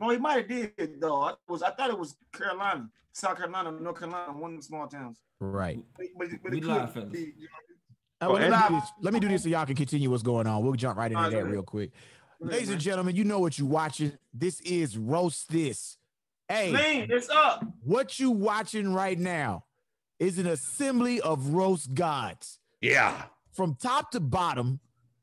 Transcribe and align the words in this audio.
No, 0.00 0.10
he 0.10 0.18
might 0.18 0.38
have 0.38 0.48
did 0.48 1.00
though. 1.00 1.22
I 1.22 1.34
was 1.48 1.62
I 1.62 1.70
thought 1.70 1.90
it 1.90 1.98
was 1.98 2.16
Carolina, 2.32 2.88
South 3.12 3.36
Carolina, 3.38 3.72
North 3.72 3.98
Carolina, 3.98 4.32
one 4.32 4.52
of 4.52 4.56
the 4.58 4.62
small 4.62 4.86
towns. 4.86 5.18
Right. 5.40 5.78
But, 5.96 6.06
but, 6.18 6.28
but 6.42 6.52
We 6.52 6.58
it 6.58 6.64
live, 6.64 6.84
could 6.86 6.94
fellas. 6.94 7.08
be, 7.12 7.32
you 7.38 7.48
Uh, 8.20 8.28
well, 8.30 8.34
let, 8.34 8.50
me 8.50 8.68
do 8.68 8.74
this. 8.80 8.90
let 9.02 9.14
me 9.14 9.20
do 9.20 9.28
this 9.28 9.42
so 9.42 9.48
y'all 9.48 9.66
can 9.66 9.76
continue 9.76 10.10
what's 10.10 10.22
going 10.22 10.46
on. 10.46 10.62
We'll 10.64 10.72
jump 10.74 10.98
right 10.98 11.06
into 11.10 11.18
Alright, 11.18 11.32
that 11.32 11.38
ahead. 11.40 11.52
real 11.52 11.62
quick. 11.62 11.90
know, 12.40 12.50
Ladies 12.50 12.70
and 12.70 12.80
gentlemen, 12.80 13.16
you 13.16 13.24
know 13.24 13.38
what 13.38 13.58
you're 13.58 13.68
watching. 13.68 14.12
This 14.32 14.60
is 14.62 14.96
Roast 14.98 15.50
This. 15.50 15.96
Hey, 16.48 16.70
Lean, 16.72 17.10
it's 17.10 17.28
up. 17.28 17.64
what 17.82 18.18
you 18.20 18.30
watching 18.30 18.92
right 18.94 19.18
now 19.18 19.64
is 20.18 20.38
an 20.38 20.46
assembly 20.46 21.20
of 21.20 21.48
roast 21.48 21.92
gods 21.92 22.60
Yeah. 22.80 23.24
from 23.52 23.74
top 23.74 24.12
to 24.12 24.20
bottom, 24.20 24.78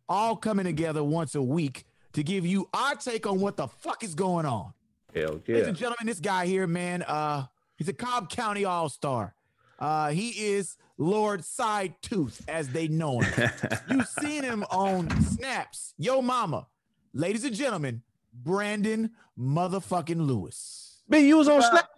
all 0.09 0.35
coming 0.35 0.65
together 0.65 1.01
once 1.03 1.33
a 1.33 1.41
week 1.41 1.85
to 2.13 2.23
give 2.23 2.45
you 2.45 2.69
our 2.73 2.95
take 2.95 3.27
on 3.27 3.39
what 3.39 3.57
the 3.57 3.67
fuck 3.67 4.03
is 4.03 4.15
going 4.15 4.45
on. 4.45 4.73
Hell 5.13 5.41
yeah. 5.45 5.55
Ladies 5.55 5.67
and 5.67 5.77
gentlemen, 5.77 6.07
this 6.07 6.19
guy 6.19 6.45
here, 6.45 6.65
man, 6.65 7.03
uh, 7.03 7.45
he's 7.77 7.89
a 7.89 7.93
Cobb 7.93 8.29
County 8.29 8.65
All 8.65 8.89
Star. 8.89 9.35
Uh, 9.79 10.09
he 10.09 10.29
is 10.29 10.77
Lord 10.97 11.43
Side 11.43 11.95
Tooth, 12.01 12.41
as 12.47 12.69
they 12.69 12.87
know 12.87 13.19
him. 13.19 13.49
You've 13.91 14.07
seen 14.07 14.43
him 14.43 14.63
on 14.71 15.09
Snaps, 15.23 15.93
Yo 15.97 16.21
Mama. 16.21 16.67
Ladies 17.13 17.43
and 17.43 17.55
gentlemen, 17.55 18.01
Brandon 18.33 19.11
motherfucking 19.37 20.25
Lewis. 20.25 21.01
B, 21.09 21.19
you 21.27 21.37
was 21.37 21.47
on 21.47 21.61
Snap. 21.61 21.89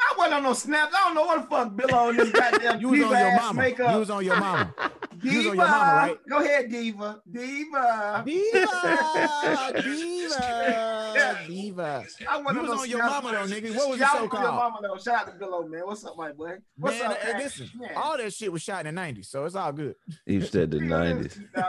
I 0.00 0.14
wasn't 0.18 0.34
on 0.34 0.42
no 0.42 0.52
snaps. 0.52 0.94
I 0.98 1.04
don't 1.06 1.14
know 1.14 1.22
what 1.24 1.42
the 1.42 1.46
fuck 1.48 1.76
Bill 1.76 1.94
on 1.94 2.16
this 2.16 2.30
goddamn 2.32 2.80
You 2.80 2.88
was 2.88 3.00
on 3.02 3.10
your 3.10 3.36
mama. 3.40 3.62
makeup. 3.62 3.92
You 3.92 3.98
was 4.00 4.10
on 4.10 4.24
your 4.24 4.36
mama. 4.40 4.74
Diva. 5.18 5.32
you 5.32 5.38
was 5.38 5.46
on 5.46 5.56
your 5.56 5.66
mama, 5.66 5.94
right? 5.94 6.18
Go 6.28 6.38
ahead, 6.40 6.70
Diva. 6.70 7.22
Diva. 7.30 8.22
Diva, 8.26 9.82
diva, 9.82 11.44
diva. 11.46 12.04
I 12.28 12.40
wasn't 12.40 12.54
You 12.54 12.60
was 12.62 12.70
no 12.70 12.78
on 12.80 12.90
your 12.90 12.98
mama 12.98 13.32
though, 13.32 13.46
nigga. 13.54 13.74
What 13.76 13.88
was 13.90 13.98
Shout 13.98 14.00
the 14.00 14.08
show 14.12 14.16
out 14.16 14.20
your 14.20 14.28
called? 14.28 14.54
mama 14.54 14.78
though. 14.82 14.96
Shout 14.98 15.28
out 15.28 15.32
to 15.32 15.38
Bill 15.38 15.68
man. 15.68 15.82
What's 15.86 16.04
up, 16.04 16.16
my 16.16 16.32
boy? 16.32 16.56
What's 16.76 16.98
Man, 17.00 17.10
up, 17.12 17.18
hey, 17.18 17.38
listen, 17.38 17.70
Man. 17.76 17.90
all 17.96 18.16
that 18.18 18.32
shit 18.32 18.52
was 18.52 18.62
shot 18.62 18.86
in 18.86 18.94
the 18.94 19.00
90s, 19.00 19.26
so 19.26 19.44
it's 19.44 19.54
all 19.54 19.72
good. 19.72 19.94
You 20.26 20.40
said 20.42 20.70
the 20.70 20.80
nineties. 20.80 21.38
My 21.54 21.62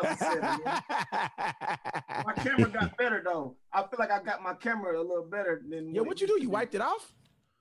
camera 2.37 2.69
got 2.69 2.97
better 2.97 3.21
though. 3.23 3.55
I 3.71 3.81
feel 3.81 3.99
like 3.99 4.11
I 4.11 4.21
got 4.23 4.41
my 4.41 4.53
camera 4.55 4.97
a 4.99 5.01
little 5.01 5.25
better 5.29 5.61
than. 5.69 5.93
Yo, 5.93 6.03
what 6.03 6.19
you 6.21 6.27
do? 6.27 6.37
You 6.41 6.49
wiped 6.49 6.73
it 6.75 6.81
off? 6.81 7.13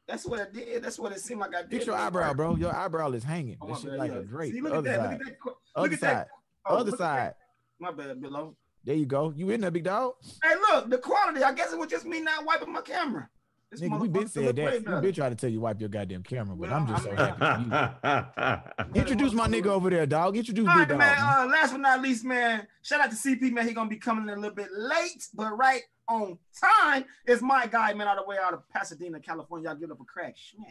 That's 0.06 0.26
what 0.26 0.40
I 0.40 0.46
did. 0.52 0.82
That's 0.82 0.98
what 0.98 1.12
it 1.12 1.20
seemed 1.20 1.40
like 1.40 1.54
I 1.54 1.62
did. 1.62 1.70
Fix 1.70 1.86
your 1.86 1.96
eyebrow, 1.96 2.34
bro. 2.34 2.56
Your 2.56 2.74
eyebrow 2.74 3.10
is 3.12 3.24
hanging. 3.24 3.56
Oh, 3.60 3.68
That 3.68 3.78
shit 3.80 3.90
bad, 3.90 3.98
like 3.98 4.12
yeah. 4.12 4.18
a 4.18 4.22
drape. 4.22 4.52
See, 4.52 4.60
look 4.60 4.74
at 4.74 4.84
that. 4.84 5.00
Look 5.00 5.12
at 5.12 5.18
that. 5.20 5.36
Look 5.44 5.56
Other 5.76 5.86
at 5.94 6.00
that. 6.00 6.00
side. 6.00 6.26
Oh, 6.66 6.74
Other 6.76 6.90
look 6.90 6.94
at 6.94 6.98
that. 6.98 7.26
side. 7.28 7.34
My 7.80 7.90
bad, 7.92 8.20
below. 8.20 8.56
There 8.84 8.94
you 8.94 9.06
go. 9.06 9.32
You 9.34 9.48
in 9.50 9.62
there, 9.62 9.70
big 9.70 9.84
dog? 9.84 10.12
Hey, 10.42 10.54
look, 10.56 10.90
the 10.90 10.98
quality. 10.98 11.42
I 11.42 11.54
guess 11.54 11.72
it 11.72 11.78
was 11.78 11.88
just 11.88 12.04
me 12.04 12.20
not 12.20 12.44
wiping 12.44 12.70
my 12.72 12.82
camera. 12.82 13.28
This 13.74 13.88
Nigga, 13.88 14.00
we 14.00 14.08
been 14.08 14.24
motherfucker 14.24 14.30
said 14.30 14.56
that. 14.56 14.64
way 14.66 14.78
We 14.78 15.00
been 15.00 15.12
trying 15.14 15.30
to 15.30 15.36
tell 15.36 15.50
you 15.50 15.60
wipe 15.60 15.80
your 15.80 15.88
goddamn 15.88 16.22
camera, 16.22 16.54
but 16.56 16.70
Well, 16.70 16.74
I'm 16.80 16.86
just 16.86 17.04
so 17.04 17.14
happy. 17.14 18.64
for 18.84 18.94
you. 18.94 18.94
Introduce 19.00 19.32
my 19.32 19.48
nigga 19.48 19.66
over 19.66 19.90
there, 19.90 20.06
dog. 20.06 20.36
Introduce 20.36 20.68
All 20.68 20.74
big 20.74 20.80
right, 20.80 20.88
dog. 20.88 20.98
man. 20.98 21.16
man. 21.16 21.48
Uh, 21.48 21.50
last 21.52 21.72
but 21.72 21.80
not 21.80 22.00
least, 22.02 22.24
man. 22.24 22.66
Shout 22.82 23.00
out 23.00 23.10
to 23.10 23.16
CP, 23.16 23.52
man. 23.52 23.66
He 23.66 23.74
gonna 23.74 23.88
be 23.90 23.96
coming 23.96 24.24
in 24.28 24.30
a 24.38 24.40
little 24.40 24.54
bit 24.54 24.68
late, 24.72 25.26
but 25.34 25.56
right 25.56 25.82
on 26.08 26.38
time 26.60 27.04
is 27.26 27.42
my 27.42 27.66
guy, 27.66 27.92
man, 27.94 28.06
all 28.08 28.16
the 28.16 28.24
way 28.24 28.36
out 28.38 28.52
of 28.54 28.68
Pasadena, 28.68 29.18
California. 29.20 29.68
Y'all 29.70 29.76
give 29.78 29.88
it 29.90 29.92
up 29.92 30.00
a 30.00 30.04
crack. 30.04 30.36
Schmack. 30.36 30.70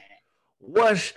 What's 0.59 1.13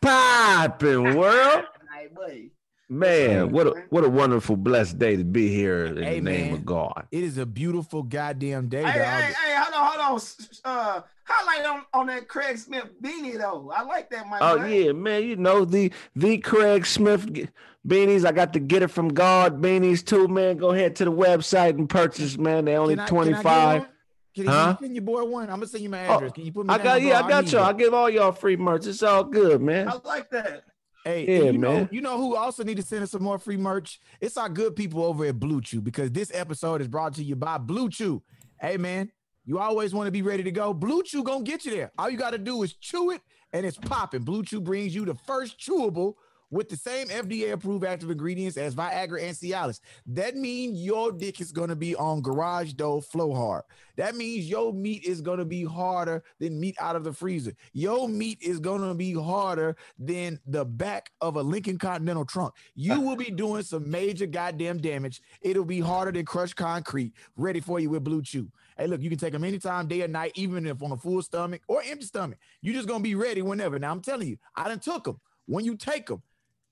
popping, 0.00 1.16
world? 1.16 1.64
Hey, 1.96 2.08
boy. 2.14 2.50
Man, 2.90 3.50
what 3.52 3.66
a 3.68 3.70
what 3.88 4.04
a 4.04 4.08
wonderful 4.08 4.56
blessed 4.56 4.98
day 4.98 5.16
to 5.16 5.24
be 5.24 5.48
here 5.48 5.86
in 5.86 5.96
Hey, 6.02 6.16
the 6.20 6.30
name 6.30 6.44
man. 6.48 6.54
of 6.54 6.66
God. 6.66 7.06
It 7.10 7.24
is 7.24 7.38
a 7.38 7.46
beautiful 7.46 8.02
goddamn 8.02 8.68
day, 8.68 8.84
Hey, 8.84 8.98
dog. 8.98 9.22
hey, 9.22 9.32
hey, 9.32 9.56
hold 9.56 9.74
on, 9.74 9.98
hold 10.10 10.20
on. 10.20 10.60
Uh, 10.64 11.00
highlight 11.36 11.66
on, 11.66 11.82
on 12.00 12.06
that 12.08 12.28
Craig 12.28 12.58
Smith 12.58 12.88
beanie 13.02 13.38
though. 13.38 13.70
I 13.74 13.82
like 13.82 14.10
that, 14.10 14.26
my 14.28 14.38
Oh 14.40 14.58
boy. 14.58 14.66
yeah, 14.66 14.92
man. 14.92 15.24
You 15.24 15.36
know 15.36 15.64
the 15.64 15.92
the 16.14 16.38
Craig 16.38 16.86
Smith 16.86 17.32
g- 17.32 17.48
beanies. 17.86 18.24
I 18.24 18.32
got 18.32 18.52
to 18.54 18.60
get 18.60 18.82
it 18.82 18.88
from 18.88 19.08
God 19.08 19.60
beanies 19.62 20.04
too, 20.04 20.28
man. 20.28 20.56
Go 20.56 20.70
ahead 20.70 20.96
to 20.96 21.04
the 21.04 21.12
website 21.12 21.70
and 21.78 21.88
purchase, 21.88 22.36
man. 22.38 22.64
They're 22.64 22.80
only 22.80 22.94
Can 22.94 23.00
I- 23.00 23.06
can 23.08 23.16
I 23.16 23.18
twenty 23.20 23.32
get 23.32 23.42
five. 23.42 23.80
one? 23.82 23.88
Can 24.34 24.44
you 24.44 24.50
Huh? 24.50 24.76
send 24.80 24.94
your 24.94 25.02
boy 25.04 25.24
one? 25.24 25.44
I'm 25.44 25.56
gonna 25.56 25.66
send 25.66 25.82
you 25.82 25.88
my 25.90 26.06
Oh, 26.08 26.16
address. 26.16 26.32
Can 26.32 26.44
you 26.44 26.52
put 26.52 26.66
me 26.66 26.74
I 26.74 26.78
got 26.78 27.00
yeah, 27.00 27.20
I 27.22 27.28
got 27.28 27.44
need 27.44 27.52
y'all. 27.54 27.62
it. 27.64 27.68
I 27.68 27.72
give 27.72 27.94
all 27.94 28.10
y'all 28.10 28.32
free 28.32 28.56
merch. 28.56 28.86
It's 28.86 29.02
all 29.02 29.24
good, 29.24 29.62
man. 29.62 29.88
I 29.88 29.94
like 30.04 30.28
that. 30.30 30.64
Hey, 31.04 31.24
Yeah, 31.26 31.44
and 31.44 31.52
you 31.54 31.58
know, 31.58 31.72
man. 31.72 31.88
you 31.92 32.00
know 32.00 32.18
who 32.18 32.34
also 32.36 32.64
need 32.64 32.76
to 32.78 32.82
send 32.82 33.04
us 33.04 33.12
some 33.12 33.22
more 33.22 33.38
free 33.38 33.56
merch? 33.56 34.00
It's 34.20 34.36
our 34.36 34.48
good 34.48 34.74
people 34.76 35.04
over 35.04 35.24
at 35.24 35.38
Blue 35.38 35.60
Chew 35.60 35.80
because 35.80 36.10
this 36.10 36.30
episode 36.34 36.80
is 36.82 36.88
brought 36.88 37.14
to 37.14 37.22
you 37.22 37.36
by 37.36 37.58
Blue 37.58 37.88
Chew. 37.88 38.22
Hey 38.60 38.76
man, 38.76 39.10
you 39.46 39.58
always 39.60 39.94
want 39.94 40.08
to 40.08 40.12
be 40.12 40.22
ready 40.22 40.42
to 40.42 40.50
go. 40.50 40.74
Blue 40.74 41.02
Chew 41.02 41.22
gonna 41.22 41.44
get 41.44 41.64
you 41.64 41.70
there. 41.70 41.92
All 41.96 42.10
you 42.10 42.18
got 42.18 42.30
to 42.30 42.38
do 42.38 42.62
is 42.64 42.74
chew 42.74 43.12
it 43.12 43.22
and 43.52 43.64
it's 43.64 43.78
popping. 43.78 44.22
Blue 44.22 44.42
Chew 44.42 44.60
brings 44.60 44.94
you 44.94 45.04
the 45.04 45.14
first 45.14 45.58
chewable 45.58 46.14
with 46.50 46.68
the 46.68 46.76
same 46.76 47.08
FDA 47.08 47.52
approved 47.52 47.84
active 47.84 48.10
ingredients 48.10 48.56
as 48.56 48.74
Viagra 48.74 49.22
and 49.22 49.36
Cialis. 49.36 49.80
That 50.06 50.36
means 50.36 50.80
your 50.80 51.12
dick 51.12 51.40
is 51.40 51.52
gonna 51.52 51.76
be 51.76 51.94
on 51.96 52.22
garage 52.22 52.72
door 52.72 53.02
flow 53.02 53.34
hard. 53.34 53.62
That 53.96 54.14
means 54.16 54.48
your 54.48 54.72
meat 54.72 55.04
is 55.04 55.20
gonna 55.20 55.44
be 55.44 55.64
harder 55.64 56.22
than 56.38 56.60
meat 56.60 56.76
out 56.80 56.96
of 56.96 57.04
the 57.04 57.12
freezer. 57.12 57.52
Your 57.72 58.08
meat 58.08 58.38
is 58.40 58.60
gonna 58.60 58.94
be 58.94 59.12
harder 59.12 59.76
than 59.98 60.40
the 60.46 60.64
back 60.64 61.10
of 61.20 61.36
a 61.36 61.42
Lincoln 61.42 61.78
Continental 61.78 62.24
trunk. 62.24 62.54
You 62.74 63.00
will 63.02 63.16
be 63.16 63.30
doing 63.30 63.62
some 63.62 63.90
major 63.90 64.26
goddamn 64.26 64.78
damage. 64.78 65.22
It'll 65.40 65.64
be 65.64 65.80
harder 65.80 66.12
than 66.12 66.24
crushed 66.24 66.56
concrete. 66.56 67.12
Ready 67.36 67.60
for 67.60 67.80
you 67.80 67.90
with 67.90 68.04
Blue 68.04 68.22
Chew. 68.22 68.50
Hey, 68.76 68.86
look, 68.86 69.00
you 69.00 69.08
can 69.08 69.18
take 69.18 69.32
them 69.32 69.44
anytime, 69.44 69.88
day 69.88 70.02
or 70.02 70.08
night, 70.08 70.32
even 70.34 70.66
if 70.66 70.82
on 70.82 70.92
a 70.92 70.96
full 70.96 71.22
stomach 71.22 71.62
or 71.66 71.82
empty 71.86 72.04
stomach. 72.06 72.38
you 72.60 72.72
just 72.72 72.88
gonna 72.88 73.02
be 73.02 73.14
ready 73.14 73.42
whenever. 73.42 73.78
Now 73.78 73.90
I'm 73.90 74.02
telling 74.02 74.28
you, 74.28 74.36
I 74.54 74.68
done 74.68 74.80
took 74.80 75.04
them. 75.04 75.20
When 75.46 75.64
you 75.64 75.76
take 75.76 76.06
them, 76.06 76.22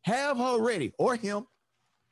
have 0.02 0.36
her 0.36 0.60
ready, 0.60 0.92
or 0.98 1.16
him, 1.16 1.46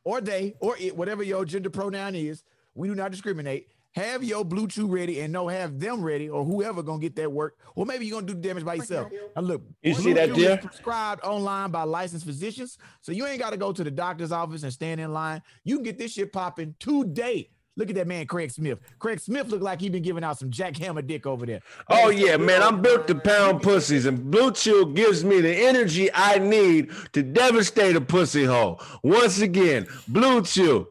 or 0.04 0.20
they, 0.20 0.54
or 0.60 0.76
it, 0.78 0.96
whatever 0.96 1.22
your 1.22 1.44
gender 1.44 1.70
pronoun 1.70 2.14
is. 2.14 2.42
We 2.74 2.88
do 2.88 2.94
not 2.94 3.10
discriminate. 3.10 3.68
Have 3.94 4.24
your 4.24 4.42
Blue 4.42 4.66
Chew 4.66 4.86
ready 4.86 5.20
and 5.20 5.30
no, 5.30 5.48
have 5.48 5.78
them 5.78 6.02
ready, 6.02 6.30
or 6.30 6.44
whoever 6.44 6.82
gonna 6.82 6.98
get 6.98 7.14
that 7.16 7.30
work. 7.30 7.58
Or 7.74 7.84
maybe 7.84 8.06
you're 8.06 8.18
gonna 8.18 8.26
do 8.26 8.32
the 8.32 8.40
damage 8.40 8.64
by 8.64 8.76
yourself. 8.76 9.12
Now 9.36 9.42
look, 9.42 9.62
You 9.82 9.92
see 9.94 10.14
that, 10.14 10.32
dear? 10.32 10.56
prescribed 10.56 11.22
online 11.22 11.70
by 11.70 11.82
licensed 11.82 12.24
physicians, 12.24 12.78
so 13.02 13.12
you 13.12 13.26
ain't 13.26 13.38
got 13.38 13.50
to 13.50 13.58
go 13.58 13.70
to 13.70 13.84
the 13.84 13.90
doctor's 13.90 14.32
office 14.32 14.62
and 14.62 14.72
stand 14.72 14.98
in 14.98 15.12
line. 15.12 15.42
You 15.64 15.76
can 15.76 15.84
get 15.84 15.98
this 15.98 16.12
shit 16.14 16.32
popping 16.32 16.74
today. 16.80 17.50
Look 17.76 17.88
at 17.88 17.94
that 17.94 18.06
man, 18.06 18.26
Craig 18.26 18.50
Smith. 18.50 18.80
Craig 18.98 19.18
Smith 19.18 19.48
looked 19.48 19.62
like 19.62 19.80
he 19.80 19.88
been 19.88 20.02
giving 20.02 20.22
out 20.22 20.38
some 20.38 20.50
jackhammer 20.50 21.06
dick 21.06 21.26
over 21.26 21.46
there. 21.46 21.60
Oh 21.88 22.10
yeah, 22.10 22.36
man. 22.36 22.62
I'm 22.62 22.82
built 22.82 23.06
to 23.08 23.14
pound 23.14 23.62
pussies, 23.62 24.04
and 24.04 24.30
Blue 24.30 24.52
Chew 24.52 24.92
gives 24.92 25.24
me 25.24 25.40
the 25.40 25.54
energy 25.54 26.10
I 26.12 26.38
need 26.38 26.90
to 27.12 27.22
devastate 27.22 27.96
a 27.96 28.00
pussy 28.00 28.44
hole. 28.44 28.80
Once 29.02 29.40
again, 29.40 29.86
Blue 30.06 30.42
Chew. 30.42 30.88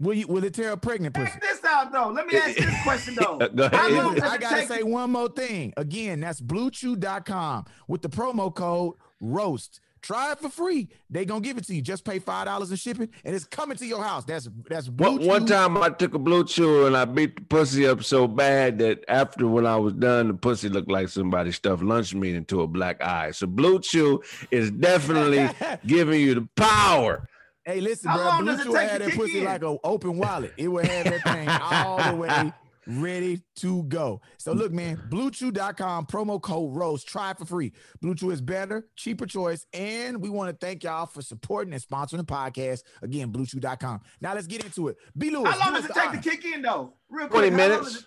Will 0.00 0.14
you? 0.14 0.26
Will 0.26 0.42
it 0.42 0.54
tear 0.54 0.70
a 0.72 0.76
pregnant 0.76 1.14
pussy? 1.14 1.32
Check 1.32 1.42
this 1.42 1.64
out 1.64 1.92
though. 1.92 2.08
Let 2.08 2.26
me 2.26 2.36
ask 2.36 2.58
you 2.58 2.64
this 2.66 2.82
question 2.82 3.14
though. 3.14 3.38
Go 3.54 3.64
ahead. 3.66 3.74
How 4.22 4.30
I 4.30 4.38
gotta 4.38 4.56
take- 4.56 4.68
say 4.68 4.82
one 4.82 5.12
more 5.12 5.28
thing. 5.28 5.74
Again, 5.76 6.20
that's 6.20 6.40
bluechew.com 6.40 7.66
with 7.88 8.02
the 8.02 8.08
promo 8.08 8.52
code 8.54 8.94
ROAST. 9.20 9.80
Try 10.02 10.32
it 10.32 10.40
for 10.40 10.48
free. 10.48 10.88
They 11.10 11.24
gonna 11.24 11.40
give 11.40 11.56
it 11.58 11.64
to 11.68 11.74
you. 11.74 11.80
Just 11.80 12.04
pay 12.04 12.18
five 12.18 12.46
dollars 12.46 12.70
in 12.72 12.76
shipping, 12.76 13.08
and 13.24 13.34
it's 13.36 13.44
coming 13.44 13.76
to 13.76 13.86
your 13.86 14.02
house. 14.02 14.24
That's 14.24 14.48
that's 14.68 14.88
Blue 14.88 15.12
One, 15.18 15.26
one 15.26 15.46
time 15.46 15.76
I 15.76 15.90
took 15.90 16.14
a 16.14 16.18
Blue 16.18 16.44
Chew 16.44 16.86
and 16.86 16.96
I 16.96 17.04
beat 17.04 17.36
the 17.36 17.42
pussy 17.42 17.86
up 17.86 18.02
so 18.02 18.26
bad 18.26 18.78
that 18.80 19.04
after 19.06 19.46
when 19.46 19.64
I 19.64 19.76
was 19.76 19.92
done, 19.94 20.26
the 20.28 20.34
pussy 20.34 20.68
looked 20.68 20.90
like 20.90 21.08
somebody 21.08 21.52
stuffed 21.52 21.84
lunch 21.84 22.14
meat 22.14 22.34
into 22.34 22.62
a 22.62 22.66
black 22.66 23.00
eye. 23.00 23.30
So 23.30 23.46
Blue 23.46 23.78
Chew 23.78 24.20
is 24.50 24.72
definitely 24.72 25.48
giving 25.86 26.20
you 26.20 26.34
the 26.34 26.48
power. 26.56 27.28
Hey, 27.64 27.80
listen, 27.80 28.10
How 28.10 28.40
bro. 28.42 28.54
Blue 28.54 28.64
Chew 28.64 28.74
had 28.74 29.02
that 29.02 29.12
pussy 29.12 29.38
in? 29.38 29.44
like 29.44 29.62
an 29.62 29.78
open 29.84 30.18
wallet. 30.18 30.52
It 30.56 30.66
would 30.66 30.84
have 30.84 31.04
that 31.04 31.22
thing 31.22 31.48
all 31.48 32.02
the 32.10 32.16
way 32.22 32.52
ready 32.86 33.42
to 33.56 33.82
go. 33.84 34.20
So 34.38 34.52
look, 34.52 34.72
man, 34.72 35.00
bluechew.com, 35.10 36.06
promo 36.06 36.40
code 36.40 36.74
ROAST. 36.74 37.06
Try 37.08 37.30
it 37.32 37.38
for 37.38 37.44
free. 37.44 37.72
Blue 38.00 38.14
Chew 38.14 38.30
is 38.30 38.40
better, 38.40 38.86
cheaper 38.96 39.26
choice. 39.26 39.66
And 39.72 40.20
we 40.20 40.30
want 40.30 40.50
to 40.50 40.66
thank 40.66 40.84
y'all 40.84 41.06
for 41.06 41.22
supporting 41.22 41.72
and 41.74 41.82
sponsoring 41.82 42.18
the 42.18 42.24
podcast. 42.24 42.82
Again, 43.02 43.32
bluechew.com. 43.32 44.00
Now 44.20 44.34
let's 44.34 44.46
get 44.46 44.64
into 44.64 44.88
it. 44.88 44.96
B. 45.16 45.30
Lewis. 45.30 45.52
How 45.54 45.70
long 45.70 45.74
does 45.80 45.90
it 45.90 45.94
take 45.94 46.08
honor. 46.08 46.20
to 46.20 46.30
kick 46.30 46.44
in 46.44 46.62
though? 46.62 46.94
Real 47.08 47.28
20 47.28 47.48
quick. 47.48 47.56
minutes. 47.56 48.06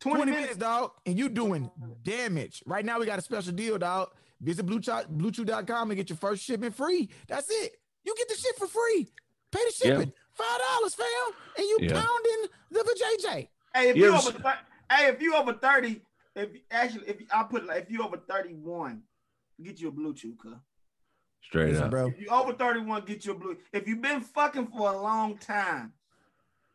20, 0.00 0.16
20 0.18 0.30
minutes, 0.30 0.40
minutes. 0.42 0.56
dog, 0.58 0.90
and 1.06 1.18
you 1.18 1.28
doing 1.30 1.70
damage. 2.02 2.62
Right 2.66 2.84
now, 2.84 2.98
we 3.00 3.06
got 3.06 3.18
a 3.18 3.22
special 3.22 3.52
deal, 3.52 3.78
dog. 3.78 4.10
Visit 4.42 4.64
Blue 4.66 4.78
Chew- 4.80 4.92
bluechew.com 4.92 5.90
and 5.90 5.96
get 5.96 6.10
your 6.10 6.18
first 6.18 6.42
shipment 6.44 6.74
free. 6.74 7.08
That's 7.28 7.48
it. 7.50 7.72
You 8.04 8.14
get 8.16 8.28
the 8.28 8.34
shit 8.34 8.56
for 8.56 8.66
free. 8.66 9.08
Pay 9.50 9.58
the 9.60 9.72
Yeah. 9.88 9.94
shipping. 9.96 10.12
Five 10.34 10.60
dollars, 10.60 10.94
fam. 10.94 11.06
And 11.56 11.66
you 11.66 11.78
Yeah. 11.80 11.92
pounding 11.94 12.50
the 12.70 12.80
vajayjay. 12.80 13.48
Hey, 13.76 13.90
if 13.90 13.96
You 13.96 14.04
you 14.04 14.08
ever 14.14 14.16
over, 14.16 14.48
s- 14.48 14.56
hey, 14.90 15.06
if 15.08 15.20
you 15.20 15.34
over 15.34 15.52
thirty, 15.52 16.00
if 16.34 16.48
actually, 16.70 17.08
if 17.08 17.16
I 17.32 17.42
put 17.42 17.62
it 17.62 17.66
like, 17.68 17.82
if 17.82 17.90
you 17.90 18.02
over 18.02 18.16
thirty-one, 18.16 19.02
get 19.62 19.80
you 19.80 19.88
a 19.88 19.92
blue 19.92 20.14
chew, 20.14 20.34
cuz. 20.40 20.54
Straight 21.42 21.68
Listen, 21.70 21.84
up. 21.84 21.90
bro. 21.90 22.06
If 22.08 22.20
you 22.20 22.28
over 22.28 22.54
thirty-one, 22.54 23.04
get 23.04 23.24
you 23.26 23.32
a 23.32 23.34
blue. 23.34 23.56
If 23.72 23.86
you've 23.86 24.00
been 24.00 24.20
fucking 24.22 24.68
for 24.68 24.92
a 24.92 24.98
long 25.00 25.36
time, 25.38 25.92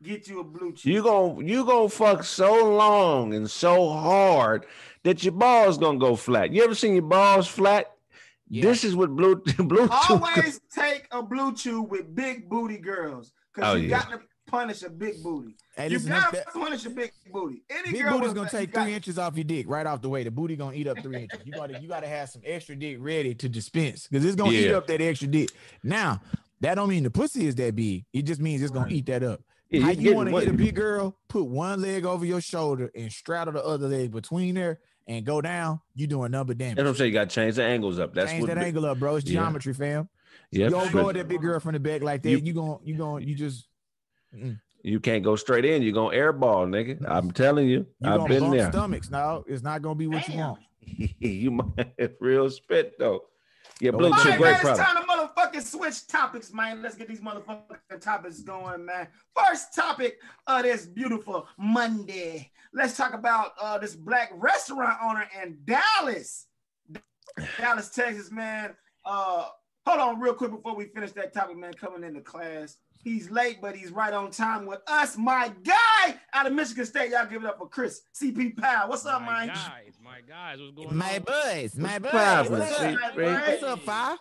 get 0.03 0.27
you 0.27 0.41
a 0.41 0.43
blue 0.43 0.73
chew. 0.73 0.91
You 0.91 1.01
gon' 1.03 1.47
you 1.47 1.65
gonna 1.65 1.89
fuck 1.89 2.23
so 2.23 2.69
long 2.75 3.33
and 3.33 3.49
so 3.49 3.89
hard 3.89 4.65
that 5.03 5.23
your 5.23 5.33
balls 5.33 5.77
gonna 5.79 5.97
go 5.99 6.15
flat. 6.15 6.53
You 6.53 6.63
ever 6.63 6.75
seen 6.75 6.93
your 6.93 7.03
balls 7.03 7.47
flat? 7.47 7.91
Yeah. 8.47 8.63
This 8.63 8.83
is 8.83 8.95
what 8.95 9.09
blue 9.15 9.35
blue 9.57 9.89
Always 10.09 10.61
take 10.73 11.07
a 11.11 11.23
blue 11.23 11.53
chew 11.55 11.81
with 11.81 12.13
big 12.13 12.47
booty 12.49 12.77
girls. 12.77 13.33
Cause 13.55 13.63
Oh, 13.65 13.73
you 13.75 13.87
yeah. 13.89 13.99
got 13.99 14.11
to 14.11 14.21
punish 14.51 14.83
a 14.83 14.89
big 14.89 15.23
booty. 15.23 15.55
Hey, 15.75 15.85
you 15.85 15.93
listen, 15.93 16.09
gotta 16.09 16.35
that- 16.35 16.47
punish 16.53 16.85
a 16.85 16.89
big 16.89 17.11
booty. 17.31 17.63
Any 17.69 17.91
Big 17.93 18.01
girl 18.03 18.19
booty's 18.19 18.33
gonna 18.33 18.49
take 18.49 18.69
you 18.69 18.73
got- 18.73 18.83
three 18.85 18.93
inches 18.93 19.17
off 19.17 19.35
your 19.35 19.43
dick 19.45 19.65
right 19.69 19.85
off 19.87 20.01
the 20.01 20.09
way. 20.09 20.23
The 20.23 20.31
booty 20.31 20.55
gonna 20.55 20.75
eat 20.75 20.87
up 20.87 20.99
three 21.01 21.23
inches. 21.23 21.39
You 21.45 21.53
gotta 21.53 21.79
you 21.81 21.87
gotta 21.87 22.07
have 22.07 22.29
some 22.29 22.41
extra 22.45 22.75
dick 22.75 22.97
ready 22.99 23.33
to 23.35 23.49
dispense 23.49 24.07
because 24.07 24.25
it's 24.25 24.35
gonna 24.35 24.51
eat 24.51 24.71
up 24.71 24.85
that 24.87 25.01
extra 25.01 25.27
dick. 25.27 25.49
Now 25.83 26.21
that 26.59 26.75
don't 26.75 26.89
mean 26.89 27.03
the 27.03 27.09
pussy 27.11 27.47
is 27.47 27.55
that 27.55 27.75
big. 27.75 28.05
It 28.13 28.23
just 28.23 28.41
means 28.41 28.61
it's 28.61 28.71
gonna 28.71 28.91
eat 28.91 29.05
that 29.07 29.23
up. 29.23 29.41
Yeah, 29.69 29.81
How 29.83 29.91
you 29.91 30.09
you 30.09 30.15
want 30.15 30.27
to 30.27 30.33
what- 30.33 30.43
hit 30.43 30.53
a 30.53 30.57
big 30.57 30.75
girl? 30.75 31.15
Put 31.29 31.45
one 31.45 31.81
leg 31.81 32.03
over 32.05 32.25
your 32.25 32.41
shoulder 32.41 32.91
and 32.93 33.09
straddle 33.11 33.53
the 33.53 33.63
other 33.63 33.87
leg 33.87 34.11
between 34.11 34.55
there 34.55 34.79
and 35.07 35.25
go 35.25 35.39
down. 35.41 35.79
You 35.95 36.07
doing 36.07 36.31
number 36.31 36.53
That's 36.53 36.71
what 36.71 36.75
damage. 36.75 36.89
I'm 36.89 36.95
saying. 36.95 37.07
You 37.13 37.13
got 37.19 37.29
to 37.29 37.33
change 37.35 37.55
the 37.55 37.63
angles 37.63 37.97
up. 37.97 38.13
That's 38.13 38.31
Change 38.31 38.41
what. 38.41 38.47
that 38.49 38.57
bi- 38.57 38.65
angle 38.65 38.85
up, 38.85 38.99
bro. 38.99 39.15
It's 39.15 39.29
Yeah. 39.29 39.39
geometry, 39.39 39.73
fam. 39.73 40.09
Yeah, 40.51 40.65
you 40.65 40.71
don't 40.71 40.91
go 40.91 40.99
sure. 41.03 41.09
at 41.11 41.15
that 41.15 41.27
big 41.29 41.39
girl 41.41 41.59
from 41.61 41.71
the 41.73 41.79
back 41.79 42.01
like 42.01 42.21
that. 42.23 42.29
You- 42.29 42.37
You, 42.43 42.51
gon' 42.53 42.79
you 42.83 42.95
gon' 42.95 43.25
you 43.25 43.33
just 43.33 43.67
You 44.83 44.99
can't 44.99 45.23
go 45.23 45.35
straight 45.35 45.65
in. 45.65 45.81
You're 45.81 45.93
gonna 45.93 46.15
airball, 46.15 46.67
nigga. 46.67 47.03
I'm 47.07 47.31
telling 47.31 47.67
you. 47.67 47.85
you 47.99 48.09
I've 48.09 48.27
been 48.27 48.49
there. 48.49 48.71
stomachs. 48.71 49.11
Now 49.11 49.43
it's 49.47 49.63
not 49.63 49.81
gonna 49.81 49.95
be 49.95 50.07
what 50.07 50.27
you 50.27 50.37
want. 50.39 50.59
you 51.19 51.51
might 51.51 51.93
have 51.99 52.13
real 52.19 52.49
spit 52.49 52.97
though. 52.97 53.23
Yeah, 53.79 53.91
blue 53.91 54.11
chew, 54.17 54.37
great 54.37 54.63
man, 54.63 54.67
it's 54.67 54.79
time 54.79 54.95
to 54.95 55.07
motherfucking 55.07 55.63
switch 55.63 56.05
topics, 56.05 56.53
man. 56.53 56.83
Let's 56.83 56.95
get 56.95 57.07
these 57.07 57.19
motherfucking 57.19 57.99
topics 57.99 58.41
going, 58.41 58.85
man. 58.85 59.07
First 59.35 59.73
topic 59.73 60.19
of 60.45 60.61
this 60.61 60.85
beautiful 60.85 61.47
Monday. 61.57 62.51
Let's 62.73 62.95
talk 62.95 63.15
about 63.15 63.53
uh, 63.59 63.79
this 63.79 63.95
black 63.95 64.31
restaurant 64.35 64.99
owner 65.03 65.27
in 65.41 65.57
Dallas, 65.65 66.45
Dallas, 67.57 67.89
Texas, 67.89 68.31
man. 68.31 68.75
Uh, 69.03 69.47
hold 69.87 69.99
on, 69.99 70.19
real 70.19 70.35
quick 70.35 70.51
before 70.51 70.75
we 70.75 70.85
finish 70.85 71.11
that 71.13 71.33
topic, 71.33 71.57
man. 71.57 71.73
Coming 71.73 72.03
into 72.03 72.21
class, 72.21 72.77
he's 73.03 73.29
late, 73.29 73.59
but 73.61 73.75
he's 73.75 73.91
right 73.91 74.13
on 74.13 74.31
time 74.31 74.65
with 74.65 74.79
us. 74.87 75.17
My 75.17 75.51
guy 75.63 76.15
out 76.33 76.47
of 76.47 76.53
Michigan 76.53 76.85
State. 76.85 77.11
Y'all 77.11 77.25
give 77.25 77.43
it 77.43 77.47
up 77.47 77.57
for 77.57 77.67
Chris 77.67 78.01
CP 78.15 78.57
Powell. 78.57 78.89
What's 78.89 79.05
up, 79.05 79.21
my 79.21 79.45
man? 79.45 79.47
guys, 79.47 79.93
my 80.03 80.19
guys, 80.27 80.59
what's 80.59 80.75
going 80.75 80.89
on? 80.89 80.97
My 80.97 81.15
on? 81.17 81.23
boys, 81.23 81.75
my 81.77 81.99
boys. 81.99 82.11
poppin', 82.11 82.51
What's 82.59 82.79
up? 82.79 83.17
man? 83.17 83.41
What's 83.49 83.63
up, 83.63 83.79
Fi? 83.81 84.15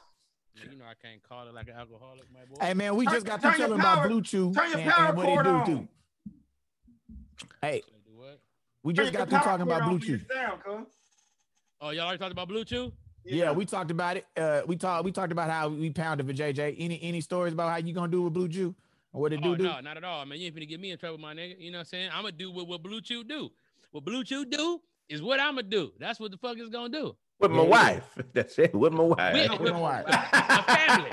You 0.71 0.77
know 0.77 0.85
I 0.85 0.95
can't 1.07 1.23
call 1.27 1.49
it 1.49 1.55
like 1.55 1.69
an 1.69 1.75
alcoholic, 1.79 2.25
my 2.33 2.41
boy. 2.45 2.57
Hey 2.65 2.75
man, 2.75 2.95
we 2.97 3.05
Turn- 3.07 3.15
just 3.15 3.27
got 3.27 3.41
turn 3.41 3.53
to 3.55 3.59
your 3.59 3.69
tell 3.69 3.75
him 3.75 3.81
about 3.81 3.97
power- 3.99 4.09
Blue 4.09 4.23
Chew 4.23 4.53
turn 4.53 4.71
your 4.71 4.81
and, 4.81 4.91
power 4.91 5.07
and 5.09 5.17
what 5.17 5.27
it 5.27 5.33
cord 5.33 5.45
do 5.45 5.51
on. 5.53 5.67
too. 5.67 5.89
Hey, 7.63 7.83
what? 8.15 8.41
we 8.83 8.93
just 8.93 9.13
got 9.13 9.29
through 9.31 9.39
talking 9.39 9.63
about 9.63 9.89
Blue 9.89 9.99
Chew. 9.99 10.21
Oh, 11.83 11.91
y'all 11.91 12.01
already 12.05 12.19
talked 12.19 12.33
about 12.33 12.49
Blue 12.49 12.65
Chew? 12.65 12.93
Yeah, 13.25 13.53
we 13.53 13.65
talked 13.65 13.91
about 13.91 14.17
it. 14.17 14.27
Uh, 14.37 14.63
we 14.67 14.77
talked 14.77 15.05
we 15.05 15.13
talked 15.13 15.33
about 15.33 15.51
how 15.51 15.69
we 15.69 15.91
pounded 15.91 16.27
for 16.27 16.33
JJ. 16.33 16.77
Any 16.79 17.01
any 17.03 17.21
stories 17.21 17.53
about 17.53 17.71
how 17.71 17.77
you 17.77 17.93
gonna 17.93 18.11
do 18.11 18.23
with 18.23 18.33
Blue 18.33 18.49
Chew 18.49 18.75
or 19.13 19.21
what 19.23 19.33
it 19.33 19.43
do 19.43 19.53
Oh 19.53 19.57
do? 19.57 19.65
no, 19.65 19.81
not 19.81 19.97
at 19.97 20.05
all, 20.05 20.25
man. 20.27 20.39
You 20.39 20.47
ain't 20.47 20.55
gonna 20.55 20.67
get 20.67 20.81
me 20.81 20.91
in 20.91 20.99
trouble, 20.99 21.19
my 21.19 21.35
nigga. 21.35 21.59
You 21.59 21.71
know 21.71 21.79
what 21.79 21.81
I'm 21.81 21.87
saying? 21.87 22.11
I'm 22.13 22.23
gonna 22.23 22.33
do 22.33 22.51
what, 22.51 22.67
what 22.67 22.83
Blue 22.83 23.01
Chew 23.01 23.25
do. 23.25 23.51
What 23.93 24.05
Blue 24.05 24.25
Chew 24.25 24.45
do 24.45 24.81
is 25.09 25.23
what 25.23 25.41
I'm 25.41 25.57
gonna 25.57 25.65
do. 25.65 25.93
That's 25.99 26.19
what 26.21 26.31
the 26.31 26.39
fuck 26.39 26.59
is 26.59 26.69
gonna 26.69 26.89
do. 26.89 27.17
With 27.41 27.51
my 27.51 27.63
Yeah, 27.63 27.69
wife. 27.69 28.19
That's 28.35 28.59
it. 28.59 28.75
With 28.75 28.93
my 28.93 29.03
wife. 29.03 29.51
With- 29.51 29.61
With 29.61 29.73
my 29.73 29.81
wife. 29.81 30.05
My 30.07 30.63
family. 30.63 31.11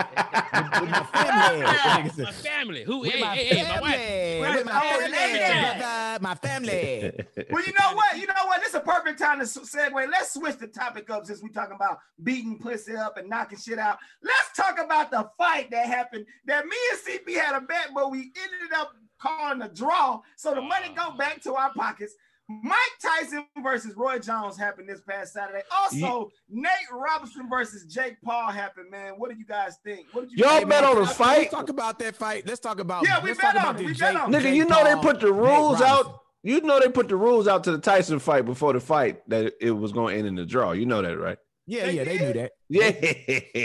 With 0.82 0.90
my 0.92 1.04
family. 1.04 2.24
my 2.24 2.32
family. 2.32 2.84
Who? 2.84 3.00
With 3.00 3.12
Hey, 3.12 3.22
my 3.22 3.36
hey, 3.36 3.46
hey, 3.56 3.64
my 3.64 3.82
wife. 3.82 3.96
family. 3.96 4.58
With 4.58 4.66
my 4.66 4.72
Right, 4.72 5.00
family. 5.00 5.18
everything. 5.18 5.80
brother. 5.80 6.20
My 6.22 6.36
family. 6.36 7.14
Well, 7.52 7.64
you 7.66 7.74
know 7.74 7.94
what? 7.96 8.18
You 8.20 8.28
know 8.28 8.34
what? 8.46 8.60
This 8.60 8.70
is 8.70 8.76
a 8.76 8.80
perfect 8.82 9.20
time 9.20 9.40
to 9.40 9.46
segue. 9.46 10.12
Let's 10.12 10.34
switch 10.34 10.58
the 10.58 10.68
topic 10.68 11.10
up 11.10 11.26
since 11.26 11.42
we're 11.42 11.50
talking 11.50 11.76
about 11.76 12.00
beating 12.24 12.58
pussy 12.60 12.96
up 12.96 13.18
and 13.18 13.30
knocking 13.30 13.58
shit 13.58 13.80
out. 13.80 13.98
Let's 14.22 14.52
talk 14.56 14.80
about 14.84 15.12
the 15.12 15.30
fight 15.38 15.72
that 15.72 15.86
happened. 15.86 16.26
That 16.46 16.66
me 16.66 16.76
and 16.92 17.00
CP 17.26 17.36
had 17.36 17.56
a 17.56 17.62
bet, 17.62 17.90
but 17.94 18.12
we 18.12 18.20
ended 18.20 18.74
up 18.76 18.92
calling 19.20 19.62
a 19.62 19.70
draw. 19.70 20.20
So 20.36 20.54
the 20.54 20.62
money 20.62 20.88
go 20.96 21.12
back 21.18 21.42
to 21.44 21.54
our 21.56 21.72
pockets. 21.74 22.14
Mike 22.50 22.78
Tyson 23.02 23.46
versus 23.62 23.94
Roy 23.96 24.20
Jones 24.20 24.58
happened 24.58 24.88
this 24.88 25.02
past 25.02 25.34
Saturday. 25.34 25.64
Also, 25.72 26.32
Nate 26.50 26.72
Robinson 26.92 27.50
versus 27.50 27.84
Jake 27.94 28.16
Paul 28.24 28.52
happened. 28.52 28.90
Man, 28.90 29.14
what 29.18 29.30
do 29.30 29.38
you 29.38 29.46
guys 29.46 29.78
think? 29.84 30.08
What 30.14 30.22
did 30.22 30.32
you? 30.32 30.38
Think? 30.38 30.50
Y'all 30.50 30.60
Hey, 30.60 30.66
bet 30.66 30.84
on 30.84 30.96
the 31.02 31.08
fight? 31.08 31.38
Let's 31.40 31.52
talk 31.52 31.70
about 31.70 32.00
that 32.00 32.16
fight. 32.16 32.48
Let's 32.48 32.60
talk 32.62 32.80
about. 32.80 33.04
Yeah, 33.06 33.22
we 33.22 33.30
let's 33.30 33.42
bet 33.42 33.56
talk 33.56 33.64
on 33.66 33.70
about 33.72 33.82
it. 33.82 33.86
We 33.86 33.92
this 33.92 34.00
bet 34.00 34.16
on. 34.16 34.32
Nigga, 34.32 34.42
Jake 34.44 34.56
you 34.56 34.66
know 34.66 34.84
they 34.84 34.96
put 35.02 35.20
the 35.20 35.34
rules 35.34 35.82
out. 35.82 36.22
You 36.44 36.62
know 36.62 36.80
they 36.80 36.88
put 36.88 37.10
the 37.10 37.18
rules 37.18 37.48
out 37.50 37.66
to 37.66 37.72
the 37.72 37.80
Tyson 37.80 38.20
fight 38.20 38.46
before 38.46 38.72
the 38.72 38.80
fight 38.80 39.28
that 39.30 39.54
it 39.60 39.72
was 39.72 39.92
going 39.92 40.14
to 40.14 40.20
end 40.20 40.28
in 40.28 40.36
the 40.36 40.46
draw. 40.46 40.72
You 40.72 40.86
know 40.86 41.02
that, 41.02 41.18
right? 41.18 41.38
Yeah, 41.66 41.88
They 41.88 41.92
yeah, 41.94 42.04
they 42.06 42.18
did? 42.18 42.28
knew 42.28 42.42
that. 42.42 42.52
Yeah. 42.70 42.92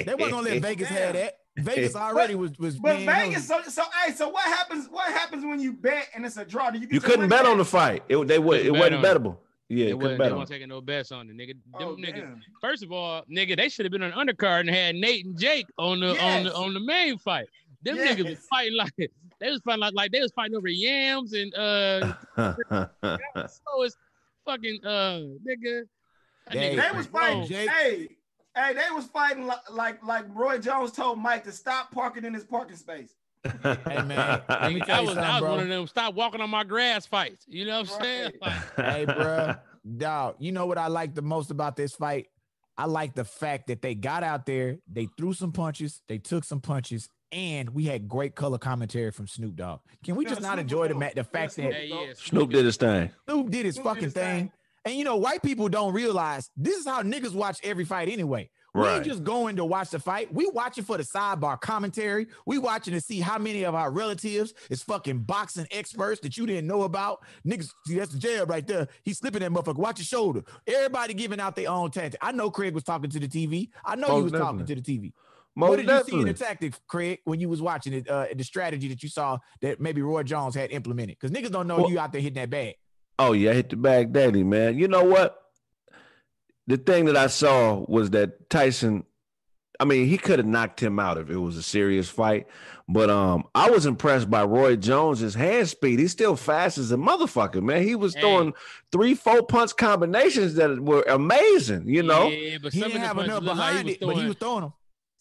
They 0.02 0.14
weren't 0.18 0.32
gonna 0.32 0.48
let 0.48 0.62
Vegas 0.62 0.88
have 0.88 1.14
that. 1.14 1.34
Vegas 1.56 1.92
But- 1.92 2.02
already 2.02 2.34
was 2.34 2.58
was. 2.58 2.78
But 2.78 2.96
being 2.96 3.06
Vegas, 3.06 3.48
known- 3.48 3.64
so 3.64 3.70
so 3.70 3.82
hey, 4.04 4.12
so 4.12 4.28
what 4.30 4.44
happens? 4.44 4.88
What 4.90 5.12
happens 5.12 5.44
when 5.44 5.60
you 5.60 5.72
bet 5.74 6.08
and 6.14 6.24
it's 6.24 6.36
a 6.38 6.44
draw? 6.44 6.70
Do 6.70 6.78
you 6.78 6.86
get 6.86 6.94
You 6.94 7.00
couldn't 7.00 7.28
bet 7.28 7.44
on 7.44 7.58
the 7.58 7.64
fight. 7.64 8.02
It 8.08 8.26
they 8.26 8.38
would 8.38 8.64
it 8.64 8.70
wasn't 8.72 9.04
bettable. 9.04 9.36
Yeah, 9.68 9.86
They 9.86 9.94
wasn't, 9.94 10.18
bet 10.18 10.26
they 10.28 10.32
on. 10.32 10.38
wasn't 10.38 10.54
taking 10.56 10.68
no 10.68 10.80
bets 10.82 11.12
on 11.12 11.30
it, 11.30 11.36
nigga. 11.36 11.48
Them 11.48 11.62
Oh, 11.74 11.96
niggas. 11.96 12.14
damn. 12.16 12.42
First 12.60 12.82
of 12.82 12.92
all, 12.92 13.22
nigga, 13.30 13.56
they 13.56 13.70
should 13.70 13.86
have 13.86 13.92
been 13.92 14.02
on 14.02 14.10
the 14.26 14.32
undercard 14.34 14.60
and 14.60 14.68
had 14.70 14.94
Nate 14.96 15.24
and 15.24 15.38
Jake 15.38 15.64
on 15.78 16.00
the 16.00 16.18
on 16.22 16.44
the 16.44 16.54
on 16.54 16.74
the 16.74 16.80
main 16.80 17.16
fight. 17.18 17.46
Them 17.82 17.96
Yes. 17.96 18.16
niggas 18.18 18.28
was 18.30 18.38
fighting 18.50 18.76
like 18.76 18.92
they 19.40 19.50
was 19.50 19.60
fighting 19.64 19.80
like, 19.80 19.94
like 19.94 20.12
they 20.12 20.20
was 20.20 20.30
fighting 20.32 20.56
over 20.56 20.68
yams 20.68 21.32
and 21.32 21.54
uh 21.54 22.14
so 23.46 23.82
it's 23.82 23.96
fucking 24.44 24.80
uh 24.84 25.20
nigga. 25.46 25.82
That 26.48 26.54
nigga 26.56 26.90
They 26.90 26.96
was 26.96 27.06
fighting. 27.06 27.38
wrong. 27.40 27.46
Jake- 27.48 27.68
Hey, 27.70 28.08
hey, 28.56 28.74
they 28.74 28.94
was 28.94 29.06
fighting 29.06 29.46
like, 29.46 29.70
like 29.70 30.04
like 30.04 30.24
Roy 30.34 30.58
Jones 30.58 30.92
told 30.92 31.18
Mike 31.18 31.44
to 31.44 31.52
stop 31.52 31.90
parking 31.90 32.24
in 32.24 32.34
his 32.34 32.44
parking 32.44 32.76
space. 32.76 33.14
Hey, 33.44 34.02
man, 34.02 34.42
let 34.48 34.72
me 34.72 34.80
tell 34.80 34.96
I 34.96 35.00
you 35.00 35.06
was, 35.06 35.14
something, 35.14 35.24
I 35.24 35.30
was 35.32 35.40
bro. 35.40 35.50
one 35.52 35.60
of 35.60 35.68
them. 35.68 35.86
Stop 35.88 36.14
walking 36.14 36.40
on 36.40 36.50
my 36.50 36.62
grass 36.64 37.06
fights. 37.06 37.44
You 37.48 37.64
know 37.66 37.80
what 37.80 37.92
I'm 37.94 38.02
saying? 38.02 38.32
Right. 38.40 38.52
Like, 38.76 38.86
Hey, 38.86 39.06
bruh. 39.06 39.58
Dog, 39.96 40.36
you 40.38 40.52
know 40.52 40.66
what 40.66 40.78
I 40.78 40.86
like 40.86 41.14
the 41.14 41.22
most 41.22 41.50
about 41.50 41.74
this 41.76 41.94
fight? 41.94 42.26
I 42.78 42.84
like 42.86 43.14
the 43.14 43.24
fact 43.24 43.66
that 43.66 43.82
they 43.82 43.94
got 43.96 44.22
out 44.22 44.46
there, 44.46 44.76
they 44.90 45.08
threw 45.18 45.32
some 45.34 45.50
punches, 45.52 46.02
they 46.08 46.18
took 46.18 46.44
some 46.44 46.60
punches, 46.60 47.08
and 47.32 47.68
we 47.70 47.84
had 47.86 48.06
great 48.08 48.34
color 48.36 48.58
commentary 48.58 49.10
from 49.10 49.26
Snoop 49.26 49.56
Dogg. 49.56 49.80
Can 50.04 50.14
we 50.14 50.24
Yeah, 50.24 50.30
just 50.30 50.42
not 50.42 50.52
Snoop 50.54 50.60
enjoy 50.62 50.88
the 50.88 50.94
was 50.94 51.00
ma- 51.00 51.06
dope. 51.06 51.14
the 51.16 51.24
fact 51.24 51.58
Yeah, 51.58 51.64
that 51.70 51.74
hey, 51.74 51.86
yeah, 51.88 52.12
Snoop 52.14 52.50
did 52.50 52.64
his 52.64 52.76
thing. 52.76 53.10
Snoop 53.28 53.50
did 53.50 53.64
his 53.66 53.74
Snoop 53.74 53.84
did 53.84 53.88
fucking 53.90 54.04
his 54.04 54.12
thing. 54.14 54.38
thing. 54.44 54.52
And 54.84 54.94
you 54.96 55.04
know, 55.04 55.16
white 55.16 55.42
people 55.42 55.68
don't 55.68 55.92
realize 55.92 56.50
this 56.56 56.76
is 56.76 56.86
how 56.86 57.02
niggas 57.02 57.34
watch 57.34 57.58
every 57.62 57.84
fight 57.84 58.08
anyway. 58.08 58.50
We 58.74 58.86
ain't 58.88 59.04
just 59.04 59.22
going 59.22 59.56
to 59.56 59.66
watch 59.66 59.90
the 59.90 59.98
fight. 59.98 60.32
We 60.32 60.48
watching 60.48 60.82
for 60.84 60.96
the 60.96 61.02
sidebar 61.02 61.60
commentary. 61.60 62.28
We 62.46 62.56
watching 62.56 62.94
to 62.94 63.02
see 63.02 63.20
how 63.20 63.36
many 63.36 63.64
of 63.64 63.74
our 63.74 63.90
relatives 63.90 64.54
is 64.70 64.82
fucking 64.82 65.24
boxing 65.24 65.66
experts 65.70 66.22
that 66.22 66.38
you 66.38 66.46
didn't 66.46 66.66
know 66.66 66.84
about. 66.84 67.22
Niggas, 67.46 67.68
see, 67.86 67.96
that's 67.96 68.12
the 68.12 68.18
jab 68.18 68.48
right 68.48 68.66
there. 68.66 68.88
He's 69.04 69.18
slipping 69.18 69.40
that 69.40 69.50
motherfucker. 69.50 69.76
Watch 69.76 69.98
your 69.98 70.06
shoulder. 70.06 70.42
Everybody 70.66 71.12
giving 71.12 71.38
out 71.38 71.54
their 71.54 71.68
own 71.68 71.90
tactic. 71.90 72.18
I 72.24 72.32
know 72.32 72.50
Craig 72.50 72.72
was 72.72 72.82
talking 72.82 73.10
to 73.10 73.20
the 73.20 73.28
TV. 73.28 73.68
I 73.84 73.94
know 73.94 74.06
he 74.06 74.12
Most 74.22 74.32
was 74.32 74.40
talking 74.40 74.64
to 74.64 74.74
the 74.74 74.80
TV. 74.80 75.12
Most 75.54 75.68
what 75.68 75.76
did 75.76 75.82
you 75.86 75.90
see 75.90 75.96
in 75.96 76.04
definitely. 76.04 76.32
the 76.32 76.38
tactic, 76.38 76.74
Craig, 76.88 77.18
when 77.24 77.40
you 77.40 77.50
was 77.50 77.60
watching 77.60 77.92
it? 77.92 78.08
Uh, 78.08 78.24
the 78.34 78.42
strategy 78.42 78.88
that 78.88 79.02
you 79.02 79.10
saw 79.10 79.36
that 79.60 79.82
maybe 79.82 80.00
Roy 80.00 80.22
Jones 80.22 80.54
had 80.54 80.70
implemented? 80.70 81.18
Because 81.20 81.30
niggas 81.30 81.50
don't 81.52 81.66
know 81.66 81.76
Well- 81.82 81.90
you 81.90 81.98
out 81.98 82.10
there 82.10 82.22
hitting 82.22 82.40
that 82.40 82.48
bag. 82.48 82.76
Oh 83.18 83.32
yeah, 83.32 83.50
I 83.50 83.54
hit 83.54 83.70
the 83.70 83.76
bag 83.76 84.12
daily, 84.12 84.42
man. 84.44 84.78
You 84.78 84.88
know 84.88 85.04
what? 85.04 85.38
The 86.66 86.76
thing 86.76 87.06
that 87.06 87.16
I 87.16 87.26
saw 87.28 87.84
was 87.88 88.10
that 88.10 88.48
Tyson. 88.50 89.04
I 89.80 89.84
mean, 89.84 90.06
he 90.06 90.16
could 90.16 90.38
have 90.38 90.46
knocked 90.46 90.80
him 90.80 91.00
out 91.00 91.18
if 91.18 91.28
it 91.28 91.36
was 91.38 91.56
a 91.56 91.62
serious 91.62 92.08
fight, 92.08 92.46
but 92.88 93.10
um, 93.10 93.44
I 93.52 93.68
was 93.70 93.84
impressed 93.84 94.30
by 94.30 94.44
Roy 94.44 94.76
Jones's 94.76 95.34
hand 95.34 95.68
speed. 95.68 95.98
He's 95.98 96.12
still 96.12 96.36
fast 96.36 96.78
as 96.78 96.92
a 96.92 96.96
motherfucker, 96.96 97.60
man. 97.60 97.82
He 97.82 97.96
was 97.96 98.14
Hey. 98.14 98.20
throwing 98.20 98.54
three, 98.92 99.14
four 99.14 99.42
punch 99.42 99.76
combinations 99.76 100.54
that 100.54 100.78
were 100.80 101.02
amazing. 101.08 101.88
You 101.88 102.04
know, 102.04 102.28
yeah, 102.28 102.58
but 102.62 102.72
He 102.72 102.78
some 102.78 102.86
of 102.86 102.92
didn't 102.92 103.02
the 103.02 103.08
have 103.08 103.18
enough 103.18 103.42
looked 103.42 103.56
like 103.58 103.66
he 103.68 103.70
behind 103.72 103.88
it, 103.90 104.00
but 104.00 104.16
he 104.16 104.26
was 104.26 104.36
throwing 104.36 104.60
them. 104.60 104.72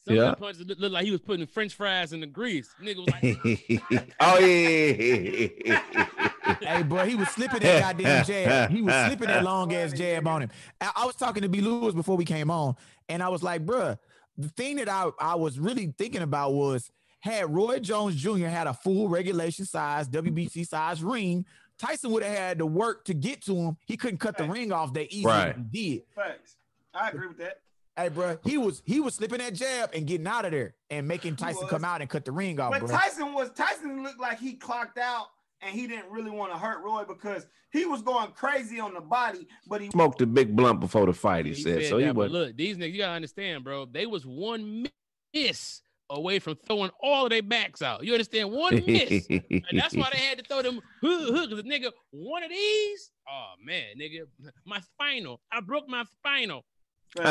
Some 0.07 0.15
Yeah. 0.15 0.21
of 0.23 0.29
the 0.31 0.41
punches 0.41 0.65
looked 0.67 0.81
looked 0.81 0.93
like 0.93 1.05
he 1.05 1.11
was 1.11 1.21
putting 1.21 1.47
French 1.47 1.73
fries 1.73 2.13
in 2.13 2.19
the 2.19 2.27
grease. 2.27 2.69
Nigga 2.79 2.97
was 2.97 3.07
like, 3.07 4.13
oh 4.19 4.39
yeah. 4.39 6.29
Hey, 6.61 6.83
bro, 6.83 7.05
he 7.05 7.15
was 7.15 7.29
slipping 7.29 7.59
that 7.61 7.81
goddamn 7.81 8.25
jab. 8.25 8.69
He 8.71 8.81
was 8.81 8.93
slipping 9.07 9.27
that 9.27 9.43
long 9.43 9.73
ass 9.73 9.93
jab 9.93 10.27
on 10.27 10.43
him. 10.43 10.49
I, 10.79 10.91
I 10.97 11.05
was 11.05 11.15
talking 11.15 11.43
to 11.43 11.49
B. 11.49 11.61
Lewis 11.61 11.93
before 11.93 12.17
we 12.17 12.25
came 12.25 12.49
on, 12.51 12.75
and 13.09 13.21
I 13.23 13.29
was 13.29 13.43
like, 13.43 13.65
bruh, 13.65 13.97
the 14.37 14.49
thing 14.49 14.77
that 14.77 14.89
I, 14.89 15.09
I 15.19 15.35
was 15.35 15.59
really 15.59 15.93
thinking 15.97 16.21
about 16.21 16.53
was 16.53 16.91
had 17.19 17.53
Roy 17.53 17.79
Jones 17.79 18.15
Jr. 18.15 18.47
had 18.47 18.67
a 18.67 18.73
full 18.73 19.07
regulation 19.09 19.65
size, 19.65 20.09
WBC 20.09 20.67
size 20.67 21.03
ring, 21.03 21.45
Tyson 21.77 22.11
would 22.11 22.23
have 22.23 22.37
had 22.37 22.57
to 22.59 22.65
work 22.65 23.05
to 23.05 23.13
get 23.13 23.41
to 23.45 23.55
him. 23.55 23.77
He 23.85 23.97
couldn't 23.97 24.19
cut 24.19 24.37
the 24.37 24.43
ring 24.45 24.71
off 24.71 24.93
that 24.93 25.11
easy 25.11 25.25
Right. 25.25 25.55
he 25.71 25.95
did. 25.95 26.03
Facts. 26.15 26.55
I 26.93 27.09
agree 27.09 27.27
with 27.27 27.37
that. 27.39 27.59
Hey, 27.97 28.09
bro, 28.09 28.37
he 28.45 28.57
was 28.57 28.81
he 28.85 28.99
was 28.99 29.15
slipping 29.15 29.39
that 29.39 29.53
jab 29.53 29.91
and 29.93 30.05
getting 30.07 30.25
out 30.27 30.45
of 30.45 30.51
there 30.51 30.75
and 30.89 31.07
making 31.07 31.35
Tyson 31.35 31.67
come 31.67 31.83
out 31.83 31.99
and 32.01 32.09
cut 32.09 32.23
the 32.23 32.31
ring 32.31 32.59
off, 32.59 32.71
But 32.71 32.81
bro. 32.81 32.89
Tyson 32.89 33.33
was 33.33 33.49
Tyson 33.51 34.01
looked 34.03 34.19
like 34.19 34.39
he 34.39 34.53
clocked 34.53 34.97
out 34.97 35.27
and 35.61 35.73
he 35.73 35.87
didn't 35.87 36.09
really 36.11 36.31
want 36.31 36.51
to 36.51 36.57
hurt 36.57 36.83
Roy 36.83 37.03
because 37.07 37.45
he 37.71 37.85
was 37.85 38.01
going 38.01 38.31
crazy 38.31 38.79
on 38.79 38.93
the 38.93 39.01
body, 39.01 39.47
but 39.67 39.81
he 39.81 39.89
Smoked 39.91 40.21
a 40.21 40.25
big 40.25 40.55
blunt 40.55 40.79
before 40.79 41.05
the 41.05 41.13
fight. 41.13 41.45
He, 41.45 41.53
He 41.53 41.61
said, 41.61 41.81
said 41.81 41.89
so. 41.89 41.97
He 41.97 42.05
that, 42.05 42.13
but 42.13 42.23
was. 42.23 42.31
look, 42.31 42.57
these 42.57 42.77
niggas, 42.77 42.91
you 42.91 42.97
gotta 42.99 43.13
understand, 43.13 43.63
bro. 43.63 43.85
They 43.85 44.05
was 44.05 44.25
one 44.25 44.85
miss 45.33 45.81
away 46.09 46.39
from 46.39 46.57
throwing 46.67 46.91
all 47.01 47.25
of 47.25 47.29
their 47.29 47.41
backs 47.41 47.81
out. 47.81 48.03
You 48.03 48.13
understand? 48.13 48.51
One 48.51 48.83
miss. 48.87 49.27
And 49.29 49.63
that's 49.73 49.95
why 49.95 50.09
they 50.11 50.19
had 50.19 50.37
to 50.39 50.43
throw 50.43 50.61
them 50.61 50.81
hood 51.01 51.33
hood. 51.33 51.49
Cause 51.49 51.63
the 51.63 51.69
nigga, 51.69 51.91
one 52.11 52.43
of 52.43 52.49
these, 52.49 53.11
oh 53.29 53.53
man, 53.63 53.85
nigga, 53.99 54.21
my 54.65 54.79
spinal. 54.81 55.39
I 55.51 55.61
broke 55.61 55.87
my 55.87 56.03
spinal. 56.03 56.65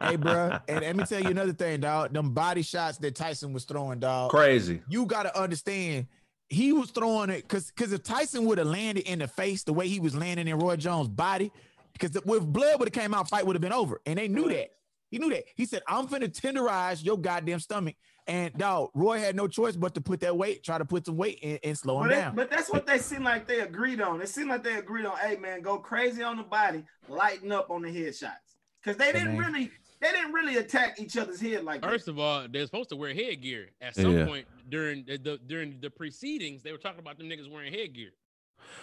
hey, 0.00 0.16
bro. 0.16 0.58
And 0.68 0.80
let 0.80 0.96
me 0.96 1.04
tell 1.04 1.20
you 1.20 1.30
another 1.30 1.52
thing, 1.52 1.80
dog. 1.80 2.12
Them 2.12 2.32
body 2.32 2.62
shots 2.62 2.98
that 2.98 3.14
Tyson 3.14 3.52
was 3.52 3.64
throwing, 3.64 4.00
dog. 4.00 4.30
Crazy. 4.30 4.82
You 4.88 5.06
got 5.06 5.24
to 5.24 5.40
understand. 5.40 6.06
He 6.52 6.72
was 6.72 6.90
throwing 6.90 7.30
it 7.30 7.42
because 7.42 7.70
because 7.70 7.92
if 7.92 8.02
Tyson 8.02 8.44
would 8.44 8.58
have 8.58 8.66
landed 8.66 9.10
in 9.10 9.20
the 9.20 9.26
face 9.26 9.62
the 9.64 9.72
way 9.72 9.88
he 9.88 10.00
was 10.00 10.14
landing 10.14 10.48
in 10.48 10.58
Roy 10.58 10.76
Jones' 10.76 11.08
body, 11.08 11.50
because 11.94 12.16
with 12.26 12.44
blood 12.52 12.78
would 12.78 12.94
have 12.94 13.02
came 13.02 13.14
out, 13.14 13.28
fight 13.28 13.46
would 13.46 13.56
have 13.56 13.62
been 13.62 13.72
over, 13.72 14.00
and 14.04 14.18
they 14.18 14.28
knew 14.28 14.48
that. 14.50 14.68
He 15.10 15.18
knew 15.18 15.30
that. 15.30 15.44
He 15.56 15.64
said, 15.64 15.82
"I'm 15.88 16.06
finna 16.06 16.28
tenderize 16.28 17.04
your 17.04 17.16
goddamn 17.18 17.60
stomach." 17.60 17.94
And 18.26 18.52
dog, 18.54 18.90
Roy 18.94 19.18
had 19.18 19.34
no 19.34 19.48
choice 19.48 19.76
but 19.76 19.94
to 19.94 20.00
put 20.00 20.20
that 20.20 20.36
weight, 20.36 20.62
try 20.62 20.78
to 20.78 20.84
put 20.84 21.06
some 21.06 21.16
weight 21.16 21.40
and, 21.42 21.58
and 21.64 21.76
slow 21.76 22.02
him 22.02 22.08
But, 22.08 22.14
down. 22.14 22.34
but 22.36 22.50
that's 22.50 22.70
what 22.70 22.86
they 22.86 22.98
seem 22.98 23.24
like 23.24 23.48
they 23.48 23.60
agreed 23.60 24.00
on. 24.00 24.20
It 24.20 24.28
seemed 24.28 24.48
like 24.48 24.62
they 24.62 24.76
agreed 24.76 25.06
on, 25.06 25.16
hey 25.18 25.36
man, 25.36 25.60
go 25.60 25.78
crazy 25.78 26.22
on 26.22 26.36
the 26.36 26.44
body, 26.44 26.84
lighten 27.08 27.50
up 27.50 27.70
on 27.70 27.82
the 27.82 27.88
headshots. 27.88 28.36
Because 28.80 28.96
they 28.96 29.10
didn't 29.10 29.36
man. 29.36 29.52
really, 29.52 29.70
they 30.02 30.10
didn't 30.12 30.32
really 30.32 30.56
attack 30.56 31.00
each 31.00 31.16
other's 31.16 31.40
head 31.40 31.64
like 31.64 31.80
that. 31.80 31.90
First 31.90 32.08
of 32.08 32.18
all, 32.18 32.46
they're 32.50 32.66
supposed 32.66 32.90
to 32.90 32.96
wear 32.96 33.14
headgear. 33.14 33.70
At 33.80 33.94
some 33.94 34.16
Yeah. 34.18 34.26
point 34.26 34.46
during 34.68 35.04
the, 35.06 35.16
the 35.16 35.38
during 35.46 35.78
the 35.80 35.88
proceedings, 35.90 36.62
they 36.62 36.72
were 36.72 36.78
talking 36.78 36.98
about 37.00 37.16
them 37.18 37.28
niggas 37.28 37.50
wearing 37.50 37.72
headgear. 37.72 38.10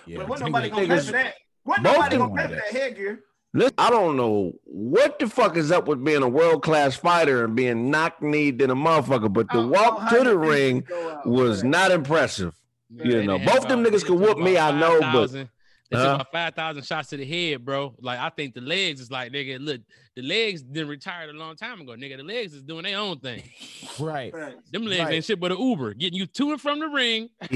Yeah, 0.07 0.17
But 0.19 0.29
what 0.29 0.39
niggas- 0.39 0.45
nobody 0.45 0.69
gonna 0.69 0.87
pay 0.87 0.99
for 0.99 1.11
that? 1.11 1.35
What 1.63 1.83
both 1.83 1.93
nobody 1.93 2.17
gonna 2.17 2.35
them 2.35 2.37
pay 2.49 2.55
for 2.55 2.61
that 2.73 2.81
headgear? 2.81 3.19
Listen, 3.53 3.73
I 3.79 3.89
don't 3.89 4.15
know 4.15 4.53
what 4.63 5.17
the 5.19 5.27
fuck 5.27 5.57
is 5.57 5.71
up 5.71 5.87
with 5.87 6.03
being 6.03 6.21
a 6.21 6.29
world 6.29 6.61
class 6.61 6.95
fighter 6.95 7.43
and 7.45 7.55
being 7.55 7.89
knock 7.89 8.21
kneed 8.21 8.61
in 8.61 8.69
a 8.69 8.75
motherfucker, 8.75 9.31
but 9.33 9.47
I 9.49 9.55
the 9.55 9.61
don't 9.61 9.69
walk 9.71 9.95
oh, 9.97 9.99
how 10.01 10.17
to 10.17 10.23
the 10.23 10.37
ring 10.37 10.85
out 10.93 11.25
was 11.25 11.61
for 11.61 11.65
not 11.67 11.91
impressive. 11.91 12.53
You 12.91 13.23
know, 13.23 13.39
both 13.39 13.67
them 13.67 13.83
niggas 13.83 14.01
they 14.01 14.07
could 14.07 14.19
whoop 14.19 14.37
me, 14.37 14.57
I 14.57 14.71
know, 14.79 14.99
but- 15.01 15.47
5,000 15.91 15.91
They 15.91 15.97
took 15.97 16.05
Huh? 16.07 16.15
about 16.15 16.31
five 16.31 16.55
thousand 16.55 16.83
shots 16.85 17.09
to 17.09 17.17
the 17.17 17.25
head, 17.25 17.65
bro. 17.65 17.95
Like 17.99 18.19
I 18.19 18.29
think 18.29 18.53
the 18.53 18.61
legs 18.61 19.01
is 19.01 19.09
like 19.11 19.31
nigga. 19.31 19.59
Look, 19.59 19.81
the 20.15 20.21
legs 20.21 20.61
didn't 20.61 20.89
retired 20.89 21.29
a 21.33 21.37
long 21.37 21.55
time 21.55 21.81
ago, 21.81 21.93
nigga. 21.93 22.17
The 22.17 22.23
legs 22.23 22.53
is 22.53 22.61
doing 22.63 22.83
their 22.83 22.97
own 22.99 23.19
thing. 23.19 23.43
right. 23.99 24.31
Them 24.71 24.85
legs 24.85 24.99
Right. 25.05 25.13
ain't 25.15 25.25
shit 25.25 25.39
but 25.39 25.51
an 25.51 25.59
Uber, 25.59 25.93
getting 25.95 26.19
you 26.19 26.25
to 26.27 26.51
and 26.51 26.61
from 26.61 26.79
the 26.79 26.87
ring 26.87 27.29
to 27.41 27.49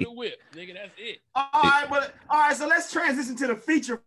the 0.00 0.10
whip, 0.10 0.34
nigga. 0.54 0.74
That's 0.74 0.92
it. 0.98 1.18
All 1.34 1.48
right, 1.54 1.86
but 1.88 2.14
all 2.28 2.38
right, 2.40 2.56
so 2.56 2.66
let's 2.66 2.92
transition 2.92 3.34
to 3.36 3.46
the 3.48 3.56
feature 3.56 4.00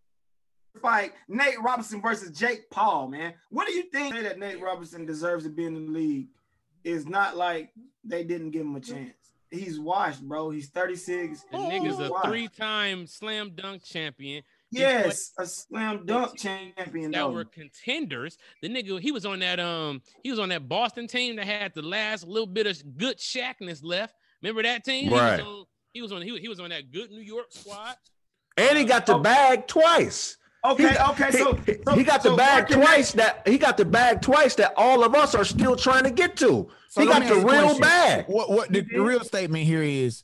fight: 0.81 1.11
Nate 1.27 1.61
Robinson 1.61 2.01
versus 2.01 2.38
Jake 2.38 2.69
Paul. 2.69 3.07
Man, 3.09 3.33
what 3.50 3.67
do 3.67 3.73
you 3.73 3.83
think 3.83 4.15
that 4.15 4.39
Nate 4.39 4.61
Robinson 4.61 5.05
deserves 5.05 5.43
to 5.43 5.50
be 5.50 5.65
in 5.65 5.73
the 5.73 5.91
league? 5.91 6.27
Is 6.83 7.05
not 7.05 7.38
like 7.38 7.69
they 8.03 8.23
didn't 8.23 8.50
give 8.51 8.61
him 8.63 8.75
a 8.75 8.79
chance. 8.79 9.13
He's 9.51 9.79
washed, 9.79 10.22
bro. 10.24 10.50
He's 10.50 10.70
36. 10.70 11.41
The 11.51 11.58
Oh, 11.58 11.70
nigga's 11.70 12.00
a 12.00 12.10
wow. 12.10 12.22
three-time 12.24 13.05
slam 13.05 13.51
dunk 13.53 13.84
champion. 13.84 14.43
Yes, 14.72 15.34
a 15.38 15.46
slam 15.46 16.05
dunk 16.05 16.38
champion. 16.38 17.12
that 17.12 17.17
though. 17.20 17.31
were 17.31 17.43
contenders. 17.43 18.38
The 18.62 18.70
nigga, 18.70 19.01
he 19.01 19.12
was 19.12 19.25
on 19.25 19.39
that 19.39 19.60
um, 19.60 20.01
he 20.24 20.29
was 20.31 20.39
on 20.39 20.48
that 20.50 20.70
Boston 20.70 21.08
team 21.08 21.36
that 21.36 21.46
had 21.46 21.74
the 21.75 21.81
last 21.81 22.25
little 22.25 22.48
bit 22.48 22.67
of 22.67 22.81
good 22.98 23.17
shackness 23.17 23.81
left. 23.84 24.15
Remember 24.41 24.63
that 24.63 24.86
team? 24.86 25.12
Right. 25.12 25.41
He 25.41 25.43
was 25.43 25.43
on. 25.51 25.65
He 25.93 26.01
was 26.01 26.12
on. 26.13 26.22
He 26.22 26.39
he 26.39 26.48
was 26.48 26.60
on 26.62 26.70
that 26.70 26.89
good 26.91 27.12
New 27.12 27.20
York 27.22 27.48
squad. 27.50 27.96
and 28.55 28.77
he 28.77 28.86
got 28.86 29.05
the 29.05 29.17
bag 29.17 29.67
twice. 29.67 30.38
Okay, 30.63 30.89
He 30.89 30.97
okay, 30.99 31.31
so, 31.31 31.53
he, 31.65 31.75
so 31.87 31.95
he 31.95 32.03
got 32.03 32.21
the 32.21 32.35
bag 32.35 32.67
twice. 32.67 33.13
That 33.13 33.47
he 33.47 33.57
got 33.57 33.77
the 33.77 33.85
bag 33.85 34.21
twice 34.21 34.53
that 34.55 34.73
all 34.77 35.03
of 35.03 35.15
us 35.15 35.33
are 35.33 35.43
still 35.43 35.75
trying 35.75 36.03
to 36.03 36.11
get 36.11 36.35
to. 36.37 36.69
So 36.87 37.01
he 37.01 37.07
got 37.07 37.19
the 37.21 37.25
ask 37.25 37.35
you 37.35 37.41
a 37.41 37.45
real 37.51 37.61
question. 37.63 37.81
bag. 37.81 38.25
What 38.27 38.49
what 38.51 38.69
the, 38.71 38.81
the 38.81 38.99
real 39.01 39.23
statement 39.23 39.63
here 39.65 39.81
is 39.81 40.23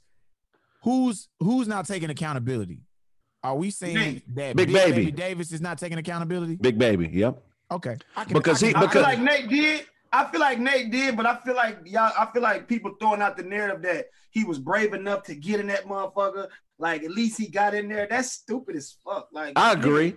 who's 0.84 1.28
who's 1.40 1.68
not 1.68 1.88
taking 1.88 2.10
accountability? 2.10 2.82
Are 3.44 3.56
we 3.56 3.72
saying 3.72 3.96
Nate. 3.96 4.36
that 4.36 4.56
Big 4.56 4.68
Big, 4.68 4.76
Baby. 4.76 4.92
Baby. 5.06 5.12
Davis 5.12 5.52
is 5.52 5.62
not 5.62 5.78
taking 5.80 5.98
accountability? 5.98 6.56
Big 6.56 6.78
baby. 6.78 7.10
Yep. 7.12 7.42
Okay. 7.72 7.98
I 8.16 8.24
can, 8.26 8.34
Because 8.34 8.62
I 8.62 8.68
he- 8.68 8.74
can- 8.74 8.84
I 8.84 8.86
because- 8.86 8.94
feel 8.94 9.04
like 9.04 9.20
Nate 9.20 9.50
did. 9.50 9.86
I 10.14 10.26
feel 10.32 10.40
like 10.40 10.60
Nate 10.60 10.90
did, 10.90 11.18
but 11.18 11.26
I 11.26 11.36
feel 11.38 11.56
like 11.56 11.80
y'all. 11.86 12.14
I 12.18 12.28
feel 12.32 12.42
like 12.42 12.68
people 12.68 12.92
throwing 13.00 13.22
out 13.22 13.36
the 13.38 13.44
narrative 13.44 13.82
that 13.82 14.06
he 14.32 14.44
was 14.46 14.58
brave 14.58 14.94
enough 14.94 15.24
to 15.24 15.36
get 15.36 15.60
in 15.60 15.68
that 15.68 15.86
motherfucker. 15.86 16.48
Like 16.80 17.04
at 17.04 17.12
least 17.12 17.38
he 17.40 17.48
got 17.48 17.74
in 17.74 17.90
there. 17.90 18.08
That's 18.10 18.32
stupid 18.32 18.76
as 18.76 18.96
fuck. 19.04 19.28
Like 19.34 19.54
I 19.58 19.74
agree. 19.74 20.16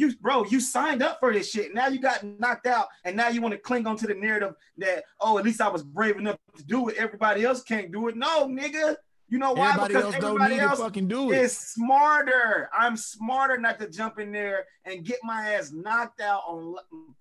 You 0.00 0.14
bro, 0.16 0.44
you 0.46 0.60
signed 0.60 1.02
up 1.02 1.18
for 1.20 1.30
this 1.32 1.50
shit. 1.50 1.74
Now 1.74 1.88
you 1.88 2.00
got 2.00 2.24
knocked 2.24 2.66
out, 2.66 2.86
and 3.04 3.14
now 3.16 3.28
you 3.28 3.42
want 3.42 3.52
to 3.52 3.58
cling 3.58 3.86
on 3.86 3.96
to 3.98 4.06
the 4.06 4.14
narrative 4.14 4.54
that 4.78 5.04
oh, 5.20 5.36
at 5.38 5.44
least 5.44 5.60
I 5.60 5.68
was 5.68 5.82
brave 5.82 6.16
enough 6.16 6.38
to 6.56 6.64
do 6.64 6.88
it. 6.88 6.96
Everybody 6.96 7.44
else 7.44 7.62
can't 7.62 7.92
do 7.92 8.08
it. 8.08 8.16
No, 8.16 8.46
nigga. 8.46 8.96
You 9.28 9.38
know 9.38 9.52
why? 9.52 9.68
everybody 9.68 9.94
because 9.94 10.04
else 10.06 10.14
don't 10.16 10.24
everybody 10.42 10.54
need 10.54 10.60
else 10.62 10.78
to 10.78 10.84
fucking 10.84 11.06
do 11.06 11.30
it. 11.30 11.36
it. 11.36 11.42
is 11.42 11.56
smarter. 11.56 12.70
I'm 12.76 12.96
smarter 12.96 13.58
not 13.58 13.78
to 13.78 13.88
jump 13.88 14.18
in 14.18 14.32
there 14.32 14.64
and 14.86 15.04
get 15.04 15.18
my 15.22 15.52
ass 15.54 15.70
knocked 15.70 16.20
out 16.20 16.42
on 16.48 16.74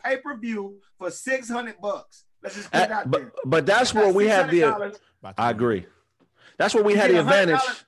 pay 0.04 0.18
per 0.18 0.38
view 0.38 0.78
for 0.98 1.12
six 1.12 1.50
hundred 1.50 1.76
bucks. 1.82 2.24
Let's 2.42 2.56
just 2.56 2.72
put 2.72 2.82
it 2.84 2.92
Uh, 2.92 2.96
out 2.96 3.12
but 3.12 3.20
there. 3.22 3.32
but 3.46 3.66
that's 3.66 3.94
where 3.94 4.12
we 4.14 4.28
have 4.28 4.50
the. 4.50 4.64
I 5.38 5.50
agree. 5.52 5.86
That's 6.58 6.74
where 6.74 6.84
we 6.84 6.94
had 6.96 7.10
the 7.10 7.16
get 7.16 7.26
$100. 7.26 7.40
advantage. 7.42 7.86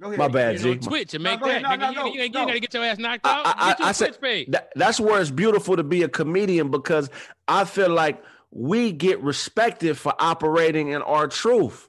Go 0.00 0.08
ahead. 0.08 0.18
My 0.18 0.28
bad, 0.28 0.56
Get 0.58 0.66
on 0.66 0.82
Z. 0.82 0.88
Twitch 0.88 1.14
and 1.14 1.22
make 1.22 1.40
go 1.40 1.46
that. 1.46 1.62
No, 1.62 1.68
nigga. 1.68 1.78
no, 1.80 1.88
you, 1.88 1.94
no, 1.94 2.06
you, 2.06 2.22
you 2.22 2.28
no. 2.30 2.46
gotta 2.46 2.60
get 2.60 2.74
your 2.74 2.84
ass 2.84 2.98
knocked 2.98 3.26
I- 3.26 3.30
out. 3.38 3.46
I- 3.46 3.68
get 3.70 3.78
your 3.78 3.88
I 3.88 3.92
said- 3.92 4.06
Twitch 4.08 4.20
page. 4.20 4.48
That, 4.50 4.70
that's 4.74 4.98
where 5.00 5.20
it's 5.20 5.30
beautiful 5.30 5.76
to 5.76 5.84
be 5.84 6.02
a 6.02 6.08
comedian 6.08 6.70
because 6.70 7.08
I 7.48 7.64
feel 7.64 7.90
like 7.90 8.22
we 8.50 8.92
get 8.92 9.22
respected 9.22 9.96
for 9.96 10.14
operating 10.18 10.88
in 10.88 11.02
our 11.02 11.28
truth. 11.28 11.88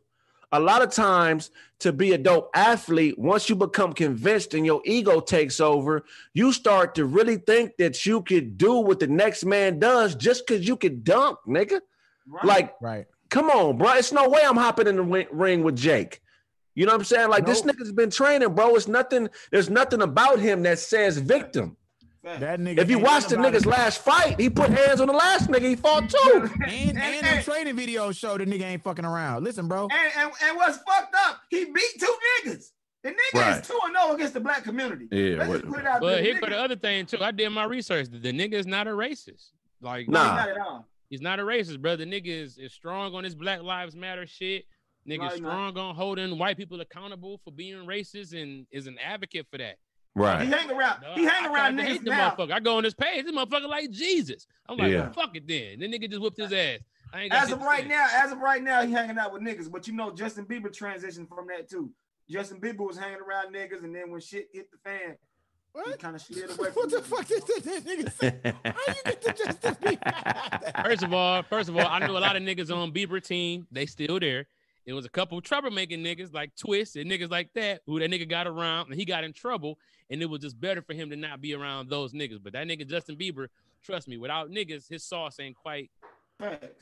A 0.52 0.60
lot 0.60 0.82
of 0.82 0.92
times, 0.92 1.52
to 1.80 1.92
be 1.92 2.14
a 2.14 2.18
dope 2.18 2.50
athlete, 2.56 3.20
once 3.20 3.50
you 3.50 3.56
become 3.56 3.92
convinced 3.92 4.54
and 4.54 4.66
your 4.66 4.82
ego 4.86 5.20
takes 5.20 5.60
over, 5.60 6.06
you 6.34 6.54
start 6.54 6.96
to 6.96 7.06
really 7.06 7.36
think 7.38 7.76
that 7.78 8.06
you 8.06 8.22
could 8.22 8.58
do 8.58 8.76
what 8.76 9.00
the 9.00 9.08
next 9.08 9.44
man 9.44 9.80
does 9.80 10.16
just 10.16 10.48
because 10.48 10.66
you 10.66 10.78
could 10.78 11.04
dunk, 11.04 11.40
nigga. 11.48 11.82
Right. 12.28 12.46
Like, 12.46 12.76
right. 12.82 13.06
come 13.30 13.50
on, 13.50 13.78
bro. 13.78 13.94
It's 13.96 14.14
no 14.14 14.30
way 14.30 14.42
I'm 14.46 14.56
hopping 14.56 14.88
in 14.88 14.96
the 14.96 15.28
ring 15.32 15.64
with 15.64 15.76
Jake. 15.76 16.22
You 16.76 16.86
know 16.86 16.92
what 16.92 17.00
I'm 17.00 17.06
saying? 17.06 17.30
Like, 17.30 17.46
this 17.46 17.62
nigga's 17.62 17.92
been 17.94 18.10
training, 18.10 18.54
bro. 18.54 18.76
It's 18.76 18.88
nothing, 18.88 19.30
there's 19.52 19.70
nothing 19.70 20.02
about 20.02 20.40
him 20.40 20.62
that 20.64 20.78
says 20.80 21.18
victim. 21.18 21.78
That 22.24 22.60
nigga. 22.60 22.80
If 22.80 22.90
you 22.90 22.98
watch 23.00 23.28
the 23.28 23.36
nigga's 23.36 23.66
about 23.66 23.78
last 23.78 24.02
fight, 24.02 24.40
he 24.40 24.50
put 24.50 24.72
hands 24.72 25.00
on 25.00 25.06
the 25.08 25.14
last 25.14 25.48
nigga. 25.50 25.70
He 25.70 25.76
fought 25.76 26.10
too. 26.10 26.18
it. 26.24 26.52
and 26.52 26.72
and 26.72 26.98
And- 26.98 27.26
the 27.26 27.30
and- 27.30 27.46
training 27.46 27.76
videos 27.78 28.18
show 28.18 28.36
the 28.38 28.46
nigga 28.46 28.64
ain't 28.64 28.84
fucking 28.84 29.06
around. 29.06 29.44
Listen, 29.44 29.68
bro. 29.68 29.84
And, 29.92 30.12
and, 30.18 30.32
and 30.44 30.58
what's 30.58 30.78
fucked 30.80 31.16
up, 31.28 31.42
he 31.50 31.66
beat 31.66 32.00
two 32.00 32.14
niggas. 32.44 32.72
The 33.04 33.12
nigga 33.12 33.16
Right. 33.40 33.62
is 33.62 33.68
2 33.68 33.80
and 33.86 33.96
0 33.96 34.16
against 34.16 34.34
the 34.34 34.40
black 34.40 34.64
community. 34.64 35.08
Yeah, 35.12 35.38
Let's 35.38 35.50
what- 35.50 35.62
just 35.62 35.72
put 35.74 35.80
it 35.82 35.86
out 35.86 36.02
But 36.02 36.10
there. 36.16 36.24
here 36.24 36.34
The 36.34 36.40
for 36.40 36.50
the 36.50 36.58
other 36.58 36.76
thing 36.76 37.06
too, 37.06 37.22
I 37.22 37.30
did 37.32 37.48
my 37.50 37.66
research. 37.66 38.08
The 38.10 38.34
nigga 38.34 38.54
is 38.54 38.66
not 38.66 38.88
a 38.88 38.92
racist. 38.92 39.50
Like 39.80 40.10
No, 40.10 40.24
Nah. 40.24 40.36
Not 40.36 40.50
at 40.50 40.58
all. 40.58 40.88
he's 41.12 41.22
not 41.22 41.40
a 41.40 41.44
racist, 41.44 41.80
brother. 41.80 42.04
The 42.04 42.12
nigga 42.12 42.26
is, 42.44 42.58
is 42.58 42.74
strong 42.74 43.14
on 43.14 43.24
his 43.24 43.36
Black 43.36 43.62
Lives 43.62 43.96
Matter 43.96 44.26
shit. 44.26 44.66
Nigga 45.08 45.18
No, 45.20 45.28
is 45.28 45.34
he 45.34 45.38
strong 45.40 45.78
on 45.78 45.96
holding 45.96 46.38
white 46.38 46.58
people 46.58 46.82
accountable 46.82 47.40
for 47.44 47.52
being 47.52 47.86
racist 47.86 48.34
and 48.40 48.66
is 48.72 48.88
an 48.88 48.98
advocate 49.04 49.46
for 49.52 49.58
that. 49.60 49.76
Right. 50.16 50.46
He 50.46 50.52
Right. 50.52 50.60
hang 50.62 50.72
around. 50.72 51.02
No, 51.02 51.14
he 51.14 51.28
I- 51.28 51.30
hang 51.32 51.46
I 51.46 51.54
around 51.54 51.74
tried 51.76 51.86
to 51.86 51.92
hate 51.92 52.02
niggas 52.02 52.06
now. 52.06 52.32
motherfucker. 52.32 52.52
I 52.54 52.60
go 52.62 52.78
on 52.78 52.84
this 52.84 52.94
page, 52.94 53.26
this 53.26 53.36
motherfucker 53.36 53.68
like 53.70 53.92
Jesus. 53.92 54.48
I'm 54.68 54.78
like, 54.78 54.92
Yeah. 54.92 55.02
well, 55.02 55.14
fuck 55.14 55.36
it 55.36 55.48
then. 55.48 55.80
The 55.80 55.88
nigga 55.88 56.10
just 56.10 56.22
whooped 56.22 56.38
his 56.38 56.52
ass. 56.54 56.80
I 57.14 57.22
ain't 57.24 57.34
As 57.34 57.52
of 57.52 57.62
right 57.62 57.86
now, 57.88 58.08
as 58.12 58.32
of 58.32 58.40
right 58.40 58.64
now, 58.64 58.82
he 58.86 58.92
hanging 58.92 59.18
out 59.18 59.32
with 59.32 59.42
niggas. 59.42 59.70
But 59.72 59.88
you 59.88 59.94
know, 59.94 60.12
Justin 60.12 60.46
Bieber 60.46 60.68
transitioned 60.76 61.28
from 61.30 61.48
that 61.48 61.70
too. 61.70 61.92
Justin 62.30 62.60
Bieber 62.60 62.88
was 62.88 62.98
hanging 62.98 63.20
around 63.20 63.54
niggas, 63.54 63.84
and 63.84 63.94
then 63.96 64.10
when 64.10 64.20
shit 64.22 64.48
hit 64.52 64.72
the 64.72 64.78
fan, 64.78 65.18
he 65.76 65.82
What? 65.82 66.00
kind 66.00 66.16
of 66.16 66.22
slid 66.22 66.46
away. 66.50 66.70
What 66.72 66.90
the 66.90 66.98
niggas. 66.98 67.04
fuck 67.04 67.28
did 67.28 67.42
that 67.44 67.64
that 67.64 67.84
nigga 67.86 68.12
say? 68.12 68.40
How 68.66 68.94
you 68.94 69.02
get 69.06 69.22
to 69.22 69.34
Justin 69.34 69.76
Bieber? 69.76 70.86
First 70.86 71.04
of 71.04 71.14
all, 71.14 71.44
first 71.44 71.70
of 71.70 71.78
all, 71.78 71.86
I 71.88 72.00
knew 72.08 72.18
a 72.18 72.20
lot 72.20 72.36
of 72.36 72.42
niggas 72.42 72.76
on 72.76 72.92
Bieber 72.92 73.24
team. 73.24 73.68
They 73.72 73.86
still 73.86 74.20
there. 74.20 74.48
It 74.86 74.94
was 74.94 75.06
a 75.06 75.10
couple 75.10 75.42
troublemaking 75.42 76.00
niggas 76.04 76.34
like 76.34 76.56
Twist 76.56 76.96
and 76.96 77.10
niggas 77.10 77.32
like 77.32 77.50
that 77.56 77.82
who 77.88 78.00
that 78.00 78.12
nigga 78.12 78.30
got 78.30 78.46
around 78.48 78.88
and 78.92 78.96
he 79.00 79.06
got 79.06 79.24
in 79.24 79.34
trouble. 79.34 79.80
And 80.12 80.22
it 80.22 80.28
was 80.30 80.42
just 80.42 80.60
better 80.60 80.82
for 80.84 80.94
him 80.94 81.10
to 81.10 81.16
not 81.16 81.42
be 81.42 81.56
around 81.56 81.90
those 81.90 82.14
niggas. 82.14 82.40
But 82.44 82.54
that 82.54 82.68
nigga 82.68 82.88
Justin 82.88 83.16
Bieber, 83.16 83.48
trust 83.84 84.08
me, 84.08 84.18
without 84.18 84.52
niggas, 84.52 84.88
his 84.88 85.04
sauce 85.04 85.40
ain't 85.40 85.56
quite. 85.56 85.90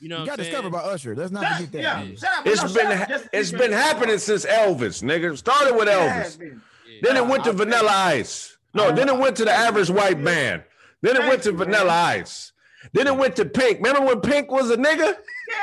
You 0.00 0.08
know, 0.08 0.20
You 0.20 0.26
got 0.26 0.36
discovered 0.38 0.70
by 0.70 0.80
Usher. 0.80 1.14
Let's 1.14 1.30
not 1.30 1.44
Shut- 1.44 1.56
forget 1.56 1.72
that. 1.72 1.80
yeah, 1.82 2.02
Yeah. 2.02 2.16
shut 2.16 2.30
up. 2.38 2.46
It's 2.46 2.56
No, 2.62 2.68
been 2.68 2.74
shut 2.74 2.86
up. 2.92 2.98
ha- 2.98 3.06
Justin 3.08 3.30
it's 3.32 3.52
Bieber 3.52 3.58
been 3.58 3.72
happening 3.72 4.18
since 4.18 4.44
Elvis, 4.46 5.02
nigga. 5.02 5.38
Started 5.38 5.74
with 5.76 5.88
Elvis. 5.88 6.40
Yeah. 6.40 6.98
Then 7.02 7.16
it 7.16 7.26
went 7.26 7.44
to 7.44 7.52
Vanilla 7.52 7.90
Ice. 7.90 8.56
No, 8.74 8.90
then 8.92 9.08
it 9.08 9.16
went 9.16 9.36
to 9.36 9.44
the 9.44 9.52
average 9.52 9.88
white 9.90 10.22
band. 10.22 10.64
Then 11.02 11.16
it 11.16 11.20
went 11.22 11.42
to 11.44 11.52
Vanilla. 11.52 11.92
Ice. 11.92 12.52
Then 12.92 13.06
it 13.06 13.16
went 13.16 13.36
to 13.36 13.44
Pink. 13.44 13.78
Remember 13.78 14.02
when 14.06 14.20
Pink 14.20 14.50
was 14.50 14.70
a 14.70 14.76
nigga? 14.76 14.98
Yeah, 15.06 15.16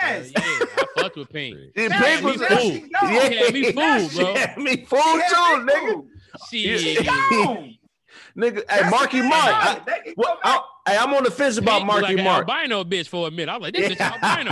Yes. 0.03 0.31
yeah, 0.35 0.41
I 0.43 0.85
fucked 1.01 1.17
with 1.17 1.29
Pink. 1.29 1.57
And 1.75 1.93
Pink 1.93 2.23
was 2.23 2.39
now 2.41 2.47
she 2.57 2.79
fool. 2.81 2.89
gone. 3.01 3.13
Yeah, 3.13 3.21
had 3.29 3.53
me 3.53 3.71
Now 3.71 3.97
fooled, 3.99 4.11
she- 4.11 4.17
bro. 4.19 4.33
Yeah, 4.33 4.53
me 4.57 4.85
fooled 4.85 5.03
Yeah, 5.05 5.27
too, 5.27 5.65
they 5.65 5.73
nigga. 5.73 5.91
fool. 5.93 6.07
Shit. 6.49 6.79
She 6.79 7.03
gone. 7.03 7.77
Nigga, 8.37 8.63
hey, 8.69 8.89
Marky 8.89 9.21
Mark. 9.21 9.33
I, 9.43 9.73
it. 9.75 9.85
They 9.85 9.99
can 10.05 10.13
well. 10.15 10.39
I, 10.41 10.61
hey, 10.87 10.97
I'm 10.97 11.13
on 11.13 11.23
the 11.25 11.31
fence 11.31 11.57
about 11.57 11.79
Pink 11.79 11.87
was 11.91 12.01
Marky 12.01 12.15
like 12.15 12.17
an 12.19 12.23
Mark. 12.23 12.47
albino 12.49 12.83
bitch 12.85 13.07
for 13.09 13.27
a 13.27 13.31
minute. 13.31 13.49
I 13.49 13.57
was 13.57 13.63
like, 13.63 13.73
this 13.73 13.93
bitch 13.93 13.99
albino. 13.99 14.51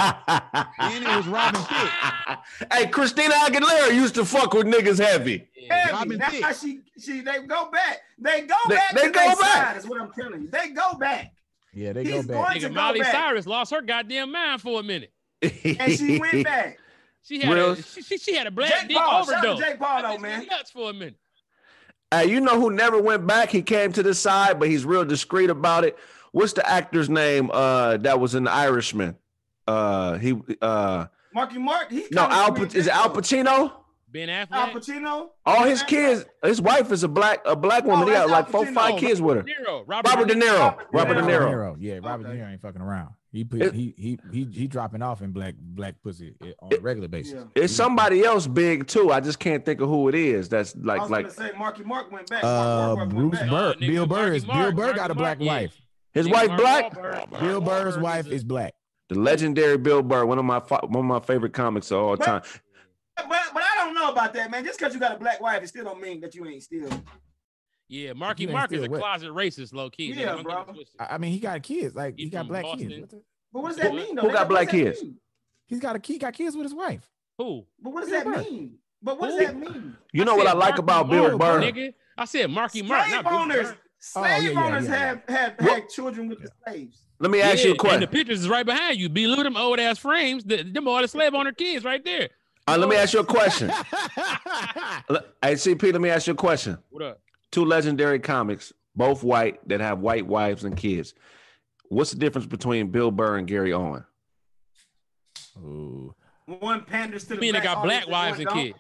And 0.80 1.04
it 1.08 1.16
was 1.16 1.28
Robin 1.28 1.62
Thicke. 1.62 2.40
hey, 2.74 2.88
Christina 2.88 3.34
Aguilera 3.36 3.94
used 3.94 4.16
to 4.16 4.26
fuck 4.26 4.54
with 4.54 4.66
niggas 4.68 5.00
heavy. 5.00 5.48
Heavy. 5.70 5.92
Robin 5.94 6.18
Now 6.18 6.30
Thicke. 6.30 6.56
she, 6.60 6.80
she, 7.00 7.22
they 7.22 7.40
go 7.44 7.72
back. 7.72 8.00
They 8.18 8.42
go 8.42 8.56
They- 8.68 8.76
back. 8.76 8.94
they 8.96 9.02
go 9.04 9.12
their 9.12 9.36
back. 9.38 9.68
Side, 9.68 9.78
is 9.78 9.88
what 9.88 10.02
I'm 10.02 10.12
telling 10.12 10.42
you. 10.42 10.50
They 10.50 10.70
go 10.72 10.96
back, 10.96 11.32
Yeah, 11.74 11.94
they 11.94 12.04
He's 12.04 12.12
go 12.12 12.18
back. 12.24 12.28
going- 12.28 12.60
to 12.62 12.66
Nigga, 12.68 12.74
go 12.74 12.82
Miley 12.82 13.00
back. 13.02 13.12
Cyrus 13.14 13.46
lost 13.48 13.72
her 13.72 13.82
goddamn 13.82 14.32
mind 14.32 14.62
for 14.62 14.80
a 14.80 14.84
minute. 14.84 15.12
and 15.42 15.92
she 15.92 16.20
went 16.20 16.44
back. 16.44 16.80
She 17.24 17.40
had 17.40 17.54
Real- 17.54 17.72
a, 17.72 17.82
she, 17.82 18.02
she, 18.02 18.18
she 18.18 18.36
had 18.36 18.48
a 18.48 18.52
black 18.52 18.72
Jake 18.72 18.88
dick 18.90 18.98
Paul, 18.98 19.26
shout 19.26 19.36
out 19.36 19.46
overdose. 19.46 19.60
to 19.60 19.66
Jake 19.72 19.80
Paul, 19.80 20.02
though, 20.02 20.18
man. 20.18 20.48
nuts 20.50 20.72
for 20.72 20.90
a 20.90 20.94
minute. 20.94 21.16
Hey, 22.12 22.26
you 22.26 22.40
know 22.42 22.60
who 22.60 22.72
never 22.72 23.00
went 23.00 23.28
back? 23.28 23.50
He 23.52 23.62
came 23.62 23.92
to 23.94 24.02
the 24.02 24.16
side, 24.16 24.58
but 24.60 24.68
he's 24.70 24.84
real 24.84 25.06
discreet 25.06 25.50
about 25.52 25.84
it. 25.84 25.96
What's 26.32 26.54
the 26.54 26.68
actor's 26.68 27.10
name? 27.10 27.52
Uh, 27.54 27.98
that 27.98 28.20
was 28.20 28.34
an 28.36 28.48
Irishman. 28.48 29.16
Uh, 29.68 30.18
he 30.18 30.36
uh, 30.62 31.06
Marky 31.34 31.60
Mark. 31.60 31.92
He's 31.92 32.10
no, 32.12 32.22
Al 32.24 32.56
is 32.64 32.88
it 32.88 32.94
Al. 32.94 33.12
Pacino? 33.12 33.74
Ben 34.12 34.30
Al 34.30 34.48
Affleck. 34.48 34.72
Pacino. 34.74 35.28
All 35.46 35.64
his 35.64 35.84
kids, 35.84 36.26
his 36.44 36.62
wife 36.62 36.92
is 36.92 37.04
a 37.04 37.08
black 37.08 37.42
a 37.46 37.56
black 37.56 37.84
woman. 37.86 38.08
he 38.08 38.14
that's 38.14 38.28
got 38.28 38.32
like 38.32 38.46
Al 38.46 38.52
four, 38.52 38.66
Pacino. 38.66 38.74
five 38.74 38.94
Oh, 38.94 38.98
kids 38.98 39.22
with 39.22 39.38
her. 39.38 39.44
De 39.44 39.52
Niro. 39.54 39.84
Robert, 39.88 40.10
Robert 40.10 40.28
De 40.28 40.34
Niro. 40.36 40.60
Robert 40.60 40.88
Robert 40.94 41.14
De 41.16 41.22
De 41.22 41.28
Niro. 41.28 41.52
Niro. 41.52 41.76
Yeah, 41.80 42.00
Robert 42.04 42.28
Okay. 42.28 42.38
De 42.38 42.44
Niro 42.44 42.52
ain't 42.52 42.62
fucking 42.62 42.82
around. 42.82 43.10
He 43.32 43.44
put 43.44 43.62
It- 43.62 43.74
he 43.76 43.94
he 43.96 44.20
he 44.32 44.46
he 44.52 44.68
dropping 44.68 45.04
off 45.04 45.22
in 45.22 45.32
black 45.32 45.54
black 45.60 45.96
pussy 46.04 46.34
eh, 46.44 46.54
on 46.62 46.74
a 46.74 46.80
regular 46.80 47.08
basis. 47.08 47.34
Yeah. 47.56 47.64
It's 47.64 47.72
somebody 47.76 48.24
else 48.24 48.48
big 48.48 48.88
too. 48.88 49.12
I 49.12 49.20
just 49.20 49.38
can't 49.38 49.64
think 49.64 49.82
of 49.82 49.90
who 49.90 50.10
it 50.10 50.16
is. 50.16 50.50
That's 50.50 50.74
I 50.76 50.80
like 50.82 51.02
was 51.02 51.10
like 51.12 51.26
gonna 51.38 51.50
say 51.52 51.58
Marky 51.58 51.84
Mark 51.84 52.12
went 52.12 52.28
back. 52.28 52.44
Uh, 52.44 52.48
Mark, 52.48 52.58
Mark, 52.58 52.98
Mark 52.98 52.98
went 52.98 53.12
Bruce 53.30 53.40
back. 53.42 53.50
Burr, 53.52 53.74
nigga, 53.76 53.88
Bill 53.88 54.06
Marky 54.08 54.26
Burr 54.30 54.34
is 54.36 54.46
Bill 54.46 54.56
Mark, 54.56 54.76
Burr 54.76 54.94
got 54.94 55.12
a 55.12 55.16
black 55.16 55.38
Mark, 55.40 55.46
yeah. 55.46 55.54
wife. 55.62 55.82
his 56.14 56.26
Nigga, 56.28 56.32
wife 56.34 56.48
Mark 56.48 56.60
black. 56.60 56.94
Wahlberg. 56.96 57.40
Bill 57.40 57.62
Mark 57.62 57.66
Burr's 57.84 57.98
Wahlberg 57.98 58.02
wife 58.02 58.26
a- 58.28 58.32
is 58.32 58.44
black. 58.44 58.74
The 59.10 59.20
legendary 59.20 59.78
Bill 59.78 60.02
Burr, 60.02 60.26
one 60.26 60.40
of 60.40 60.46
my 60.46 60.60
fi- 60.60 60.80
one 60.88 61.06
of 61.06 61.06
my 61.06 61.20
favorite 61.20 61.54
comics 61.54 61.92
of 61.92 61.98
all 62.00 62.18
But- 62.18 62.26
time. 62.26 62.42
But 63.16 63.28
but 63.28 63.62
I 63.64 63.69
don't 63.69 63.69
know 64.10 64.22
about 64.22 64.34
that, 64.34 64.52
man. 64.52 64.64
Just 64.66 64.80
because 64.80 64.94
you 64.94 65.00
got 65.00 65.16
a 65.16 65.20
black 65.20 65.40
wife, 65.42 65.64
it 65.64 65.68
still 65.68 65.84
don't 65.86 66.02
mean 66.02 66.22
that 66.22 66.36
you 66.36 66.46
ain't 66.48 66.64
still. 66.64 66.90
Yeah, 67.88 68.14
Marky 68.14 68.46
Mark 68.46 68.72
is 68.72 68.84
a 68.84 68.90
what? 68.90 69.00
closet 69.00 69.30
racist, 69.30 69.74
low 69.74 69.90
key. 69.90 70.14
Yeah, 70.14 70.36
Nigga, 70.36 70.44
bro. 70.44 70.66
I 71.00 71.16
I 71.16 71.18
mean, 71.18 71.32
he 71.32 71.40
got 71.40 71.62
kids. 71.64 71.96
Like 71.96 72.16
he 72.18 72.26
He 72.26 72.30
got 72.30 72.48
black 72.48 72.64
Boston. 72.64 72.88
kids. 72.90 73.02
What 73.02 73.10
the- 73.10 73.24
But 73.52 73.64
what 73.64 73.68
does 73.70 73.78
that 73.78 73.94
mean? 73.96 74.16
Though? 74.16 74.22
who 74.24 74.32
got 74.32 74.48
black 74.48 74.70
kids? 74.70 75.02
mean? 75.02 75.18
He's 75.66 75.80
got 75.80 75.96
a 75.96 76.02
he 76.04 76.18
got 76.20 76.34
kids 76.34 76.56
with 76.56 76.66
his 76.66 76.74
wife. 76.74 77.10
Who? 77.40 77.66
But 77.82 77.94
what 77.94 78.02
does 78.02 78.10
Bill 78.12 78.20
that 78.24 78.26
Burr. 78.26 78.44
mean? 78.44 78.78
But 79.02 79.20
what 79.20 79.28
does 79.30 79.40
that 79.40 79.56
mean? 79.58 79.96
You 80.12 80.26
know 80.26 80.36
what 80.36 80.46
I 80.48 80.52
like 80.54 80.72
Marky 80.72 80.80
about 80.82 81.10
Bill 81.10 81.38
Mark, 81.38 81.40
Burr? 81.40 81.62
Nigga, 81.72 81.94
I 82.18 82.26
said 82.26 82.50
Marky 82.52 82.82
Mark, 82.84 83.08
Slave 83.08 83.24
not 83.24 83.30
Bill 83.32 83.40
owners, 83.40 83.68
Burr. 83.70 83.78
Oh, 83.78 83.84
slave 84.00 84.26
Oh, 84.26 84.42
yeah, 84.44 84.50
yeah, 84.52 84.66
owners 84.66 84.86
yeah, 84.88 84.96
have 84.96 85.22
have 85.30 85.60
had 85.60 85.90
children 85.90 86.28
with 86.30 86.42
the 86.42 86.50
slaves. 86.68 87.02
Let 87.20 87.32
me 87.32 87.42
ask 87.42 87.60
you 87.60 87.64
a 87.64 87.66
Yeah, 87.66 87.70
And 87.72 87.80
question. 87.80 88.02
the 88.02 88.08
pictures 88.08 88.42
is 88.42 88.50
right 88.50 88.66
behind 88.66 88.98
you. 89.00 89.10
Be 89.10 89.26
them 89.26 89.58
old 89.58 89.80
ass 89.80 89.98
frames. 89.98 90.44
The, 90.44 90.64
them 90.64 90.88
all 90.88 91.02
the 91.02 91.08
slave 91.08 91.34
owner 91.34 91.52
kids 91.52 91.84
right 91.84 92.04
there. 92.06 92.30
Uh, 92.70 92.78
let 92.78 92.88
me 92.90 92.96
ask 92.96 93.14
you 93.14 93.20
a 93.20 93.26
question. 93.26 93.70
Le- 95.10 95.24
Hey, 95.42 95.54
CP, 95.54 95.92
let 95.92 96.02
me 96.02 96.10
ask 96.10 96.28
you 96.28 96.34
a 96.34 96.36
question. 96.36 96.78
What 96.92 97.04
up? 97.04 97.22
Two 97.52 97.66
legendary 97.66 98.20
comics, 98.20 98.72
both 98.96 99.24
white, 99.24 99.68
that 99.68 99.82
have 99.82 100.00
white 100.00 100.28
wives 100.28 100.64
and 100.64 100.78
kids. 100.78 101.16
What's 101.90 102.12
the 102.12 102.18
difference 102.20 102.46
between 102.46 102.92
Bill 102.92 103.10
Burr 103.10 103.38
and 103.38 103.48
Gary 103.48 103.74
Owen? 103.74 104.06
Ooh. 105.58 106.14
One 106.46 106.84
panders 106.84 107.24
to 107.26 107.34
You 107.34 107.36
the 107.36 107.42
mean 107.42 107.54
they 107.54 107.62
got 107.62 107.84
black 107.84 108.08
wives 108.08 108.40
and 108.40 108.50
kids? 108.50 108.78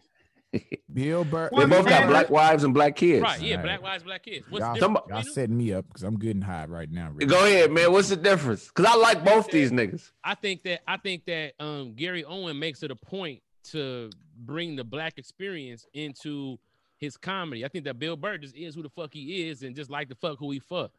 Bill 0.91 1.23
Burr. 1.23 1.49
They 1.55 1.65
both 1.65 1.87
got 1.87 2.07
black 2.07 2.29
wives 2.29 2.63
and 2.63 2.73
black 2.73 2.95
kids. 2.95 3.21
Right, 3.23 3.39
yeah, 3.41 3.57
Alright. 3.57 3.65
black 3.65 3.81
wives, 3.83 4.03
black 4.03 4.23
kids. 4.23 4.45
What's 4.49 4.61
Y'all, 4.61 4.73
the 4.73 4.79
difference 4.79 5.05
y'all 5.25 5.33
setting 5.33 5.57
me 5.57 5.73
up 5.73 5.87
because 5.87 6.03
I'm 6.03 6.17
good 6.17 6.35
and 6.35 6.43
high 6.43 6.65
right 6.65 6.89
now. 6.91 7.11
Rick. 7.13 7.27
Go 7.27 7.45
ahead, 7.45 7.71
man. 7.71 7.91
What's 7.91 8.09
the 8.09 8.15
difference? 8.15 8.67
Because 8.67 8.85
I 8.85 8.95
like 8.95 9.23
both 9.23 9.49
these 9.49 9.71
niggas. 9.71 10.11
I 10.23 10.35
think 10.35 10.63
that 10.63 10.81
I 10.87 10.97
think 10.97 11.25
that 11.25 11.53
um 11.59 11.93
Gary 11.95 12.23
Owen 12.23 12.57
makes 12.59 12.81
it 12.83 12.89
a 12.91 12.95
point 12.95 13.41
to 13.65 14.09
bring 14.37 14.75
the 14.75 14.83
black 14.83 15.17
experience 15.17 15.85
into 15.93 16.57
his 16.97 17.17
comedy. 17.17 17.63
I 17.63 17.67
think 17.67 17.85
that 17.85 17.99
Bill 17.99 18.15
Burr 18.17 18.37
just 18.37 18.55
is 18.55 18.75
who 18.75 18.83
the 18.83 18.89
fuck 18.89 19.13
he 19.13 19.47
is 19.49 19.63
and 19.63 19.75
just 19.75 19.89
like 19.89 20.09
the 20.09 20.15
fuck 20.15 20.37
who 20.39 20.51
he 20.51 20.59
fuck. 20.59 20.91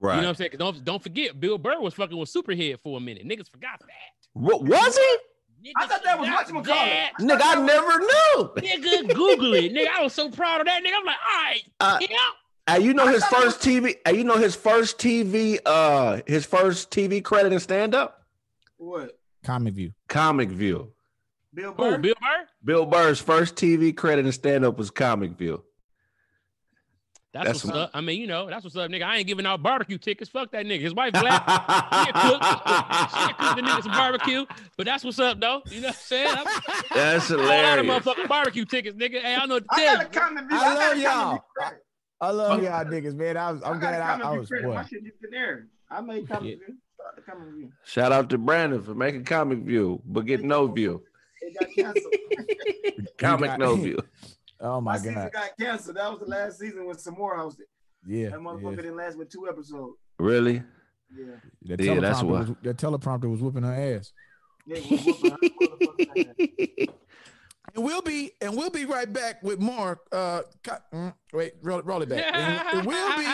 Right. 0.00 0.14
You 0.16 0.20
know 0.22 0.28
what 0.28 0.30
I'm 0.30 0.34
saying? 0.36 0.50
Don't 0.58 0.84
don't 0.84 1.02
forget, 1.02 1.38
Bill 1.40 1.58
Burr 1.58 1.78
was 1.80 1.94
fucking 1.94 2.16
with 2.16 2.32
Superhead 2.32 2.80
for 2.80 2.96
a 2.96 3.00
minute. 3.00 3.26
Niggas 3.26 3.50
forgot 3.50 3.80
that. 3.80 4.28
What 4.32 4.62
was 4.64 4.96
he? 4.96 5.16
Niggas 5.62 5.72
I 5.76 5.86
thought 5.86 6.04
that 6.04 6.18
was 6.18 6.26
forgot 6.28 6.46
whatchamacallit. 6.46 6.64
that. 6.64 7.12
Nigga, 7.20 7.40
I 7.42 7.62
never 7.66 7.98
knew. 7.98 8.50
Nigga, 8.56 9.14
Google 9.14 9.54
it. 9.54 9.72
Nigga, 9.74 9.88
I 9.88 10.02
was 10.02 10.14
so 10.14 10.30
proud 10.30 10.60
of 10.60 10.66
that. 10.66 10.82
Nigga, 10.82 10.92
I'm 10.98 11.04
like, 11.04 11.16
all 11.30 11.42
right, 11.42 11.62
Uh, 11.80 11.98
yeah. 12.00 12.16
Hey, 12.76 12.82
you 12.84 12.94
know 12.94 13.04
I 13.04 13.12
his 13.12 13.24
thought 13.24 13.40
it 13.40 13.44
first 13.44 13.60
TV. 13.60 13.94
Hey, 14.06 14.16
you 14.16 14.24
know 14.24 14.36
his 14.36 14.54
first 14.54 14.96
TV. 14.98 15.58
Uh, 15.66 16.20
his 16.26 16.46
first 16.46 16.90
TV 16.90 17.22
credit 17.22 17.52
in 17.52 17.60
stand 17.60 17.94
up. 17.94 18.24
What? 18.78 19.18
Comic 19.44 19.74
View. 19.74 19.92
Comic 20.08 20.48
View. 20.50 20.92
Bill 21.52 21.72
Who, 21.72 21.76
Burr? 21.76 21.98
Bill 21.98 22.14
Burr? 22.20 22.46
Bill 22.64 22.86
Burr's 22.86 23.20
first 23.20 23.56
TV 23.56 23.96
credit 23.96 24.26
in 24.26 24.32
stand 24.32 24.64
up 24.64 24.78
was 24.78 24.90
Comic 24.90 25.32
View. 25.36 25.64
That's, 27.32 27.46
That's 27.46 27.64
what's 27.64 27.74
some- 27.74 27.82
up. 27.84 27.90
I 27.94 28.00
mean, 28.00 28.20
you 28.20 28.26
know, 28.26 28.48
that's 28.48 28.64
what's 28.64 28.74
up, 28.76 28.90
nigga. 28.90 29.04
I 29.04 29.18
ain't 29.18 29.26
giving 29.28 29.46
out 29.46 29.62
barbecue 29.62 29.98
tickets. 29.98 30.28
Fuck 30.30 30.50
that 30.50 30.66
nigga. 30.66 30.80
His 30.80 30.94
wife 30.94 31.12
black. 31.20 31.42
She 32.06 32.12
cook. 32.12 32.42
She 32.42 33.32
cook 33.34 33.56
the 33.56 33.62
nigga 33.62 33.82
some 33.84 33.92
barbecue. 33.92 34.44
But 34.76 34.86
that's 34.86 35.04
what's 35.04 35.20
up, 35.20 35.38
though. 35.40 35.62
You 35.70 35.80
know 35.82 35.88
what 35.88 35.94
I'm 35.96 36.00
saying? 36.02 36.28
I'm 36.36 36.44
That's 36.92 37.30
all 37.30 37.38
out 37.40 37.78
of 37.78 37.84
hilarious. 37.84 37.86
motherfucking 38.04 38.28
barbecue 38.28 38.64
tickets, 38.64 38.96
nigga. 38.98 39.20
Hey, 39.22 39.36
I 39.36 39.46
know 39.46 39.54
what 39.54 39.62
to 39.62 39.68
I 39.74 39.84
got 39.84 40.00
a 40.00 40.04
you. 40.12 40.20
comment. 40.20 40.48
view. 40.48 40.58
I 40.58 40.60
got 40.74 40.76
love 40.90 40.98
y'all. 40.98 41.30
view. 41.32 41.78
I 42.20 42.30
love 42.32 42.62
y'all 42.64 42.84
niggas, 42.84 43.14
man. 43.14 43.36
I 43.36 43.52
was, 43.52 43.62
I 43.62 43.70
I'm 43.70 43.78
got 43.80 43.94
a 43.94 43.96
glad 43.96 44.02
I, 44.02 44.06
comment 44.08 44.24
I 44.24 44.30
view 44.32 44.40
was 44.40 44.48
credit. 44.48 44.66
boy. 44.66 44.74
My 44.74 44.84
shit 44.86 45.04
just 45.04 45.20
been 45.20 45.30
there. 45.30 45.66
I 45.88 46.00
made 46.00 46.28
comment 46.28 46.58
view. 46.58 46.76
Start 46.96 47.14
the 47.16 47.22
comment 47.22 47.54
view. 47.54 47.72
Shout 47.84 48.10
out 48.10 48.28
to 48.30 48.38
Brandon 48.38 48.82
for 48.82 48.94
making 48.96 49.24
Comic 49.24 49.60
View, 49.60 50.02
but 50.04 50.26
get 50.26 50.42
no 50.42 50.66
view. 50.66 51.02
It 51.50 51.58
got 51.60 51.74
canceled. 51.74 53.08
Comic 53.18 53.50
got- 53.50 53.58
no 53.58 53.76
view. 53.76 53.98
Oh 54.62 54.78
My 54.78 54.92
my 54.92 54.98
season 54.98 55.14
god. 55.14 55.32
got 55.32 55.50
canceled. 55.58 55.96
That 55.96 56.10
was 56.10 56.20
the 56.20 56.26
last 56.26 56.58
season 56.58 56.84
when 56.84 56.94
Sommore 56.98 57.34
hosted. 57.38 57.60
Yeah. 58.06 58.28
That 58.28 58.40
motherfucker 58.40 58.72
yeah. 58.76 58.82
didn't 58.82 58.96
last 58.98 59.16
but 59.16 59.30
two 59.30 59.48
episodes. 59.48 59.96
Really? 60.18 60.62
Yeah. 61.16 61.24
The 61.76 61.82
Yeah, 61.82 62.00
that's 62.00 62.20
teleprompter 62.20 62.24
why. 62.24 62.38
was, 62.40 62.48
the 62.62 62.74
teleprompter 62.74 63.30
was 63.30 63.40
whooping 63.40 63.62
her 63.62 63.72
ass. 63.72 64.12
They 64.66 64.80
And 67.74 67.84
we'll 67.84 68.02
be 68.02 68.32
and 68.40 68.56
we'll 68.56 68.70
be 68.70 68.84
right 68.84 69.10
back 69.12 69.42
with 69.42 69.60
more. 69.60 70.00
Uh, 70.12 70.42
co- 70.62 70.76
mm, 70.92 71.14
wait, 71.32 71.54
roll, 71.62 71.82
roll 71.82 72.02
it 72.02 72.08
back. 72.08 72.24
And 72.32 72.78
it 72.78 72.86
will 72.86 73.16
be 73.16 73.26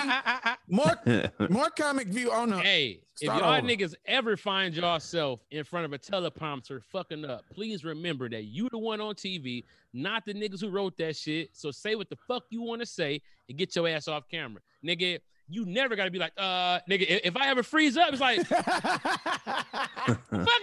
more 0.69 1.49
more 1.49 1.71
comic 1.71 2.09
view 2.09 2.31
on 2.33 2.51
the. 2.51 2.59
Hey, 2.59 3.01
if 3.21 3.29
y'all 3.29 3.55
over. 3.55 3.67
niggas 3.67 3.95
ever 4.05 4.37
find 4.37 4.75
yourself 4.75 5.41
in 5.51 5.65
front 5.65 5.87
of 5.87 5.93
a 5.93 5.99
teleprompter 5.99 6.83
fucking 6.83 7.25
up, 7.25 7.45
please 7.53 7.85
remember 7.85 8.29
that 8.29 8.45
you 8.45 8.69
the 8.71 8.79
one 8.79 9.01
on 9.01 9.15
TV, 9.15 9.65
not 9.95 10.25
the 10.27 10.35
niggas 10.35 10.61
who 10.61 10.69
wrote 10.69 10.97
that 10.99 11.17
shit. 11.17 11.51
So 11.53 11.71
say 11.71 11.95
what 11.95 12.11
the 12.11 12.17
fuck 12.29 12.45
you 12.51 12.63
want 12.63 12.81
to 12.81 12.87
say 12.87 13.23
and 13.49 13.57
get 13.57 13.75
your 13.75 13.89
ass 13.89 14.09
off 14.09 14.25
camera. 14.31 14.61
Nigga, 14.85 15.19
you 15.49 15.65
never 15.65 15.95
gotta 15.97 16.11
be 16.11 16.19
like, 16.19 16.33
uh, 16.37 16.81
nigga, 16.91 17.07
if- 17.09 17.21
if 17.27 17.37
I 17.37 17.49
ever 17.49 17.63
freeze 17.63 17.97
up, 17.97 18.09
it's 18.13 18.21
like, 18.21 18.45
fucking 18.47 18.67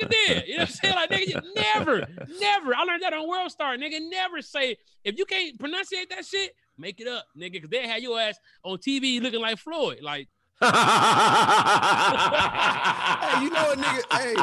dead. 0.10 0.44
You 0.48 0.58
know 0.58 0.62
what 0.62 0.62
I'm 0.62 0.68
saying? 0.68 0.96
Like, 0.96 1.10
nigga, 1.10 1.28
you 1.28 1.42
never, 1.56 2.06
never. 2.40 2.76
I 2.76 2.84
learned 2.84 3.04
that 3.04 3.14
on 3.14 3.28
World 3.28 3.52
Star, 3.52 3.76
nigga. 3.78 4.00
Never 4.10 4.42
say, 4.42 4.78
if 5.04 5.18
you 5.18 5.26
can't 5.26 5.58
pronunciate 5.60 6.10
that 6.10 6.26
shit, 6.26 6.56
make 6.78 7.00
it 7.00 7.08
up, 7.08 7.26
nigga, 7.38 7.54
because 7.54 7.70
they 7.70 7.88
had 7.88 8.02
your 8.04 8.20
ass 8.20 8.38
on 8.64 8.78
TV 8.78 9.22
looking 9.22 9.42
like 9.42 9.58
Floyd. 9.58 10.00
Like, 10.02 10.28
hey, 10.64 10.70
you 13.44 13.50
know 13.50 13.64
what, 13.64 13.78
nigga? 13.80 14.04
Hey, 14.12 14.36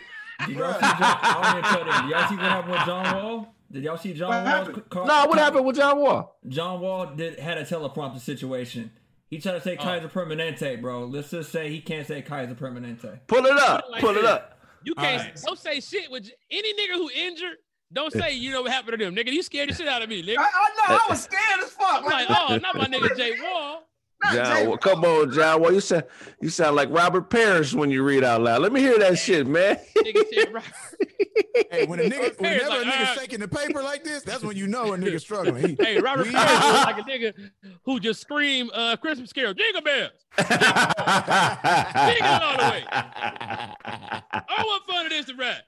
Did 0.46 0.56
y'all 0.56 0.72
see 0.72 0.80
John, 0.80 1.18
I 1.22 1.60
to. 1.60 2.02
Did 2.02 2.10
y'all 2.10 2.28
see 2.28 2.36
what 2.36 2.44
happened 2.44 2.72
with 2.72 2.84
John 2.86 3.14
Wall? 3.14 3.54
Did 3.72 3.82
y'all 3.84 3.98
see 3.98 4.14
John 4.14 4.28
What 4.30 4.44
Wall's 4.44 4.66
happened? 4.68 4.90
car? 4.90 5.06
no, 5.06 5.26
what 5.26 5.38
happened 5.38 5.66
with 5.66 5.76
John 5.76 5.98
Wall? 5.98 6.36
John 6.48 6.80
Wall 6.80 7.06
did 7.14 7.38
had 7.38 7.58
a 7.58 7.64
teleprompter 7.64 8.20
situation. 8.20 8.90
He 9.30 9.38
tried 9.38 9.52
to 9.52 9.60
say 9.60 9.76
Oh. 9.78 9.82
Kaiser 9.82 10.08
Permanente, 10.08 10.80
bro. 10.80 11.04
Let's 11.06 11.30
just 11.30 11.50
say 11.52 11.70
he 11.70 11.80
can't 11.80 12.06
say 12.06 12.20
Kaiser 12.20 12.54
Permanente. 12.54 13.20
Pull 13.28 13.46
it 13.46 13.56
up. 13.58 13.84
Like 13.90 14.00
Pull 14.02 14.16
it 14.16 14.24
up. 14.24 14.58
You 14.82 14.94
can't 14.94 15.20
Alright. 15.20 15.40
don't 15.44 15.58
say 15.58 15.80
shit 15.80 16.10
with 16.10 16.28
any 16.50 16.72
nigga 16.74 16.94
who 16.94 17.10
injured. 17.10 17.56
Don't 17.92 18.12
say 18.12 18.32
you 18.32 18.50
know 18.52 18.62
what 18.62 18.70
happened 18.70 18.98
to 18.98 19.04
them, 19.04 19.14
nigga. 19.16 19.32
You 19.32 19.42
scared 19.42 19.68
the 19.68 19.74
shit 19.74 19.88
out 19.88 20.00
of 20.02 20.08
me, 20.08 20.22
nigga. 20.22 20.38
I, 20.38 20.42
I 20.42 20.88
know. 20.88 20.96
I 20.96 21.06
was 21.08 21.22
scared 21.24 21.60
as 21.62 21.70
fuck. 21.70 22.02
I'm 22.02 22.04
like, 22.04 22.26
oh, 22.30 22.56
not 22.56 22.76
my 22.76 22.86
nigga 22.86 23.16
Jay 23.16 23.32
Wall. 23.42 23.82
Not 24.22 24.34
John, 24.34 24.68
well, 24.68 24.76
come 24.76 25.02
on, 25.04 25.32
John. 25.32 25.62
Well, 25.62 25.72
you 25.72 25.80
sound 25.80 26.04
you 26.42 26.50
sound 26.50 26.76
like 26.76 26.90
Robert 26.90 27.30
Parish 27.30 27.72
when 27.72 27.90
you 27.90 28.02
read 28.02 28.22
out 28.22 28.42
loud. 28.42 28.60
Let 28.60 28.70
me 28.72 28.80
hear 28.80 28.98
that 28.98 29.16
shit, 29.18 29.46
man. 29.46 29.78
Nigga 29.96 30.22
said, 30.34 30.52
right. 30.60 30.64
Hey, 31.70 31.86
when 31.86 32.00
a 32.00 32.02
nigga, 32.02 32.38
Hey, 32.38 32.58
whenever 32.58 32.68
like, 32.68 32.86
a 32.86 32.90
nigga 32.90 33.02
uh, 33.02 33.14
shaking 33.14 33.40
the 33.40 33.48
paper 33.48 33.82
like 33.82 34.04
this, 34.04 34.22
that's 34.22 34.42
when 34.44 34.56
you 34.58 34.66
know 34.66 34.92
a 34.92 34.98
nigga 34.98 35.18
struggling. 35.20 35.68
He, 35.68 35.74
Hey, 35.82 35.98
Robert 36.00 36.26
we- 36.26 36.32
Parrish 36.32 36.62
was 36.64 36.84
like 36.84 36.98
a 36.98 37.02
nigga 37.02 37.32
who 37.84 37.98
just 37.98 38.20
screamed 38.20 38.70
uh, 38.74 38.94
Christmas 38.96 39.32
Carol, 39.32 39.54
Jingle 39.54 39.80
Bells. 39.82 40.10
Jingle 40.36 42.28
all 42.28 42.56
the 42.56 42.70
way. 42.70 42.84
I 42.92 44.62
want 44.64 44.84
fun 44.86 45.06
it 45.06 45.12
is 45.12 45.24
to 45.26 45.34
rap. 45.34 45.62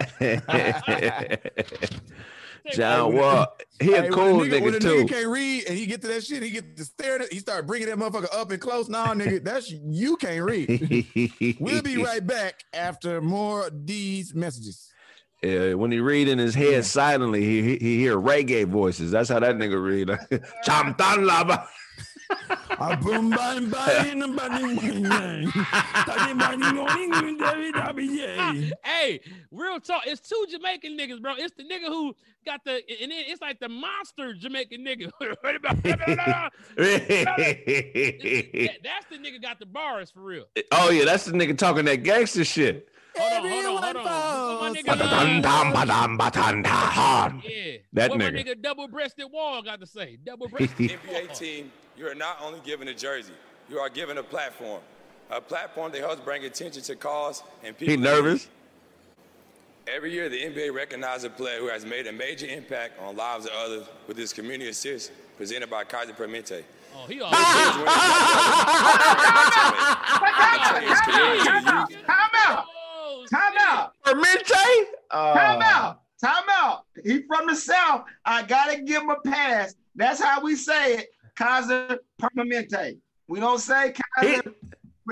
John 2.70 3.14
Wall, 3.16 3.46
he 3.80 3.92
a 3.92 4.02
Hey, 4.02 4.08
cool 4.10 4.38
when 4.38 4.52
a 4.52 4.54
nigga, 4.54 4.62
when 4.62 4.72
nigga 4.74 4.76
a 4.76 4.80
too. 4.80 4.88
nigga 5.04 5.08
can't 5.08 5.28
read 5.28 5.64
and 5.68 5.76
he 5.76 5.86
get 5.86 6.00
to 6.02 6.08
that 6.08 6.24
shit, 6.24 6.42
he 6.42 6.50
get 6.50 6.76
to 6.76 6.84
staring 6.84 7.22
at, 7.22 7.32
he 7.32 7.38
start 7.38 7.66
bringing 7.66 7.88
that 7.88 7.98
motherfucker 7.98 8.34
up 8.34 8.50
and 8.50 8.60
close. 8.60 8.88
Nah, 8.88 9.14
nigga, 9.14 9.42
that's 9.42 9.70
you 9.70 10.16
can't 10.16 10.44
read. 10.44 11.56
We'll 11.60 11.82
be 11.82 11.96
right 11.96 12.24
back 12.26 12.62
after 12.72 13.20
more 13.20 13.66
of 13.66 13.86
these 13.86 14.34
messages. 14.34 14.88
Yeah, 15.42 15.74
when 15.74 15.90
he 15.90 15.98
read 15.98 16.28
in 16.28 16.38
his 16.38 16.54
head 16.54 16.84
silently, 16.84 17.42
he 17.42 17.62
he, 17.62 17.76
he 17.78 17.98
hear 17.98 18.16
reggae 18.16 18.64
voices. 18.64 19.10
That's 19.10 19.28
how 19.28 19.40
that 19.40 19.56
nigga 19.56 19.82
read. 19.82 20.40
Cham 20.64 20.94
tan 20.94 21.26
lava. 21.26 21.66
Ah, 22.78 22.96
hey, 28.84 29.20
real 29.50 29.80
talk. 29.80 30.02
It's 30.06 30.20
two 30.28 30.46
Jamaican 30.50 30.96
niggas, 30.96 31.20
bro. 31.20 31.34
It's 31.36 31.54
the 31.56 31.64
nigga 31.64 31.86
who 31.86 32.14
got 32.44 32.64
the, 32.64 32.72
and 33.00 33.10
then 33.10 33.24
it's 33.28 33.40
like 33.40 33.60
the 33.60 33.68
monster 33.68 34.34
Jamaican 34.34 34.84
nigga. 34.84 35.10
That- 36.76 38.76
that's 38.82 39.06
the 39.10 39.16
nigga 39.18 39.40
got 39.42 39.58
the 39.58 39.66
bars 39.66 40.10
for 40.10 40.20
real. 40.20 40.44
oh 40.72 40.90
yeah, 40.90 41.04
that's 41.04 41.24
the 41.24 41.32
nigga 41.32 41.56
talking 41.56 41.84
that 41.86 42.02
gangster 42.02 42.44
shit. 42.44 42.88
Hold 43.16 43.44
on, 43.44 43.50
hold 43.50 43.66
on, 43.66 43.82
hold 43.82 43.96
on. 43.96 44.56
What 44.56 44.72
my 44.72 44.80
nigga, 44.80 44.86
Ba-da-dum-dum, 44.86 45.72
ba-dum, 45.74 46.16
ba-dum-dum. 46.16 47.42
yeah, 47.46 47.76
That 47.92 48.08
what 48.10 48.18
my 48.18 48.30
nigga. 48.30 48.46
nigga 48.46 48.62
double-breasted 48.62 49.26
wall 49.30 49.62
got 49.62 49.80
to 49.80 49.86
say. 49.86 50.16
Double-breasted. 50.24 50.98
NBA 51.06 51.38
team, 51.38 51.70
you 51.98 52.06
are 52.08 52.14
not 52.14 52.38
only 52.42 52.60
given 52.60 52.88
a 52.88 52.94
jersey, 52.94 53.34
you 53.68 53.78
are 53.78 53.90
given 53.90 54.16
a 54.16 54.22
platform. 54.22 54.80
A 55.30 55.42
platform 55.42 55.92
that 55.92 56.00
helps 56.00 56.20
bring 56.22 56.44
attention 56.46 56.82
to 56.84 56.96
cause 56.96 57.42
and 57.62 57.76
people. 57.76 57.92
He 57.92 57.94
in 57.94 58.00
nervous. 58.02 58.44
need. 58.44 58.50
Every 59.94 60.10
year, 60.10 60.30
the 60.30 60.38
NBA 60.38 60.72
recognizes 60.72 61.24
a 61.24 61.30
player 61.30 61.58
who 61.58 61.68
has 61.68 61.84
made 61.84 62.06
a 62.06 62.12
major 62.12 62.46
impact 62.46 62.98
on 62.98 63.14
lives 63.14 63.44
of 63.44 63.52
others 63.52 63.86
with 64.06 64.16
his 64.16 64.32
community 64.32 64.70
assist 64.70 65.12
presented 65.36 65.68
by 65.68 65.84
Kaiser 65.84 66.14
Permanente. 66.14 66.62
Oh, 66.94 67.06
he 67.06 67.20
all. 67.20 67.30
Time 67.30 67.42
out. 72.46 72.64
Time 73.30 73.52
shit. 73.52 73.60
out. 73.60 73.92
Permente? 74.02 74.54
Time 75.12 75.60
uh. 75.60 75.62
out. 75.62 76.00
Time 76.24 76.44
out. 76.50 76.84
He 77.04 77.22
from 77.22 77.46
the 77.46 77.54
South. 77.54 78.04
I 78.24 78.44
gotta 78.44 78.80
give 78.80 79.02
him 79.02 79.10
a 79.10 79.20
pass. 79.20 79.74
That's 79.94 80.22
how 80.22 80.40
we 80.42 80.56
say 80.56 80.94
it. 80.94 81.08
Kaiser 81.34 81.98
Permanente. 82.18 82.96
We 83.28 83.40
don't 83.40 83.58
say 83.58 83.92
Kaiser. 84.16 84.54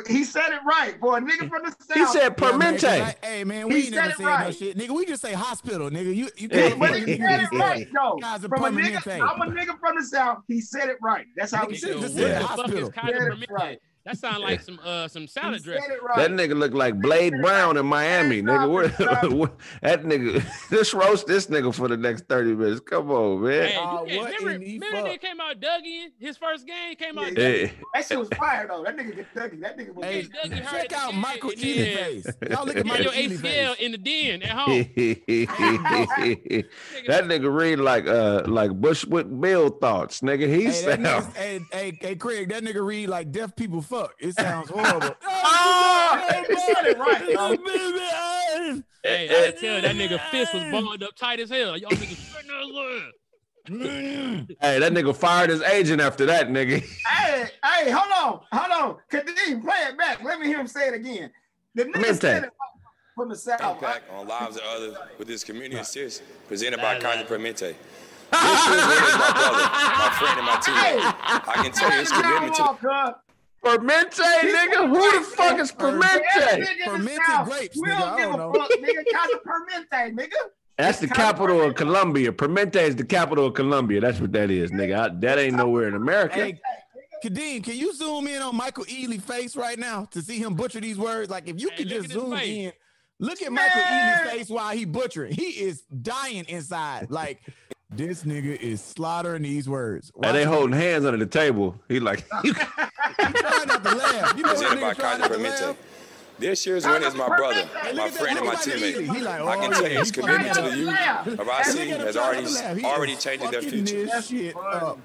He, 0.07 0.23
said 0.25 0.53
it 0.53 0.61
right, 0.65 1.01
boy. 1.01 1.17
A 1.17 1.21
nigga 1.21 1.49
from 1.49 1.65
the 1.65 1.71
South. 1.81 1.97
He 1.97 2.07
said 2.07 2.35
Yeah, 2.41 2.57
man, 2.57 2.75
'cause 2.75 2.83
Permente. 2.83 3.01
I- 3.03 3.17
hey 3.23 3.45
man, 3.45 3.67
He 3.69 3.73
we 3.75 3.83
ain't 3.87 3.91
never 3.91 4.11
it 4.11 4.17
said 4.17 4.41
no 4.45 4.51
shit, 4.53 4.79
nigga. 4.79 4.91
We 4.91 5.05
just 5.05 5.21
say 5.21 5.33
hospital, 5.33 5.91
nigga. 5.91 6.15
You 6.15 6.29
you 6.37 6.49
Hey, 6.51 6.69
can't. 6.69 6.79
But 6.79 6.97
he 6.97 7.17
said 7.19 7.41
it 7.41 7.49
right, 7.59 7.89
though. 7.93 8.19
Kaiser 8.23 8.49
From 8.49 8.65
a 8.65 8.71
nigga, 8.71 9.21
I'm 9.21 9.41
a 9.43 9.47
nigga 9.53 9.79
from 9.81 9.97
the 9.97 10.05
South. 10.05 10.39
He 10.47 10.61
said 10.61 10.89
it 10.89 10.97
right. 11.03 11.27
That's 11.37 11.53
how 11.53 11.65
Nigga 11.65 11.69
we 11.69 11.77
said 11.77 11.91
say 11.91 11.95
Nigga, 11.97 12.01
just 12.03 12.15
what 12.15 12.23
said 12.23 12.37
the 12.37 12.41
fuck 12.47 12.57
hospital. 12.59 12.83
is 12.89 12.95
Kaiser 12.95 13.13
Yeah, 13.13 13.19
Permente? 13.31 13.47
right. 13.51 13.79
That 14.07 14.17
sound 14.17 14.43
like 14.43 14.63
some 14.63 14.81
uh 14.83 15.09
some 15.09 15.27
salad 15.29 15.63
dressing. 15.63 15.99
right. 16.03 16.17
That 16.17 16.31
nigga 16.31 16.57
look 16.59 16.73
like 16.73 16.99
Blade 17.01 17.35
Brown 17.43 17.77
in 17.77 17.85
Miami, 17.85 18.43
nigga. 18.43 18.69
Where, 18.71 18.89
where- 19.31 19.51
that 19.83 20.05
nigga, 20.05 20.43
just 20.71 20.95
roast 20.95 21.27
this 21.27 21.49
nigga 21.49 21.75
for 21.75 21.87
the 21.87 21.99
next 21.99 22.27
30 22.27 22.55
minutes. 22.55 22.81
Come 22.81 23.11
on, 23.11 23.43
man. 23.43 23.71
you 23.73 23.79
Uh, 23.79 23.97
what 24.23 24.33
remember, 24.41 24.65
remember 24.65 25.03
they 25.03 25.19
came 25.19 25.39
out 25.39 25.61
Dougie 25.61 26.07
his 26.19 26.39
first 26.39 26.67
game 26.67 26.97
came 26.97 27.19
out. 27.19 27.37
Yeah. 27.37 27.45
Hey, 27.45 27.73
That 27.95 28.07
shit 28.07 28.19
was 28.19 28.29
fire 28.39 28.67
though. 28.69 28.83
That 28.85 28.97
nigga 28.97 29.17
get 29.17 29.35
Dougie. 29.35 29.61
That 29.61 29.77
nigga 29.79 29.95
was 29.95 30.05
Hey, 30.07 30.23
Dougie 30.23 30.71
check 30.71 30.93
out 30.95 31.15
Michael 31.15 31.51
and 31.51 31.59
Ealy 31.61 31.95
face. 31.95 32.27
Y'all 32.51 32.65
look 32.67 32.77
at 32.77 32.85
Get 32.85 32.87
Michael 32.87 33.05
your 33.15 33.31
Ealy 33.31 33.37
ACL 33.39 33.75
face. 33.75 33.77
in 33.81 33.93
the 33.93 33.99
den 33.99 34.43
at 34.43 34.51
home. 34.57 34.87
that 37.07 37.25
nigga 37.25 37.55
read 37.55 37.77
like 37.81 38.07
uh 38.07 38.43
like 38.47 38.71
Bushwick 38.81 39.27
Bill 39.41 39.69
thoughts, 39.71 40.21
nigga. 40.21 40.49
He 40.49 40.65
Hey, 40.65 40.71
sound. 40.71 41.05
nigga, 41.05 41.37
hey, 41.37 41.61
hey, 41.73 41.99
hey, 42.01 42.15
Craig, 42.17 42.49
that 42.51 42.63
nigga 42.63 42.85
read 42.85 43.09
like 43.09 43.31
deaf 43.33 43.55
people 43.57 43.83
fuck. 43.91 44.15
It 44.21 44.35
sounds 44.37 44.71
horrible. 44.71 45.17
Oh, 45.27 46.45
he 46.49 46.55
said 46.57 46.87
it 46.87 46.99
right. 46.99 47.23
Oh, 47.37 47.57
baby, 48.73 48.85
Hey, 49.03 49.29
I 49.29 49.51
can 49.51 49.61
tell 49.61 49.83
that 49.83 49.97
nigga 49.97 50.21
fist 50.31 50.55
was 50.55 50.63
balled 50.71 51.03
up 51.03 51.17
tight 51.17 51.41
as 51.41 51.51
hell. 51.51 51.77
Y'all 51.77 51.91
niggas 51.91 52.33
shutting 52.33 52.51
us. 52.51 53.13
Hey, 54.61 54.79
that 54.79 54.93
nigga 54.93 55.15
fired 55.15 55.51
his 55.51 55.63
agent 55.63 56.01
after 56.01 56.27
that, 56.27 56.49
nigga. 56.49 56.83
Hey, 57.07 57.49
hey, 57.65 57.91
hold 57.91 58.13
on, 58.13 58.41
hold 58.53 58.73
on. 58.73 58.97
Kadeem, 59.11 59.63
play 59.63 59.77
it 59.89 59.99
back. 59.99 60.23
Let 60.23 60.39
me 60.41 60.47
hear 60.47 60.61
him 60.61 60.67
say 60.67 60.89
it 60.89 60.95
again. 60.95 61.31
The 61.75 61.85
nigga 61.85 62.21
said 62.21 62.45
it 62.45 62.51
from 63.15 63.29
the 63.29 63.37
South. 63.37 63.61
impact 63.61 64.11
on 64.11 64.27
lives 64.29 64.57
of 64.57 64.63
others 64.75 64.97
with 65.19 65.29
this 65.29 65.45
community 65.45 65.77
assist 65.77 66.23
presented 66.49 66.79
by 66.79 66.95
Nah, 66.95 67.01
Kaiser. 67.01 67.25
Permente. 67.25 67.61
This 67.61 68.41
is 68.41 69.17
my 69.19 69.33
brother, 69.35 69.71
my 69.99 70.17
friend, 70.19 70.39
and 70.39 70.47
my 70.47 70.57
teammate. 70.57 71.49
I 71.49 71.63
can 71.63 71.73
tell 71.73 71.91
you 71.91 71.99
his 71.99 72.13
commitment 72.13 72.55
to 72.55 72.63
the 72.63 73.15
Permente, 73.63 74.23
nigga. 74.23 74.89
Who 74.89 75.19
the 75.19 75.25
fuck 75.27 75.59
is 75.59 75.73
Permente? 75.73 76.21
Fermented 76.85 77.45
grapes, 77.45 77.77
We 77.77 77.89
nigga, 77.89 77.99
don't 77.99 78.09
I 78.09 78.17
give 78.17 78.31
don't 78.31 78.35
a 78.35 78.37
know. 78.39 78.53
fuck, 78.53 78.71
nigga. 78.71 79.05
Kaiser 79.13 79.39
Permente, 79.45 80.17
nigga. 80.17 80.37
That's 80.79 80.99
the 80.99 81.09
capital 81.09 81.61
of 81.61 81.75
Colombia. 81.75 82.33
Permente 82.33 82.77
is 82.81 82.97
the 82.97 83.05
capital 83.05 83.47
of 83.47 83.55
Colombia. 83.55 84.01
That's 84.01 84.19
what 84.19 84.33
that 84.33 84.51
is, 84.51 84.71
nigga. 84.71 84.99
I- 84.99 85.15
that 85.21 85.39
ain't 85.39 85.57
nowhere 85.57 85.89
in 85.89 85.95
America. 85.95 86.37
Hey, 86.37 86.61
Kadeem, 87.23 87.63
can 87.63 87.77
you 87.77 87.95
zoom 87.95 88.27
in 88.27 88.41
on 88.41 88.57
Michael 88.57 88.85
Ealy 88.87 89.21
face 89.21 89.55
right 89.57 89.79
now 89.79 90.07
to 90.13 90.23
see 90.23 90.39
him 90.39 90.55
butcher 90.55 90.81
these 90.81 90.97
words? 90.97 91.29
Like 91.31 91.47
if 91.49 91.61
you 91.61 91.69
Hey, 91.69 91.77
could 91.77 91.89
just 91.89 92.11
zoom 92.13 92.33
in, 92.33 92.73
look 93.19 93.43
at 93.43 93.53
Michael 93.53 93.79
Man. 93.83 94.25
Ealy's 94.25 94.31
face 94.31 94.49
while 94.49 94.71
he 94.75 94.87
butchering. 94.87 95.33
He 95.35 95.49
is 95.63 95.83
dying 96.01 96.47
inside. 96.49 97.11
Like 97.11 97.43
this 97.91 98.25
nigga 98.25 98.57
is 98.57 98.81
slaughtering 98.83 99.43
these 99.43 99.69
words. 99.69 100.13
And 100.23 100.37
they 100.37 100.45
holding 100.45 100.77
hands 100.77 101.05
under 101.05 101.19
the 101.19 101.27
table. 101.27 101.77
He 101.89 102.01
like, 102.01 102.25
He 102.43 102.53
trying 102.53 103.67
not 103.67 103.85
to 103.85 103.95
laugh. 103.97 104.37
You 104.37 104.43
know 104.43 104.55
what 104.55 104.59
presented 104.59 104.83
nigga 104.83 104.97
trying 104.97 105.21
not 105.21 105.33
to 105.33 105.39
laugh? 105.39 105.77
This 106.39 106.65
year's 106.65 106.87
winner 106.87 107.07
is 107.07 107.15
my 107.15 107.27
brother, 107.27 107.69
my 107.95 108.09
friend, 108.09 108.39
and 108.39 108.47
my 108.47 108.55
teammate. 108.55 108.95
Ealy. 108.95 109.15
He 109.15 109.21
like, 109.21 109.41
I 109.43 109.57
can 109.57 109.65
oh, 109.65 109.73
tell 109.73 109.83
yeah, 109.83 109.89
you 109.89 109.99
his 109.99 110.11
he 110.11 110.21
commitment 110.21 110.55
to 110.55 110.63
the 110.63 110.69
fucking 110.69 110.79
youth 110.79 110.89
laugh. 110.89 111.27
of 111.27 111.49
our 111.49 111.63
Hey, 111.63 111.71
city 111.71 111.91
has 111.91 112.17
already 112.17 112.43
not 112.43 112.49
to 112.49 112.55
laugh. 112.55 112.77
He 112.79 112.85
already 112.85 113.13
is 113.13 113.23
changing 113.23 113.51
their 113.51 113.63
future. 113.63 114.07
This 114.07 114.27
shit 114.27 114.57
up. 114.57 114.99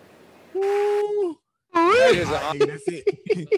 Woo. 0.53 1.37
It 1.75 2.17
is 2.19 2.29
an 2.29 2.59
Nigga, 2.59 3.49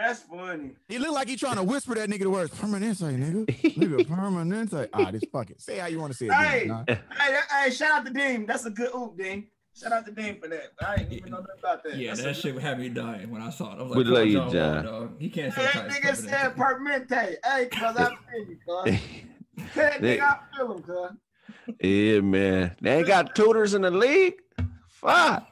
that's 0.00 0.20
funny. 0.22 0.70
He 0.88 0.98
look 0.98 1.12
like 1.12 1.28
he 1.28 1.36
trying 1.36 1.56
to 1.56 1.62
whisper 1.62 1.94
that 1.94 2.08
nigga 2.08 2.20
the 2.22 2.30
words 2.30 2.50
permanente, 2.54 2.96
nigga. 3.18 3.46
Nigga, 3.76 4.06
permanente. 4.06 4.88
Ah, 4.92 5.10
this 5.10 5.22
fucking. 5.32 5.56
Say 5.58 5.78
how 5.78 5.86
you 5.86 5.98
want 6.00 6.12
to 6.12 6.18
say 6.18 6.26
it. 6.26 6.32
Hey, 6.32 6.66
Nah. 6.66 6.84
hey, 6.88 6.98
that- 7.18 7.46
hey, 7.64 7.70
shout 7.70 7.90
out 7.92 8.06
to 8.06 8.12
Dean. 8.12 8.46
That's 8.46 8.64
a 8.66 8.70
good 8.70 8.94
oop, 8.94 9.16
Dean. 9.18 9.46
Shout 9.80 9.92
out 9.92 10.04
to 10.06 10.12
Dean 10.12 10.40
for 10.40 10.48
that. 10.48 10.72
I 10.84 10.96
didn't 10.96 11.12
even 11.12 11.30
know 11.30 11.38
nothing 11.38 11.54
about 11.58 11.84
that. 11.84 11.96
Yeah, 11.96 12.10
That's 12.10 12.22
that 12.22 12.30
a- 12.30 12.34
shit 12.34 12.58
had 12.58 12.78
me 12.80 12.88
dying 12.88 13.30
when 13.30 13.40
I 13.40 13.50
saw 13.50 13.72
it. 13.72 13.78
I 13.78 13.82
was 13.82 13.90
like, 13.90 13.98
We 13.98 14.04
"Fuck 14.04 14.12
love 14.14 14.26
you, 14.26 14.38
Wall, 14.40 14.50
John." 14.50 14.84
dog. 14.84 15.20
He 15.20 15.28
can't 15.30 15.54
say 15.54 15.62
That 15.62 15.72
Kaiser 15.72 16.00
nigga 16.00 16.16
said 16.16 16.56
Permanente. 16.56 17.34
Hey, 17.44 17.66
cuz 17.66 17.82
I 17.96 18.08
feel 18.08 18.48
you, 18.48 18.58
cuz. 18.66 19.00
That 19.74 20.00
nigga, 20.00 20.22
I 20.22 20.56
feel 20.56 20.72
him, 20.72 20.82
cuz. 20.82 21.10
yeah, 21.80 22.20
man. 22.20 22.76
They 22.80 22.98
ain't 22.98 23.06
got 23.06 23.34
tutors 23.34 23.74
in 23.74 23.82
the 23.82 23.90
league. 23.90 24.34
Fuck. 24.88 25.46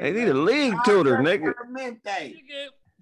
They 0.00 0.12
need 0.12 0.28
a 0.28 0.34
league 0.34 0.74
tutor, 0.84 1.16
nigga. 1.18 1.54
Permente. 1.54 2.34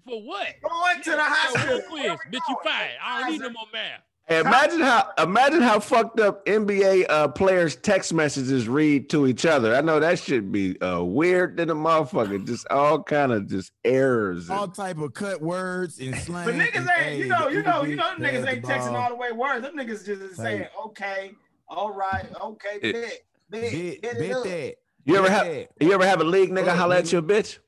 Nigga, 0.07 0.09
for 0.11 0.21
what? 0.27 0.47
Going 0.61 1.01
to 1.03 1.09
the 1.11 1.15
Yo, 1.17 1.23
hospital. 1.23 1.67
real 1.77 1.81
quiz. 1.89 2.11
Bitch, 2.31 2.39
you 2.49 2.57
fired. 2.63 2.91
I 3.03 3.21
don't 3.21 3.31
need 3.31 3.41
no 3.41 3.49
more 3.51 3.63
math. 3.71 4.01
Hey, 4.25 4.39
imagine 4.39 4.79
how 4.79 5.09
imagine 5.17 5.61
how 5.61 5.81
fucked 5.81 6.21
up 6.21 6.45
NBA 6.45 7.07
uh, 7.09 7.27
players' 7.27 7.75
text 7.75 8.13
messages 8.13 8.69
read 8.69 9.09
to 9.09 9.27
each 9.27 9.45
other. 9.45 9.75
I 9.75 9.81
know 9.81 9.99
that 9.99 10.17
should 10.17 10.49
be 10.49 10.79
uh, 10.81 11.03
weird 11.03 11.57
than 11.57 11.69
a 11.69 11.75
motherfucker. 11.75 12.45
Just 12.47 12.65
all 12.69 13.03
kind 13.03 13.33
of 13.33 13.47
just 13.49 13.73
errors. 13.83 14.49
and- 14.49 14.57
all 14.57 14.69
type 14.69 14.97
of 14.99 15.13
cut 15.13 15.41
words 15.41 15.99
and 15.99 16.15
slang. 16.15 16.45
But 16.45 16.55
niggas 16.55 16.87
ain't, 17.01 17.19
you 17.19 17.25
know, 17.27 17.49
you 17.49 17.63
know, 17.63 17.83
you 17.83 17.97
know, 17.97 18.11
them 18.17 18.21
niggas 18.21 18.47
ain't 18.47 18.63
texting 18.63 18.93
all 18.93 19.09
the 19.09 19.15
way 19.15 19.33
words. 19.33 19.61
Them 19.65 19.75
niggas 19.75 20.05
just 20.05 20.37
saying, 20.37 20.67
okay, 20.85 21.33
all 21.67 21.91
right, 21.93 22.25
okay, 22.41 22.79
It- 22.81 22.93
bet, 22.93 23.19
bet, 23.49 23.71
Bet, 23.73 24.01
bet, 24.01 24.13
bet 24.19 24.21
it 24.21 24.31
up. 24.31 24.43
that. 24.45 24.75
you 25.03 25.17
ever 25.17 25.29
have 25.29 25.47
you 25.81 25.91
ever 25.93 26.05
have 26.05 26.21
a 26.21 26.23
league 26.23 26.49
nigga 26.49 26.67
Fuck, 26.67 26.77
holler 26.77 26.95
at 26.95 27.11
your 27.11 27.21
bitch? 27.21 27.59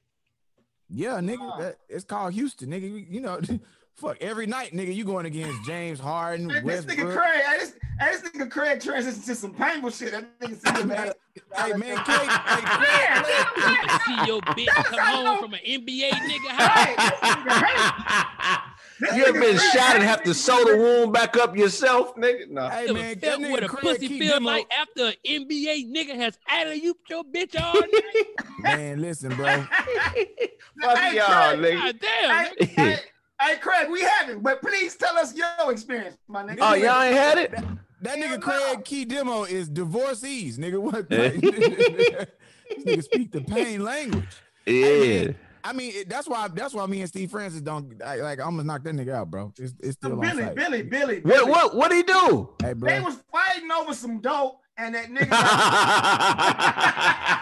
Yeah, 0.89 1.19
nigga, 1.19 1.59
that, 1.59 1.77
it's 1.89 2.03
called 2.03 2.33
Houston, 2.33 2.69
nigga. 2.69 2.83
You, 2.83 3.05
you 3.09 3.21
know, 3.21 3.39
Fuck 3.95 4.17
every 4.19 4.45
night, 4.45 4.73
nigga. 4.73 4.93
You 4.93 5.05
going 5.05 5.25
against 5.25 5.63
James 5.63 6.01
Harden, 6.01 6.49
Hey, 6.49 6.59
this 6.59 6.83
nigga 6.83 7.05
Westbrook. 7.05 7.17
Craig, 7.17 7.41
hey, 7.45 7.57
this, 7.59 7.73
hey, 7.97 8.11
this 8.11 8.21
nigga 8.23 8.51
Craig 8.51 8.79
transitioned 8.79 9.25
to 9.25 9.35
some 9.35 9.53
painful 9.53 9.89
shit. 9.89 10.11
That 10.11 10.39
nigga 10.41 10.59
said, 10.59 10.85
man. 10.85 11.13
Hey 11.55 11.73
man, 11.73 11.95
Craig, 11.97 12.29
hey, 12.29 12.61
Craig, 12.65 14.01
see 14.05 14.27
your 14.27 14.41
bitch 14.41 14.67
come 14.67 15.25
home 15.25 15.39
from 15.39 15.53
an 15.53 15.61
NBA 15.65 16.11
nigga 16.11 16.49
house. 16.49 16.97
Hey, 17.21 18.57
this 18.99 19.09
nigga 19.09 19.13
hate. 19.13 19.15
This 19.15 19.17
You 19.17 19.25
ever 19.25 19.39
been 19.39 19.57
shot 19.57 19.95
and 19.95 20.03
have 20.03 20.23
to 20.23 20.33
sew 20.33 20.63
the 20.65 20.77
wound 20.77 21.13
back 21.13 21.37
up 21.37 21.55
yourself, 21.55 22.15
nigga? 22.15 22.49
No. 22.49 22.69
hey 22.69 22.91
man, 22.91 23.19
that 23.19 23.39
felt 23.39 23.41
what 23.51 23.63
a 23.63 23.67
Craig 23.67 23.83
pussy 23.83 24.07
keep 24.07 24.21
feels 24.21 24.41
like 24.41 24.67
after 24.77 25.07
an 25.07 25.13
NBA 25.25 25.91
nigga 25.91 26.15
has 26.15 26.37
alley 26.49 26.81
you 26.81 26.97
your 27.09 27.23
bitch 27.23 27.59
all 27.61 27.73
night? 27.73 28.25
Man, 28.59 29.01
listen, 29.01 29.35
bro. 29.35 29.45
Fuck 30.81 30.97
Hey, 30.97 31.17
y'all, 31.17 31.57
Craig, 31.57 31.59
nigga. 31.59 31.81
God 31.81 31.99
damn. 31.99 32.45
Hey, 32.45 32.65
hey, 32.65 32.97
hey, 33.41 33.55
Craig, 33.57 33.89
we 33.89 34.01
haven't, 34.01 34.43
but 34.43 34.61
please 34.61 34.95
tell 34.95 35.17
us 35.17 35.35
your 35.35 35.71
experience, 35.71 36.17
my 36.27 36.43
nigga. 36.43 36.57
Oh, 36.61 36.73
y'all 36.73 37.01
ain't 37.01 37.15
had 37.15 37.37
it? 37.37 37.51
That 38.01 38.17
Hell 38.19 38.27
nigga 38.27 38.31
no. 38.31 38.39
Craig 38.39 38.85
Key 38.85 39.05
Demo 39.05 39.43
is 39.43 39.69
divorcees, 39.69 40.57
nigga. 40.57 40.79
What? 40.79 41.09
this 41.09 41.39
nigga 41.41 43.03
speak 43.03 43.31
the 43.31 43.41
pain 43.41 43.83
language. 43.83 44.25
Yeah. 44.65 45.31
I 45.65 45.73
mean, 45.73 45.91
it, 45.95 46.09
that's 46.09 46.27
why 46.29 46.47
that's 46.47 46.75
why 46.75 46.85
me 46.85 46.99
and 47.01 47.09
Steve 47.09 47.31
Francis 47.31 47.59
don't 47.61 47.99
I, 48.05 48.17
like. 48.17 48.39
I'm 48.39 48.51
gonna 48.51 48.63
knock 48.63 48.83
that 48.83 48.93
nigga 48.93 49.13
out, 49.13 49.31
bro. 49.31 49.51
It's, 49.57 49.73
it's 49.79 49.93
still 49.93 50.13
on 50.13 50.19
Billy, 50.21 50.43
site. 50.43 50.55
Billy, 50.55 50.83
Billy, 50.83 51.21
What 51.21 51.33
Billy. 51.33 51.49
what 51.51 51.75
what 51.75 51.91
he 51.91 52.03
do? 52.03 52.49
Hey, 52.61 52.73
They 52.73 52.99
was 53.01 53.17
fighting 53.31 53.71
over 53.71 53.95
some 53.95 54.19
dope, 54.19 54.61
and 54.77 54.93
that 54.93 55.07
nigga. 55.07 55.31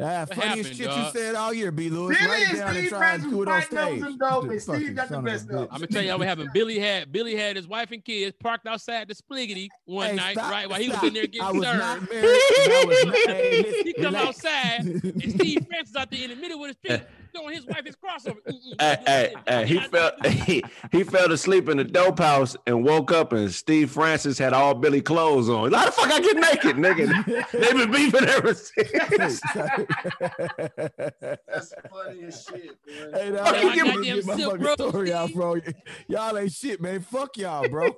Ah, 0.00 0.20
What 0.28 0.34
funniest 0.34 0.44
happened, 0.70 0.76
shit 0.76 0.86
dog? 0.86 1.14
you 1.14 1.20
said 1.20 1.34
all 1.34 1.52
year, 1.52 1.72
B. 1.72 1.88
Lewis. 1.90 2.16
Billy 2.18 2.30
Write 2.30 2.42
and 2.48 2.56
it 2.56 2.60
down 2.60 2.68
and 2.68 2.76
Steve 2.78 2.88
try 2.90 3.12
and 3.14 3.22
do 3.24 3.42
it 3.42 3.48
on 3.48 3.62
stage. 3.62 4.00
some 4.00 4.18
dope, 4.18 4.44
and 4.44 4.62
Steve 4.62 4.94
got 4.94 5.08
the 5.08 5.14
son 5.14 5.18
of 5.18 5.24
a 5.24 5.30
best 5.30 5.48
bitch. 5.48 5.54
of 5.54 5.60
I'm 5.62 5.68
gonna 5.68 5.86
tell 5.88 6.02
y'all 6.02 6.18
what 6.18 6.28
happened. 6.28 6.50
Billy 6.54 6.78
had 6.78 7.10
Billy 7.12 7.34
had 7.34 7.56
his 7.56 7.66
wife 7.66 7.90
and 7.90 8.04
kids 8.04 8.36
parked 8.40 8.66
outside 8.66 9.08
the 9.08 9.14
Spliggity 9.14 9.68
one 9.86 10.10
Hey, 10.10 10.16
night, 10.16 10.32
stop, 10.36 10.50
right? 10.52 10.68
While 10.70 10.80
he 10.80 10.88
was 10.88 10.98
stop. 10.98 11.08
in 11.08 11.14
there 11.14 11.22
I 11.24 11.26
getting 11.26 11.56
was 11.58 11.64
served. 11.66 11.78
not 11.78 12.10
married. 12.10 12.24
I 12.24 12.84
was 12.86 13.04
not, 13.06 13.14
hey, 13.26 13.82
He 13.84 13.92
come 13.94 14.04
relax. 14.14 14.26
outside 14.44 14.80
and 14.84 15.32
Steve 15.32 15.66
Francis 15.68 15.96
out 15.96 16.10
there 16.10 16.22
in 16.24 16.30
the 16.30 16.36
middle 16.36 16.60
with 16.60 16.76
his 16.82 16.96
street 16.98 17.08
throwing 17.34 17.54
his 17.54 17.66
wife 17.66 17.84
his 17.84 17.96
crossover. 17.96 18.36
Hey, 18.80 18.96
hey, 19.06 19.34
hey, 19.46 19.66
he 19.66 19.80
fell 19.80 20.12
he, 20.24 20.62
he 20.92 21.02
fell 21.04 21.32
asleep 21.32 21.68
in 21.68 21.76
the 21.78 21.84
dope 21.84 22.18
house 22.18 22.56
and 22.66 22.84
woke 22.84 23.10
up 23.12 23.32
and 23.32 23.50
Steve 23.52 23.90
Francis 23.90 24.38
had 24.38 24.52
all 24.52 24.74
Billy 24.74 25.00
clothes 25.00 25.48
on. 25.48 25.72
How 25.72 25.86
the 25.86 25.92
fuck 25.92 26.10
I 26.12 26.20
get 26.20 26.36
naked, 26.36 26.76
nigga? 26.76 27.50
they 27.52 27.72
been 27.72 27.90
beefing 27.90 28.28
ever 28.28 28.54
since. 28.54 29.40
That's 31.46 31.74
funny 31.90 32.24
as 32.24 32.44
shit, 32.48 32.76
man. 32.86 33.12
Hey, 33.12 33.30
dog, 33.30 33.46
Fuck 33.46 33.54
I 33.56 33.62
you, 33.62 33.70
can't 33.70 33.74
give 33.74 33.96
me- 33.98 34.04
get 34.04 34.26
my 34.26 34.36
Silk 34.36 34.52
fucking 34.52 34.66
Road, 34.66 34.78
story 34.90 35.12
out, 35.12 35.32
bro. 35.32 35.56
Y'all 36.08 36.38
ain't 36.38 36.52
shit, 36.52 36.80
man. 36.80 37.00
Fuck 37.00 37.36
y'all, 37.36 37.68
bro. 37.68 37.88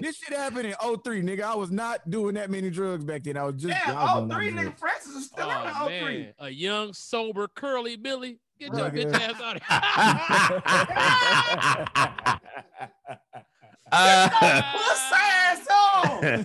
this 0.00 0.16
shit 0.16 0.36
happened 0.36 0.66
in 0.66 0.74
03, 0.74 1.22
nigga. 1.22 1.42
I 1.42 1.54
was 1.54 1.70
not 1.70 2.08
doing 2.10 2.34
that 2.34 2.50
many 2.50 2.70
drugs 2.70 3.04
back 3.04 3.22
then. 3.24 3.36
I 3.36 3.44
was 3.44 3.54
just 3.56 3.68
Yeah, 3.68 3.92
I 3.92 4.02
was 4.02 4.10
oh 4.32 4.36
doing 4.38 4.54
three 4.54 4.62
nigga. 4.64 4.78
Francis 4.78 5.14
is 5.14 5.26
still 5.26 5.46
Oh 5.50 5.58
in 5.60 5.64
the 5.66 5.72
oh 5.80 5.88
man, 5.88 6.04
03. 6.14 6.32
a 6.40 6.50
young, 6.50 6.92
sober, 6.92 7.48
curly 7.48 7.96
Billy. 7.96 8.38
Get 8.58 8.74
your 8.74 8.90
Nigga. 8.90 9.12
bitch 9.12 9.14
ass 9.14 9.40
out 9.42 9.56
of 9.56 9.62
here. 9.62 9.80
Puss 13.92 15.12
ass 15.14 15.66
on. 15.70 16.44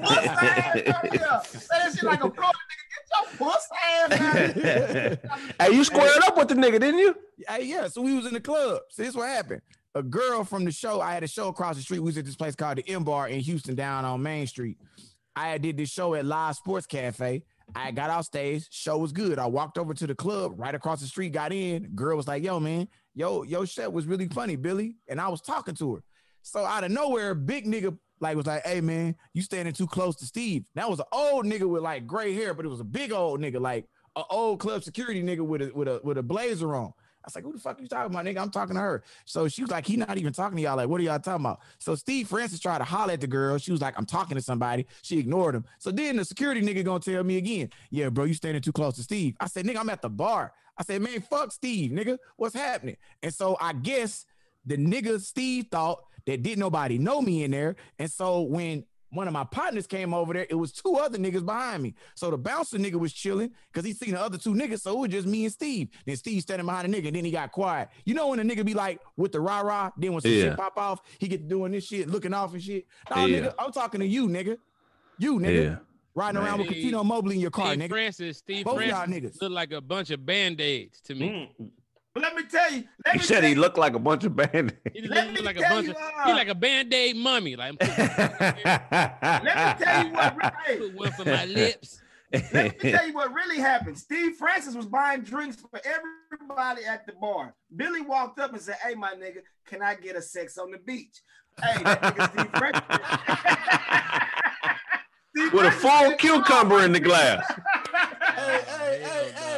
Puss 0.00 0.26
ass 0.26 0.78
on 0.86 1.10
here. 1.10 1.40
Say 1.44 1.78
that 1.78 1.92
shit 1.94 2.04
like 2.04 2.22
a 2.22 2.30
Florida 2.30 2.58
nigga. 2.68 2.84
Get 2.92 3.04
your 3.10 3.26
puss 3.38 3.68
ass 3.84 4.12
out 4.12 4.54
here. 4.54 5.18
hey, 5.60 5.70
you 5.72 5.84
squared 5.84 6.22
up 6.24 6.36
with 6.36 6.48
the 6.48 6.54
nigga, 6.54 6.78
didn't 6.80 6.98
you? 6.98 7.16
Hey, 7.48 7.64
yeah, 7.64 7.88
so 7.88 8.02
we 8.02 8.14
was 8.14 8.26
in 8.26 8.34
the 8.34 8.40
club. 8.40 8.80
So 8.90 9.02
this 9.02 9.14
what 9.14 9.28
happened. 9.28 9.62
A 9.94 10.02
girl 10.02 10.44
from 10.44 10.64
the 10.64 10.72
show, 10.72 11.00
I 11.00 11.12
had 11.14 11.22
a 11.22 11.28
show 11.28 11.48
across 11.48 11.76
the 11.76 11.82
street. 11.82 11.98
We 11.98 12.06
was 12.06 12.18
at 12.18 12.24
this 12.24 12.36
place 12.36 12.54
called 12.54 12.78
the 12.78 12.88
M 12.88 13.04
Bar 13.04 13.28
in 13.28 13.40
Houston, 13.40 13.74
down 13.74 14.04
on 14.04 14.22
Main 14.22 14.46
Street. 14.46 14.78
I 15.36 15.58
did 15.58 15.76
this 15.76 15.90
show 15.90 16.14
at 16.14 16.24
Live 16.24 16.56
Sports 16.56 16.86
Cafe. 16.86 17.42
I 17.74 17.90
got 17.90 18.10
off 18.10 18.24
stage. 18.24 18.66
Show 18.70 18.98
was 18.98 19.12
good. 19.12 19.38
I 19.38 19.46
walked 19.46 19.78
over 19.78 19.94
to 19.94 20.06
the 20.06 20.14
club 20.14 20.52
right 20.56 20.74
across 20.74 21.00
the 21.00 21.06
street. 21.06 21.32
Got 21.32 21.52
in. 21.52 21.90
Girl 21.94 22.16
was 22.16 22.28
like, 22.28 22.42
"Yo, 22.42 22.60
man, 22.60 22.88
yo, 23.14 23.42
yo, 23.42 23.64
set 23.64 23.92
was 23.92 24.06
really 24.06 24.28
funny, 24.28 24.56
Billy." 24.56 24.96
And 25.08 25.20
I 25.20 25.28
was 25.28 25.40
talking 25.40 25.74
to 25.76 25.96
her. 25.96 26.02
So 26.42 26.64
out 26.64 26.84
of 26.84 26.90
nowhere, 26.90 27.34
big 27.34 27.66
nigga 27.66 27.96
like 28.20 28.36
was 28.36 28.46
like, 28.46 28.64
"Hey, 28.66 28.80
man, 28.80 29.14
you 29.34 29.42
standing 29.42 29.74
too 29.74 29.86
close 29.86 30.16
to 30.16 30.26
Steve." 30.26 30.66
That 30.74 30.88
was 30.88 30.98
an 30.98 31.06
old 31.12 31.46
nigga 31.46 31.68
with 31.68 31.82
like 31.82 32.06
gray 32.06 32.34
hair, 32.34 32.54
but 32.54 32.64
it 32.64 32.68
was 32.68 32.80
a 32.80 32.84
big 32.84 33.12
old 33.12 33.40
nigga, 33.40 33.60
like 33.60 33.86
an 34.16 34.24
old 34.30 34.60
club 34.60 34.84
security 34.84 35.22
nigga 35.22 35.46
with 35.46 35.62
a 35.62 35.72
with 35.74 35.88
a 35.88 36.00
with 36.04 36.18
a 36.18 36.22
blazer 36.22 36.74
on. 36.74 36.92
I 37.24 37.28
was 37.28 37.34
like, 37.34 37.44
who 37.44 37.52
the 37.52 37.58
fuck 37.58 37.80
you 37.80 37.86
talking 37.86 38.12
about, 38.12 38.24
nigga? 38.24 38.40
I'm 38.40 38.50
talking 38.50 38.74
to 38.74 38.80
her. 38.80 39.04
So 39.24 39.46
she 39.46 39.62
was 39.62 39.70
like, 39.70 39.86
he 39.86 39.96
not 39.96 40.18
even 40.18 40.32
talking 40.32 40.56
to 40.56 40.62
y'all. 40.62 40.76
Like, 40.76 40.88
what 40.88 41.00
are 41.00 41.04
y'all 41.04 41.20
talking 41.20 41.44
about? 41.44 41.60
So 41.78 41.94
Steve 41.94 42.28
Francis 42.28 42.58
tried 42.58 42.78
to 42.78 42.84
holler 42.84 43.12
at 43.12 43.20
the 43.20 43.26
girl. 43.26 43.58
She 43.58 43.70
was 43.70 43.80
like, 43.80 43.94
I'm 43.96 44.06
talking 44.06 44.36
to 44.36 44.42
somebody. 44.42 44.86
She 45.02 45.18
ignored 45.18 45.54
him. 45.54 45.64
So 45.78 45.90
then 45.90 46.16
the 46.16 46.24
security 46.24 46.60
nigga 46.62 46.84
gonna 46.84 47.00
tell 47.00 47.22
me 47.22 47.36
again, 47.36 47.70
yeah, 47.90 48.08
bro, 48.08 48.24
you 48.24 48.34
standing 48.34 48.62
too 48.62 48.72
close 48.72 48.96
to 48.96 49.02
Steve. 49.02 49.36
I 49.40 49.46
said, 49.46 49.66
nigga, 49.66 49.78
I'm 49.78 49.90
at 49.90 50.02
the 50.02 50.10
bar. 50.10 50.52
I 50.76 50.82
said, 50.82 51.02
man, 51.02 51.20
fuck 51.20 51.52
Steve, 51.52 51.92
nigga. 51.92 52.18
What's 52.36 52.54
happening? 52.54 52.96
And 53.22 53.32
so 53.32 53.56
I 53.60 53.72
guess 53.72 54.26
the 54.66 54.76
nigga 54.76 55.20
Steve 55.20 55.66
thought 55.70 56.04
that 56.26 56.42
didn't 56.42 56.60
nobody 56.60 56.98
know 56.98 57.20
me 57.20 57.44
in 57.44 57.50
there. 57.50 57.76
And 57.98 58.10
so 58.10 58.42
when 58.42 58.84
one 59.12 59.26
of 59.28 59.32
my 59.32 59.44
partners 59.44 59.86
came 59.86 60.12
over 60.14 60.32
there, 60.32 60.46
it 60.48 60.54
was 60.54 60.72
two 60.72 60.94
other 60.96 61.18
niggas 61.18 61.44
behind 61.44 61.82
me. 61.82 61.94
So 62.14 62.30
the 62.30 62.38
bouncer 62.38 62.78
nigga 62.78 62.94
was 62.94 63.12
chilling 63.12 63.50
because 63.72 63.84
he 63.86 63.92
seen 63.92 64.12
the 64.12 64.20
other 64.20 64.38
two 64.38 64.54
niggas. 64.54 64.80
So 64.80 64.92
it 64.96 64.98
was 65.00 65.10
just 65.10 65.26
me 65.28 65.44
and 65.44 65.52
Steve. 65.52 65.88
Then 66.06 66.16
Steve 66.16 66.42
standing 66.42 66.66
behind 66.66 66.92
the 66.92 66.96
nigga, 67.00 67.08
and 67.08 67.16
then 67.16 67.24
he 67.24 67.30
got 67.30 67.52
quiet. 67.52 67.88
You 68.04 68.14
know 68.14 68.28
when 68.28 68.40
a 68.40 68.42
nigga 68.42 68.64
be 68.64 68.74
like 68.74 69.00
with 69.16 69.32
the 69.32 69.40
rah 69.40 69.60
rah, 69.60 69.90
then 69.96 70.12
when 70.12 70.22
some 70.22 70.30
Yeah. 70.32 70.42
shit 70.44 70.56
pop 70.56 70.76
off, 70.78 71.00
he 71.18 71.28
get 71.28 71.46
doing 71.46 71.72
this 71.72 71.84
shit, 71.86 72.08
looking 72.08 72.32
off 72.34 72.54
and 72.54 72.62
shit. 72.62 72.86
No, 73.14 73.26
Yeah. 73.26 73.40
nigga, 73.40 73.54
I'm 73.58 73.70
talking 73.72 74.00
to 74.00 74.06
you, 74.06 74.28
nigga. 74.28 74.56
You, 75.18 75.38
nigga. 75.38 75.64
Yeah. 75.64 75.76
Riding 76.14 76.40
around 76.42 76.58
with 76.60 76.70
Man. 76.70 76.78
Cuttino 76.78 77.04
Mobley 77.04 77.36
in 77.36 77.40
your 77.40 77.50
car, 77.50 77.68
Steve 77.68 77.78
nigga. 77.80 77.88
Francis, 77.88 78.38
Steve 78.38 78.64
Both 78.64 78.80
y'all 78.82 79.04
Francis 79.04 79.36
niggas. 79.36 79.42
look 79.42 79.52
like 79.52 79.72
a 79.72 79.80
bunch 79.80 80.10
of 80.10 80.24
band-aids 80.26 81.00
to 81.02 81.14
me. 81.14 81.50
Mm. 81.60 81.70
But 82.14 82.22
let 82.24 82.34
me 82.36 82.42
tell 82.44 82.70
you. 82.70 82.84
Let 83.06 83.14
He 83.14 83.18
me 83.20 83.24
said 83.24 83.42
he 83.44 83.50
you, 83.50 83.56
looked 83.56 83.78
like 83.78 83.94
a 83.94 83.98
bunch 83.98 84.24
of 84.24 84.36
band. 84.36 84.76
He 84.92 85.00
just 85.00 85.12
Let 85.14 85.32
me 85.32 85.40
like 85.40 85.56
a 85.56 85.60
bunch 85.62 85.86
you, 85.86 85.92
of 85.92 85.96
uh, 85.96 86.26
he 86.26 86.32
like 86.32 86.48
a 86.48 86.54
band-aid 86.54 87.16
mummy. 87.16 87.56
Like 87.56 87.74
Let 87.80 87.98
me 89.44 89.84
tell 89.84 90.04
you 90.06 90.12
what. 90.12 90.36
Hey, 90.66 90.76
put 90.78 90.94
one 90.94 91.12
for 91.12 91.24
my 91.24 91.44
lips. 91.46 92.02
let 92.52 92.82
me 92.82 92.90
tell 92.92 93.06
you 93.06 93.14
what 93.14 93.32
really 93.32 93.58
happened. 93.58 93.98
Steve 93.98 94.36
Francis 94.36 94.74
was 94.74 94.86
buying 94.86 95.22
drinks 95.22 95.56
for 95.56 95.80
everybody 95.84 96.84
at 96.84 97.06
the 97.06 97.12
bar. 97.14 97.54
Billy 97.76 98.02
walked 98.02 98.38
up 98.40 98.52
and 98.52 98.60
said, 98.60 98.76
"Hey, 98.86 98.94
my 98.94 99.14
nigga, 99.14 99.38
can 99.66 99.82
I 99.82 99.94
get 99.94 100.14
a 100.16 100.22
sex 100.22 100.58
on 100.58 100.70
the 100.70 100.78
beach?" 100.78 101.22
Hey, 101.62 101.82
that 101.82 102.00
nigga 102.02 102.30
Steve 102.32 102.50
Francis. 102.58 102.82
Steve 105.34 105.52
With 105.54 105.66
a 105.66 105.70
full 105.72 106.12
cucumber 106.16 106.82
in 106.84 106.92
the 106.92 107.00
glass. 107.00 107.42
Hey, 108.34 108.60
hey, 108.66 109.02
hey, 109.02 109.32
hey. 109.34 109.51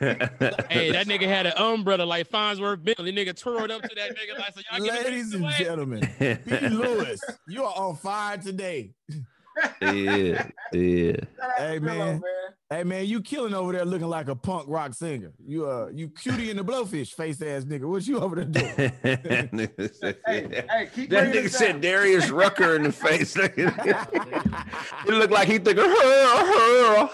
Hey, 0.70 0.92
that 0.92 1.06
nigga 1.06 1.26
had 1.26 1.46
an 1.46 1.54
umbrella 1.56 2.04
like 2.04 2.28
Fonzworth 2.28 2.82
Bentley. 2.84 3.12
Nigga 3.12 3.36
twirled 3.36 3.70
up 3.70 3.82
to 3.82 3.94
that 3.96 4.10
nigga 4.10 4.38
like, 4.38 4.54
so 4.54 4.60
y'all 4.72 4.86
Ladies 5.04 5.34
and 5.34 5.44
away? 5.44 5.54
gentlemen, 5.58 6.00
B. 6.18 6.68
Lewis, 6.68 7.20
you 7.48 7.64
are 7.64 7.74
on 7.74 7.96
fire 7.96 8.38
today. 8.38 8.90
Yeah, 9.82 10.48
yeah. 10.72 11.12
Shout 11.36 11.50
out 11.50 11.56
to 11.56 11.62
Hey, 11.62 11.78
man. 11.78 12.22
Hey 12.70 12.84
man, 12.84 13.06
you 13.06 13.22
killing 13.22 13.54
over 13.54 13.72
there 13.72 13.86
looking 13.86 14.08
like 14.08 14.28
a 14.28 14.36
punk 14.36 14.66
rock 14.68 14.92
singer. 14.92 15.32
You 15.42 15.66
uh 15.66 15.88
you 15.90 16.10
cutie 16.10 16.50
in 16.50 16.58
the 16.58 16.62
blowfish 16.62 17.14
face 17.14 17.40
ass 17.40 17.64
nigga. 17.64 17.84
What 17.88 18.06
you 18.06 18.20
over 18.20 18.44
there 18.44 18.44
doing? 18.44 18.92
Hey, 20.26 20.64
hey, 20.68 20.90
keep 20.94 21.08
that 21.08 21.32
nigga 21.32 21.46
it 21.46 21.52
said. 21.52 21.80
Darius 21.80 22.28
Rucker 22.38 22.76
in 22.76 22.82
the 22.82 22.92
face. 22.92 23.34
it 23.36 23.56
looked 25.06 25.32
like 25.32 25.48
he 25.48 25.58
thinking, 25.58 25.82
her, 25.82 27.08
her. 27.08 27.10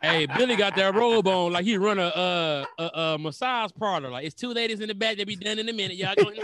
Hey, 0.00 0.26
Billy 0.26 0.54
got 0.54 0.76
that 0.76 0.94
robe 0.94 1.26
on 1.26 1.52
like 1.52 1.64
he 1.64 1.76
run 1.76 1.98
a 1.98 2.06
uh 2.06 2.64
a, 2.78 2.84
a 2.84 3.18
massage 3.18 3.72
parlor. 3.76 4.10
Like 4.10 4.26
it's 4.26 4.36
two 4.36 4.52
ladies 4.52 4.78
in 4.78 4.86
the 4.86 4.94
back. 4.94 5.16
They 5.16 5.24
be 5.24 5.34
done 5.34 5.58
in 5.58 5.68
a 5.68 5.72
minute. 5.72 5.96
Y'all 5.96 6.14
going 6.14 6.40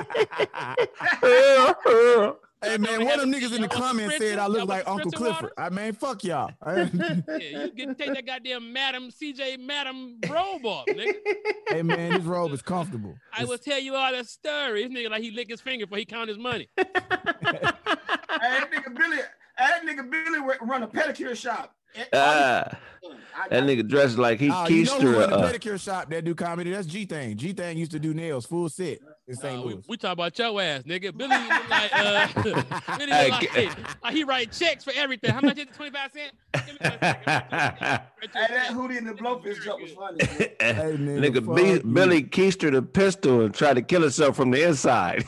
her, 1.22 1.74
her. 1.84 2.36
Hey 2.62 2.76
man, 2.78 3.04
one 3.04 3.14
of 3.14 3.20
them 3.20 3.32
niggas 3.32 3.54
in 3.54 3.62
the 3.62 3.68
comments 3.68 4.14
spritzer? 4.14 4.18
said 4.18 4.38
I 4.38 4.46
look 4.46 4.68
like 4.68 4.86
Uncle 4.88 5.10
Clifford. 5.10 5.42
water? 5.42 5.52
I 5.58 5.70
mean, 5.70 5.92
fuck 5.92 6.24
y'all. 6.24 6.50
Yeah, 6.66 7.64
you 7.74 7.86
can 7.86 7.94
take 7.94 8.14
that 8.14 8.26
goddamn 8.26 8.72
Madam 8.72 9.10
CJ 9.10 9.60
Madam 9.60 10.18
robe 10.28 10.64
off, 10.66 10.86
nigga. 10.86 11.14
hey 11.68 11.82
man, 11.82 12.12
this 12.14 12.24
robe 12.24 12.52
is 12.52 12.62
comfortable. 12.62 13.14
I 13.32 13.44
will 13.44 13.58
tell 13.58 13.78
you 13.78 13.94
all 13.94 14.10
that 14.12 14.26
story. 14.26 14.86
This 14.86 14.92
nigga 14.92 15.10
like 15.10 15.22
he 15.22 15.30
lick 15.30 15.48
his 15.50 15.60
finger 15.60 15.86
before 15.86 15.98
he 15.98 16.04
count 16.04 16.28
his 16.28 16.38
money. 16.38 16.68
Hey, 18.40 18.50
that 18.60 18.70
nigga 18.70 18.94
Billy, 18.96 19.16
that 19.58 19.82
nigga 19.84 20.08
Billy 20.10 20.38
run 20.60 20.82
a 20.82 20.88
pedicure 20.88 21.36
shop. 21.36 21.74
Ah, 22.12 22.68
I 23.36 23.48
that 23.48 23.64
nigga 23.64 23.88
dressed 23.88 24.18
like 24.18 24.38
he 24.38 24.50
Oh, 24.52 24.68
you 24.68 24.84
know 24.84 25.00
who 25.00 25.06
keister. 25.14 25.18
run 25.20 25.30
the 25.30 25.36
uh, 25.38 25.52
pedicure 25.52 25.80
shop 25.80 26.10
that 26.10 26.24
do 26.24 26.34
comedy? 26.34 26.70
That's 26.70 26.86
G 26.86 27.04
Thing. 27.06 27.36
G 27.36 27.52
Thing 27.52 27.78
used 27.78 27.90
to 27.92 27.98
do 27.98 28.12
nails 28.14 28.46
full 28.46 28.68
set. 28.68 28.98
In 29.28 29.36
St. 29.36 29.58
Uh, 29.58 29.62
we, 29.62 29.74
Louis. 29.74 29.84
we 29.88 29.96
talk 29.96 30.12
about 30.14 30.38
your 30.38 30.60
ass, 30.60 30.82
nigga. 30.84 31.16
Billy 31.16 31.28
like 31.28 31.92
uh, 31.92 32.28
Billy 32.98 33.12
Hey, 33.12 33.30
like, 33.30 33.52
g- 33.52 33.68
like 34.02 34.14
he 34.14 34.24
write 34.24 34.52
checks 34.52 34.84
for 34.84 34.92
everything. 34.96 35.30
How 35.30 35.40
much 35.40 35.58
is 35.58 35.64
it? 35.64 35.74
Twenty 35.74 35.92
five 35.92 36.10
cent. 36.12 36.32
Give. 36.66 36.78
Hey, 38.34 38.46
that 38.50 38.70
Hootie 38.72 38.98
and 38.98 39.06
the 39.08 39.12
Blowfish 39.12 39.62
joke 39.64 39.80
was 39.80 39.92
funny. 39.92 40.18
man. 40.18 40.38
Hey, 40.60 40.96
nigga, 40.96 41.40
Nigga, 41.40 41.56
B- 41.56 41.70
you. 41.70 41.80
Billy 41.94 42.22
keistered 42.22 42.76
a 42.76 42.82
pistol 42.82 43.42
and 43.42 43.54
tried 43.54 43.74
to 43.74 43.82
kill 43.82 44.02
himself 44.02 44.36
from 44.36 44.50
the 44.50 44.66
inside. 44.66 45.24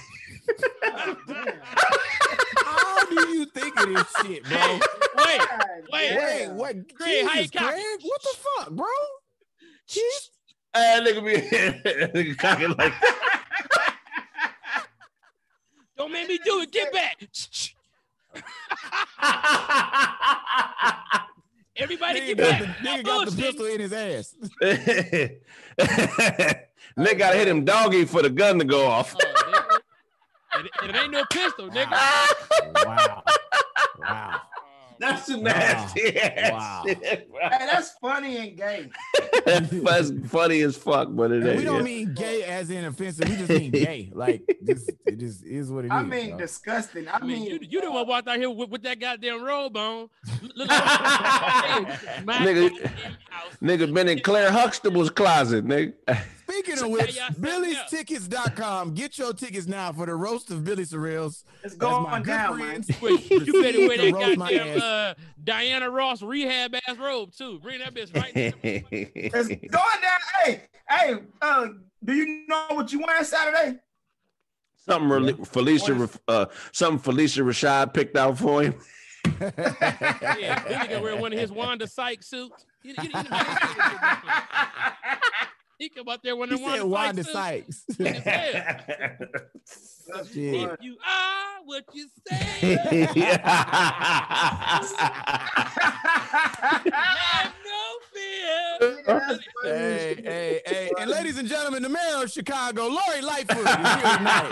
How 2.56 3.04
do 3.06 3.14
you 3.28 3.46
think 3.46 3.78
of 3.80 3.88
this 3.94 4.06
shit, 4.22 4.44
bro? 4.44 4.78
Wait, 5.18 5.40
wait. 5.40 5.40
Wait, 5.92 6.08
Damn. 6.10 6.56
what? 6.56 6.94
Craig, 6.94 7.26
how 7.26 7.34
you 7.34 7.42
Jesus. 7.48 7.50
Craig, 7.60 7.98
what 8.02 8.22
the 8.22 8.36
fuck, 8.58 8.70
bro? 8.70 8.86
Jeez. 9.88 10.30
Hey, 10.74 11.00
nigga 11.02 11.24
be 11.24 11.34
nigga 12.24 12.38
cocking 12.38 12.74
like 12.78 12.92
Don't 16.00 16.10
make 16.12 16.28
me 16.30 16.38
do 16.42 16.60
it. 16.62 16.72
Get 16.72 16.90
back. 16.94 17.18
Everybody 21.76 22.20
Nigga 22.22 22.26
get 22.28 22.36
got 22.38 22.50
back. 22.50 22.60
the, 22.60 22.66
nigga 22.88 23.04
got 23.04 23.28
the 23.28 23.36
pistol 23.36 23.66
in 23.66 23.80
his 23.80 23.92
ass. 23.92 24.34
Nigga 26.98 27.18
gotta 27.18 27.36
hit 27.36 27.48
him 27.48 27.66
doggy 27.66 28.06
for 28.06 28.22
the 28.22 28.30
gun 28.30 28.58
to 28.60 28.64
go 28.64 28.86
off. 28.86 29.14
Oh, 29.14 29.78
it, 30.60 30.70
it 30.88 30.96
ain't 30.96 31.12
no 31.12 31.22
pistol, 31.30 31.68
nigga. 31.68 31.92
Wow. 32.86 33.22
Wow. 33.98 34.40
That's 35.00 35.26
too 35.26 35.38
Wow. 35.38 35.42
nasty. 35.44 36.16
ass 36.18 36.52
Wow. 36.52 36.82
shit, 36.86 37.30
bro. 37.30 37.40
Hey, 37.40 37.66
that's 37.72 37.90
funny 38.00 38.36
and 38.36 38.56
gay. 38.56 38.90
That's 39.46 40.12
funny 40.28 40.60
as 40.60 40.76
fuck, 40.76 41.08
but 41.12 41.30
it 41.32 41.38
And 41.42 41.48
ain't. 41.48 41.58
we 41.58 41.64
don't 41.64 41.76
yeah. 41.78 41.82
mean 41.82 42.14
gay 42.14 42.42
as 42.44 42.68
in 42.70 42.84
offensive. 42.84 43.26
We 43.28 43.36
just 43.36 43.48
mean 43.48 43.70
gay. 43.70 44.12
Like 44.14 44.42
just, 44.64 44.90
it 45.06 45.18
just 45.18 45.44
is 45.44 45.70
what 45.72 45.84
it 45.84 45.88
is. 45.88 45.92
I 45.92 46.02
mean, 46.02 46.30
bro. 46.30 46.38
disgusting. 46.38 47.08
I 47.08 47.16
I 47.16 47.20
mean, 47.20 47.28
mean, 47.40 47.44
you, 47.50 47.58
you 47.62 47.80
the 47.80 47.90
one 47.90 48.06
walked 48.06 48.28
out 48.28 48.36
here 48.36 48.50
with, 48.50 48.68
with 48.68 48.82
that 48.82 49.00
goddamn 49.00 49.42
robe 49.42 49.76
on. 49.76 50.10
Look 50.54 50.68
like 50.68 51.88
Nigga- 52.26 52.90
Nigga 53.62 53.94
been 53.94 54.08
in 54.08 54.20
Claire 54.20 54.50
Huxtable's 54.52 55.10
closet, 55.10 55.64
nigga. 55.66 55.94
Speaking 56.50 56.84
of 56.84 56.90
which, 56.90 57.16
y'all 57.16 57.28
set 57.28 57.40
Billy'sTickets.com. 57.40 58.94
Get 58.94 59.18
your 59.18 59.32
tickets 59.32 59.66
now 59.66 59.92
for 59.92 60.06
the 60.06 60.14
roast 60.14 60.50
of 60.50 60.64
Billy 60.64 60.84
Sorrells. 60.84 61.44
it's 61.62 61.74
That's 61.74 61.78
my 61.78 61.88
going 61.88 62.22
good 62.22 62.30
down, 62.30 62.58
man. 62.58 62.84
Wait, 63.02 63.30
you 63.30 63.62
better 63.62 63.78
wear 63.80 63.96
To 63.96 64.02
that 64.02 64.12
roast 64.12 64.38
goddamn 64.38 64.80
uh, 64.82 65.14
Diana 65.42 65.90
Ross 65.90 66.22
rehab 66.22 66.74
ass 66.74 66.96
robe 66.98 67.32
too. 67.32 67.58
Bring 67.60 67.80
that 67.80 67.94
bitch 67.94 68.14
right. 68.14 68.34
there. 68.34 68.52
It's 68.90 69.48
going 69.48 69.70
down. 69.70 70.18
Hey, 70.44 70.62
hey, 70.88 71.14
uh, 71.42 71.68
do 72.04 72.14
you 72.14 72.44
know 72.48 72.66
what 72.70 72.92
you 72.92 73.02
wearing 73.06 73.24
Saturday? 73.24 73.78
something 74.76 75.08
Rel- 75.08 75.44
Felicia, 75.44 76.08
uh, 76.26 76.46
something 76.72 77.12
Phylicia 77.12 77.44
Rashad 77.44 77.94
picked 77.94 78.16
out 78.16 78.38
for 78.38 78.62
him. 78.62 78.74
Yeah, 79.40 80.62
Billy 80.66 80.88
gonna 80.88 81.02
wear 81.02 81.16
one 81.16 81.32
of 81.32 81.38
his 81.38 81.52
Wanda 81.52 81.86
Sykes 81.86 82.28
suits. 82.28 82.66
You, 82.82 82.94
you, 82.98 83.04
you 83.04 83.10
know 83.10 83.22
how 83.30 84.80
he 85.80 85.88
come 85.88 86.08
out 86.08 86.22
there 86.22 86.36
one 86.36 86.48
He 86.48 86.54
of 86.54 86.60
them 86.60 86.70
said 86.70 86.82
Wanda, 86.82 86.86
Wanda 86.88 87.24
Sykes. 87.24 87.84
Sykes. 87.88 87.98
Yeah. 87.98 89.16
That's 90.14 90.28
Shit. 90.34 90.60
fun. 90.60 90.70
If 90.78 90.82
you 90.82 90.96
are 91.08 91.64
what 91.64 91.84
you 91.94 92.06
say, 92.28 92.36
have 92.76 92.92
no 97.64 97.98
fear. 98.12 99.38
Hey, 99.64 100.14
hey, 100.22 100.60
hey. 100.66 100.90
And 100.98 101.10
ladies 101.10 101.38
and 101.38 101.48
gentlemen, 101.48 101.82
the 101.82 101.88
mayor 101.88 102.22
of 102.24 102.30
Chicago, 102.30 102.88
Lori 102.88 103.22
Lightfoot, 103.22 103.56
is 103.58 103.64
here 103.64 104.18
tonight. 104.18 104.50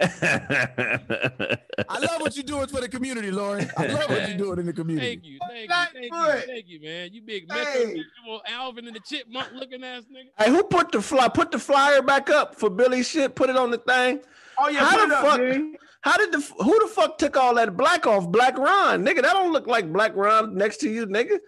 I 0.00 1.98
love 2.00 2.20
what 2.20 2.34
you're 2.36 2.44
doing 2.44 2.66
for 2.68 2.80
the 2.80 2.88
community, 2.88 3.30
Lori. 3.30 3.66
I 3.76 3.86
love 3.86 4.08
what 4.10 4.28
you're 4.28 4.38
doing 4.38 4.58
in 4.60 4.66
the 4.66 4.72
community. 4.72 5.06
Thank 5.06 5.24
you, 5.24 5.38
thank 5.48 5.68
you, 5.68 6.10
thank 6.10 6.12
you, 6.12 6.46
thank 6.52 6.68
you, 6.68 6.80
man. 6.82 7.10
You 7.12 7.22
big 7.22 7.48
Metro 7.48 7.64
Hey. 7.72 7.84
Metro 7.86 8.40
Alvin 8.48 8.86
and 8.86 8.96
the 8.96 9.00
Chipmunk 9.00 9.48
looking 9.54 9.84
ass 9.84 10.04
nigga. 10.04 10.28
hey, 10.44 10.50
who 10.50 10.62
put 10.64 10.92
the 10.92 11.02
fly? 11.02 11.28
Put 11.28 11.50
the 11.50 11.58
flyer 11.58 12.02
back 12.02 12.30
up 12.30 12.54
for 12.54 12.70
Billy 12.70 13.02
shit. 13.02 13.34
Put 13.34 13.50
it 13.50 13.56
on 13.56 13.70
the 13.70 13.78
thing. 13.78 14.20
Oh 14.58 14.68
yeah, 14.68 14.80
How 14.80 15.06
the 15.06 15.14
up, 15.16 15.24
fuck- 15.24 15.38
dude. 15.40 15.76
How 16.02 16.16
did 16.16 16.32
the 16.32 16.40
who 16.64 16.78
the 16.80 16.88
fuck 16.94 17.18
took 17.18 17.36
all 17.36 17.54
that 17.56 17.76
black 17.76 18.06
off 18.06 18.26
Black 18.30 18.56
Ron, 18.56 19.04
nigga? 19.04 19.16
That 19.22 19.32
don't 19.34 19.52
look 19.52 19.66
like 19.66 19.92
Black 19.92 20.16
Ron 20.16 20.54
next 20.56 20.78
to 20.78 20.88
you, 20.90 21.06
nigga. 21.06 21.38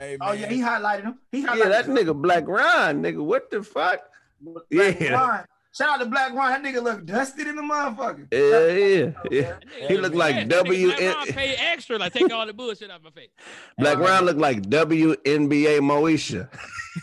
Hey, 0.00 0.16
Oh 0.20 0.32
yeah, 0.32 0.46
he 0.48 0.60
highlighted 0.60 1.02
him. 1.04 1.18
He 1.30 1.44
highlighted 1.44 1.58
Yeah, 1.58 1.68
that 1.68 1.86
him. 1.86 1.94
nigga 1.96 2.20
Black 2.20 2.48
Ron, 2.48 3.02
nigga. 3.02 3.22
What 3.24 3.50
the 3.52 3.62
fuck? 3.62 4.00
Black 4.40 4.64
Yeah. 5.00 5.12
Ron. 5.12 5.44
Shout 5.72 5.88
out 5.88 5.98
to 6.00 6.06
Black 6.06 6.32
Ron. 6.34 6.50
That 6.50 6.62
nigga 6.74 6.82
look 6.82 7.04
dusty 7.06 7.42
in 7.48 7.54
the 7.54 7.62
motherfucker. 7.62 8.26
Yeah, 8.32 8.66
yeah, 8.74 9.12
yeah. 9.30 9.86
He 9.88 9.96
look 9.96 10.14
like 10.14 10.34
bad. 10.34 10.48
That 10.50 10.64
nigga 10.64 10.68
W- 10.68 10.86
Black 10.96 11.16
Ron 11.16 11.26
pay 11.28 11.54
extra, 11.54 11.96
like 11.98 12.12
take 12.12 12.32
all 12.32 12.44
the 12.44 12.52
bullshit 12.52 12.90
out 12.90 13.02
my 13.04 13.10
face. 13.10 13.30
Black 13.78 13.98
Ron 13.98 14.24
look 14.24 14.36
like 14.36 14.62
WNBA 14.62 15.78
Moesha. 15.80 16.48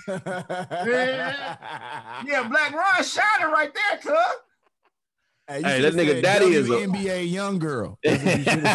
Yeah, 0.08 1.56
yeah, 2.26 2.44
Black 2.50 2.74
Ron 2.74 3.04
shining 3.04 3.52
right 3.54 3.72
there, 3.74 4.00
cuz. 4.00 4.14
Hey, 5.48 5.62
Hey, 5.64 5.80
that 5.82 5.94
nigga 5.94 6.08
said 6.16 6.24
daddy 6.24 6.48
is 6.48 6.70
a- 6.70 6.74
WNBA 6.74 7.32
young 7.32 7.58
girl. 7.60 7.98
That's 8.04 8.22
what 8.22 8.38
you 8.38 8.44
should've 8.44 8.68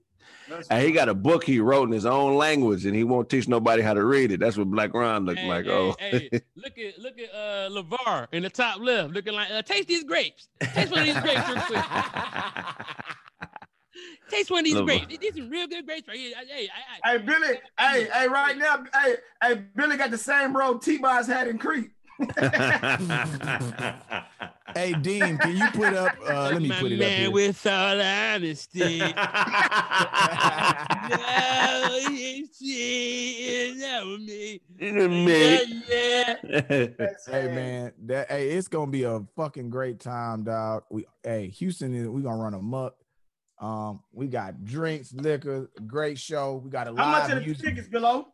said. 0.62 0.78
hey, 0.80 0.86
he 0.86 0.92
got 0.92 1.08
a 1.08 1.14
book 1.14 1.44
he 1.44 1.60
wrote 1.60 1.84
in 1.88 1.92
his 1.92 2.06
own 2.06 2.36
language, 2.36 2.86
and 2.86 2.94
he 2.94 3.04
won't 3.04 3.28
teach 3.28 3.48
nobody 3.48 3.82
how 3.82 3.94
to 3.94 4.04
read 4.04 4.32
it. 4.32 4.40
That's 4.40 4.56
what 4.56 4.70
Black 4.70 4.92
Ron 4.94 5.26
looked 5.26 5.38
Hey, 5.40 5.48
like. 5.48 5.64
hey, 5.66 5.70
oh, 5.72 5.94
hey, 5.98 6.28
look 6.56 6.78
at 6.78 6.98
look 6.98 7.18
at 7.18 7.34
uh 7.34 7.68
Levar 7.70 8.26
in 8.32 8.42
the 8.42 8.50
top 8.50 8.80
left, 8.80 9.12
looking 9.12 9.34
like 9.34 9.50
uh, 9.50 9.62
taste 9.62 9.88
these 9.88 10.04
grapes. 10.04 10.48
Taste 10.74 10.90
one 10.90 11.00
of 11.00 11.06
these 11.06 11.20
grapes 11.20 11.48
real 11.48 11.60
quick. 11.62 11.84
Taste 14.30 14.50
one 14.50 14.60
of 14.60 14.64
these 14.64 14.74
LeVar. 14.74 14.86
grapes. 14.86 15.18
These 15.20 15.34
some 15.36 15.50
real 15.50 15.66
good 15.68 15.86
grapes 15.86 16.08
right 16.08 16.16
here. 16.16 16.32
Hey, 16.48 16.68
I, 17.04 17.08
I, 17.08 17.12
Hey 17.12 17.18
Billy, 17.18 17.58
hey, 17.78 18.08
hey, 18.12 18.26
right 18.28 18.56
now, 18.56 18.82
hey, 18.94 19.16
hey, 19.42 19.54
Billy 19.76 19.96
got 19.96 20.10
the 20.10 20.18
same 20.18 20.56
robe 20.56 20.80
T-Boz 20.82 21.26
had 21.26 21.46
in 21.46 21.58
Creek. 21.58 21.90
hey, 24.74 24.92
Dean, 25.00 25.38
can 25.38 25.56
you 25.56 25.66
put 25.72 25.94
up? 25.94 26.14
Uh, 26.28 26.50
let 26.52 26.60
me 26.62 26.68
my 26.68 26.78
put 26.80 26.92
it 26.92 26.96
up 26.96 27.00
man 27.00 27.20
here. 27.22 27.30
with 27.30 27.66
all 27.66 28.00
honesty. 28.00 28.98
no, 31.10 31.98
you 32.10 32.46
see, 32.52 33.68
you 33.70 33.74
know 33.76 34.16
me. 34.18 34.60
Me. 34.78 35.82
Yeah, 35.88 36.34
yeah. 36.48 36.86
Hey 37.26 37.46
man, 37.48 37.92
that 38.06 38.30
hey, 38.30 38.50
it's 38.50 38.68
gonna 38.68 38.90
be 38.90 39.02
a 39.04 39.20
fucking 39.36 39.70
great 39.70 40.00
time, 40.00 40.44
dog. 40.44 40.84
We 40.90 41.06
hey, 41.22 41.48
Houston 41.48 41.94
is 41.94 42.08
we 42.08 42.22
gonna 42.22 42.42
run 42.42 42.54
amok. 42.54 42.94
Um, 43.60 44.00
we 44.12 44.26
got 44.28 44.64
drinks, 44.64 45.12
liquor, 45.12 45.70
great 45.86 46.18
show. 46.18 46.60
We 46.64 46.70
got 46.70 46.88
a 46.88 46.94
How 46.94 47.10
much 47.10 47.28
live 47.28 47.38
the 47.40 47.44
music. 47.46 47.64
tickets 47.66 47.88
below? 47.88 48.28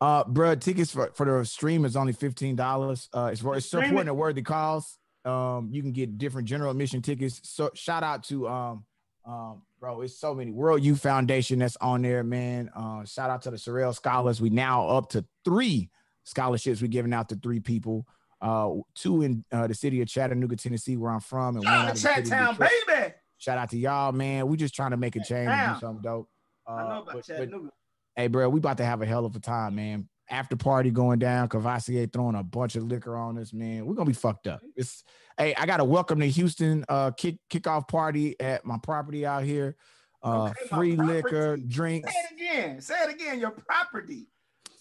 Uh, 0.00 0.24
bro, 0.24 0.54
tickets 0.54 0.90
for, 0.90 1.10
for 1.14 1.24
the 1.24 1.44
stream 1.44 1.84
is 1.84 1.96
only 1.96 2.12
fifteen 2.12 2.54
dollars. 2.56 3.08
Uh, 3.14 3.30
it's 3.32 3.40
for 3.40 3.56
it's 3.56 3.66
supporting 3.68 4.08
a 4.08 4.14
worthy 4.14 4.42
cause. 4.42 4.98
Um, 5.24 5.68
you 5.72 5.82
can 5.82 5.92
get 5.92 6.18
different 6.18 6.46
general 6.46 6.70
admission 6.70 7.02
tickets. 7.02 7.40
So 7.44 7.70
shout 7.74 8.02
out 8.02 8.22
to 8.24 8.46
um, 8.48 8.84
um, 9.24 9.62
bro, 9.80 10.02
it's 10.02 10.18
so 10.18 10.34
many 10.34 10.52
World 10.52 10.82
Youth 10.82 11.00
Foundation 11.00 11.58
that's 11.58 11.76
on 11.80 12.02
there, 12.02 12.22
man. 12.22 12.70
Uh, 12.76 13.04
shout 13.04 13.30
out 13.30 13.42
to 13.42 13.50
the 13.50 13.58
Sorrel 13.58 13.92
Scholars. 13.92 14.40
We 14.40 14.50
now 14.50 14.86
up 14.88 15.08
to 15.10 15.24
three 15.44 15.90
scholarships 16.24 16.80
we're 16.82 16.88
giving 16.88 17.12
out 17.14 17.28
to 17.30 17.36
three 17.36 17.60
people. 17.60 18.06
Uh, 18.40 18.74
two 18.94 19.22
in 19.22 19.44
uh, 19.50 19.66
the 19.66 19.74
city 19.74 20.02
of 20.02 20.08
Chattanooga, 20.08 20.56
Tennessee, 20.56 20.96
where 20.98 21.10
I'm 21.10 21.20
from, 21.20 21.56
and 21.56 21.64
one 21.64 21.74
out 21.74 21.96
Chat 21.96 22.26
Town, 22.26 22.54
baby. 22.56 23.14
Shout 23.38 23.56
out 23.58 23.70
to 23.70 23.78
y'all, 23.78 24.12
man. 24.12 24.46
We 24.46 24.58
just 24.58 24.74
trying 24.74 24.90
to 24.90 24.96
make 24.98 25.16
a 25.16 25.20
change 25.24 25.48
and 25.48 25.74
do 25.74 25.80
something 25.80 26.02
dope. 26.02 26.28
Uh, 26.68 26.72
I 26.72 26.82
know 26.82 26.88
about 26.88 27.04
but- 27.06 27.14
but- 27.14 27.24
Chattanooga. 27.26 27.70
Hey, 28.16 28.28
bro, 28.28 28.48
we 28.48 28.58
about 28.58 28.78
to 28.78 28.84
have 28.84 29.02
a 29.02 29.06
hell 29.06 29.26
of 29.26 29.36
a 29.36 29.40
time, 29.40 29.74
man. 29.74 30.08
After 30.30 30.56
party 30.56 30.90
going 30.90 31.18
down, 31.18 31.48
Cavassier 31.48 32.10
throwing 32.10 32.34
a 32.34 32.42
bunch 32.42 32.74
of 32.74 32.82
liquor 32.82 33.14
on 33.14 33.38
us, 33.38 33.52
man. 33.52 33.84
We're 33.84 33.94
gonna 33.94 34.06
be 34.08 34.14
fucked 34.14 34.46
up. 34.48 34.60
It's 34.74 35.04
hey, 35.38 35.54
I 35.54 35.66
got 35.66 35.80
a 35.80 35.84
welcome 35.84 36.18
to 36.20 36.26
Houston 36.26 36.84
uh 36.88 37.12
kick 37.12 37.36
kickoff 37.48 37.86
party 37.86 38.34
at 38.40 38.64
my 38.64 38.78
property 38.82 39.24
out 39.26 39.44
here. 39.44 39.76
Uh 40.22 40.50
Okay, 40.50 40.66
free 40.68 40.96
liquor, 40.96 41.58
drinks 41.58 42.12
Say 42.12 42.18
it 42.18 42.34
again. 42.34 42.80
Say 42.80 42.94
it 43.04 43.14
again. 43.14 43.38
Your 43.38 43.52
property. 43.52 44.26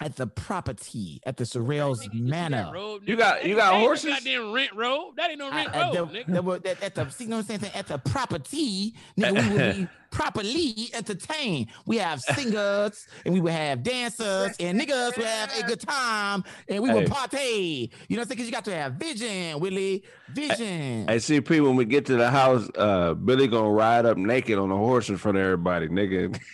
At 0.01 0.15
the 0.17 0.27
property 0.27 1.21
at 1.25 1.37
the 1.37 1.43
Sorrells 1.45 1.99
That 2.03 2.13
Manor. 2.13 2.71
robe, 2.73 3.03
You 3.07 3.15
got- 3.15 3.45
you 3.45 3.55
That 3.55 3.61
got 3.61 3.73
ain't 3.73 3.81
no 3.81 3.87
horses? 3.87 4.13
Goddamn 4.13 4.51
rent 4.51 4.71
robe. 4.75 5.15
That 5.17 5.29
ain't 5.29 5.39
no 5.39 5.49
rent 5.49 5.73
At 5.73 5.93
the, 5.93 5.99
robe, 5.99 6.11
nigga. 6.11 6.25
that 6.33 6.43
will- 6.43 6.59
at 6.81 6.95
the, 6.95 7.09
see, 7.09 7.23
you 7.23 7.29
know 7.29 7.37
what 7.37 7.49
I'm 7.49 7.59
saying? 7.59 7.71
At 7.73 7.87
the 7.87 7.97
property, 7.97 8.93
nigga, 9.17 9.49
we 9.49 9.55
would 9.55 9.75
be 9.77 9.87
properly 10.11 10.89
entertained. 10.93 11.67
We 11.85 11.97
have 11.97 12.19
singers 12.21 13.07
and 13.25 13.33
we 13.33 13.39
would 13.41 13.53
have 13.53 13.83
dancers 13.83 14.55
and 14.59 14.79
niggas 14.79 15.17
will 15.17 15.25
have 15.25 15.51
a 15.57 15.63
good 15.67 15.79
time 15.81 16.43
and 16.67 16.83
we 16.83 16.89
would 16.91 17.03
Hey. 17.07 17.09
party. 17.09 17.91
You 18.09 18.17
know 18.17 18.21
what 18.21 18.25
I'm 18.25 18.27
saying? 18.27 18.27
Because 18.29 18.45
you 18.47 18.51
got 18.51 18.65
to 18.65 18.75
have 18.75 18.93
vision, 18.93 19.59
Willie. 19.59 20.03
Vision. 20.33 21.07
Hey, 21.07 21.17
CP, 21.17 21.61
when 21.61 21.75
we 21.75 21.85
get 21.85 22.05
to 22.07 22.15
the 22.17 22.29
house, 22.29 22.67
uh, 22.77 23.13
Billy 23.13 23.47
gonna 23.47 23.69
ride 23.69 24.05
up 24.05 24.17
naked 24.17 24.57
on 24.59 24.71
a 24.71 24.77
horse 24.77 25.07
in 25.09 25.17
front 25.17 25.37
of 25.37 25.43
everybody, 25.43 25.87
nigga. 25.87 26.37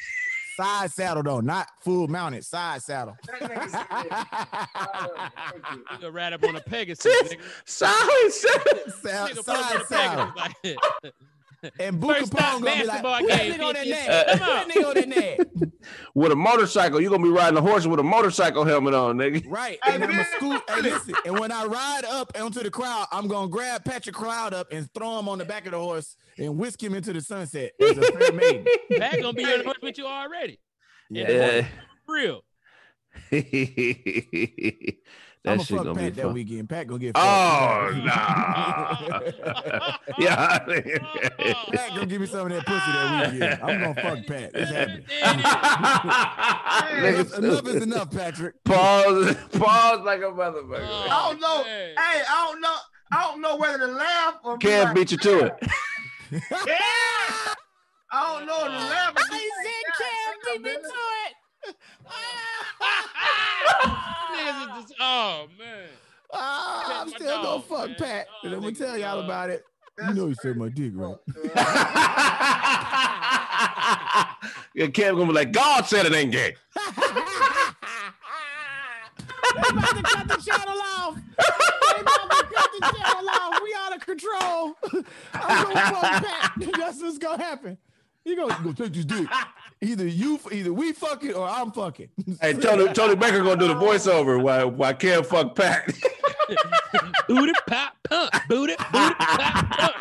Side 0.61 0.91
saddle 0.91 1.23
though, 1.23 1.39
not 1.41 1.67
full 1.79 2.07
mounted. 2.07 2.45
Side 2.45 2.81
saddle. 2.83 3.17
That 3.25 3.41
nigga 3.41 3.69
said, 3.69 3.85
uh, 3.89 5.29
thank 5.51 5.65
you. 5.71 5.77
You 5.91 5.97
gonna 5.99 6.11
ride 6.11 6.33
up 6.33 6.43
on 6.43 6.55
a 6.55 6.61
Pegasus, 6.69 7.05
nigga. 7.33 7.39
Solid 7.65 8.31
shit. 8.31 8.93
Sa- 9.01 9.27
Nigga 9.27 9.43
side 9.43 9.85
saddle. 9.87 10.33
And 11.79 11.99
Boo 12.01 12.07
First 12.07 12.33
Capone 12.33 12.63
gonna 12.63 12.75
be 12.75 12.83
like, 12.87 13.03
basketball 13.03 13.17
"Who 13.19 13.27
that 13.27 13.41
nigga 13.41 13.63
on 13.67 13.73
that 13.75 13.87
neck? 13.87 14.27
Come 14.29 14.39
Who 14.39 14.45
that 14.45 14.67
nigga 14.67 14.87
on 14.87 14.93
that 14.95 15.07
neck?" 15.09 15.71
With 16.15 16.31
a 16.31 16.35
motorcycle, 16.35 16.99
you're 16.99 17.11
gonna 17.11 17.21
be 17.21 17.29
riding 17.29 17.55
a 17.55 17.61
horse 17.61 17.85
with 17.85 17.99
a 17.99 18.03
motorcycle 18.03 18.65
helmet 18.65 18.95
on, 18.95 19.17
nigga. 19.17 19.43
Right. 19.47 19.77
And 19.87 20.03
I'm 20.03 20.09
a 20.09 20.13
man. 20.13 20.25
scoot. 20.37 20.61
Hey, 20.67 20.81
listen. 20.81 21.13
And 21.23 21.37
when 21.39 21.51
I 21.51 21.65
ride 21.65 22.01
up 22.09 22.31
onto 22.39 22.63
the 22.63 22.71
crowd, 22.71 23.05
I'm 23.11 23.27
gonna 23.27 23.47
grab 23.47 23.85
Patrick 23.85 24.15
Cloud 24.15 24.55
up 24.55 24.71
and 24.71 24.91
throw 24.95 25.19
him 25.19 25.29
on 25.29 25.37
the 25.37 25.45
back 25.45 25.67
of 25.67 25.73
the 25.73 25.77
horse 25.79 26.15
and 26.41 26.57
whisk 26.57 26.81
him 26.83 26.93
into 26.95 27.13
the 27.13 27.21
sunset 27.21 27.71
as 27.81 27.97
a 27.97 28.01
fair 28.11 28.31
maiden. 28.33 28.65
Pat 28.97 29.21
gonna 29.21 29.31
be 29.33 29.45
on 29.45 29.59
the 29.63 29.73
with 29.81 29.97
you 29.97 30.05
already. 30.05 30.59
Yeah. 31.09 31.65
Real. 32.07 32.41
that 33.31 33.43
I'm 35.45 35.57
gonna 35.57 35.63
shit 35.65 35.77
fuck 35.77 35.85
gonna 35.85 35.99
Pat 35.99 36.13
be 36.13 36.21
that 36.21 36.23
fun. 36.23 36.33
weekend. 36.33 36.69
Pat 36.69 36.87
gonna 36.87 36.99
get 36.99 37.11
Oh 37.15 37.89
fucked. 37.91 38.05
nah. 38.05 39.97
yeah. 40.17 40.59
Pat 40.59 41.89
gonna 41.89 42.05
give 42.05 42.21
me 42.21 42.27
some 42.27 42.51
of 42.51 42.53
that 42.53 42.65
pussy 42.65 42.91
that 42.91 43.33
weekend. 43.33 43.61
I'm 43.61 43.81
gonna 43.81 43.95
fuck 43.95 44.25
Pat. 44.27 44.51
It's 44.53 44.71
happening. 44.71 45.03
Nigga, 47.01 47.37
Enough, 47.37 47.37
enough 47.37 47.67
is 47.75 47.83
enough, 47.83 48.11
Patrick. 48.11 48.63
Pause. 48.63 49.35
Pause 49.53 50.01
like 50.05 50.19
a 50.21 50.25
motherfucker. 50.25 50.87
Oh, 50.89 51.07
I 51.09 51.29
don't 51.31 51.41
know. 51.41 51.63
man. 51.63 51.95
Hey, 51.97 52.21
I 52.29 52.47
don't 52.51 52.61
know. 52.61 52.75
I 53.13 53.23
don't 53.23 53.41
know 53.41 53.57
whether 53.57 53.77
to 53.79 53.87
laugh 53.87 54.35
or 54.45 54.57
Can't 54.57 54.85
like, 54.85 54.95
beat 54.95 55.11
you 55.11 55.17
to 55.17 55.45
it. 55.47 55.53
Yeah. 56.31 56.39
I 58.13 58.37
don't 58.37 58.45
know 58.45 58.63
the 58.63 58.69
to 58.69 58.75
laugh. 58.75 59.09
or 59.11 59.13
be 59.13 59.19
like, 59.31 59.75
"God 59.99 60.35
damn, 60.53 60.61
man." 60.63 60.81
Niggas 64.33 64.61
is 64.61 64.69
just, 64.89 64.93
oh 64.99 65.47
man. 65.57 65.89
Ah, 66.33 67.01
I'm 67.01 67.09
My 67.09 67.15
still 67.17 67.41
gonna 67.43 67.61
fuck 67.63 67.87
man. 67.89 67.95
Pat. 67.97 68.27
Oh, 68.29 68.39
And 68.45 68.55
I'm 68.55 68.61
gonna 68.61 68.73
tell 68.73 68.97
y'all 68.97 69.15
dog. 69.17 69.25
about 69.25 69.49
it. 69.49 69.63
You 70.07 70.13
know 70.13 70.27
you 70.27 70.35
said 70.35 70.55
my 70.57 70.69
dick, 70.69 70.93
right? 70.95 71.15
yeah, 74.73 74.87
Cam 74.87 75.15
gonna 75.15 75.27
be 75.27 75.33
like, 75.33 75.51
God 75.51 75.85
said 75.85 76.05
it 76.05 76.13
ain't 76.13 76.31
gay. 76.31 76.55
They 79.53 79.59
about 79.69 79.95
to 79.97 80.01
cut 80.03 80.27
the 80.29 80.37
channel 80.37 80.79
off. 80.81 81.17
They 82.51 82.57
about 82.57 82.73
to 82.73 82.79
cut 82.79 82.93
the 82.93 83.03
channel 83.03 83.29
off. 83.29 83.61
We 83.63 83.75
out 83.77 83.95
of 83.95 84.05
control. 84.05 84.75
I'm 85.33 85.63
gonna 85.63 85.75
fuck 85.75 86.23
Pat. 86.23 86.51
That's 86.77 87.01
what's 87.01 87.17
gonna 87.17 87.43
happen. 87.43 87.77
He 88.23 88.35
gonna, 88.35 88.53
gonna 88.53 88.73
take 88.73 88.93
this 88.93 89.05
dick. 89.05 89.27
Either 89.81 90.07
you, 90.07 90.39
either 90.51 90.71
we 90.71 90.93
fucking 90.93 91.33
or 91.33 91.47
I'm 91.47 91.71
fucking. 91.71 92.09
Hey, 92.39 92.53
Tony, 92.53 92.93
Tony 92.93 93.15
Baker 93.15 93.39
gonna 93.41 93.57
do 93.57 93.67
the 93.67 93.73
voiceover 93.75 94.41
while 94.41 94.69
while 94.69 94.93
Cam 94.93 95.23
fuck 95.23 95.55
Pat. 95.55 95.91
Booty 97.27 97.53
pop 97.67 97.93
pump. 98.07 98.31
Booty 98.47 98.75
booty 98.91 99.15
pop 99.15 99.69
pump. 99.69 99.95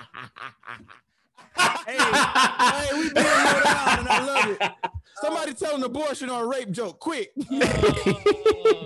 hey, 1.86 1.96
hey, 1.96 2.94
we 2.94 3.12
being 3.12 3.26
low 3.26 3.60
down 3.62 3.98
and 3.98 4.08
I 4.08 4.24
love 4.26 4.50
it. 4.60 4.72
Somebody 5.20 5.54
tell 5.54 5.74
an 5.76 5.82
abortion 5.82 6.30
or 6.30 6.44
a 6.44 6.46
rape 6.46 6.70
joke, 6.70 6.98
quick. 6.98 7.32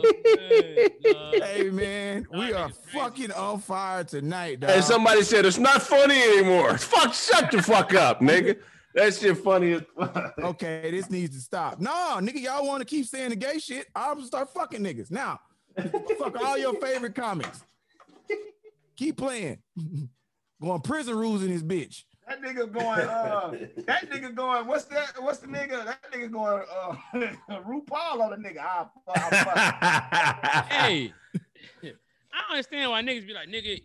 Oh, 0.06 0.50
man, 0.50 0.88
dog. 1.02 1.42
hey 1.42 1.70
man, 1.70 2.26
we 2.32 2.52
are 2.52 2.68
crazy. 2.68 2.80
fucking 2.92 3.32
on 3.32 3.58
fire 3.60 4.04
tonight, 4.04 4.60
dog. 4.60 4.70
and 4.70 4.84
somebody 4.84 5.22
said 5.22 5.46
it's 5.46 5.58
not 5.58 5.82
funny 5.82 6.20
anymore. 6.22 6.76
Fuck, 6.78 7.14
shut 7.14 7.50
the 7.50 7.62
fuck 7.62 7.94
up, 7.94 8.20
nigga. 8.20 8.58
That 8.94 9.14
shit 9.14 9.38
funny 9.38 9.72
as 9.72 9.82
okay, 10.38 10.90
this 10.90 11.10
needs 11.10 11.34
to 11.36 11.40
stop. 11.42 11.80
No, 11.80 12.18
nigga, 12.20 12.40
y'all 12.40 12.66
want 12.66 12.80
to 12.80 12.84
keep 12.84 13.06
saying 13.06 13.30
the 13.30 13.36
gay 13.36 13.58
shit? 13.58 13.86
I'm 13.94 14.16
gonna 14.16 14.26
start 14.26 14.52
fucking 14.52 14.80
niggas 14.80 15.10
now. 15.10 15.40
Fuck 16.18 16.40
all 16.40 16.58
your 16.58 16.74
favorite 16.80 17.14
comics. 17.14 17.64
Keep 18.96 19.16
playing. 19.16 19.58
Going 20.62 20.80
prison 20.82 21.16
rules 21.16 21.42
in 21.42 21.48
this 21.50 21.62
bitch. 21.62 22.04
That 22.26 22.42
nigga 22.42 22.72
going, 22.72 23.00
uh, 23.00 23.50
that 23.86 24.10
nigga 24.10 24.34
going, 24.34 24.66
what's 24.66 24.84
that? 24.86 25.12
What's 25.20 25.38
the 25.38 25.46
nigga? 25.46 25.84
That 25.84 26.00
nigga 26.12 26.30
going, 26.32 26.62
uh, 26.72 26.94
RuPaul 27.62 28.20
on 28.20 28.30
the 28.30 28.48
nigga. 28.48 28.60
Ah, 28.60 28.90
fuck, 29.04 29.30
fuck. 29.30 30.72
hey, 30.72 31.12
I 31.82 32.40
don't 32.40 32.50
understand 32.50 32.90
why 32.90 33.02
niggas 33.02 33.26
be 33.26 33.34
like, 33.34 33.48
nigga, 33.48 33.80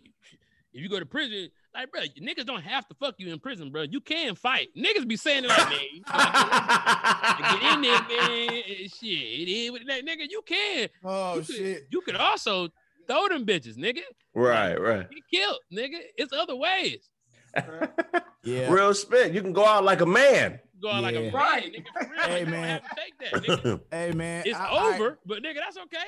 if 0.72 0.80
you 0.82 0.88
go 0.88 0.98
to 0.98 1.06
prison, 1.06 1.50
like, 1.74 1.92
bro, 1.92 2.00
niggas 2.20 2.46
don't 2.46 2.62
have 2.62 2.88
to 2.88 2.94
fuck 2.94 3.14
you 3.18 3.32
in 3.32 3.38
prison, 3.38 3.70
bro. 3.70 3.82
You 3.82 4.00
can 4.00 4.34
fight. 4.34 4.68
Niggas 4.76 5.06
be 5.06 5.16
saying 5.16 5.44
it 5.44 5.48
like, 5.48 5.68
man, 5.68 5.78
you 5.92 6.02
gotta 6.02 7.42
get 7.42 7.74
in 7.74 7.82
there, 7.82 8.02
man. 8.02 8.62
and 8.80 8.90
Shit, 8.90 9.10
it 9.10 9.48
is 9.48 9.70
what 9.70 9.82
it 9.82 9.88
is. 9.88 10.02
nigga. 10.02 10.26
You 10.30 10.42
can. 10.46 10.88
Oh 11.04 11.34
you 11.34 11.40
could, 11.42 11.54
shit. 11.54 11.86
You 11.90 12.00
could 12.00 12.16
also 12.16 12.70
throw 13.06 13.28
them 13.28 13.44
bitches, 13.44 13.76
nigga. 13.76 14.00
right, 14.34 14.80
right. 14.80 15.06
Get 15.10 15.22
killed, 15.30 15.58
nigga. 15.72 15.98
It's 16.16 16.32
other 16.32 16.56
ways. 16.56 17.08
Yeah. 18.42 18.72
Real 18.72 18.94
spit. 18.94 19.32
You 19.32 19.42
can 19.42 19.52
go 19.52 19.66
out 19.66 19.84
like 19.84 20.00
a 20.00 20.06
man. 20.06 20.60
Go 20.80 20.90
out 20.90 21.02
like 21.02 21.14
a 21.14 21.24
Yeah. 21.24 21.30
Right. 21.36 21.72
nigga. 21.72 22.10
Real, 22.10 22.20
Hey, 22.22 22.40
you 22.40 22.46
man. 22.46 22.80
have 22.80 22.82
to 22.82 22.96
take 22.96 23.32
that, 23.32 23.42
nigga. 23.62 23.80
Hey 23.92 24.12
man. 24.12 24.42
It's 24.46 24.58
I- 24.58 24.66
I- 24.66 24.94
over, 24.94 25.18
but 25.26 25.42
nigga, 25.42 25.56
that's 25.56 25.76
okay. 25.76 25.98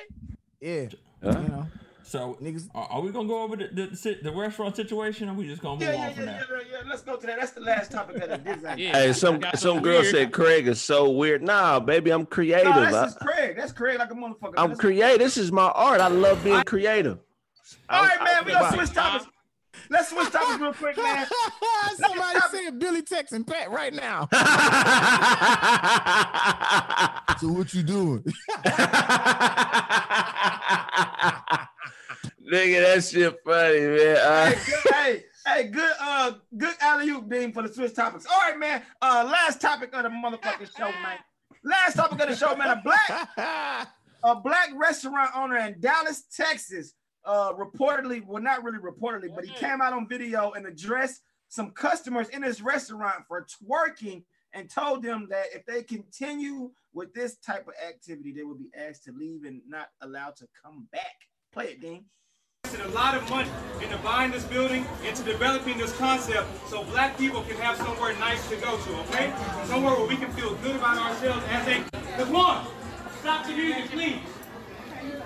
yeah. 0.59 0.85
Huh? 1.23 1.39
You 1.39 1.47
know, 1.49 1.67
So, 2.01 2.37
niggas. 2.41 2.69
are, 2.73 2.87
are 2.89 3.01
we 3.01 3.11
gonna 3.11 3.27
go 3.27 3.43
over 3.43 3.55
the 3.55 3.67
the, 3.67 4.17
the 4.23 4.31
restaurant 4.31 4.75
situation, 4.75 5.29
or 5.29 5.35
we 5.35 5.45
just 5.47 5.61
gonna 5.61 5.75
move 5.79 5.83
Yeah, 5.83 5.93
on 5.95 5.99
yeah, 6.01 6.09
from 6.13 6.25
yeah, 6.25 6.31
that? 6.39 6.47
yeah, 6.49 6.57
yeah, 6.57 6.77
yeah. 6.83 6.89
Let's 6.89 7.01
go 7.03 7.15
to 7.17 7.27
that. 7.27 7.39
That's 7.39 7.51
the 7.51 7.61
last 7.61 7.91
topic 7.91 8.17
of 8.23 8.29
the 8.29 8.37
design. 8.55 8.77
Yeah. 8.79 8.91
Hey, 8.93 9.13
some 9.13 9.39
Got 9.39 9.59
some 9.59 9.75
some 9.75 9.83
girl 9.83 10.01
weird- 10.01 10.11
said 10.15 10.33
Craig 10.33 10.67
is 10.67 10.81
so 10.81 11.11
weird. 11.11 11.43
Nah, 11.43 11.79
baby, 11.79 12.09
I'm 12.11 12.25
creative. 12.25 12.73
No, 12.75 12.89
that's 12.91 13.15
I, 13.15 13.25
Craig. 13.25 13.55
That's 13.57 13.71
Craig 13.71 13.99
like 13.99 14.09
a 14.11 14.15
motherfucker. 14.15 14.53
I'm 14.57 14.75
creative. 14.75 15.19
This 15.19 15.37
is 15.37 15.51
my 15.51 15.67
art. 15.69 16.01
I 16.01 16.07
love 16.07 16.43
being 16.43 16.63
creative. 16.63 17.19
All 17.89 18.03
right, 18.03 18.21
man. 18.23 18.43
We 18.45 18.51
gonna 18.53 18.75
switch 18.75 18.91
topics. 18.91 19.25
Let's 19.93 20.09
switch 20.09 20.29
topics 20.31 20.59
real 20.59 20.73
quick, 20.73 20.97
man. 20.97 21.27
Somebody 21.97 22.39
said 22.49 22.79
Billy 22.79 23.03
texting 23.03 23.45
Pat 23.45 23.69
right 23.69 23.93
now. 23.93 24.27
So 27.39 27.51
what 27.51 27.73
you 27.73 27.81
doing? 27.83 28.19
Nigga, 28.23 28.33
that 32.81 33.03
shit 33.03 33.39
funny, 33.43 33.79
man. 33.79 34.17
Uh, 34.17 34.45
hey, 34.45 34.55
good, 34.65 34.93
hey, 34.93 35.23
hey, 35.45 35.67
good, 35.67 35.93
uh, 35.99 36.31
good 36.57 36.75
alley 36.79 37.09
oop 37.09 37.27
beam 37.27 37.51
for 37.51 37.63
the 37.63 37.73
switch 37.73 37.93
topics. 37.93 38.25
All 38.25 38.37
right, 38.37 38.57
man. 38.57 38.81
Uh, 39.01 39.27
last 39.29 39.59
topic 39.59 39.93
of 39.93 40.03
the 40.03 40.09
motherfucking 40.09 40.69
show, 40.77 40.89
man. 41.01 41.17
Last 41.65 41.95
topic 41.95 42.21
of 42.21 42.29
the 42.29 42.35
show, 42.35 42.55
man. 42.55 42.69
A 42.69 42.81
black, 42.81 43.27
a 44.23 44.35
black 44.35 44.69
restaurant 44.75 45.31
owner 45.35 45.57
in 45.57 45.81
Dallas, 45.81 46.23
Texas, 46.33 46.93
uh, 47.25 47.53
reportedly, 47.53 48.25
well, 48.25 48.41
not 48.41 48.63
really 48.63 48.79
reportedly, 48.79 49.33
but 49.33 49.45
he 49.45 49.53
came 49.53 49.81
out 49.81 49.93
on 49.93 50.07
video 50.07 50.51
and 50.51 50.65
addressed 50.65 51.21
some 51.47 51.71
customers 51.71 52.29
in 52.29 52.41
his 52.41 52.61
restaurant 52.61 53.23
for 53.27 53.45
twerking 53.45 54.23
and 54.53 54.69
told 54.69 55.03
them 55.03 55.27
that 55.29 55.45
if 55.53 55.65
they 55.65 55.83
continue 55.83 56.71
with 56.93 57.13
this 57.13 57.37
type 57.37 57.67
of 57.67 57.73
activity, 57.87 58.31
they 58.31 58.43
will 58.43 58.57
be 58.57 58.69
asked 58.75 59.03
to 59.05 59.11
leave 59.11 59.45
and 59.45 59.61
not 59.67 59.89
allowed 60.01 60.35
to 60.37 60.47
come 60.63 60.87
back. 60.91 61.15
Play 61.51 61.65
it, 61.65 61.81
Dean. 61.81 62.05
a 62.65 62.87
lot 62.89 63.15
of 63.15 63.27
money 63.29 63.49
into 63.81 63.97
buying 63.97 64.31
this 64.31 64.43
building, 64.45 64.85
into 65.07 65.23
developing 65.23 65.77
this 65.77 65.95
concept, 65.97 66.47
so 66.67 66.83
black 66.85 67.17
people 67.17 67.41
can 67.43 67.55
have 67.57 67.77
somewhere 67.77 68.17
nice 68.19 68.47
to 68.49 68.55
go 68.57 68.77
to, 68.77 68.95
okay? 69.01 69.33
Somewhere 69.65 69.95
where 69.95 70.07
we 70.07 70.15
can 70.15 70.31
feel 70.33 70.55
good 70.55 70.75
about 70.75 70.97
ourselves 70.97 71.43
as 71.49 71.67
a. 71.67 71.83
Cause 72.17 72.29
one, 72.29 72.65
stop 73.21 73.45
the 73.45 73.53
music, 73.53 73.91
please. 73.91 74.19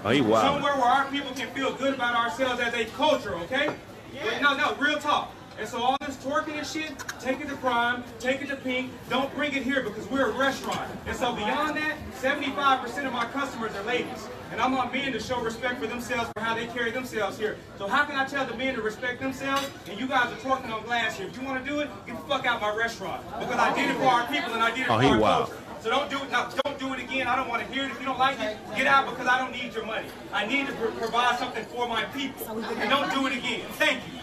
Oh, 0.07 0.11
he 0.11 0.21
wild. 0.21 0.55
Somewhere 0.55 0.75
where 0.75 0.85
our 0.85 1.05
people 1.11 1.31
can 1.33 1.49
feel 1.49 1.73
good 1.73 1.93
about 1.93 2.15
ourselves 2.15 2.61
as 2.61 2.73
a 2.73 2.85
culture, 2.91 3.35
okay? 3.35 3.73
Yeah. 4.13 4.39
No, 4.39 4.55
no, 4.55 4.75
real 4.75 4.97
talk. 4.99 5.33
And 5.59 5.67
so 5.67 5.81
all 5.81 5.97
this 6.05 6.15
twerking 6.17 6.53
and 6.57 6.67
shit, 6.67 6.91
take 7.19 7.41
it 7.41 7.49
to 7.49 7.55
Prime, 7.57 8.03
take 8.19 8.41
it 8.43 8.47
to 8.49 8.55
Pink, 8.55 8.91
don't 9.09 9.33
bring 9.35 9.53
it 9.55 9.63
here 9.63 9.81
because 9.81 10.07
we're 10.07 10.29
a 10.29 10.31
restaurant. 10.37 10.87
And 11.07 11.15
so 11.15 11.35
beyond 11.35 11.75
that, 11.77 11.95
75% 12.21 13.07
of 13.07 13.11
my 13.13 13.25
customers 13.25 13.75
are 13.75 13.83
ladies. 13.83 14.27
And 14.51 14.61
I 14.61 14.67
want 14.69 14.93
men 14.93 15.11
to 15.11 15.19
show 15.19 15.41
respect 15.41 15.79
for 15.81 15.87
themselves 15.87 16.29
for 16.35 16.41
how 16.43 16.53
they 16.55 16.67
carry 16.67 16.91
themselves 16.91 17.37
here. 17.39 17.57
So 17.79 17.87
how 17.87 18.05
can 18.05 18.15
I 18.15 18.25
tell 18.25 18.45
the 18.45 18.53
men 18.55 18.75
to 18.75 18.81
respect 18.81 19.19
themselves 19.19 19.67
and 19.89 19.99
you 19.99 20.07
guys 20.07 20.31
are 20.31 20.35
twerking 20.37 20.71
on 20.71 20.83
glass 20.83 21.17
here? 21.17 21.27
If 21.27 21.35
you 21.37 21.43
want 21.45 21.65
to 21.65 21.69
do 21.69 21.79
it, 21.79 21.89
get 22.05 22.15
the 22.15 22.21
fuck 22.27 22.45
out 22.45 22.61
my 22.61 22.73
restaurant. 22.75 23.23
Because 23.39 23.57
I 23.57 23.75
did 23.75 23.89
it 23.89 23.97
for 23.97 24.05
our 24.05 24.27
people 24.27 24.53
and 24.53 24.61
I 24.63 24.69
did 24.71 24.81
it 24.81 24.89
Oh, 24.89 24.95
for 24.97 25.01
he 25.01 25.09
our 25.09 25.19
wild. 25.19 25.47
culture. 25.49 25.63
So 25.81 25.89
don't 25.89 26.09
do 26.09 26.17
it. 26.17 26.31
No, 26.31 26.49
don't 26.65 26.79
do 26.79 26.93
it 26.93 26.99
again. 27.03 27.27
I 27.27 27.35
don't 27.35 27.47
want 27.47 27.65
to 27.65 27.71
hear 27.73 27.85
it. 27.85 27.91
If 27.91 27.99
you 27.99 28.05
don't 28.05 28.19
like 28.19 28.39
it, 28.39 28.57
get 28.75 28.87
out 28.87 29.09
because 29.09 29.27
I 29.27 29.37
don't 29.37 29.51
need 29.51 29.73
your 29.73 29.85
money. 29.85 30.07
I 30.33 30.45
need 30.45 30.67
to 30.67 30.73
pro- 30.73 30.91
provide 30.91 31.37
something 31.39 31.63
for 31.65 31.87
my 31.87 32.05
people. 32.05 32.47
And 32.49 32.89
don't 32.89 33.11
do 33.13 33.27
it 33.27 33.37
again. 33.37 33.61
Thank 33.73 34.01
you. 34.07 34.19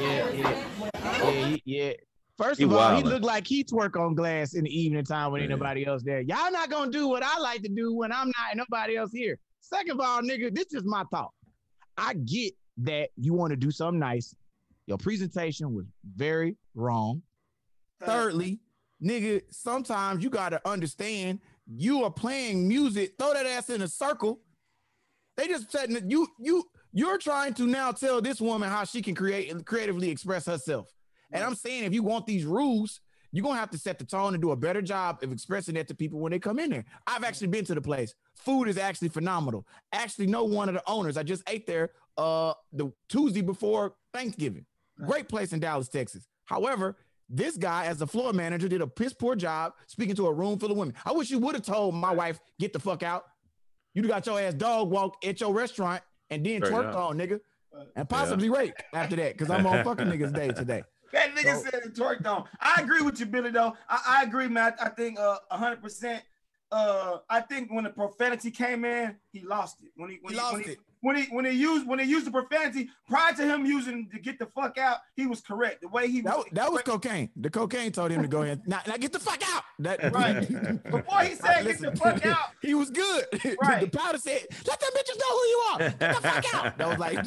Yeah, 0.00 0.30
yeah, 0.30 1.30
yeah, 1.30 1.56
yeah. 1.64 1.92
First 2.36 2.58
He 2.60 2.64
of 2.64 2.72
all, 2.72 2.94
he 2.96 3.02
looked 3.02 3.24
like 3.24 3.46
he 3.46 3.64
twerk 3.64 3.98
on 4.00 4.14
glass 4.14 4.54
in 4.54 4.64
the 4.64 4.70
evening 4.70 5.04
time 5.04 5.32
when 5.32 5.40
ain't 5.42 5.50
Yeah. 5.50 5.56
nobody 5.56 5.84
else 5.86 6.02
there. 6.04 6.20
Y'all 6.20 6.52
not 6.52 6.70
gonna 6.70 6.90
do 6.92 7.08
what 7.08 7.22
I 7.24 7.38
like 7.38 7.62
to 7.62 7.68
do 7.68 7.94
when 7.96 8.12
I'm 8.12 8.28
not 8.28 8.52
and 8.52 8.58
nobody 8.58 8.96
else 8.96 9.10
here. 9.12 9.38
Second 9.60 9.92
of 9.92 10.00
all, 10.00 10.22
nigga, 10.22 10.54
this 10.54 10.72
is 10.72 10.84
my 10.84 11.02
thought. 11.10 11.32
I 11.96 12.14
get 12.14 12.54
that 12.78 13.08
you 13.16 13.34
want 13.34 13.50
to 13.50 13.56
do 13.56 13.72
something 13.72 13.98
nice. 13.98 14.34
Your 14.86 14.98
presentation 14.98 15.74
was 15.74 15.86
very 16.16 16.56
wrong. 16.76 17.22
Thirdly, 18.00 18.60
nigga, 19.02 19.42
sometimes 19.50 20.22
you 20.22 20.30
gotta 20.30 20.60
understand 20.66 21.40
you 21.66 22.04
are 22.04 22.10
playing 22.10 22.66
music, 22.66 23.14
throw 23.18 23.34
that 23.34 23.46
ass 23.46 23.70
in 23.70 23.82
a 23.82 23.88
circle. 23.88 24.40
They 25.36 25.46
just 25.46 25.70
said 25.70 25.90
you 26.08 26.26
you 26.38 26.64
you're 26.92 27.18
trying 27.18 27.54
to 27.54 27.66
now 27.66 27.92
tell 27.92 28.20
this 28.20 28.40
woman 28.40 28.70
how 28.70 28.84
she 28.84 29.02
can 29.02 29.14
create 29.14 29.50
and 29.50 29.64
creatively 29.64 30.10
express 30.10 30.46
herself. 30.46 30.92
And 31.30 31.44
I'm 31.44 31.54
saying 31.54 31.84
if 31.84 31.92
you 31.92 32.02
want 32.02 32.26
these 32.26 32.44
rules, 32.44 33.00
you're 33.30 33.44
gonna 33.44 33.60
have 33.60 33.70
to 33.70 33.78
set 33.78 33.98
the 33.98 34.04
tone 34.04 34.34
and 34.34 34.42
do 34.42 34.52
a 34.52 34.56
better 34.56 34.80
job 34.80 35.22
of 35.22 35.30
expressing 35.30 35.74
that 35.74 35.86
to 35.88 35.94
people 35.94 36.18
when 36.18 36.32
they 36.32 36.38
come 36.38 36.58
in 36.58 36.70
there. 36.70 36.84
I've 37.06 37.24
actually 37.24 37.48
been 37.48 37.64
to 37.66 37.74
the 37.74 37.82
place. 37.82 38.14
Food 38.34 38.64
is 38.68 38.78
actually 38.78 39.08
phenomenal. 39.08 39.66
Actually, 39.92 40.26
know 40.26 40.44
one 40.44 40.68
of 40.68 40.74
the 40.74 40.82
owners. 40.86 41.16
I 41.16 41.22
just 41.22 41.42
ate 41.48 41.66
there 41.66 41.90
uh 42.16 42.54
the 42.72 42.90
Tuesday 43.08 43.42
before 43.42 43.94
Thanksgiving. 44.12 44.64
Great 45.04 45.28
place 45.28 45.52
in 45.52 45.60
Dallas, 45.60 45.88
Texas. 45.88 46.26
However, 46.46 46.96
this 47.28 47.56
guy, 47.56 47.86
as 47.86 48.00
a 48.00 48.06
floor 48.06 48.32
manager, 48.32 48.68
did 48.68 48.80
a 48.80 48.86
piss 48.86 49.12
poor 49.12 49.36
job 49.36 49.74
speaking 49.86 50.14
to 50.16 50.26
a 50.26 50.32
room 50.32 50.58
full 50.58 50.70
of 50.70 50.76
women. 50.76 50.94
I 51.04 51.12
wish 51.12 51.30
you 51.30 51.38
would 51.40 51.54
have 51.54 51.64
told 51.64 51.94
my 51.94 52.12
wife, 52.12 52.38
get 52.58 52.72
the 52.72 52.78
fuck 52.78 53.02
out. 53.02 53.24
You 53.94 54.02
got 54.02 54.26
your 54.26 54.40
ass 54.40 54.54
dog 54.54 54.90
walk 54.90 55.16
at 55.24 55.40
your 55.40 55.52
restaurant 55.52 56.02
and 56.30 56.44
then 56.44 56.62
Straight 56.64 56.72
twerk 56.72 56.94
on, 56.94 57.18
nigga. 57.18 57.40
And 57.96 58.08
possibly 58.08 58.48
rape 58.50 58.74
after 58.94 59.16
that, 59.16 59.36
because 59.36 59.50
I'm 59.50 59.66
on 59.66 59.84
fucking 59.84 60.06
niggas 60.06 60.32
day 60.34 60.48
today. 60.48 60.82
That 61.10 61.34
nigga 61.34 61.54
So- 61.56 61.62
said 61.70 61.74
it 61.86 61.94
twerked 61.94 62.26
on. 62.26 62.44
I 62.60 62.82
agree 62.82 63.00
with 63.00 63.18
you, 63.18 63.24
Billy. 63.24 63.50
Though 63.50 63.72
I, 63.88 64.18
I 64.20 64.22
agree, 64.24 64.46
man. 64.46 64.74
I, 64.78 64.86
I 64.86 64.88
think 64.90 65.18
uh 65.18 65.38
hundred 65.50 65.80
percent. 65.82 66.22
Uh, 66.70 67.16
I 67.30 67.40
think 67.40 67.72
when 67.72 67.84
the 67.84 67.88
profanity 67.90 68.50
came 68.50 68.84
in, 68.84 69.16
he 69.32 69.40
lost 69.40 69.78
it. 69.82 69.88
When 69.96 70.10
he 70.10 70.18
when 70.20 70.34
He 70.34 70.38
he, 70.38 70.42
lost 70.44 70.52
when 70.56 70.64
he, 70.64 70.70
it. 70.72 70.78
When 71.00 71.16
he 71.16 71.24
when 71.26 71.44
he 71.44 71.52
used 71.52 71.86
when 71.86 71.98
he 71.98 72.04
used 72.06 72.26
the 72.26 72.30
profanity 72.30 72.90
prior 73.08 73.32
to 73.34 73.42
him 73.44 73.64
using 73.66 74.08
to 74.10 74.18
get 74.18 74.38
the 74.38 74.46
fuck 74.46 74.78
out, 74.78 74.98
he 75.16 75.26
was 75.26 75.40
correct. 75.40 75.82
The 75.82 75.88
way 75.88 76.08
he 76.10 76.20
That, 76.22 76.36
was 76.36 76.46
that 76.52 76.72
was 76.72 76.82
cocaine. 76.82 77.30
The 77.36 77.50
cocaine 77.50 77.92
told 77.92 78.10
him 78.10 78.22
to 78.22 78.28
go 78.28 78.42
ahead. 78.42 78.62
Now, 78.66 78.80
now 78.86 78.96
get 78.96 79.12
the 79.12 79.20
fuck 79.20 79.40
out. 79.54 79.62
That 79.80 80.12
Right. 80.12 80.82
Before 80.90 81.20
he 81.20 81.34
said, 81.44 81.64
"Get 81.64 81.78
the 81.78 81.94
fuck 81.96 82.24
out." 82.26 82.38
he 82.62 82.74
was 82.74 82.90
good. 82.90 83.24
Right. 83.62 83.90
the 83.90 83.98
powder 83.98 84.18
said, 84.18 84.42
let 84.66 84.80
them 84.80 84.90
bitches 84.96 85.18
know 85.18 85.30
who 85.30 85.44
you 85.46 85.62
are. 85.72 85.78
Get 85.78 85.98
the 85.98 86.20
fuck 86.22 86.54
out. 86.54 86.78
That 86.78 86.88
was 86.88 86.98
like, 86.98 87.18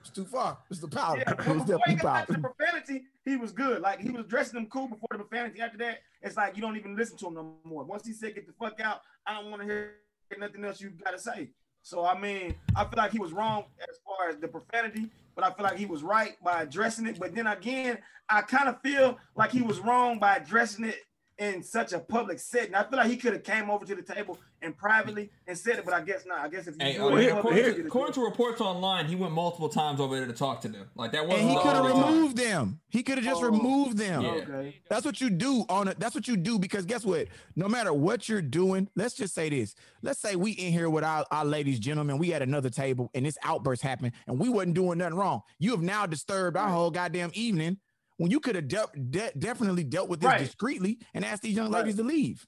it's 0.00 0.10
too 0.10 0.24
far. 0.24 0.58
It's 0.70 0.80
the 0.80 0.88
powder. 0.88 1.22
Yeah, 1.26 1.32
it 1.32 1.36
but 1.38 1.46
was 1.48 1.64
before 1.64 1.80
he 1.86 1.94
got 1.94 2.02
back 2.04 2.26
to 2.28 2.32
powder. 2.34 2.40
the 2.42 2.48
profanity, 2.48 3.04
he 3.24 3.36
was 3.36 3.52
good. 3.52 3.82
Like 3.82 4.00
he 4.00 4.10
was 4.10 4.26
dressing 4.26 4.54
them 4.54 4.66
cool 4.70 4.86
before 4.88 5.08
the 5.12 5.18
profanity. 5.18 5.60
After 5.60 5.78
that, 5.78 5.98
it's 6.22 6.36
like 6.36 6.54
you 6.56 6.62
don't 6.62 6.76
even 6.76 6.96
listen 6.96 7.16
to 7.18 7.26
him 7.26 7.34
no 7.34 7.54
more. 7.64 7.84
Once 7.84 8.06
he 8.06 8.12
said, 8.12 8.34
"Get 8.34 8.46
the 8.46 8.52
fuck 8.52 8.80
out," 8.80 9.00
I 9.26 9.34
don't 9.34 9.50
want 9.50 9.62
to 9.62 9.66
hear 9.68 9.94
nothing 10.38 10.64
else 10.64 10.80
you 10.80 10.90
gotta 10.90 11.18
say. 11.18 11.50
So 11.82 12.04
I 12.04 12.18
mean, 12.18 12.54
I 12.76 12.84
feel 12.84 12.96
like 12.96 13.12
he 13.12 13.18
was 13.18 13.32
wrong 13.32 13.64
as 13.80 13.98
far 14.04 14.28
as 14.28 14.36
the 14.36 14.48
profanity, 14.48 15.10
but 15.34 15.44
I 15.44 15.52
feel 15.52 15.64
like 15.64 15.78
he 15.78 15.86
was 15.86 16.02
right 16.02 16.36
by 16.42 16.62
addressing 16.62 17.06
it. 17.06 17.18
But 17.18 17.34
then 17.34 17.46
again, 17.46 17.98
I 18.28 18.42
kind 18.42 18.68
of 18.68 18.80
feel 18.82 19.18
like 19.36 19.50
he 19.50 19.62
was 19.62 19.78
wrong 19.80 20.18
by 20.18 20.36
addressing 20.36 20.84
it 20.84 20.96
in 21.38 21.62
such 21.62 21.92
a 21.92 22.00
public 22.00 22.38
setting. 22.40 22.74
I 22.74 22.82
feel 22.82 22.98
like 22.98 23.08
he 23.08 23.16
could 23.16 23.32
have 23.32 23.44
came 23.44 23.70
over 23.70 23.84
to 23.86 23.94
the 23.94 24.02
table 24.02 24.38
and 24.60 24.76
privately 24.76 25.30
and 25.46 25.56
said 25.56 25.78
it, 25.78 25.84
but 25.84 25.94
I 25.94 26.00
guess 26.00 26.26
not. 26.26 26.40
I 26.40 26.48
guess 26.48 26.66
if 26.66 26.74
you 26.74 26.84
Hey, 26.84 26.94
do 26.94 27.04
uh, 27.04 27.08
it 27.10 27.12
in 27.12 27.18
here- 27.20 27.34
public, 27.34 27.52
according, 27.54 27.76
you 27.76 27.82
to, 27.82 27.86
according 27.86 28.14
to 28.14 28.24
reports 28.24 28.60
online, 28.60 29.06
he 29.06 29.14
went 29.14 29.32
multiple 29.32 29.68
times 29.68 30.00
over 30.00 30.16
there 30.16 30.26
to 30.26 30.32
talk 30.32 30.60
to 30.62 30.68
them. 30.68 30.86
Like 30.96 31.12
that 31.12 31.26
wasn't. 31.28 31.42
And 31.48 31.50
he 31.50 31.56
could 31.62 31.72
have 31.76 31.84
only 31.84 31.92
time. 32.02 32.12
removed 32.14 32.36
them. 32.36 32.80
He 32.88 33.02
could 33.04 33.18
have 33.18 33.24
just 33.24 33.40
Oh. 33.40 33.46
removed 33.46 33.98
them. 33.98 34.22
Yeah. 34.22 34.30
okay. 34.30 34.76
That's 34.90 35.04
what 35.06 35.20
you 35.20 35.30
do 35.30 35.64
on 35.68 35.86
it. 35.86 36.00
That's 36.00 36.16
what 36.16 36.26
you 36.26 36.36
do 36.36 36.58
because 36.58 36.84
guess 36.86 37.04
what? 37.04 37.28
No 37.54 37.68
matter 37.68 37.92
what 37.92 38.28
you're 38.28 38.42
doing, 38.42 38.88
let's 38.96 39.14
just 39.14 39.32
say 39.32 39.48
this. 39.48 39.76
Let's 40.02 40.18
say 40.18 40.34
we 40.34 40.52
in 40.52 40.72
here 40.72 40.90
with 40.90 41.04
our, 41.04 41.24
our 41.30 41.44
ladies, 41.44 41.78
gentlemen. 41.78 42.18
We 42.18 42.32
at 42.34 42.42
another 42.42 42.70
table 42.70 43.10
and 43.14 43.24
this 43.24 43.38
outburst 43.44 43.82
happened 43.82 44.12
and 44.26 44.40
we 44.40 44.48
wasn't 44.48 44.74
doing 44.74 44.98
nothing 44.98 45.14
wrong. 45.16 45.42
You 45.60 45.70
have 45.70 45.82
now 45.82 46.04
disturbed 46.06 46.56
our 46.56 46.68
whole 46.68 46.90
goddamn 46.90 47.30
evening 47.34 47.78
when 48.18 48.30
you 48.30 48.38
could 48.40 48.54
have 48.54 48.68
de- 48.68 48.86
de- 49.10 49.32
definitely 49.38 49.82
dealt 49.84 50.08
with 50.08 50.20
this 50.20 50.28
Right. 50.28 50.38
discreetly 50.40 50.98
and 51.14 51.24
asked 51.24 51.42
these 51.42 51.56
young 51.56 51.72
Right. 51.72 51.80
ladies 51.80 51.96
to 51.96 52.02
leave. 52.04 52.46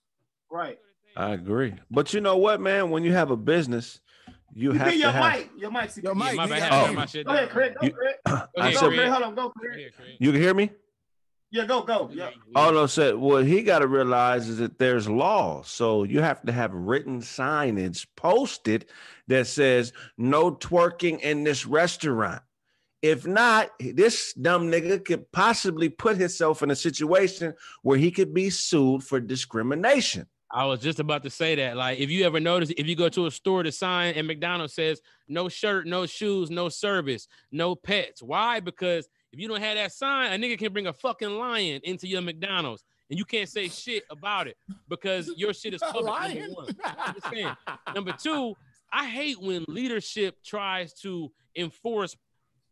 Right. 0.50 0.78
I 1.16 1.30
agree. 1.32 1.74
But 1.90 2.12
you 2.14 2.20
know 2.20 2.36
what, 2.36 2.60
man? 2.60 2.90
When 2.90 3.02
you 3.02 3.12
have 3.12 3.30
a 3.30 3.36
business, 3.36 4.00
you 4.52 4.72
You 4.72 4.78
have 4.78 4.88
to 4.90 4.96
your 4.96 5.10
have. 5.10 5.32
mic. 5.38 5.50
Your 5.56 5.70
mic. 5.70 5.90
CP. 5.90 6.02
Yo, 6.04 6.14
Mike, 6.14 6.36
my 6.36 6.46
bad. 6.46 6.52
I 6.52 6.54
I 6.54 6.60
hear 6.60 6.70
had 6.80 6.90
oh. 6.90 6.92
my 6.94 7.02
you. 7.02 7.08
shit 7.08 7.26
Go 7.26 7.32
ahead, 7.32 7.44
down. 7.48 7.54
Craig. 7.54 7.74
Go, 7.80 7.86
You- 7.86 7.92
Craig. 7.92 8.14
Go 8.26 8.32
I 8.32 8.36
ahead, 8.36 8.74
Go, 8.74 8.80
said- 8.80 8.86
Craig. 8.88 8.98
Craig. 8.98 9.08
Hold 9.10 9.22
on. 9.24 9.34
Go, 9.34 9.42
Go 9.48 9.50
Craig. 9.50 9.92
You 10.18 10.32
can 10.32 10.40
hear 10.40 10.54
me? 10.54 10.70
Yeah, 11.52 11.64
go, 11.66 11.82
go. 11.82 12.08
Yeah. 12.12 12.30
Oh 12.54 12.70
no, 12.70 12.86
said 12.86 13.16
what 13.16 13.44
he 13.44 13.64
got 13.64 13.80
to 13.80 13.88
realize 13.88 14.48
is 14.48 14.58
that 14.58 14.78
there's 14.78 15.08
law, 15.08 15.62
so 15.62 16.04
you 16.04 16.20
have 16.20 16.40
to 16.42 16.52
have 16.52 16.72
written 16.72 17.20
signage 17.22 18.06
posted 18.14 18.86
that 19.26 19.48
says 19.48 19.92
no 20.16 20.52
twerking 20.52 21.18
in 21.20 21.42
this 21.42 21.66
restaurant. 21.66 22.40
If 23.02 23.26
not, 23.26 23.70
this 23.78 24.34
dumb 24.34 24.70
nigga 24.70 25.04
could 25.04 25.30
possibly 25.32 25.88
put 25.88 26.18
himself 26.18 26.62
in 26.62 26.70
a 26.70 26.76
situation 26.76 27.54
where 27.82 27.96
he 27.96 28.10
could 28.10 28.34
be 28.34 28.50
sued 28.50 29.02
for 29.02 29.20
discrimination. 29.20 30.26
I 30.52 30.66
was 30.66 30.80
just 30.80 30.98
about 30.98 31.22
to 31.22 31.30
say 31.30 31.54
that. 31.54 31.76
Like, 31.76 32.00
if 32.00 32.10
you 32.10 32.26
ever 32.26 32.40
notice, 32.40 32.70
if 32.76 32.86
you 32.86 32.96
go 32.96 33.08
to 33.08 33.26
a 33.26 33.30
store, 33.30 33.62
the 33.62 33.70
sign 33.70 34.14
at 34.14 34.24
McDonald's 34.24 34.74
says 34.74 35.00
no 35.28 35.48
shirt, 35.48 35.86
no 35.86 36.06
shoes, 36.06 36.50
no 36.50 36.68
service, 36.68 37.28
no 37.52 37.74
pets. 37.76 38.20
Why? 38.20 38.58
Because 38.58 39.08
if 39.32 39.38
you 39.38 39.46
don't 39.48 39.60
have 39.60 39.76
that 39.76 39.92
sign, 39.92 40.32
a 40.32 40.44
nigga 40.44 40.58
can 40.58 40.72
bring 40.72 40.88
a 40.88 40.92
fucking 40.92 41.30
lion 41.30 41.80
into 41.84 42.08
your 42.08 42.20
McDonald's 42.20 42.84
and 43.10 43.18
you 43.18 43.24
can't 43.24 43.48
say 43.48 43.68
shit 43.68 44.04
about 44.10 44.46
it 44.46 44.56
because 44.88 45.30
your 45.36 45.52
shit 45.52 45.74
is 45.74 45.80
public. 45.80 46.06
Number 46.06 46.54
one. 46.54 46.76
I'm 46.84 47.14
just 47.14 47.30
saying. 47.30 47.56
Number 47.94 48.12
two, 48.12 48.54
I 48.92 49.06
hate 49.06 49.40
when 49.40 49.64
leadership 49.68 50.36
tries 50.44 50.92
to 51.00 51.30
enforce 51.56 52.16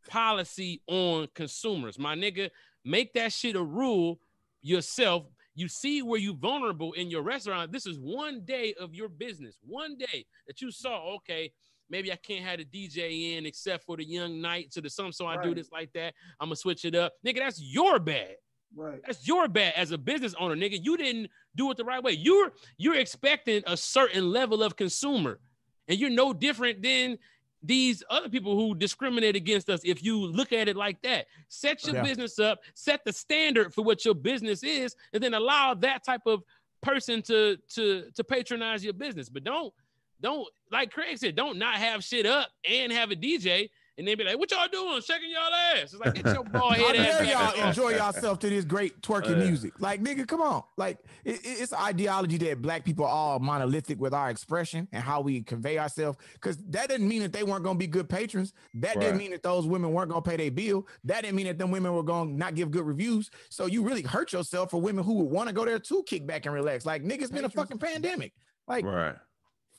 policy 0.09 0.83
on 0.87 1.29
consumers. 1.35 1.99
My 1.99 2.15
nigga, 2.15 2.51
make 2.85 3.13
that 3.15 3.33
shit 3.33 3.57
a 3.57 3.63
rule 3.63 4.21
yourself. 4.63 5.25
You 5.55 5.69
see 5.69 6.03
where 6.03 6.21
you 6.21 6.35
vulnerable 6.35 6.93
in 6.93 7.11
your 7.11 7.23
restaurant. 7.23 7.73
This 7.73 7.87
is 7.87 7.99
one 7.99 8.43
day 8.45 8.75
of 8.79 8.95
your 8.95 9.09
business. 9.09 9.59
One 9.67 9.97
day 9.99 10.27
that 10.47 10.61
you 10.61 10.71
saw, 10.71 11.17
okay, 11.17 11.53
maybe 11.91 12.13
I 12.13 12.17
can't 12.17 12.45
have 12.45 12.59
the 12.59 12.65
DJ 12.65 13.37
in 13.37 13.47
except 13.47 13.85
for 13.85 13.97
the 13.97 14.05
young 14.05 14.41
night 14.41 14.71
to 14.73 14.81
the 14.81 14.91
some 14.91 15.13
so 15.13 15.27
I 15.27 15.43
do 15.43 15.55
this 15.55 15.73
like 15.73 15.93
that. 15.95 16.15
I'm 16.41 16.49
gonna 16.49 16.57
switch 16.57 16.85
it 16.85 16.95
up. 16.95 17.15
Nigga, 17.27 17.39
that's 17.39 17.61
your 17.61 17.99
bad. 17.99 18.37
Right. 18.77 19.01
That's 19.07 19.27
your 19.27 19.49
bad 19.49 19.75
as 19.77 19.93
a 19.93 19.99
business 19.99 20.35
owner, 20.39 20.55
nigga. 20.55 20.79
You 20.83 20.97
didn't 20.97 21.31
do 21.57 21.71
it 21.71 21.77
the 21.77 21.85
right 21.85 22.03
way. 22.03 22.13
You're 22.13 22.53
you're 22.77 22.97
expecting 22.97 23.63
a 23.67 23.77
certain 23.77 24.31
level 24.31 24.63
of 24.63 24.77
consumer, 24.77 25.41
and 25.89 25.99
you're 25.99 26.11
no 26.11 26.33
different 26.33 26.83
than 26.83 27.19
these 27.63 28.03
other 28.09 28.29
people 28.29 28.55
who 28.55 28.75
discriminate 28.75 29.35
against 29.37 29.69
us. 29.69 29.81
If 29.85 30.05
you 30.05 30.19
look 30.19 30.53
at 30.53 30.69
it 30.69 30.77
like 30.77 31.03
that, 31.03 31.27
set 31.49 31.85
your 31.87 31.97
Yeah. 31.97 32.03
business 32.03 32.39
up, 32.39 32.61
set 32.75 33.05
the 33.05 33.13
standard 33.13 33.75
for 33.75 33.83
what 33.83 34.05
your 34.05 34.15
business 34.15 34.63
is, 34.63 34.95
and 35.13 35.23
then 35.23 35.35
allow 35.35 35.75
that 35.75 36.05
type 36.05 36.23
of 36.27 36.43
person 36.81 37.21
to 37.23 37.57
to 37.75 38.11
to 38.15 38.23
patronize 38.25 38.85
your 38.85 38.93
business. 38.93 39.29
But 39.29 39.43
don't 39.45 39.75
don't 40.21 40.47
like 40.71 40.93
Craig 40.93 41.19
said, 41.19 41.35
don't 41.35 41.59
not 41.59 41.75
have 41.75 42.05
shit 42.05 42.27
up 42.27 42.51
and 42.69 42.93
have 42.93 43.11
a 43.11 43.17
DJ. 43.17 43.71
And 43.99 44.07
they 44.07 44.15
be 44.15 44.23
like, 44.23 44.39
"What 44.39 44.49
y'all 44.53 44.69
doing? 44.71 45.03
Shaking 45.03 45.31
y'all 45.33 45.53
ass?" 45.53 45.93
It's 45.93 45.95
like, 45.97 46.15
"Get 46.15 46.27
your 46.33 46.45
ball 46.45 46.71
head 46.73 46.95
ass." 46.97 47.19
dare 47.19 47.25
y'all 47.25 47.69
enjoy 47.69 47.91
yourself 47.91 48.39
to 48.39 48.49
this 48.49 48.65
great 48.65 49.03
twerking 49.03 49.31
Yeah. 49.41 49.45
music? 49.49 49.73
Like, 49.81 50.01
nigga, 50.03 50.27
come 50.27 50.41
on. 50.41 50.63
Like, 50.77 50.99
it, 51.25 51.37
it- 51.45 51.61
it's 51.61 51.73
ideology 51.73 52.39
that 52.39 52.63
black 52.63 52.85
people 52.85 53.05
are 53.05 53.11
all 53.11 53.39
monolithic 53.41 53.99
with 54.01 54.15
our 54.15 54.31
expression 54.31 54.87
and 54.93 55.03
how 55.03 55.21
we 55.21 55.43
convey 55.43 55.79
ourselves. 55.79 56.17
Because 56.35 56.57
that 56.69 56.89
didn't 56.89 57.09
mean 57.09 57.23
that 57.23 57.33
they 57.33 57.43
weren't 57.43 57.65
gonna 57.65 57.79
be 57.79 57.89
good 57.89 58.09
patrons. 58.09 58.53
That 58.75 58.95
Right. 58.95 59.01
didn't 59.01 59.19
mean 59.19 59.33
that 59.33 59.43
those 59.43 59.67
women 59.67 59.93
weren't 59.93 60.11
gonna 60.11 60.23
pay 60.23 60.37
their 60.37 60.53
bill. 60.53 60.87
That 61.03 61.23
didn't 61.23 61.35
mean 61.37 61.47
that 61.47 61.59
them 61.59 61.73
women 61.73 61.93
were 61.93 62.05
gonna 62.05 62.31
not 62.31 62.55
give 62.55 62.71
good 62.71 62.87
reviews. 62.87 63.31
So 63.51 63.67
you 63.67 63.83
really 63.83 64.03
hurt 64.03 64.33
yourself 64.33 64.71
for 64.71 64.81
women 64.81 65.03
who 65.03 65.15
would 65.15 65.31
want 65.31 65.49
to 65.49 65.53
go 65.55 65.65
there 65.65 65.79
to 65.81 66.03
kick 66.05 66.25
back 66.25 66.47
and 66.47 66.55
relax. 66.55 66.87
Like, 66.87 67.03
nigga, 67.03 67.23
it's 67.23 67.33
been 67.33 67.45
a 67.45 67.51
fucking 67.51 67.79
pandemic. 67.79 68.33
Like, 68.69 68.85
Right. 68.85 69.17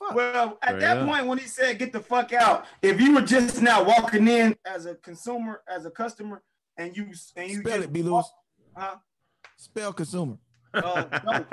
Fuck. 0.00 0.14
Well, 0.14 0.58
at 0.62 0.70
Straight 0.70 0.80
that 0.80 0.96
up. 0.98 1.08
point 1.08 1.26
when 1.26 1.38
he 1.38 1.46
said 1.46 1.78
get 1.78 1.92
the 1.92 2.00
fuck 2.00 2.32
out, 2.32 2.66
if 2.82 3.00
you 3.00 3.14
were 3.14 3.20
just 3.22 3.62
now 3.62 3.82
walking 3.84 4.26
in 4.26 4.56
as 4.66 4.86
a 4.86 4.94
consumer, 4.96 5.62
as 5.68 5.86
a 5.86 5.90
customer, 5.90 6.42
and 6.76 6.96
you 6.96 7.04
and 7.36 7.50
you 7.50 7.60
Spell 7.60 7.72
just 7.76 7.84
it, 7.88 7.92
B. 7.92 8.02
Lewis. 8.02 8.30
Huh? 8.76 8.96
Spell 9.56 9.92
consumer. 9.92 10.38
Uh, 10.72 11.04
no. 11.24 11.44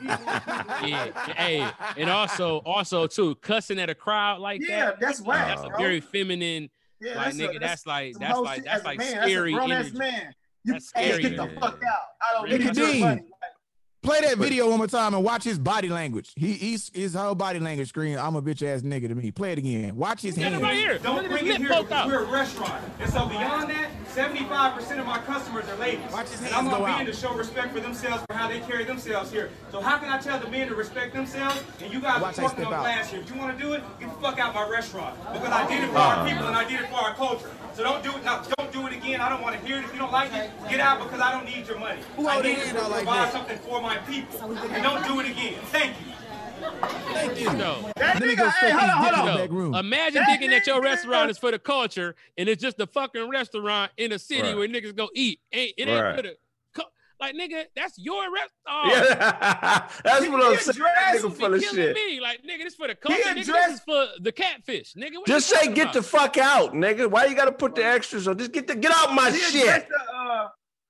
yeah, 0.86 1.32
hey, 1.36 1.68
and 1.96 2.08
also, 2.08 2.58
also 2.64 3.06
too, 3.08 3.34
cussing 3.36 3.78
at 3.80 3.90
a 3.90 3.94
crowd 3.94 4.40
like 4.40 4.60
yeah, 4.66 4.86
that. 4.86 5.00
that's 5.00 5.20
whack. 5.20 5.48
That's 5.48 5.62
a 5.62 5.76
very 5.76 6.00
feminine. 6.00 6.70
yeah, 7.00 7.16
like 7.16 7.34
a- 7.34 7.36
nigga, 7.36 7.60
that's 7.60 7.86
like 7.86 8.14
that's 8.18 8.38
like 8.38 8.64
that's 8.64 8.76
as 8.78 8.82
a 8.82 8.86
like 8.86 8.98
man. 8.98 9.22
scary 9.22 9.52
That's 9.52 9.64
a 9.64 9.66
grown-ass 9.66 9.84
energy. 9.86 9.98
man. 9.98 10.34
You 10.62 10.72
That's 10.74 10.92
hey, 10.94 11.08
scary 11.08 11.22
get 11.22 11.36
the 11.38 11.60
fuck 11.60 11.82
out. 11.82 11.98
I 12.22 12.34
don't 12.34 12.48
Nick 12.50 12.60
need 12.64 12.76
your 12.76 12.86
Dean. 12.86 13.00
money. 13.00 13.22
Play 14.02 14.22
that 14.22 14.38
video 14.38 14.68
one 14.68 14.78
more 14.78 14.86
time 14.86 15.12
and 15.14 15.22
watch 15.22 15.44
his 15.44 15.58
body 15.58 15.88
language. 15.90 16.32
He 16.34 16.54
he's 16.54 16.90
his 16.94 17.12
whole 17.14 17.34
body 17.34 17.60
language 17.60 17.88
screen. 17.88 18.18
I'm 18.18 18.34
a 18.34 18.40
bitch 18.40 18.66
ass 18.66 18.80
nigga 18.80 19.08
to 19.08 19.14
me. 19.14 19.30
Play 19.30 19.52
it 19.52 19.58
again. 19.58 19.94
Watch 19.94 20.22
his 20.22 20.38
Look 20.38 20.46
at 20.46 20.52
hands. 20.52 20.62
right 20.62 20.74
here. 20.78 20.98
Don't 20.98 21.24
at 21.24 21.30
bring 21.30 21.44
his 21.44 21.56
it 21.56 21.60
here 21.60 21.72
out. 21.72 22.06
we're 22.08 22.24
a 22.24 22.30
restaurant. 22.30 22.82
And 22.98 23.10
so 23.12 23.26
beyond 23.28 23.68
that, 23.70 23.90
75% 24.14 25.00
of 25.00 25.06
my 25.06 25.18
customers 25.18 25.68
are 25.68 25.76
ladies. 25.76 26.12
Watch 26.12 26.28
his 26.28 26.40
and 26.40 26.48
I 26.48 26.56
hands 26.56 26.68
want 26.68 26.78
go 26.78 26.86
men 26.86 27.00
out. 27.00 27.06
to 27.06 27.12
show 27.12 27.34
respect 27.34 27.72
for 27.72 27.80
themselves 27.80 28.24
for 28.28 28.36
how 28.36 28.48
they 28.48 28.60
carry 28.60 28.84
themselves 28.84 29.30
here. 29.32 29.50
So 29.72 29.80
how 29.80 29.98
can 29.98 30.08
I 30.08 30.18
tell 30.18 30.38
the 30.38 30.48
men 30.48 30.68
to 30.68 30.74
respect 30.74 31.12
themselves 31.12 31.62
and 31.80 31.92
you 31.92 32.00
guys 32.00 32.20
Watch 32.20 32.38
are 32.38 32.42
how 32.42 32.48
talking 32.48 32.64
step 32.64 32.72
on 32.72 32.74
out. 32.74 32.82
glass 32.82 33.10
here? 33.10 33.20
If 33.20 33.30
you 33.30 33.36
want 33.36 33.58
to 33.58 33.62
do 33.62 33.72
it, 33.72 33.82
get 33.98 34.08
the 34.08 34.20
fuck 34.20 34.38
out 34.38 34.54
my 34.54 34.68
restaurant 34.68 35.16
because 35.32 35.50
I 35.50 35.66
did 35.68 35.82
it 35.82 35.90
for 35.90 35.98
our 35.98 36.16
ah. 36.16 36.28
people 36.28 36.46
and 36.46 36.56
I 36.56 36.68
did 36.68 36.80
it 36.80 36.88
for 36.88 36.96
our 36.96 37.14
culture. 37.14 37.50
So 37.74 37.82
don't 37.82 38.02
do 38.02 38.10
it 38.10 38.24
now. 38.24 38.42
Don't 38.58 38.72
do 38.72 38.86
it 38.86 38.92
again. 38.92 39.20
I 39.20 39.28
don't 39.28 39.40
don't 39.40 39.50
want 39.50 39.60
to 39.60 39.66
hear 39.66 39.78
it. 39.78 39.84
If 39.84 39.92
you 39.92 39.98
don't 39.98 40.12
like 40.12 40.32
it, 40.34 40.50
get 40.68 40.80
out 40.80 41.02
because 41.02 41.20
I 41.20 41.32
don't 41.32 41.46
need 41.46 41.66
your 41.66 41.78
money. 41.78 42.00
Who 42.16 42.28
I 42.28 42.36
need 42.36 42.56
their 42.56 42.56
to 42.56 42.66
hand 42.66 42.78
out 42.78 42.90
like 42.90 43.32
something 43.32 43.58
for 43.58 43.80
my 43.80 43.96
people. 43.98 44.52
And 44.52 44.82
don't 44.82 45.06
do 45.06 45.20
it 45.20 45.30
again. 45.30 45.60
Thank 45.66 45.96
you. 46.00 46.12
Thank 46.60 47.40
you. 47.40 47.52
No. 47.54 47.90
That 47.96 48.14
Let 48.20 48.22
me 48.22 48.34
nigga, 48.34 48.36
go 48.38 48.48
hey, 48.50 48.70
hold 48.70 48.90
on, 48.90 48.96
hold 49.14 49.28
on. 49.28 49.36
back 49.38 49.50
room. 49.50 49.74
Imagine 49.74 50.14
That 50.22 50.26
thinking 50.28 50.50
that 50.50 50.66
your 50.66 50.80
restaurant 50.82 51.30
is 51.30 51.38
for 51.38 51.50
the 51.50 51.58
culture 51.58 52.14
and 52.38 52.48
it's 52.48 52.62
just 52.62 52.78
a 52.80 52.86
fucking 52.86 53.28
restaurant 53.28 53.92
in 53.96 54.12
a 54.12 54.18
city 54.18 54.42
Right. 54.42 54.56
where 54.56 54.68
niggas 54.68 54.94
go 54.94 55.08
eat. 55.14 55.40
Ain't 55.52 55.74
it 55.76 55.88
ain't 55.88 56.02
Right. 56.02 56.16
for 56.16 56.22
the 56.22 56.36
like 57.20 57.34
nigga, 57.34 57.64
that's 57.76 57.98
your 57.98 58.22
restaurant. 58.32 58.90
Yeah, 58.92 59.88
that's 60.04 60.26
what 60.26 60.42
I'm 60.42 60.56
saying. 60.56 60.78
Nigga 60.78 61.36
full 61.36 61.52
of 61.52 61.62
shit. 61.62 61.94
me. 61.94 62.18
Like 62.18 62.40
nigga, 62.42 62.64
this 62.64 62.74
for 62.74 62.88
the 62.88 62.94
culture. 62.94 63.18
Nigga, 63.22 63.34
this 63.34 63.48
addressed- 63.48 63.74
is 63.74 63.80
for 63.80 64.06
the 64.20 64.32
catfish. 64.32 64.94
Nigga, 64.94 65.26
Just 65.26 65.50
say 65.50 65.70
get 65.74 65.92
the 65.92 66.02
fuck 66.02 66.38
out, 66.38 66.72
nigga. 66.72 67.10
Why 67.10 67.26
you 67.26 67.36
gotta 67.36 67.52
put 67.52 67.74
the 67.74 67.84
extras 67.84 68.26
on? 68.26 68.38
Just 68.38 68.52
get 68.52 68.66
the 68.66 68.74
get 68.74 68.90
out 68.94 69.12
my 69.12 69.30
He 69.30 69.36
shit. 69.38 69.62
addressed 69.64 69.88
the, 69.88 70.14
uh, 70.16 70.48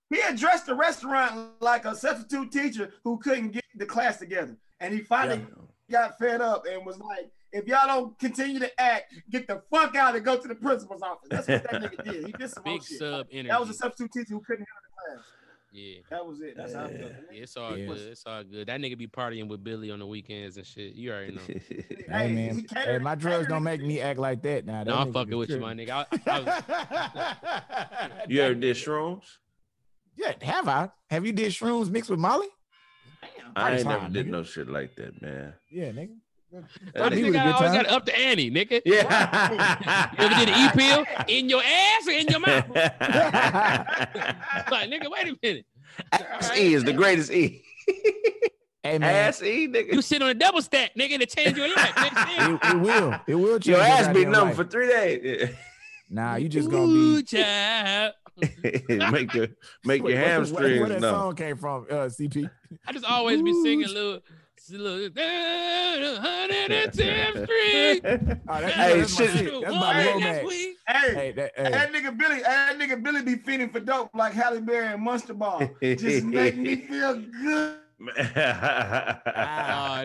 he 0.09 0.21
addressed 0.21 0.67
the 0.67 0.75
restaurant 0.77 1.51
like 1.61 1.85
a 1.85 1.97
substitute 1.97 2.53
teacher 2.53 2.93
who 3.03 3.19
couldn't 3.19 3.51
get 3.51 3.65
the 3.75 3.87
class 3.87 4.19
together, 4.19 4.57
and 4.81 4.93
he 4.95 5.01
finally 5.01 5.45
got 5.91 6.19
fed 6.19 6.41
up 6.41 6.65
and 6.71 6.85
was 6.87 6.99
like, 6.99 7.31
"If 7.53 7.67
y'all 7.67 7.87
don't 7.87 8.19
continue 8.19 8.59
to 8.61 8.81
act, 8.81 9.15
get 9.31 9.47
the 9.49 9.63
fuck 9.71 9.95
out 9.97 10.15
and 10.17 10.25
go 10.25 10.37
to 10.39 10.49
the 10.49 10.55
principal's 10.55 11.03
office." 11.03 11.29
That's 11.31 11.49
what 11.49 11.63
that 11.71 11.83
nigga 11.83 12.05
did. 12.05 12.27
He 12.27 12.33
did 12.33 12.51
some 12.51 12.63
Big 12.65 12.73
whole 12.73 12.81
shit. 12.81 13.27
energy. 13.33 13.49
That 13.49 13.61
was 13.61 13.71
a 13.71 13.75
substitute 13.75 14.13
teacher 14.13 14.35
who 14.35 14.41
couldn't 14.41 14.67
handle 14.67 14.83
the 14.85 15.17
class. 15.17 15.27
yeah. 15.73 16.01
That 16.11 16.27
was 16.27 16.41
it. 16.41 16.57
That's 16.57 16.75
how 16.75 16.85
I 16.85 16.89
felt. 16.97 17.13
Yeah, 17.33 17.43
it's 17.43 17.57
all 17.57 17.75
He 17.75 17.87
good. 17.87 17.99
It's 17.99 18.25
all 18.27 18.43
good. 18.45 18.67
That 18.69 18.81
nigga 18.81 18.97
be 18.99 19.07
partying 19.07 19.49
with 19.49 19.63
Billy 19.65 19.91
on 19.91 19.99
the 19.99 20.07
weekends 20.07 20.57
and 20.57 20.67
shit. 20.67 20.95
You 20.95 21.13
already 21.13 21.35
know. 21.35 21.43
Hey 21.49 22.29
Hey, 22.29 22.35
man, 22.35 22.63
catered- 22.63 22.89
hey, 22.93 22.99
my 22.99 23.15
drugs 23.15 23.47
don't 23.49 23.63
make 23.63 23.81
me 23.83 24.01
act 24.01 24.19
like 24.19 24.43
that 24.43 24.67
now. 24.67 24.83
no, 24.83 24.97
I'm 24.97 25.13
fucking 25.13 25.37
with 25.37 25.49
you, 25.51 25.61
my 25.61 25.75
nigga. 25.75 25.91
I, 25.91 26.07
I 26.27 27.37
was, 28.17 28.29
You 28.29 28.43
ever 28.43 28.55
did 28.55 28.77
shrooms? 28.77 29.23
Yeah, 30.17 30.35
have 30.43 30.67
I? 30.69 30.91
Have 31.09 31.25
you 31.25 31.33
did 31.33 31.53
shrooms 31.53 31.89
mixed 31.89 32.11
with 32.11 32.19
Molly? 32.19 32.49
I 33.57 33.77
ain't 33.77 33.87
never 33.87 34.09
did 34.09 34.27
nigga. 34.27 34.31
no 34.31 34.43
shit 34.45 34.69
like 34.69 34.95
that, 34.97 35.21
man. 35.21 35.55
Yeah, 35.71 35.91
nigga. 35.93 36.17
Why 36.51 36.63
That 36.95 37.11
this 37.11 37.21
nigga- 37.21 37.27
was 37.27 37.29
a 37.29 37.33
good 37.33 37.41
always 37.55 37.71
time. 37.73 37.83
got 37.83 37.87
up 37.93 38.07
to 38.07 38.19
Annie, 38.19 38.51
nigga. 38.51 38.81
Yeah. 38.85 40.11
You 40.19 40.25
ever 40.25 40.35
did 40.35 40.49
an 40.49 40.67
E 40.67 40.71
pill 40.75 41.05
in 41.29 41.49
your 41.49 41.63
ass 41.63 42.07
or 42.09 42.13
in 42.13 42.27
your 42.29 42.41
mouth? 42.41 42.69
like, 44.71 44.91
nigga, 44.91 45.11
wait 45.11 45.29
a 45.29 45.37
minute. 45.43 45.67
Ass 46.13 46.57
E 46.57 46.75
is 46.75 46.85
the 46.85 46.93
greatest 46.93 47.31
E. 47.31 47.63
Hey 48.83 48.99
man, 48.99 49.15
Ass 49.29 49.43
E, 49.43 49.69
nigga. 49.69 49.93
You 49.93 50.03
sit 50.03 50.23
on 50.23 50.31
a 50.31 50.35
double 50.35 50.63
stack, 50.63 50.93
nigga, 50.99 51.19
to 51.19 51.27
change 51.27 51.57
your 51.57 51.69
life. 51.69 51.95
Nigga. 51.95 52.55
it, 52.55 52.75
it 52.75 52.81
will. 52.81 53.15
It 53.27 53.35
will 53.35 53.59
change. 53.61 53.67
Your 53.77 53.81
ass 53.81 54.07
be 54.09 54.25
goddamn 54.25 54.33
numb 54.33 54.49
life. 54.49 54.57
for 54.57 54.65
three 54.65 54.89
days. 54.89 55.51
Nah, 56.09 56.37
you 56.37 56.49
just 56.49 56.71
gonna 56.71 56.85
Ooh, 56.85 57.17
be. 57.19 57.23
child. 57.25 58.15
make 59.13 59.33
your 59.35 59.49
make 59.85 60.03
Wait, 60.03 60.11
your 60.13 60.15
where- 60.15 60.15
where- 60.15 60.25
hamstrings 60.29 60.81
Where 60.81 60.89
that 60.89 61.01
numb. 61.01 61.15
song 61.15 61.35
came 61.37 61.57
from? 61.57 61.87
Uh, 61.91 62.09
CP. 62.09 62.49
I 62.87 62.93
just 62.93 63.05
always 63.05 63.43
be 63.43 63.53
singing 63.63 63.89
little, 63.89 64.21
little 64.71 65.11
110th 66.21 67.45
Street. 67.45 68.01
Oh, 68.49 68.61
that, 68.61 68.71
Hey, 68.73 68.99
that's 69.01 69.19
my 69.19 69.27
shit. 69.27 69.37
shit. 69.37 69.61
That's 69.63 69.75
my 69.75 69.95
Hey, 69.95 70.13
Lomax. 70.15 70.53
Hey, 70.53 70.75
Hey, 71.15 71.33
that, 71.33 71.53
hey. 71.57 71.71
that 71.71 71.93
nigga 71.93 72.17
Billy, 72.19 72.41
that 72.43 72.79
nigga 72.79 73.03
Billy 73.03 73.23
be 73.23 73.37
feeding 73.37 73.71
for 73.71 73.81
dope 73.81 74.11
like 74.15 74.33
Halle 74.33 74.61
Berry 74.61 74.89
and 74.89 75.03
Monster 75.03 75.35
Ball. 75.35 75.69
Just 75.83 76.25
make 76.25 76.57
me 76.57 76.77
feel 76.77 77.21
good. 77.43 77.77
Oh, 78.03 78.07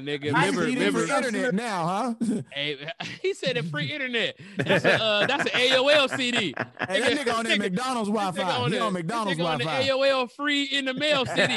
nigga, 0.01 0.33
I 0.33 0.47
remember, 0.47 0.65
see 0.65 0.69
He 0.71 0.75
this 0.75 0.93
remember, 0.93 1.07
for 1.07 1.13
internet 1.17 1.53
now, 1.55 2.15
huh? 2.19 2.41
hey, 2.53 2.89
he 3.21 3.33
said 3.33 3.55
it 3.57 3.65
free 3.65 3.91
internet. 3.91 4.35
That's 4.57 4.83
a, 4.83 5.01
uh, 5.01 5.25
that's 5.27 5.43
an 5.53 5.59
AOL 5.59 6.09
CD. 6.15 6.53
Hey, 6.87 6.99
that 6.99 7.11
nigga 7.17 7.33
on 7.33 7.45
that 7.45 7.57
McDonald's 7.57 8.09
Wi-Fi. 8.09 8.41
nigga 8.43 8.63
He 8.65 8.69
the- 8.71 8.79
on 8.81 8.93
McDonald's 8.93 9.37
this 9.37 9.45
nigga 9.45 9.49
on 9.51 9.57
the 9.59 9.63
Wi-Fi. 9.63 9.89
AOL 9.89 10.31
free 10.31 10.63
in 10.63 10.85
the 10.85 10.93
mail 10.93 11.25
CD. 11.25 11.53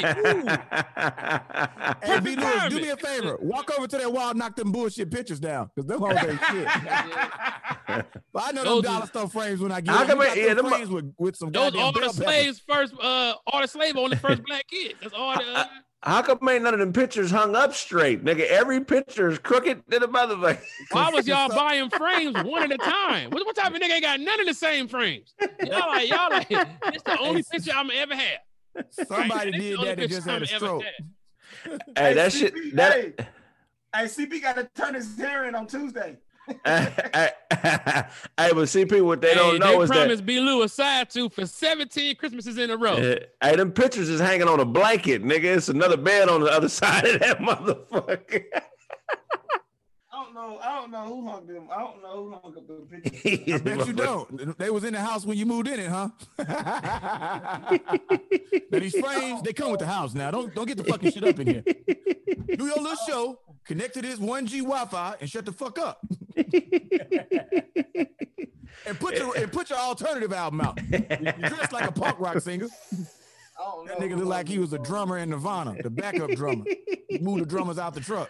Hey, 2.03 2.19
B. 2.21 2.35
Lewis, 2.35 2.69
do 2.69 2.79
me 2.81 2.89
a 2.89 2.97
favor. 2.97 3.37
Walk 3.41 3.71
over 3.77 3.87
to 3.87 3.97
that 3.97 4.11
wall, 4.11 4.33
knock 4.33 4.55
them 4.55 4.71
bullshit 4.71 5.11
pictures 5.11 5.39
down, 5.39 5.69
cause 5.75 5.85
them 5.85 5.99
hoes 5.99 6.15
ain't 6.17 6.39
shit. 6.45 6.67
but 8.33 8.43
I 8.43 8.51
know 8.51 8.63
them 8.63 8.65
Those 8.65 8.83
dollar 8.83 9.03
is- 9.03 9.09
store 9.09 9.27
frames 9.29 9.59
when 9.59 9.71
I 9.71 9.81
get 9.81 9.93
How 9.93 9.99
them. 10.05 10.17
come 10.17 10.27
got 10.27 10.37
yeah, 10.37 10.53
them 10.53 10.57
them- 10.57 10.69
frames 10.69 10.89
with, 10.89 11.13
with 11.17 11.35
some 11.35 11.51
Those 11.51 11.75
all 11.75 11.91
the 11.91 12.09
slaves 12.09 12.61
first, 12.67 12.93
uh, 13.01 13.33
all 13.47 13.61
the 13.61 13.67
slave 13.67 13.97
on 13.97 14.09
the 14.09 14.15
first 14.17 14.41
black 14.43 14.67
kids. 14.67 14.95
That's 15.01 15.13
all 15.13 15.35
the. 15.37 15.43
Uh, 15.43 15.65
How 16.01 16.21
come 16.21 16.47
ain't 16.47 16.63
none 16.63 16.73
of 16.73 16.79
them 16.79 16.93
pictures 16.93 17.29
hung 17.29 17.55
up 17.55 17.73
straight, 17.73 18.23
nigga? 18.23 18.47
Every 18.47 18.79
picture 18.79 19.29
is 19.29 19.37
crooked 19.37 19.83
to 19.91 19.99
the 19.99 20.07
motherfucker. 20.07 20.61
why 20.91 21.09
was 21.09 21.27
y'all 21.27 21.49
buying 21.55 21.89
frames 21.89 22.35
one 22.43 22.63
at 22.63 22.71
a 22.71 22.77
time? 22.77 23.31
What, 23.31 23.45
what 23.45 23.55
type 23.55 23.73
of 23.73 23.81
nigga 23.81 23.91
ain't 23.91 24.03
got 24.03 24.19
none 24.21 24.39
of 24.39 24.47
the 24.47 24.53
same 24.53 24.87
frames? 24.87 25.33
Y'all 25.61 25.87
like 25.89 26.09
y'all 26.09 26.29
like 26.29 26.47
it's 26.49 27.03
the 27.03 27.17
only 27.19 27.43
picture 27.43 27.71
I'm 27.75 27.91
ever 27.91 28.15
had. 28.15 28.39
Somebody 29.07 29.51
This 29.51 29.61
did 29.61 29.79
that 29.81 29.99
and 29.99 30.09
just 30.09 30.25
had 30.27 30.33
a 30.33 30.35
I'm 30.35 30.41
ever 30.43 30.55
stroke. 30.55 30.83
had. 30.83 31.81
Hey, 31.97 32.13
that 32.13 32.31
CP, 32.31 32.39
shit. 32.39 32.75
That. 32.75 32.93
Hey, 32.93 33.13
hey, 33.93 34.03
CP 34.05 34.41
got 34.41 34.55
to 34.55 34.69
turn 34.73 34.93
his 34.93 35.17
hair 35.17 35.49
in 35.49 35.55
on 35.55 35.67
Tuesday. 35.67 36.17
hey, 36.65 37.31
but 37.51 38.65
CP, 38.67 39.01
what 39.03 39.21
they 39.21 39.29
Hey, 39.29 39.35
don't 39.35 39.59
know 39.59 39.77
they 39.77 39.83
is 39.83 39.89
that 39.89 39.95
promised 39.95 40.25
B. 40.25 40.39
Lou 40.39 40.63
a 40.63 40.69
side 40.69 41.09
tooth 41.09 41.33
for 41.33 41.45
17 41.45 42.15
Christmases 42.15 42.57
in 42.57 42.69
a 42.71 42.77
row. 42.77 42.93
Uh, 42.93 43.15
hey, 43.41 43.55
them 43.55 43.71
pictures 43.71 44.09
is 44.09 44.19
hanging 44.19 44.47
on 44.47 44.59
a 44.59 44.65
blanket, 44.65 45.23
nigga. 45.23 45.57
It's 45.57 45.69
another 45.69 45.97
bed 45.97 46.29
on 46.29 46.41
the 46.41 46.51
other 46.51 46.69
side 46.69 47.05
of 47.05 47.19
that 47.19 47.39
motherfucker. 47.39 48.43
I 50.39 50.47
don't 50.47 50.51
know. 50.51 50.59
I 50.61 50.75
don't 50.79 50.91
know 50.91 51.05
who 51.05 51.27
hung 51.27 51.47
them. 51.47 51.67
I 51.69 51.79
don't 51.79 52.01
know 52.01 52.23
who 52.23 52.31
hung 52.31 52.57
up 52.57 52.67
the 52.67 52.73
pictures. 52.89 53.51
I 53.53 53.57
bet 53.57 53.87
you 53.87 53.93
don't. 53.93 54.57
They 54.57 54.69
was 54.69 54.83
in 54.85 54.93
the 54.93 55.01
house 55.01 55.25
when 55.25 55.37
you 55.37 55.45
moved 55.45 55.67
in 55.67 55.79
it, 55.79 55.89
huh? 55.89 56.09
now 58.71 58.79
these 58.79 58.97
frames, 58.97 59.41
they 59.41 59.51
come 59.53 59.71
with 59.71 59.81
the 59.81 59.85
house. 59.85 60.13
Now 60.13 60.31
don't 60.31 60.55
don't 60.55 60.65
get 60.65 60.77
the 60.77 60.85
fucking 60.85 61.11
shit 61.11 61.23
up 61.23 61.39
in 61.39 61.47
here. 61.47 61.63
Do 61.63 62.65
your 62.65 62.77
little 62.77 62.95
show, 63.07 63.39
connect 63.65 63.95
to 63.95 64.01
this 64.01 64.19
1G 64.19 64.59
Wi-Fi, 64.59 65.15
and 65.19 65.29
shut 65.29 65.45
the 65.45 65.51
fuck 65.51 65.77
up. 65.77 65.99
and 68.85 68.99
put 68.99 69.17
your 69.17 69.37
and 69.37 69.51
put 69.51 69.69
your 69.69 69.79
alternative 69.79 70.31
album 70.31 70.61
out. 70.61 70.79
You 70.89 70.99
dressed 71.49 71.73
like 71.73 71.89
a 71.89 71.91
punk 71.91 72.17
rock 72.19 72.39
singer. 72.39 72.67
I 73.59 73.63
don't 73.63 73.85
know 73.87 73.93
That 73.93 73.99
nigga 73.99 74.15
looked 74.15 74.29
like 74.29 74.47
he 74.47 74.57
was 74.57 74.71
a 74.71 74.79
drummer 74.79 75.17
in 75.17 75.31
Nirvana, 75.31 75.75
the 75.83 75.89
backup 75.89 76.31
drummer. 76.31 76.63
Move 77.19 77.39
the 77.39 77.45
drummers 77.45 77.77
out 77.77 77.93
the 77.93 77.99
truck. 77.99 78.29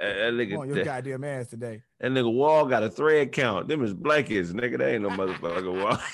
That, 0.00 0.32
nigga, 0.34 0.50
Come 0.52 0.60
on, 0.60 0.68
your 0.68 0.76
that, 0.76 0.84
goddamn 0.84 1.24
ass 1.24 1.48
today. 1.48 1.82
that 2.00 2.10
nigga 2.10 2.32
wall 2.32 2.66
got 2.66 2.82
a 2.82 2.90
thread 2.90 3.32
count. 3.32 3.68
Them 3.68 3.84
is 3.84 3.92
blankets, 3.94 4.50
nigga. 4.50 4.78
They 4.78 4.94
ain't 4.94 5.02
no 5.02 5.10
motherfucker 5.10 5.82
wall. 5.82 5.98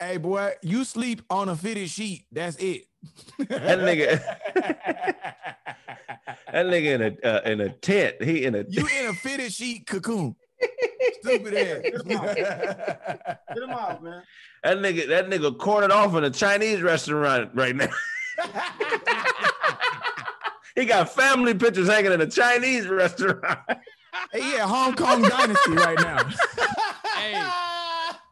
Hey 0.00 0.16
boy, 0.16 0.52
you 0.62 0.84
sleep 0.84 1.22
on 1.28 1.48
a 1.48 1.56
fitted 1.56 1.90
sheet. 1.90 2.26
That's 2.30 2.56
it. 2.58 2.82
that 3.48 3.80
nigga, 3.80 4.22
that 6.52 6.66
nigga 6.66 6.94
in 6.94 7.02
a 7.02 7.28
uh, 7.28 7.40
in 7.44 7.60
a 7.60 7.70
tent. 7.70 8.22
He 8.22 8.44
in 8.44 8.54
a 8.54 8.64
You 8.68 8.86
in 9.00 9.06
a 9.08 9.12
fitted 9.14 9.52
sheet 9.52 9.88
cocoon. 9.88 10.36
Stupid 11.20 11.52
Get 11.52 12.06
him 12.06 12.12
ass. 12.12 12.36
Get 13.54 13.62
him 13.64 13.70
off, 13.70 14.00
man. 14.00 14.22
that 14.62 14.78
nigga 14.78 15.08
that 15.08 15.28
nigga 15.28 15.58
cornered 15.58 15.90
off 15.90 16.14
in 16.14 16.22
a 16.22 16.30
Chinese 16.30 16.80
restaurant 16.80 17.50
right 17.54 17.74
now. 17.74 17.88
he 20.78 20.84
got 20.86 21.12
family 21.12 21.54
pictures 21.54 21.88
hanging 21.88 22.12
in 22.12 22.20
a 22.20 22.26
Chinese 22.26 22.86
restaurant. 22.86 23.44
hey, 24.32 24.52
yeah, 24.52 24.66
Hong 24.66 24.94
Kong 24.94 25.22
dynasty 25.22 25.72
right 25.72 25.98
now. 25.98 26.28
Hey, 27.18 27.42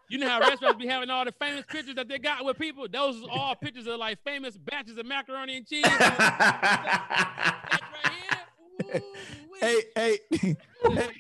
you 0.09 0.18
know 0.18 0.28
how 0.28 0.38
restaurants 0.38 0.78
be 0.78 0.86
having 0.86 1.11
all 1.11 1.24
the 1.24 1.32
famous 1.32 1.64
pictures 1.66 1.97
that 1.97 2.07
they 2.07 2.20
got 2.20 2.44
with 2.44 2.57
people? 2.57 2.86
Those 2.88 3.20
are 3.24 3.30
all 3.30 3.57
pictures 3.57 3.88
of 3.88 3.99
like 3.99 4.22
famous 4.22 4.57
batches 4.57 4.97
of 4.97 5.07
macaroni 5.07 5.57
and 5.57 5.66
cheese. 5.66 5.84
That 5.99 7.80
right 8.05 8.12
here. 8.92 9.03
Ooh-wee. 9.03 9.59
hey, 9.61 9.82
hey, 9.97 10.18
hey, 10.30 11.11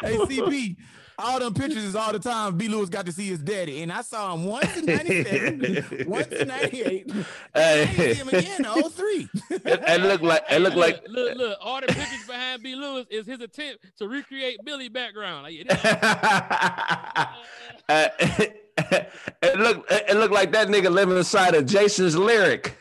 hey, 0.00 0.16
CP. 0.16 0.76
All 1.18 1.38
them 1.38 1.54
pictures 1.54 1.84
is 1.84 1.94
all 1.94 2.12
the 2.12 2.18
time. 2.18 2.56
B. 2.56 2.68
Lewis 2.68 2.88
got 2.88 3.06
to 3.06 3.12
see 3.12 3.26
his 3.28 3.38
daddy, 3.38 3.82
and 3.82 3.92
I 3.92 4.02
saw 4.02 4.34
him 4.34 4.44
once 4.44 4.76
in 4.76 4.86
'97, 4.86 6.04
once 6.06 6.26
in 6.28 6.48
'98. 6.48 7.06
and 7.10 7.24
I 7.54 7.74
didn't 7.84 7.94
see 7.96 8.14
him 8.14 8.28
again 8.28 8.64
in 8.64 8.90
03. 8.90 9.28
it, 9.50 9.62
it 9.66 10.00
looked 10.02 10.24
like 10.24 10.42
it 10.50 10.58
looked 10.60 10.76
like 10.76 11.02
look, 11.08 11.36
look, 11.36 11.36
look, 11.38 11.58
all 11.60 11.80
the 11.80 11.86
pictures 11.88 12.26
behind 12.26 12.62
B. 12.62 12.74
Lewis 12.74 13.06
is 13.10 13.26
his 13.26 13.40
attempt 13.40 13.84
to 13.98 14.08
recreate 14.08 14.58
Billy 14.64 14.88
background. 14.88 15.44
Like, 15.44 15.54
yeah, 15.54 17.28
Uh, 17.88 18.08
it 18.20 19.58
looked 19.58 19.90
it 19.92 20.16
looked 20.16 20.32
like 20.32 20.52
that 20.52 20.68
nigga 20.68 20.90
living 20.90 21.16
inside 21.16 21.54
of 21.54 21.66
Jason's 21.66 22.16
lyric. 22.16 22.76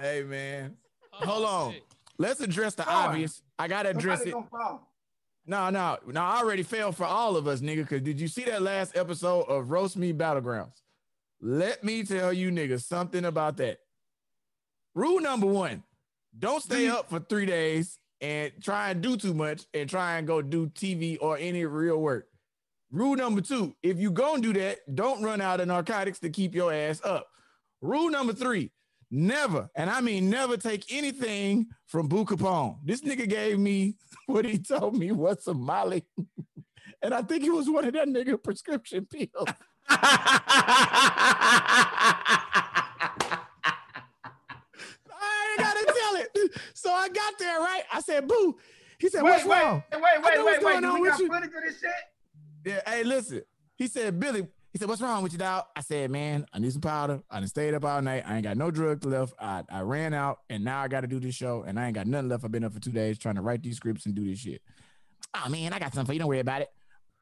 Hey 0.00 0.22
man, 0.22 0.76
Oh, 1.12 1.26
hold 1.26 1.44
on. 1.46 1.72
shit. 1.72 1.84
Let's 2.18 2.40
address 2.40 2.74
the 2.74 2.82
Come 2.84 2.94
obvious. 3.10 3.42
I 3.58 3.68
gotta 3.68 3.90
address 3.90 4.20
Somebody 4.22 4.46
it. 4.52 4.80
No, 5.50 5.68
no, 5.68 5.98
no. 6.06 6.20
I 6.22 6.38
already 6.38 6.62
failed 6.62 6.96
for 6.96 7.06
all 7.06 7.36
of 7.36 7.48
us, 7.48 7.60
nigga. 7.60 7.88
Cause 7.88 8.02
did 8.02 8.20
you 8.20 8.28
see 8.28 8.44
that 8.44 8.62
last 8.62 8.96
episode 8.96 9.46
of 9.48 9.72
Roast 9.72 9.96
Me 9.96 10.12
Battlegrounds? 10.12 10.80
Let 11.40 11.82
me 11.82 12.04
tell 12.04 12.32
you, 12.32 12.52
niggas, 12.52 12.84
something 12.84 13.24
about 13.24 13.56
that. 13.56 13.78
Rule 14.94 15.18
number 15.18 15.48
one: 15.48 15.82
don't 16.38 16.62
stay 16.62 16.86
mm. 16.86 16.92
up 16.92 17.10
for 17.10 17.18
three 17.18 17.46
days 17.46 17.98
and 18.20 18.52
try 18.62 18.90
and 18.90 19.02
do 19.02 19.16
too 19.16 19.34
much 19.34 19.64
and 19.74 19.90
try 19.90 20.18
and 20.18 20.26
go 20.28 20.40
do 20.40 20.68
TV 20.68 21.18
or 21.20 21.36
any 21.36 21.64
real 21.64 22.00
work. 22.00 22.28
Rule 22.92 23.16
number 23.16 23.40
two: 23.40 23.74
If 23.82 23.98
you 23.98 24.12
gonna 24.12 24.40
do 24.40 24.52
that, 24.52 24.78
don't 24.94 25.20
run 25.20 25.40
out 25.40 25.58
of 25.58 25.66
narcotics 25.66 26.20
to 26.20 26.30
keep 26.30 26.54
your 26.54 26.72
ass 26.72 27.00
up. 27.02 27.26
Rule 27.80 28.08
number 28.08 28.34
three: 28.34 28.70
Never, 29.10 29.68
and 29.74 29.90
I 29.90 30.00
mean 30.00 30.30
never, 30.30 30.56
take 30.56 30.84
anything 30.92 31.66
from 31.86 32.06
Boo 32.06 32.24
Capone. 32.24 32.76
This 32.84 33.00
nigga 33.02 33.28
gave 33.28 33.58
me 33.58 33.96
what 34.26 34.44
he 34.44 34.58
told 34.58 34.96
me 34.96 35.10
was 35.10 35.42
some 35.42 35.60
Molly, 35.60 36.04
and 37.02 37.12
I 37.12 37.22
think 37.22 37.42
it 37.44 37.50
was 37.50 37.68
one 37.68 37.84
of 37.84 37.92
that 37.94 38.06
nigga 38.06 38.40
prescription 38.42 39.06
pills. 39.06 39.48
I 45.12 45.56
gotta 45.58 45.84
tell 45.86 46.16
it. 46.16 46.60
So 46.74 46.92
I 46.92 47.08
got 47.08 47.38
there, 47.38 47.58
right? 47.58 47.82
I 47.92 48.00
said, 48.00 48.28
Boo. 48.28 48.56
He 48.98 49.08
said, 49.08 49.22
Wait, 49.22 49.30
What's 49.30 49.44
wait, 49.46 49.62
wrong? 49.62 49.82
wait, 49.92 50.02
wait, 50.02 50.22
wait, 50.22 50.44
what's 50.44 50.64
wait. 50.64 50.84
on 50.84 50.94
we 50.94 51.00
with 51.00 51.10
got 51.10 51.18
footage 51.18 51.44
of 51.56 51.62
this 51.66 51.80
shit? 51.80 51.90
Yeah, 52.64 52.80
hey, 52.86 53.02
listen. 53.02 53.42
He 53.76 53.86
said, 53.88 54.20
Billy, 54.20 54.46
he 54.72 54.78
said, 54.78 54.88
What's 54.88 55.02
wrong 55.02 55.22
with 55.22 55.32
you, 55.32 55.38
dog? 55.38 55.64
I 55.74 55.80
said, 55.80 56.10
Man, 56.10 56.46
I 56.52 56.58
need 56.58 56.72
some 56.72 56.80
powder. 56.80 57.22
I 57.30 57.40
done 57.40 57.48
stayed 57.48 57.74
up 57.74 57.84
all 57.84 58.00
night. 58.00 58.22
I 58.26 58.36
ain't 58.36 58.44
got 58.44 58.56
no 58.56 58.70
drugs 58.70 59.04
left. 59.04 59.34
I, 59.40 59.64
I 59.70 59.80
ran 59.80 60.14
out 60.14 60.40
and 60.48 60.64
now 60.64 60.80
I 60.80 60.88
gotta 60.88 61.08
do 61.08 61.18
this 61.18 61.34
show 61.34 61.64
and 61.66 61.78
I 61.78 61.86
ain't 61.86 61.94
got 61.94 62.06
nothing 62.06 62.28
left. 62.28 62.44
I've 62.44 62.52
been 62.52 62.64
up 62.64 62.72
for 62.72 62.80
two 62.80 62.92
days 62.92 63.18
trying 63.18 63.34
to 63.34 63.42
write 63.42 63.62
these 63.62 63.76
scripts 63.76 64.06
and 64.06 64.14
do 64.14 64.24
this 64.24 64.38
shit. 64.38 64.62
Oh 65.34 65.48
man, 65.48 65.72
I 65.72 65.78
got 65.78 65.92
something 65.92 66.06
for 66.06 66.12
you. 66.12 66.20
Don't 66.20 66.28
worry 66.28 66.40
about 66.40 66.62
it. 66.62 66.68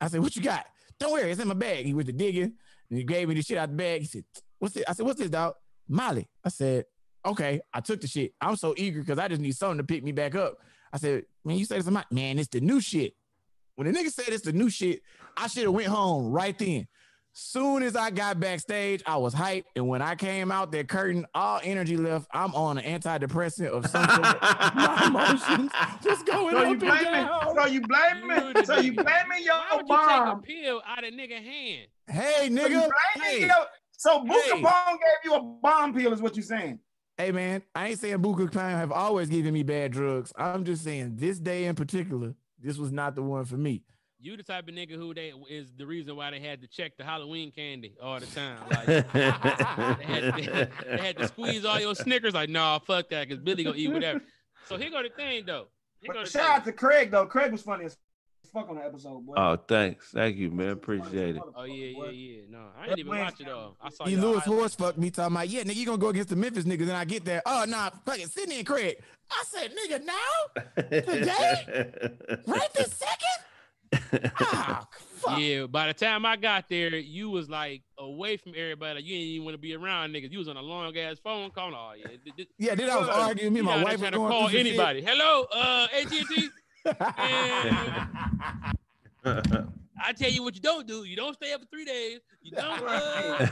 I 0.01 0.09
said, 0.09 0.21
What 0.21 0.37
you 0.37 0.43
got? 0.43 0.67
Don't 0.99 1.13
worry, 1.13 1.31
it's 1.31 1.41
in 1.41 1.49
my 1.49 1.55
bag. 1.55 1.87
He 1.87 1.95
went 1.95 2.07
to 2.09 2.13
digging 2.13 2.53
and 2.91 2.99
he 2.99 3.05
gave 3.05 3.29
me 3.29 3.35
the 3.35 3.43
shit 3.43 3.57
out 3.57 3.71
the 3.71 3.77
bag. 3.77 4.03
He 4.03 4.07
said, 4.07 4.25
What's 4.59 4.77
it? 4.77 4.85
I 4.87 4.93
said, 4.93 5.07
What's 5.07 5.19
this, 5.19 5.31
dog? 5.31 5.55
Molly. 5.89 6.29
I 6.45 6.51
said, 6.51 6.85
Okay. 7.25 7.61
I 7.73 7.81
took 7.81 8.01
the 8.01 8.09
shit. 8.09 8.33
I'm 8.41 8.57
so 8.57 8.75
eager 8.77 9.01
because 9.01 9.19
I 9.19 9.29
just 9.29 9.41
need 9.41 9.57
something 9.57 9.79
to 9.79 9.85
pick 9.85 10.05
me 10.05 10.13
back 10.13 10.35
up. 10.35 10.59
I 10.93 10.99
said, 10.99 11.25
Man, 11.45 11.57
you 11.57 11.65
say 11.65 11.81
something, 11.81 12.05
man, 12.11 12.39
it's 12.39 12.49
the 12.49 12.61
new 12.61 12.81
shit. 12.81 13.15
When 13.77 13.91
the 13.91 13.99
nigga 13.99 14.13
said 14.13 14.29
it's 14.29 14.43
the 14.43 14.53
new 14.53 14.69
shit, 14.69 15.03
I 15.37 15.47
should 15.47 15.63
have 15.63 15.73
went 15.73 15.87
home 15.87 16.33
right 16.33 16.59
then. 16.59 16.89
Soon 17.43 17.85
as 17.85 17.95
I 17.95 18.11
got 18.11 18.41
backstage, 18.41 19.01
I 19.07 19.17
was 19.17 19.33
hyped, 19.33 19.67
and 19.77 19.87
when 19.87 20.03
I 20.03 20.17
came 20.17 20.51
out 20.51 20.73
that 20.73 20.89
curtain, 20.89 21.25
all 21.37 21.61
energy 21.63 21.97
left. 21.97 22.27
I'm 22.35 22.53
on 22.53 22.79
an 22.79 23.01
antidepressant 23.01 23.69
of 23.69 23.87
some 23.87 24.09
sort. 24.09 24.43
My 24.75 25.05
emotions 25.07 25.71
just 26.03 26.27
going 26.27 26.51
So 26.57 26.59
up 26.63 26.67
you 26.67 26.73
and 26.73 26.81
blaming? 26.81 27.05
down. 27.13 27.55
So 27.55 27.67
you 27.67 27.81
blaming? 27.83 28.27
me? 28.27 28.53
the 28.55 28.65
So 28.67 28.79
you 28.79 28.91
nigga. 28.93 29.05
blaming 29.05 29.45
your 29.45 29.55
Why 29.55 29.77
would 29.77 29.89
you 29.89 29.97
take 30.09 30.33
a 30.33 30.37
pill 30.43 30.83
out 30.85 31.05
of 31.05 31.15
nigga 31.15 31.41
hand? 31.41 31.87
Hey, 32.09 32.33
So 32.39 32.43
you 32.45 32.51
nigga. 32.57 32.71
blaming 32.71 32.91
Hey, 33.23 33.47
your- 33.47 33.67
So 33.93 34.25
Boo 34.25 34.35
Hey. 34.35 34.61
Capone 34.61 34.93
gave 34.95 34.99
you 35.31 35.35
a 35.37 35.41
bomb 35.41 35.95
pill, 35.95 36.13
is 36.13 36.21
what 36.21 36.35
you 36.37 36.43
saying? 36.43 36.81
hey, 37.19 37.31
man. 37.31 37.63
I 37.73 37.91
ain't 37.91 38.01
saying 38.01 38.21
Boo 38.21 38.35
Capone 38.35 38.71
have 38.73 38.91
always 38.91 39.29
given 39.29 39.55
me 39.55 39.63
bad 39.63 39.93
drugs. 39.93 40.33
I'm 40.37 40.65
just 40.65 40.83
saying 40.83 41.15
this 41.15 41.39
day 41.39 41.67
in 41.67 41.77
particular, 41.77 42.35
this 42.61 42.79
was 42.79 42.91
not 42.91 43.15
the 43.15 43.23
one 43.23 43.45
for 43.45 43.57
me. 43.57 43.85
You 44.21 44.37
the 44.37 44.43
type 44.43 44.67
of 44.69 44.75
nigga 44.75 44.97
who 44.97 45.15
they 45.15 45.33
is 45.49 45.73
the 45.77 45.87
reason 45.87 46.17
why 46.17 46.33
they 46.33 46.41
had 46.41 46.61
to 46.63 46.67
check 46.67 46.97
the 46.97 47.05
Halloween 47.05 47.53
candy 47.53 47.95
all 48.03 48.19
the 48.19 48.27
time. 48.27 48.59
Like 48.71 48.87
they 48.87 50.05
had, 50.05 50.37
to, 50.37 50.69
they 50.91 50.97
had 50.97 51.19
to 51.19 51.29
squeeze 51.29 51.65
all 51.65 51.79
your 51.79 51.95
Snickers. 51.95 52.35
Like, 52.35 52.49
nah, 52.49 52.81
fuck 52.81 53.09
that, 53.11 53.29
because 53.29 53.43
Billy 53.43 53.63
gonna 53.63 53.77
eat 53.77 53.93
whatever. 53.93 54.21
So 54.67 54.77
here 54.77 54.91
go 54.91 55.03
the 55.03 55.11
thing 55.11 55.45
though. 55.47 55.69
Here 56.01 56.13
go 56.13 56.25
the 56.25 56.31
shout 56.31 56.43
thing. 56.43 56.53
out 56.57 56.65
to 56.65 56.73
Craig 56.73 57.11
though. 57.13 57.27
Craig 57.27 57.53
was 57.53 57.63
funny 57.63 57.85
as 57.85 57.97
fuck 58.53 58.69
on 58.69 58.77
the 58.77 58.85
episode, 58.85 59.25
boy. 59.25 59.35
oh, 59.37 59.57
thanks. 59.69 60.11
Thank 60.11 60.37
you, 60.37 60.51
man. 60.51 60.71
Appreciate 60.71 61.37
it. 61.37 61.43
Oh 61.55 61.65
yeah, 61.65 61.87
yeah, 61.87 62.11
yeah. 62.11 62.41
No, 62.51 62.67
I 62.79 62.87
didn't 62.87 62.99
even 63.01 63.19
watch 63.19 63.41
it 63.41 63.49
all. 63.49 63.77
I 63.81 63.91
saw 63.91 64.07
y'all 64.07 64.21
Lewis 64.21 64.45
highlights. 64.45 64.47
horse 64.47 64.75
fucked 64.75 64.99
me 64.99 65.11
talking 65.11 65.37
about, 65.37 65.49
yeah, 65.49 65.63
nigga, 65.63 65.77
you 65.77 65.87
gonna 65.87 65.99
go 65.99 66.09
against 66.09 66.31
the 66.31 66.37
Memphis 66.37 66.65
niggas. 66.65 66.83
And 66.83 66.93
I 66.93 67.05
get 67.05 67.25
there. 67.25 67.43
Oh, 67.47 67.65
nah, 67.69 67.91
fucking 68.05 68.27
Sydney 68.27 68.59
and 68.59 68.67
Craig. 68.67 68.97
I 69.31 69.45
said, 69.47 69.73
nigga, 69.77 70.05
now? 70.05 70.73
Today? 70.77 72.01
Right 72.47 72.75
this 72.75 72.93
second? 72.95 73.45
Ah, 74.41 74.87
fuck. 75.17 75.39
Yeah, 75.39 75.67
by 75.67 75.87
the 75.89 75.95
time 75.95 76.25
I 76.27 76.37
got 76.37 76.69
there, 76.69 76.95
you 76.97 77.31
was 77.31 77.49
like 77.49 77.83
away 77.99 78.37
from 78.37 78.53
everybody. 78.57 78.97
Like, 78.97 79.05
you 79.05 79.15
didn't 79.17 79.29
even 79.29 79.45
want 79.45 79.55
to 79.55 79.59
be 79.59 79.75
around 79.75 80.13
niggas. 80.13 80.31
You 80.31 80.39
was 80.39 80.49
on 80.49 80.57
a 80.57 80.63
long 80.63 80.97
ass 80.97 81.19
phone 81.23 81.51
call. 81.51 81.75
Oh 81.75 81.93
yeah, 81.97 82.07
th- 82.09 82.21
th- 82.37 82.49
Yeah, 82.59 82.75
then 82.75 82.91
I 82.91 82.97
was 82.97 83.07
Good. 83.07 83.15
arguing. 83.15 83.53
Me 83.55 83.61
and 83.61 83.67
my 83.67 83.75
down 83.77 83.85
wife 83.85 83.93
was 83.93 84.01
trying 84.01 84.13
to 84.13 84.19
going 84.19 84.31
call 84.31 84.49
through 84.49 84.59
some 84.59 84.67
shit. 84.67 84.79
anybody. 84.79 85.03
Hello, 85.03 85.47
uh, 85.53 85.87
AT&T. 85.95 86.49
I 90.01 90.13
tell 90.17 90.31
you 90.31 90.43
what 90.43 90.55
you 90.55 90.61
don't 90.61 90.87
do. 90.87 91.05
You 91.05 91.17
don't 91.17 91.35
stay 91.35 91.53
up 91.53 91.61
for 91.61 91.67
three 91.67 91.85
days. 91.85 92.21
You 92.43 92.53
don't. 92.53 92.83
Uh, 92.87 93.39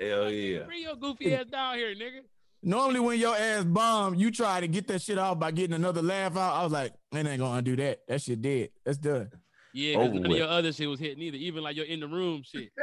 Hell 0.00 0.30
yeah. 0.30 0.62
Bring 0.64 0.82
your 0.82 0.96
goofy 0.96 1.34
ass 1.34 1.46
down 1.46 1.76
here, 1.76 1.94
nigga. 1.94 2.20
Normally, 2.66 2.98
when 2.98 3.20
your 3.20 3.36
ass 3.36 3.62
bomb, 3.62 4.16
you 4.16 4.32
try 4.32 4.60
to 4.60 4.66
get 4.66 4.88
that 4.88 5.00
shit 5.00 5.18
off 5.18 5.38
by 5.38 5.52
getting 5.52 5.74
another 5.74 6.02
laugh 6.02 6.36
out. 6.36 6.52
I 6.54 6.64
was 6.64 6.72
like, 6.72 6.92
man, 7.12 7.24
ain't 7.28 7.38
gonna 7.38 7.58
undo 7.58 7.76
that. 7.76 8.00
That 8.08 8.20
shit 8.20 8.42
dead. 8.42 8.70
That's 8.84 8.98
done. 8.98 9.30
Yeah, 9.72 9.92
because 9.98 10.08
Over 10.08 10.18
none 10.20 10.32
of 10.32 10.36
your 10.38 10.48
other 10.48 10.72
shit 10.72 10.88
was 10.88 10.98
hitting 10.98 11.22
either. 11.22 11.36
Even 11.36 11.62
like 11.62 11.76
your 11.76 11.84
in 11.84 12.00
the 12.00 12.08
room 12.08 12.42
shit. 12.44 12.70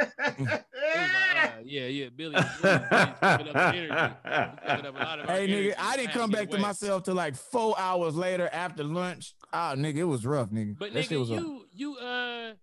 It 0.95 0.99
was 0.99 1.09
like, 1.11 1.45
uh, 1.45 1.61
yeah, 1.65 1.87
yeah, 1.87 2.09
Billy. 2.15 2.35
Billy, 2.35 2.45
Billy's 2.61 3.15
picking 3.19 3.47
up 3.47 3.53
the 3.53 3.59
energy. 3.59 4.15
He's 4.23 4.69
picking 4.69 4.85
up 4.85 4.95
a 4.95 4.99
lot 4.99 5.19
of 5.19 5.29
our 5.29 5.35
Hey, 5.35 5.47
nigga, 5.47 5.73
I 5.79 5.97
didn't 5.97 6.11
come 6.11 6.29
get 6.29 6.39
back 6.39 6.49
to 6.49 6.55
away. 6.57 6.61
myself 6.61 7.03
till 7.03 7.15
like 7.15 7.35
four 7.35 7.73
hours 7.79 8.15
later 8.15 8.47
after 8.53 8.83
lunch. 8.83 9.33
Ah, 9.51 9.73
nigga, 9.75 9.97
it 9.97 10.03
was 10.03 10.23
rough, 10.23 10.49
nigga. 10.51 10.77
But 10.77 10.93
that 10.93 11.01
shit 11.05 11.13
nigga, 11.17 11.19
was 11.19 11.31
rough. 11.31 11.39
you 11.39 11.65
you 11.73 11.97
uh 11.97 12.53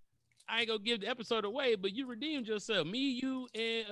I 0.51 0.61
ain't 0.61 0.69
gonna 0.69 0.81
give 0.81 1.01
the 1.01 1.09
episode 1.09 1.45
away, 1.45 1.77
but 1.77 1.93
you 1.93 2.07
redeemed 2.07 2.47
yourself. 2.47 2.87
Me, 2.87 3.21
you, 3.23 3.47
and 3.55 3.87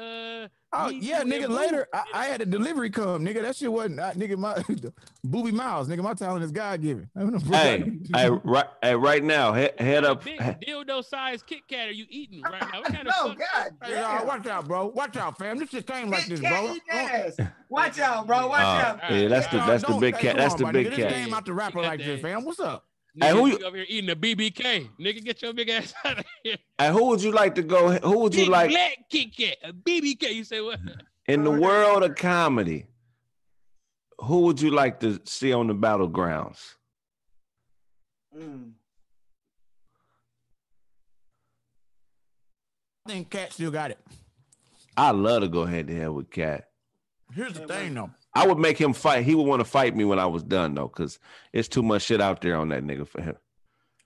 uh 0.44 0.48
Oh 0.70 0.88
me, 0.88 0.98
yeah, 1.00 1.22
nigga. 1.22 1.48
Later, 1.48 1.86
I, 1.94 2.04
I 2.12 2.24
had 2.26 2.42
a 2.42 2.46
delivery 2.46 2.90
come, 2.90 3.24
nigga. 3.24 3.40
That 3.40 3.56
shit 3.56 3.72
wasn't, 3.72 4.00
uh, 4.00 4.12
nigga. 4.12 4.36
My 4.36 4.62
booby 5.24 5.50
miles, 5.50 5.88
nigga. 5.88 6.02
My 6.02 6.12
talent 6.12 6.44
is 6.44 6.52
God 6.52 6.82
given. 6.82 7.08
hey, 7.50 7.90
hey, 8.14 8.28
right, 8.44 8.66
hey, 8.82 8.94
right 8.94 9.24
now, 9.24 9.54
he, 9.54 9.68
head 9.78 10.04
up. 10.04 10.24
Big 10.24 10.38
dildo 10.38 11.02
sized 11.02 11.46
Kit 11.46 11.66
Kat 11.68 11.88
are 11.88 11.92
you 11.92 12.04
eating 12.10 12.42
right 12.42 12.60
now? 12.60 12.80
What 12.80 12.86
kind 12.92 13.08
of 13.08 13.14
no, 13.16 13.34
God. 13.34 13.70
Hey, 13.82 13.94
damn. 13.94 14.18
y'all, 14.18 14.26
watch 14.26 14.46
out, 14.46 14.68
bro. 14.68 14.86
Watch 14.88 15.16
out, 15.16 15.38
fam. 15.38 15.58
This 15.58 15.70
shit 15.70 15.86
came 15.86 16.10
like 16.10 16.26
this, 16.26 16.40
bro. 16.40 16.74
eating. 16.74 17.48
Watch 17.70 17.98
out, 17.98 18.26
bro. 18.26 18.48
Watch 18.48 18.60
Uh, 18.60 18.98
out. 19.02 19.10
yeah, 19.10 19.28
that's 19.28 19.46
the 19.46 19.58
that's 19.58 19.84
the 19.84 19.96
big 19.96 20.18
cat. 20.18 20.36
That's 20.36 20.54
the 20.54 20.64
my 20.64 20.72
big 20.72 20.88
nigga. 20.88 20.96
This 20.96 21.04
cat. 21.04 21.12
game 21.12 21.34
out 21.34 21.46
the 21.46 21.54
rapper 21.54 21.80
like 21.80 22.00
this, 22.00 22.20
fam. 22.20 22.44
What's 22.44 22.60
up? 22.60 22.87
Hey, 23.14 23.28
Nigga, 23.28 23.32
who 23.32 23.46
you 23.46 23.58
you- 23.58 23.66
over 23.66 23.76
here 23.76 23.86
eating 23.88 24.10
a 24.10 24.16
BBK? 24.16 24.88
Nigga, 25.00 25.24
get 25.24 25.42
your 25.42 25.52
big 25.52 25.68
ass 25.70 25.92
out 26.04 26.18
of 26.20 26.24
here. 26.42 26.56
Hey, 26.78 26.92
who 26.92 27.06
would 27.06 27.22
you 27.22 27.32
like 27.32 27.54
to 27.56 27.62
go? 27.62 27.90
Who 27.98 28.18
would 28.20 28.34
you 28.34 28.42
Big 28.44 28.50
like 28.50 28.70
black 28.70 28.96
Kit 29.10 29.36
Kat, 29.36 29.56
a 29.64 29.72
BBK. 29.72 30.34
You 30.34 30.44
say 30.44 30.60
what? 30.60 30.78
in 31.26 31.44
the 31.44 31.50
world 31.50 32.02
of 32.04 32.14
comedy? 32.14 32.86
Who 34.20 34.42
would 34.42 34.60
you 34.60 34.70
like 34.70 35.00
to 35.00 35.20
see 35.24 35.52
on 35.52 35.66
the 35.68 35.74
battlegrounds? 35.74 36.74
Mm. 38.36 38.72
I 43.06 43.10
think 43.10 43.30
Katt 43.30 43.52
still 43.52 43.70
got 43.70 43.90
it. 43.90 43.98
I 44.96 45.12
love 45.12 45.42
to 45.42 45.48
go 45.48 45.64
head 45.64 45.86
to 45.88 45.94
head 45.94 46.10
with 46.10 46.30
Katt. 46.30 46.68
Here's 47.32 47.54
the 47.54 47.66
thing, 47.66 47.94
though. 47.94 48.10
I 48.38 48.46
would 48.46 48.58
make 48.58 48.78
him 48.78 48.92
fight. 48.92 49.24
He 49.24 49.34
would 49.34 49.46
want 49.46 49.60
to 49.60 49.64
fight 49.64 49.96
me 49.96 50.04
when 50.04 50.18
I 50.18 50.26
was 50.26 50.42
done 50.42 50.74
though, 50.74 50.88
because 50.88 51.18
it's 51.52 51.68
too 51.68 51.82
much 51.82 52.02
shit 52.02 52.20
out 52.20 52.40
there 52.40 52.56
on 52.56 52.68
that 52.70 52.82
nigga 52.84 53.06
for 53.06 53.20
him. 53.20 53.36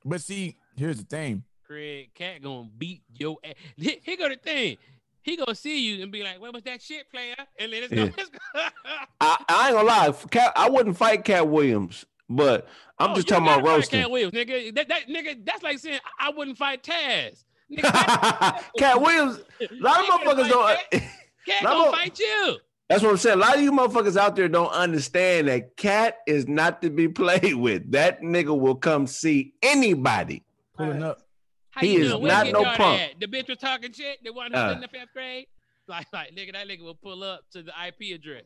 But 0.04 0.20
see, 0.20 0.56
here's 0.76 0.98
the 0.98 1.04
thing. 1.04 1.44
Craig 1.66 2.10
Katt 2.14 2.42
gonna 2.42 2.68
beat 2.76 3.02
your 3.16 3.36
ass. 3.44 3.54
Here, 3.76 3.96
here 4.02 4.16
go 4.16 4.28
the 4.28 4.36
thing. 4.36 4.76
He 5.22 5.36
gonna 5.36 5.54
see 5.54 5.80
you 5.86 6.02
and 6.02 6.10
be 6.10 6.22
like, 6.22 6.40
"What 6.40 6.52
was 6.52 6.62
that 6.64 6.82
shit, 6.82 7.08
player?" 7.10 7.36
And 7.58 7.72
then 7.72 7.84
it's 7.84 7.92
Yeah. 7.92 8.06
gonna. 8.06 8.12
It's 8.18 8.30
gonna 8.30 8.72
I, 9.20 9.44
I 9.48 9.68
ain't 9.68 9.76
gonna 9.76 9.86
lie, 9.88 10.12
Katt, 10.30 10.52
I 10.56 10.68
wouldn't 10.68 10.96
fight 10.96 11.24
Katt 11.24 11.48
Williams, 11.48 12.04
but 12.28 12.66
I'm 12.98 13.12
Oh, 13.12 13.14
just 13.14 13.28
talking 13.28 13.44
about 13.46 13.62
gotta 13.62 13.76
roasting. 13.76 14.00
Katt 14.00 14.10
Williams, 14.10 14.32
nigga. 14.34 14.74
That, 14.74 14.88
that 14.88 15.08
nigga, 15.08 15.44
that's 15.46 15.62
like 15.62 15.78
saying 15.78 16.00
I 16.18 16.30
wouldn't 16.30 16.58
fight 16.58 16.82
Taz. 16.82 17.44
Nigga, 17.72 18.62
Katt 18.78 19.00
Williams, 19.00 19.38
a 19.60 19.68
lot 19.80 20.00
of 20.00 20.06
motherfuckers 20.20 20.48
don't. 20.48 20.62
fight 20.90 21.02
Katt 21.46 21.62
gonna 21.62 21.90
fight 21.92 22.18
you. 22.18 22.56
That's 22.92 23.02
what 23.04 23.10
I'm 23.10 23.16
saying. 23.16 23.38
A 23.38 23.40
lot 23.40 23.56
of 23.56 23.62
you 23.62 23.72
motherfuckers 23.72 24.16
out 24.18 24.36
there 24.36 24.48
don't 24.48 24.70
understand 24.72 25.48
that 25.48 25.76
Katt 25.76 26.18
is 26.26 26.46
not 26.46 26.82
to 26.82 26.90
be 26.90 27.08
played 27.22 27.54
with. 27.54 27.90
That 27.92 28.20
nigga 28.20 28.58
will 28.58 28.74
come 28.74 29.06
see 29.06 29.54
anybody. 29.62 30.44
Pulling 30.76 31.02
up. 31.02 31.22
How 31.70 31.80
He 31.80 31.96
is 31.96 32.10
doing? 32.10 32.26
Not 32.26 32.48
no 32.48 32.64
punk. 32.64 33.00
At? 33.00 33.20
The 33.20 33.26
bitch 33.26 33.48
was 33.48 33.56
talking 33.58 33.92
shit. 33.92 34.18
The 34.22 34.32
one 34.32 34.52
who 34.52 34.58
was 34.58 34.72
Uh. 34.72 34.74
in 34.74 34.80
the 34.82 34.88
fifth 34.88 35.12
grade. 35.14 35.46
Like, 35.88 36.06
like, 36.12 36.30
nigga, 36.36 36.52
that 36.52 36.68
nigga 36.68 36.84
will 36.84 36.94
pull 36.94 37.24
up 37.24 37.40
to 37.52 37.62
the 37.62 37.72
IP 37.86 38.14
address. 38.14 38.44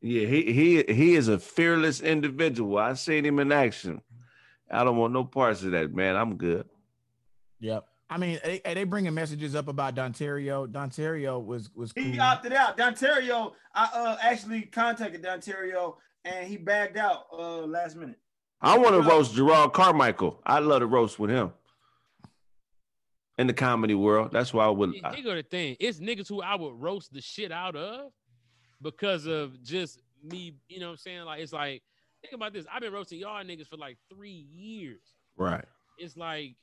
Yeah, 0.00 0.26
he 0.26 0.52
he 0.52 0.84
he 0.92 1.14
is 1.16 1.28
a 1.28 1.38
fearless 1.38 2.00
individual. 2.00 2.78
I 2.78 2.94
seen 2.94 3.26
him 3.26 3.38
in 3.40 3.52
action. 3.52 4.00
I 4.70 4.84
don't 4.84 4.96
want 4.96 5.12
no 5.12 5.22
parts 5.24 5.62
of 5.64 5.72
that, 5.72 5.92
man. 5.94 6.16
I'm 6.16 6.36
good. 6.36 6.66
Yep. 7.60 7.84
I 8.10 8.16
mean, 8.16 8.38
they, 8.42 8.60
they 8.64 8.84
bringing 8.84 9.12
messages 9.12 9.54
up 9.54 9.68
about 9.68 9.94
Dontario. 9.94 10.66
Dontario 10.66 11.44
was 11.44 11.70
was 11.74 11.92
cool. 11.92 12.04
He 12.04 12.18
opted 12.18 12.52
out. 12.52 12.76
Dontario, 12.78 13.52
I 13.74 13.84
uh 13.94 14.16
actually 14.22 14.62
contacted 14.62 15.22
Dontario 15.22 15.96
and 16.24 16.46
he 16.46 16.56
bagged 16.56 16.96
out 16.96 17.26
uh 17.32 17.60
last 17.66 17.96
minute. 17.96 18.18
I 18.60 18.78
want 18.78 18.94
to 18.94 19.08
roast 19.08 19.34
Jerrod 19.34 19.72
Carmichael. 19.72 20.40
I 20.44 20.58
love 20.58 20.80
to 20.80 20.86
roast 20.86 21.18
with 21.18 21.30
him 21.30 21.52
in 23.38 23.46
the 23.46 23.52
comedy 23.52 23.94
world. 23.94 24.30
That's 24.32 24.52
why 24.52 24.64
I 24.64 24.70
would. 24.70 24.92
Here 24.94 25.02
here 25.14 25.24
go 25.24 25.34
the 25.34 25.42
thing. 25.42 25.76
It's 25.78 26.00
niggas 26.00 26.28
who 26.28 26.42
I 26.42 26.56
would 26.56 26.74
roast 26.74 27.12
the 27.12 27.20
shit 27.20 27.52
out 27.52 27.76
of 27.76 28.10
because 28.82 29.26
of 29.26 29.62
just 29.62 30.00
me, 30.22 30.54
you 30.68 30.80
know 30.80 30.86
what 30.86 30.92
I'm 30.92 30.98
saying? 30.98 31.22
Like, 31.22 31.40
it's 31.40 31.52
like, 31.52 31.82
think 32.22 32.34
about 32.34 32.52
this. 32.52 32.66
I've 32.72 32.80
been 32.80 32.92
roasting 32.92 33.20
y'all 33.20 33.42
niggas 33.44 33.68
for 33.68 33.76
like 33.76 33.96
three 34.12 34.46
years. 34.52 35.02
right. 35.36 35.64
It's 35.98 36.16
like 36.16 36.54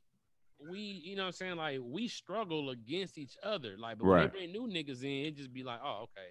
we, 0.70 0.80
you 0.80 1.16
know 1.16 1.24
what 1.24 1.28
I'm 1.28 1.34
saying? 1.34 1.55
Like 1.57 1.80
we 1.84 2.07
struggle 2.07 2.70
against 2.72 3.18
each 3.18 3.36
other. 3.43 3.76
Like, 3.78 3.97
but 3.97 4.05
when 4.05 4.13
Right. 4.18 4.34
they 4.34 4.39
bring 4.47 4.51
new 4.51 4.68
niggas 4.68 5.03
in, 5.03 5.26
it 5.28 5.36
just 5.38 5.53
be 5.53 5.63
like, 5.63 5.80
oh, 5.84 6.03
okay. 6.03 6.30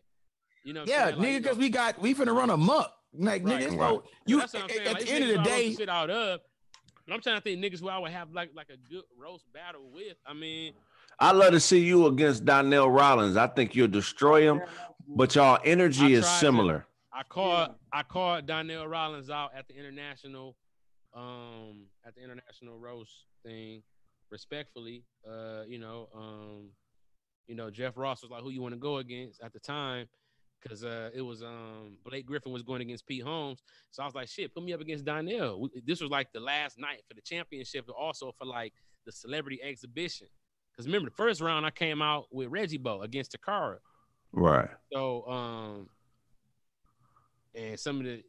You 0.65 0.73
know 0.73 0.85
Yeah, 0.87 1.05
I'm 1.07 1.09
saying? 1.11 1.19
Like, 1.19 1.29
nigga, 1.29 1.33
you 1.35 1.41
because 1.41 1.57
know- 1.57 1.61
we 1.63 1.69
got 1.71 2.01
we 2.01 2.15
finna 2.15 2.35
run 2.37 2.49
them 2.49 2.71
up. 2.71 2.99
Like 3.13 3.45
Right. 3.45 3.63
nigga, 3.69 3.79
Right. 3.79 4.01
you 4.27 4.39
That's 4.41 4.53
what 4.55 4.63
I'm 4.65 4.71
at, 4.71 4.77
saying. 4.77 4.89
at 4.89 4.95
Like, 4.95 5.03
the 5.05 5.11
end 5.13 5.25
of 5.25 5.31
the 5.31 5.43
day, 5.43 5.67
roast 5.67 5.79
shit 5.79 5.89
out 5.89 6.11
of. 6.11 6.41
And 7.07 7.13
I'm 7.15 7.21
trying 7.21 7.37
to 7.37 7.41
think 7.43 7.63
niggas 7.63 7.81
who 7.81 7.89
I 7.89 7.99
would 7.99 8.11
have 8.11 8.33
like 8.33 8.51
like 8.55 8.71
a 8.71 8.77
good 8.89 9.05
roast 9.17 9.45
battle 9.53 9.91
with. 9.93 10.17
I 10.27 10.33
mean, 10.33 10.73
I 11.21 11.33
love 11.33 11.53
to 11.53 11.61
see 11.61 11.85
you 11.85 12.07
against 12.07 12.45
Donnell 12.45 12.91
Rawlings. 12.91 13.37
I 13.37 13.47
think 13.47 13.75
you'll 13.77 13.89
destroy 13.89 14.43
him, 14.51 14.63
but 15.07 15.35
y'all 15.35 15.61
energy 15.65 16.15
is 16.15 16.25
tried 16.25 16.33
to- 16.33 16.39
similar. 16.41 16.87
I 17.13 17.23
called 17.23 17.75
I 17.93 18.03
called 18.03 18.47
Donnell 18.47 18.89
Rawlings 18.89 19.31
out 19.31 19.51
at 19.55 19.69
the 19.69 19.77
international, 19.77 20.57
um, 21.15 21.87
at 22.05 22.15
the 22.17 22.23
international 22.25 22.77
roast 22.79 23.13
thing, 23.45 23.83
respectfully. 24.35 25.05
Uh, 25.27 25.63
you 25.67 25.79
know, 25.79 26.09
um, 26.15 26.71
you 27.47 27.55
know, 27.55 27.71
Jeff 27.71 27.97
Ross 27.97 28.21
was 28.23 28.31
like, 28.31 28.43
"Who 28.43 28.51
you 28.51 28.61
want 28.61 28.75
to 28.75 28.81
go 28.81 28.97
against?" 28.99 29.41
At 29.41 29.53
the 29.53 29.61
time, 29.61 30.09
because 30.61 30.85
uh, 30.85 31.11
it 31.15 31.23
was 31.23 31.43
um 31.43 31.97
Blake 32.05 32.27
Griffin 32.27 32.53
was 32.53 32.63
going 32.63 32.83
against 32.83 33.07
Pete 33.07 33.23
Holmes, 33.23 33.63
so 33.93 34.03
I 34.03 34.07
was 34.07 34.15
like, 34.15 34.29
"Shit, 34.29 34.53
put 34.53 34.65
me 34.65 34.73
up 34.73 34.81
against 34.81 35.05
Donnell." 35.05 35.61
We- 35.61 35.83
This 35.87 36.01
was 36.01 36.11
like 36.11 36.33
the 36.33 36.41
last 36.41 36.79
night 36.79 37.03
for 37.09 37.15
the 37.15 37.23
championship, 37.23 37.85
but 37.87 37.95
also 37.97 38.33
for 38.39 38.45
like 38.45 38.73
the 39.07 39.13
celebrity 39.13 39.61
exhibition. 39.63 40.27
Because 40.73 40.87
remember, 40.87 41.09
the 41.11 41.15
first 41.17 41.41
round 41.41 41.65
I 41.65 41.71
came 41.71 42.03
out 42.03 42.27
with 42.33 42.49
Reggie 42.49 42.79
Bo 42.79 43.03
against 43.03 43.37
Takara. 43.37 43.79
Right. 44.33 44.69
So 44.93 45.25
um 45.29 45.89
and 47.55 47.79
some 47.79 48.01
of 48.01 48.05
the 48.05 48.23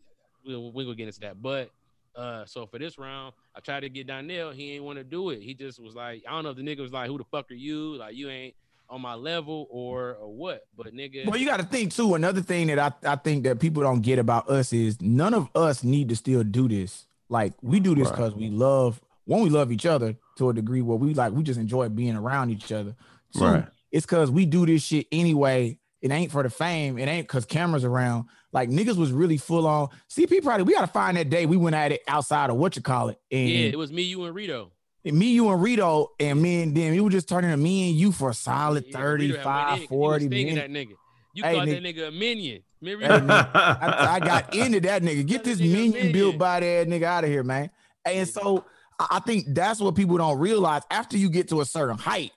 we'll 0.45 0.71
we 0.71 0.85
will 0.85 0.93
get 0.93 1.07
into 1.07 1.21
that. 1.21 1.41
But 1.41 1.71
uh 2.15 2.45
so 2.45 2.65
for 2.67 2.79
this 2.79 2.97
round, 2.97 3.33
I 3.55 3.59
tried 3.59 3.81
to 3.81 3.89
get 3.89 4.07
Donnell. 4.07 4.51
He 4.51 4.71
ain't 4.73 4.83
want 4.83 4.97
to 4.97 5.03
do 5.03 5.29
it. 5.31 5.41
He 5.41 5.53
just 5.53 5.79
was 5.79 5.95
like, 5.95 6.23
I 6.27 6.31
don't 6.31 6.43
know 6.43 6.51
if 6.51 6.57
the 6.57 6.63
nigga 6.63 6.79
was 6.79 6.91
like, 6.93 7.09
who 7.09 7.17
the 7.17 7.23
fuck 7.25 7.51
are 7.51 7.55
you? 7.55 7.95
Like 7.95 8.15
you 8.15 8.29
ain't 8.29 8.53
on 8.89 9.01
my 9.01 9.15
level 9.15 9.67
or 9.69 10.15
or 10.15 10.31
what. 10.33 10.65
But 10.77 10.93
nigga, 10.93 11.25
Well, 11.25 11.37
you 11.39 11.45
got 11.47 11.57
to 11.59 11.65
think 11.65 11.93
too. 11.93 12.15
Another 12.15 12.41
thing 12.41 12.67
that 12.67 12.79
I, 12.79 12.91
I 13.11 13.15
think 13.15 13.43
that 13.43 13.59
people 13.59 13.81
don't 13.83 14.01
get 14.01 14.19
about 14.19 14.49
us 14.49 14.71
is 14.73 15.01
none 15.01 15.33
of 15.33 15.49
us 15.55 15.83
need 15.83 16.09
to 16.09 16.15
still 16.15 16.43
do 16.43 16.67
this. 16.67 17.05
Like 17.29 17.53
we 17.61 17.79
do 17.79 17.95
this 17.95 18.07
Right. 18.09 18.15
because 18.15 18.35
we 18.35 18.49
love 18.49 19.01
one, 19.25 19.41
we 19.41 19.49
love 19.49 19.71
each 19.71 19.85
other 19.87 20.15
to 20.37 20.49
a 20.49 20.53
degree 20.53 20.81
where 20.83 20.97
we 20.97 21.13
like 21.15 21.33
we 21.33 21.41
just 21.43 21.59
enjoy 21.59 21.89
being 21.89 22.15
around 22.15 22.51
each 22.51 22.71
other. 22.71 22.95
Two, 23.35 23.43
Right. 23.43 23.65
it's 23.91 24.05
because 24.05 24.29
we 24.29 24.45
do 24.45 24.65
this 24.65 24.83
shit 24.83 25.07
anyway. 25.11 25.79
It 26.05 26.11
ain't 26.11 26.31
for 26.31 26.43
the 26.43 26.51
fame. 26.51 26.99
It 26.99 27.07
ain't 27.07 27.27
because 27.27 27.45
cameras 27.45 27.83
around. 27.83 28.25
Like 28.53 28.69
niggas 28.69 28.95
was 28.95 29.11
really 29.11 29.37
full 29.37 29.65
on. 29.65 29.89
CP 30.07 30.43
probably 30.43 30.63
we 30.63 30.73
gotta 30.75 30.85
find 30.85 31.17
that 31.17 31.31
day 31.31 31.47
we 31.47 31.57
went 31.57 31.75
at 31.75 31.91
it 31.91 32.01
outside 32.07 32.51
of 32.51 32.57
what 32.57 32.75
you 32.75 32.83
call 32.83 33.09
it. 33.09 33.19
And 33.31 33.49
yeah, 33.49 33.65
it 33.69 33.77
was 33.79 33.91
me, 33.91 34.03
you, 34.03 34.23
and 34.25 34.35
Rito. 34.35 34.71
and 35.03 35.17
me, 35.17 35.31
you, 35.33 35.49
and 35.49 35.59
Rito, 35.63 36.11
and 36.19 36.39
me 36.39 36.61
and 36.61 36.77
them, 36.77 36.93
it 36.93 36.99
was 36.99 37.11
just 37.11 37.27
turning 37.27 37.49
to 37.49 37.57
me 37.57 37.89
and 37.89 37.97
you 37.97 38.11
for 38.11 38.29
a 38.29 38.33
solid 38.35 38.85
Yeah, 38.87 39.01
Rito 39.03 39.37
had 39.37 39.45
went 39.45 39.57
35, 39.57 39.73
in 39.73 39.79
'cause 39.79 39.87
40 39.89 40.29
minutes. 40.29 40.55
that 40.57 40.69
nigga. 40.69 40.93
You 41.33 41.43
Hey, 41.43 41.53
called 41.55 41.67
nigga. 41.69 41.81
that 41.81 41.95
nigga 41.95 42.07
a 42.07 42.11
minion. 42.11 42.63
Hey, 42.81 43.03
I, 43.07 44.07
I 44.15 44.19
got 44.19 44.53
into 44.55 44.79
that 44.81 45.01
nigga. 45.01 45.25
Get 45.25 45.43
this 45.43 45.59
minion 45.59 45.91
minion. 45.91 46.11
built 46.13 46.37
by 46.37 46.59
that 46.59 46.87
nigga 46.87 47.03
out 47.03 47.23
of 47.23 47.31
here, 47.31 47.43
man. 47.43 47.71
And 48.05 48.27
so 48.27 48.63
I 48.99 49.07
I 49.09 49.19
think 49.21 49.45
that's 49.49 49.79
what 49.81 49.95
people 49.95 50.17
don't 50.17 50.37
realize. 50.37 50.83
After 50.91 51.17
you 51.17 51.29
get 51.31 51.49
to 51.49 51.61
a 51.61 51.65
certain 51.65 51.97
height, 51.97 52.31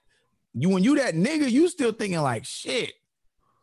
you 0.55 0.69
when 0.69 0.83
you 0.83 0.95
that 0.95 1.13
nigga, 1.13 1.49
you 1.51 1.69
still 1.69 1.91
thinking 1.91 2.19
like, 2.21 2.45
shit, 2.45 2.93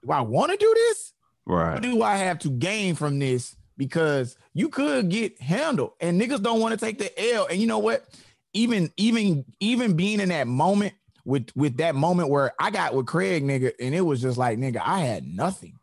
do 0.07 0.13
I 0.13 0.21
want 0.21 0.53
to 0.53 0.57
do 0.57 0.73
this? 0.75 1.13
Right. 1.47 1.75
What 1.75 1.83
do 1.83 2.03
I 2.03 2.17
have 2.17 2.39
to 2.41 2.51
gain 2.51 2.95
from 2.95 3.19
this? 3.19 3.57
Because 3.77 4.37
you 4.55 4.69
could 4.69 5.11
get 5.11 5.41
handled, 5.41 5.93
and 6.01 6.21
niggas 6.21 6.43
don't 6.43 6.61
want 6.61 6.79
to 6.79 6.85
take 6.85 6.99
the 6.99 7.33
L. 7.35 7.47
And 7.51 7.61
you 7.61 7.67
know 7.67 7.79
what? 7.79 8.07
Even 8.55 8.91
even 8.97 9.45
even 9.61 9.95
being 9.95 10.21
in 10.21 10.31
that 10.31 10.47
moment 10.47 10.95
with 11.27 11.49
with 11.55 11.77
that 11.77 11.95
moment 11.95 12.31
where 12.31 12.53
I 12.59 12.71
got 12.71 12.95
with 12.95 13.07
Craig, 13.07 13.45
nigga, 13.45 13.73
and 13.79 13.95
it 13.95 14.01
was 14.01 14.23
just 14.23 14.39
like, 14.39 14.59
nigga, 14.59 14.81
I 14.83 15.01
had 15.01 15.27
nothing. 15.27 15.79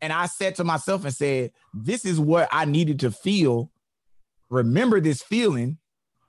And 0.00 0.12
I 0.12 0.26
said 0.26 0.54
to 0.56 0.64
myself 0.64 1.04
and 1.04 1.14
said, 1.14 1.50
this 1.72 2.04
is 2.04 2.20
what 2.20 2.48
I 2.52 2.66
needed 2.66 3.00
to 3.00 3.10
feel. 3.10 3.70
Remember 4.50 5.00
this 5.00 5.22
feeling 5.22 5.78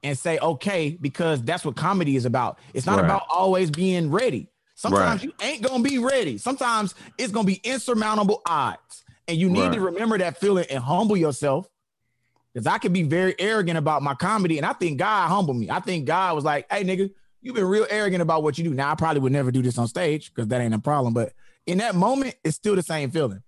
and 0.01 0.17
say, 0.17 0.39
okay, 0.39 0.97
because 0.99 1.43
that's 1.43 1.65
what 1.65 1.75
comedy 1.75 2.15
is 2.15 2.25
about. 2.25 2.57
It's 2.73 2.85
not 2.85 2.97
Right. 2.99 3.05
about 3.05 3.23
always 3.29 3.69
being 3.69 4.09
ready. 4.11 4.49
Sometimes 4.75 5.21
Right. 5.21 5.23
you 5.23 5.33
ain't 5.45 5.61
gonna 5.63 5.83
be 5.83 5.97
ready. 5.97 6.37
Sometimes 6.37 6.93
it's 7.17 7.31
gonna 7.31 7.45
be 7.47 7.61
insurmountable 7.63 8.41
odds. 8.45 9.03
And 9.27 9.37
you 9.37 9.49
need 9.49 9.71
to 9.73 9.79
remember 9.79 10.17
that 10.19 10.39
feeling 10.39 10.65
and 10.69 10.83
humble 10.83 11.17
yourself. 11.17 11.67
Because 12.53 12.67
I 12.67 12.77
can 12.77 12.93
be 12.93 13.03
very 13.03 13.35
arrogant 13.39 13.77
about 13.77 14.01
my 14.03 14.13
comedy. 14.13 14.57
And 14.57 14.65
I 14.65 14.73
think 14.73 14.99
God 14.99 15.27
humbled 15.29 15.57
me. 15.57 15.69
I 15.69 15.79
think 15.79 16.05
God 16.05 16.35
was 16.35 16.43
like, 16.45 16.71
hey, 16.71 16.83
nigga, 16.83 17.09
you've 17.41 17.55
been 17.55 17.65
real 17.65 17.87
arrogant 17.89 18.21
about 18.21 18.43
what 18.43 18.57
you 18.57 18.63
do. 18.63 18.73
Now 18.73 18.91
I 18.91 18.95
probably 18.95 19.19
would 19.21 19.31
never 19.33 19.51
do 19.51 19.61
this 19.61 19.77
on 19.77 19.87
stage 19.87 20.33
because 20.33 20.47
that 20.49 20.61
ain't 20.61 20.73
a 20.73 20.79
problem. 20.79 21.13
But 21.13 21.33
in 21.65 21.79
that 21.79 21.95
moment, 21.95 22.35
it's 22.43 22.55
still 22.55 22.75
the 22.75 22.83
same 22.83 23.11
feeling. 23.11 23.41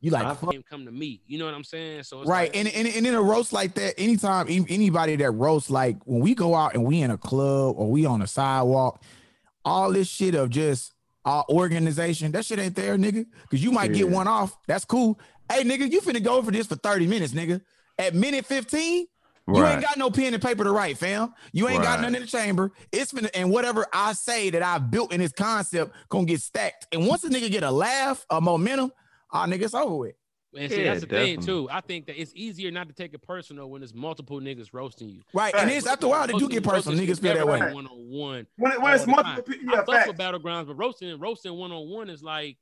You 0.00 0.10
like, 0.10 0.36
fuck 0.38 0.52
come 0.68 0.84
to 0.84 0.90
me. 0.92 1.22
You 1.26 1.38
know 1.38 1.44
what 1.44 1.54
I'm 1.54 1.62
saying? 1.64 2.02
So 2.02 2.20
it's 2.22 2.28
right 2.28 2.52
like- 2.52 2.56
and, 2.56 2.68
and 2.68 2.88
and 2.88 3.06
in 3.06 3.14
a 3.14 3.22
roast 3.22 3.52
like 3.52 3.74
that 3.74 3.94
anytime 3.98 4.46
anybody 4.48 5.14
that 5.16 5.30
roasts 5.30 5.70
like 5.70 5.96
when 6.04 6.20
we 6.20 6.34
go 6.34 6.56
out 6.56 6.74
and 6.74 6.84
we 6.84 7.02
in 7.02 7.12
a 7.12 7.16
club 7.18 7.76
or 7.78 7.88
we 7.88 8.04
on 8.04 8.20
a 8.20 8.26
sidewalk 8.26 9.00
all 9.64 9.92
this 9.92 10.08
shit 10.08 10.34
of 10.34 10.50
just 10.50 10.92
our 11.24 11.44
organization 11.48 12.32
that 12.32 12.44
shit 12.44 12.58
ain't 12.58 12.74
there 12.74 12.96
nigga 12.96 13.24
because 13.42 13.62
you 13.62 13.70
might 13.70 13.92
get 13.92 14.08
one 14.08 14.26
off 14.26 14.56
that's 14.66 14.84
cool 14.84 15.18
hey 15.50 15.62
nigga 15.62 15.90
you 15.90 16.00
finna 16.00 16.22
go 16.22 16.42
for 16.42 16.50
this 16.50 16.66
for 16.66 16.74
30 16.76 17.06
minutes 17.06 17.32
nigga 17.32 17.60
at 17.98 18.14
minute 18.14 18.44
15 18.44 19.06
you 19.48 19.66
ain't 19.66 19.82
got 19.82 19.96
no 19.98 20.10
pen 20.10 20.34
and 20.34 20.42
paper 20.42 20.62
to 20.62 20.70
write, 20.70 20.98
fam. 20.98 21.34
You 21.52 21.68
ain't 21.68 21.82
got 21.82 22.00
nothing 22.00 22.14
in 22.14 22.22
the 22.22 22.28
chamber. 22.28 22.70
It's 22.92 23.12
finna, 23.12 23.28
and 23.34 23.50
whatever 23.50 23.86
I 23.92 24.12
say 24.12 24.50
that 24.50 24.62
I've 24.62 24.90
built 24.90 25.12
in 25.12 25.20
this 25.20 25.32
concept 25.32 25.94
gonna 26.08 26.26
get 26.26 26.40
stacked. 26.40 26.86
And 26.92 27.06
once 27.06 27.24
a 27.24 27.28
nigga 27.28 27.50
get 27.50 27.64
a 27.64 27.70
laugh, 27.70 28.24
a 28.30 28.40
momentum, 28.40 28.92
ah, 29.32 29.46
nigga, 29.46 29.62
it's 29.62 29.74
over 29.74 29.96
with. 29.96 30.14
And 30.54 30.70
see, 30.70 30.78
Yeah, 30.84 30.90
that's 30.90 31.00
the 31.00 31.06
thing 31.06 31.40
too. 31.40 31.68
I 31.70 31.80
think 31.80 32.06
that 32.06 32.20
it's 32.20 32.32
easier 32.34 32.70
not 32.70 32.88
to 32.88 32.94
take 32.94 33.14
it 33.14 33.22
personal 33.22 33.70
when 33.70 33.80
there's 33.80 33.94
multiple 33.94 34.40
niggas 34.40 34.68
roasting 34.72 35.08
you. 35.08 35.22
Right. 35.32 35.54
And 35.54 35.70
it's 35.70 35.86
after 35.86 36.06
a 36.06 36.08
while 36.10 36.26
they 36.26 36.34
do 36.34 36.48
get 36.48 36.62
personal. 36.62 36.98
Niggas 36.98 37.20
feel 37.20 37.34
that 37.34 37.46
way. 37.46 37.72
One 37.72 37.86
on 37.86 38.10
one. 38.10 38.46
When, 38.56 38.72
it, 38.72 38.82
when 38.82 38.94
it's 38.94 39.06
multiple 39.06 39.42
people, 39.42 39.74
I 39.74 39.78
yeah, 39.78 39.84
fuck 39.84 40.06
with 40.08 40.18
battlegrounds, 40.18 40.66
but 40.66 40.74
roasting 40.74 41.10
and 41.10 41.20
roasting 41.20 41.54
one 41.54 41.72
on 41.72 41.88
one 41.88 42.10
is 42.10 42.22
like 42.22 42.58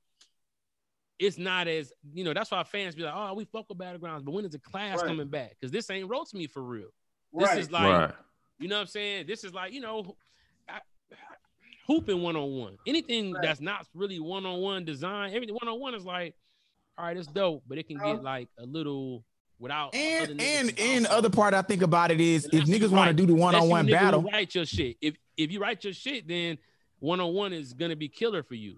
it's 1.18 1.36
not 1.36 1.68
as 1.68 1.92
you 2.14 2.24
know. 2.24 2.32
That's 2.32 2.50
why 2.50 2.62
fans 2.62 2.94
be 2.94 3.02
like, 3.02 3.14
"Oh, 3.14 3.34
we 3.34 3.44
fuck 3.44 3.68
with 3.68 3.78
battlegrounds," 3.78 4.24
but 4.24 4.32
when 4.32 4.44
is 4.44 4.52
the 4.52 4.58
class 4.58 4.98
Right. 4.98 5.06
coming 5.08 5.28
back? 5.28 5.50
Because 5.60 5.70
this 5.70 5.90
ain't 5.90 6.08
roast 6.08 6.32
me 6.34 6.46
for 6.46 6.62
real. 6.62 6.88
This 7.32 7.48
Right. 7.48 7.58
is 7.58 7.70
like 7.70 7.82
right. 7.82 8.14
you 8.58 8.68
know 8.68 8.76
what 8.76 8.82
I'm 8.82 8.86
saying. 8.86 9.26
This 9.26 9.44
is 9.44 9.52
like 9.52 9.72
you 9.72 9.80
know. 9.80 10.16
I, 10.68 10.80
hooping 11.86 12.22
one 12.22 12.36
on 12.36 12.52
one. 12.56 12.78
Anything 12.86 13.32
Right. 13.32 13.42
that's 13.42 13.60
not 13.60 13.84
really 13.94 14.20
one 14.20 14.46
on 14.46 14.60
one 14.60 14.84
design, 14.84 15.34
everything 15.34 15.56
one 15.60 15.66
on 15.68 15.80
one 15.80 15.94
is 15.94 16.04
like, 16.04 16.36
all 17.00 17.06
right, 17.06 17.16
it's 17.16 17.26
dope, 17.26 17.62
but 17.66 17.78
it 17.78 17.86
can 17.88 17.96
get 17.98 18.22
like 18.22 18.48
a 18.58 18.66
little 18.66 19.24
without 19.58 19.94
And 19.94 20.40
and 20.40 20.78
and 20.78 21.04
the 21.06 21.12
other 21.12 21.30
part 21.30 21.54
I 21.54 21.62
think 21.62 21.82
about 21.82 22.10
it 22.10 22.20
is 22.20 22.44
if 22.52 22.64
niggas 22.64 22.90
want 22.90 23.08
to 23.08 23.14
do 23.14 23.26
the 23.26 23.34
one 23.34 23.54
on 23.54 23.68
one 23.68 23.86
battle, 23.86 24.22
write 24.22 24.54
your 24.54 24.66
shit. 24.66 24.96
If 25.00 25.16
if 25.36 25.50
you 25.50 25.60
write 25.60 25.82
your 25.84 25.92
shit, 25.94 26.28
then 26.28 26.58
one 26.98 27.20
on 27.20 27.32
one 27.32 27.52
is 27.52 27.72
gonna 27.72 27.96
be 27.96 28.08
killer 28.08 28.42
for 28.42 28.54
you. 28.54 28.76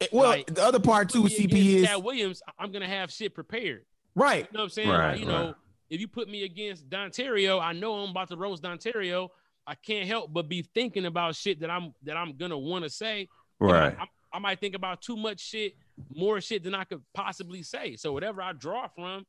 eh, 0.00 0.06
well, 0.12 0.28
like, 0.30 0.46
the 0.54 0.62
other 0.62 0.78
part 0.80 1.08
too 1.10 1.22
with 1.22 1.32
CP 1.32 1.76
is 1.76 1.86
Katt 1.86 2.02
Williams. 2.02 2.42
I- 2.46 2.62
I'm 2.62 2.70
gonna 2.72 2.86
have 2.88 3.10
shit 3.12 3.34
prepared. 3.34 3.84
right. 4.14 4.46
You 4.50 4.56
know 4.56 4.60
what 4.60 4.64
I'm 4.64 4.70
saying? 4.70 4.88
Right, 4.88 5.10
like, 5.12 5.20
you 5.20 5.26
know, 5.26 5.54
if 5.90 6.00
you 6.00 6.06
put 6.08 6.28
me 6.28 6.44
against 6.44 6.88
Dontario, 6.88 7.60
I 7.60 7.72
know 7.72 7.94
I'm 8.04 8.10
about 8.10 8.28
to 8.28 8.36
roast 8.36 8.62
Dontario. 8.62 9.30
I 9.66 9.74
can't 9.74 10.06
help 10.06 10.32
but 10.32 10.48
be 10.48 10.62
thinking 10.62 11.06
about 11.06 11.34
shit 11.36 11.60
that 11.60 11.70
I'm 11.70 11.94
that 12.04 12.16
I'm 12.16 12.36
gonna 12.36 12.58
want 12.58 12.84
to 12.84 12.90
say. 12.90 13.28
Right. 13.58 13.96
I, 13.98 14.02
I, 14.02 14.06
I 14.34 14.38
might 14.40 14.60
think 14.60 14.74
about 14.74 15.00
too 15.00 15.16
much 15.16 15.40
shit, 15.40 15.74
more 16.14 16.40
shit 16.40 16.62
than 16.64 16.74
I 16.74 16.84
could 16.84 17.02
possibly 17.14 17.62
say. 17.62 17.96
So 17.96 18.12
whatever 18.12 18.42
I 18.42 18.52
draw 18.52 18.88
from, 18.88 19.26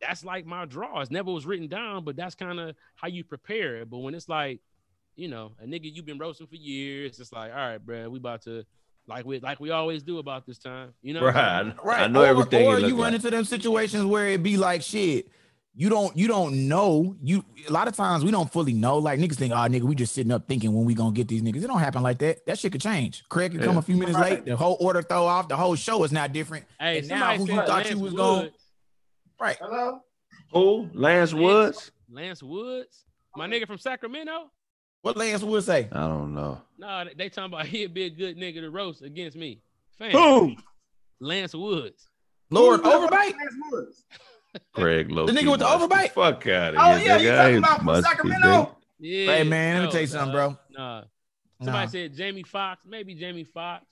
that's 0.00 0.24
like 0.24 0.46
my 0.46 0.64
draw. 0.64 1.00
It's 1.00 1.10
never 1.10 1.30
was 1.30 1.46
written 1.46 1.68
down, 1.68 2.04
but 2.04 2.16
that's 2.16 2.34
kind 2.34 2.58
of 2.58 2.74
how 2.96 3.08
you 3.08 3.24
prepare 3.24 3.76
it. 3.76 3.90
But 3.90 3.98
when 3.98 4.14
it's 4.14 4.28
like, 4.28 4.60
you 5.16 5.28
know, 5.28 5.52
a 5.62 5.66
nigga 5.66 5.92
you've 5.92 6.06
been 6.06 6.18
roasting 6.18 6.46
for 6.46 6.56
years, 6.56 7.20
it's 7.20 7.32
like, 7.32 7.52
all 7.52 7.58
right, 7.58 7.78
bro, 7.78 8.08
we 8.08 8.18
about 8.18 8.42
to 8.42 8.64
like 9.06 9.24
we 9.24 9.40
like 9.40 9.60
we 9.60 9.70
always 9.70 10.02
do 10.02 10.18
about 10.18 10.46
this 10.46 10.58
time. 10.58 10.94
You 11.02 11.14
know, 11.14 11.22
what 11.22 11.36
I'm 11.36 11.66
saying? 11.66 11.76
Right. 11.78 11.86
Right. 11.86 12.00
I 12.02 12.06
know 12.06 12.22
or, 12.22 12.26
everything. 12.26 12.66
Or 12.66 12.78
it 12.78 12.82
you 12.82 12.94
look 12.96 13.04
run 13.04 13.14
into 13.14 13.30
them 13.30 13.44
situations 13.44 14.04
where 14.04 14.28
it 14.28 14.42
be 14.42 14.56
like 14.56 14.82
shit. 14.82 15.28
You 15.74 15.88
don't 15.88 16.16
you 16.16 16.26
don't 16.26 16.68
know. 16.68 17.14
You 17.22 17.44
a 17.68 17.72
lot 17.72 17.86
of 17.88 17.94
times 17.96 18.24
we 18.24 18.30
don't 18.30 18.52
fully 18.52 18.72
know. 18.72 18.98
Like 18.98 19.18
niggas 19.20 19.36
think, 19.36 19.52
oh 19.52 19.56
nigga, 19.56 19.82
we 19.82 19.94
just 19.94 20.12
sitting 20.14 20.32
up 20.32 20.48
thinking 20.48 20.72
when 20.74 20.84
we 20.84 20.94
gonna 20.94 21.12
get 21.12 21.28
these 21.28 21.42
niggas. 21.42 21.62
It 21.62 21.68
don't 21.68 21.78
happen 21.78 22.02
like 22.02 22.18
that. 22.18 22.44
That 22.46 22.58
shit 22.58 22.72
could 22.72 22.80
change. 22.80 23.22
Craig 23.28 23.52
could 23.52 23.62
come 23.62 23.78
a 23.78 23.82
few 23.82 23.96
minutes 23.96 24.18
Right. 24.18 24.32
late. 24.32 24.44
The 24.46 24.56
whole 24.56 24.76
order 24.80 25.00
throw 25.00 25.24
off. 25.26 25.48
The 25.48 25.56
whole 25.56 25.76
show 25.76 26.02
is 26.04 26.10
not 26.12 26.32
different. 26.32 26.66
Hey, 26.78 26.98
And 26.98 27.08
now 27.08 27.36
who 27.36 27.46
you 27.46 27.54
thought 27.54 27.68
Lance 27.68 27.90
you 27.90 27.98
was 27.98 28.12
Woods. 28.12 28.16
going- 28.16 28.50
Right. 29.40 29.56
Hello? 29.60 30.00
Who? 30.52 30.90
Lance 30.92 31.32
Woods? 31.32 31.92
Lance 32.10 32.42
Woods, 32.42 33.04
my 33.36 33.46
nigga 33.46 33.66
from 33.66 33.78
Sacramento. 33.78 34.50
What 35.02 35.16
Lance 35.16 35.42
would 35.42 35.62
say? 35.64 35.88
I 35.92 36.00
don't 36.08 36.34
know. 36.34 36.60
Nah, 36.78 37.04
they- 37.04 37.14
they 37.14 37.28
talking 37.30 37.54
about 37.54 37.66
he'd 37.66 37.94
be 37.94 38.02
a 38.04 38.10
good 38.10 38.36
nigga 38.36 38.60
to 38.60 38.70
roast 38.70 39.02
against 39.02 39.36
me. 39.36 39.62
Fam, 39.98 40.10
Who? 40.10 40.56
Lance 41.20 41.54
Woods. 41.54 42.08
Lord 42.50 42.80
Who 42.80 42.86
overbite. 42.90 43.36
Lance 43.36 43.54
Woods? 43.70 44.04
Craig 44.74 45.10
Low. 45.10 45.26
The 45.26 45.32
nigga 45.32 45.50
with 45.50 45.60
the 45.60 45.66
overbite? 45.66 46.10
Fuck 46.12 46.46
out 46.46 46.74
of 46.74 46.80
Oh, 46.80 46.96
here. 46.96 47.18
yeah, 47.18 47.18
you 47.18 47.30
talking 47.30 47.58
about 47.58 47.82
from 47.82 48.02
Sacramento? 48.02 48.76
Yeah. 48.98 49.26
Hey, 49.36 49.44
man, 49.44 49.74
let 49.74 49.80
me 49.80 49.86
no, 49.86 49.90
tell 49.92 50.00
you 50.00 50.06
something, 50.06 50.32
bro. 50.32 50.58
Nah, 50.70 51.04
Somebody 51.62 51.86
Nah. 51.86 51.90
said 51.90 52.14
Jamie 52.14 52.42
Foxx, 52.42 52.84
maybe 52.86 53.14
Jamie 53.14 53.44
Foxx. 53.44 53.84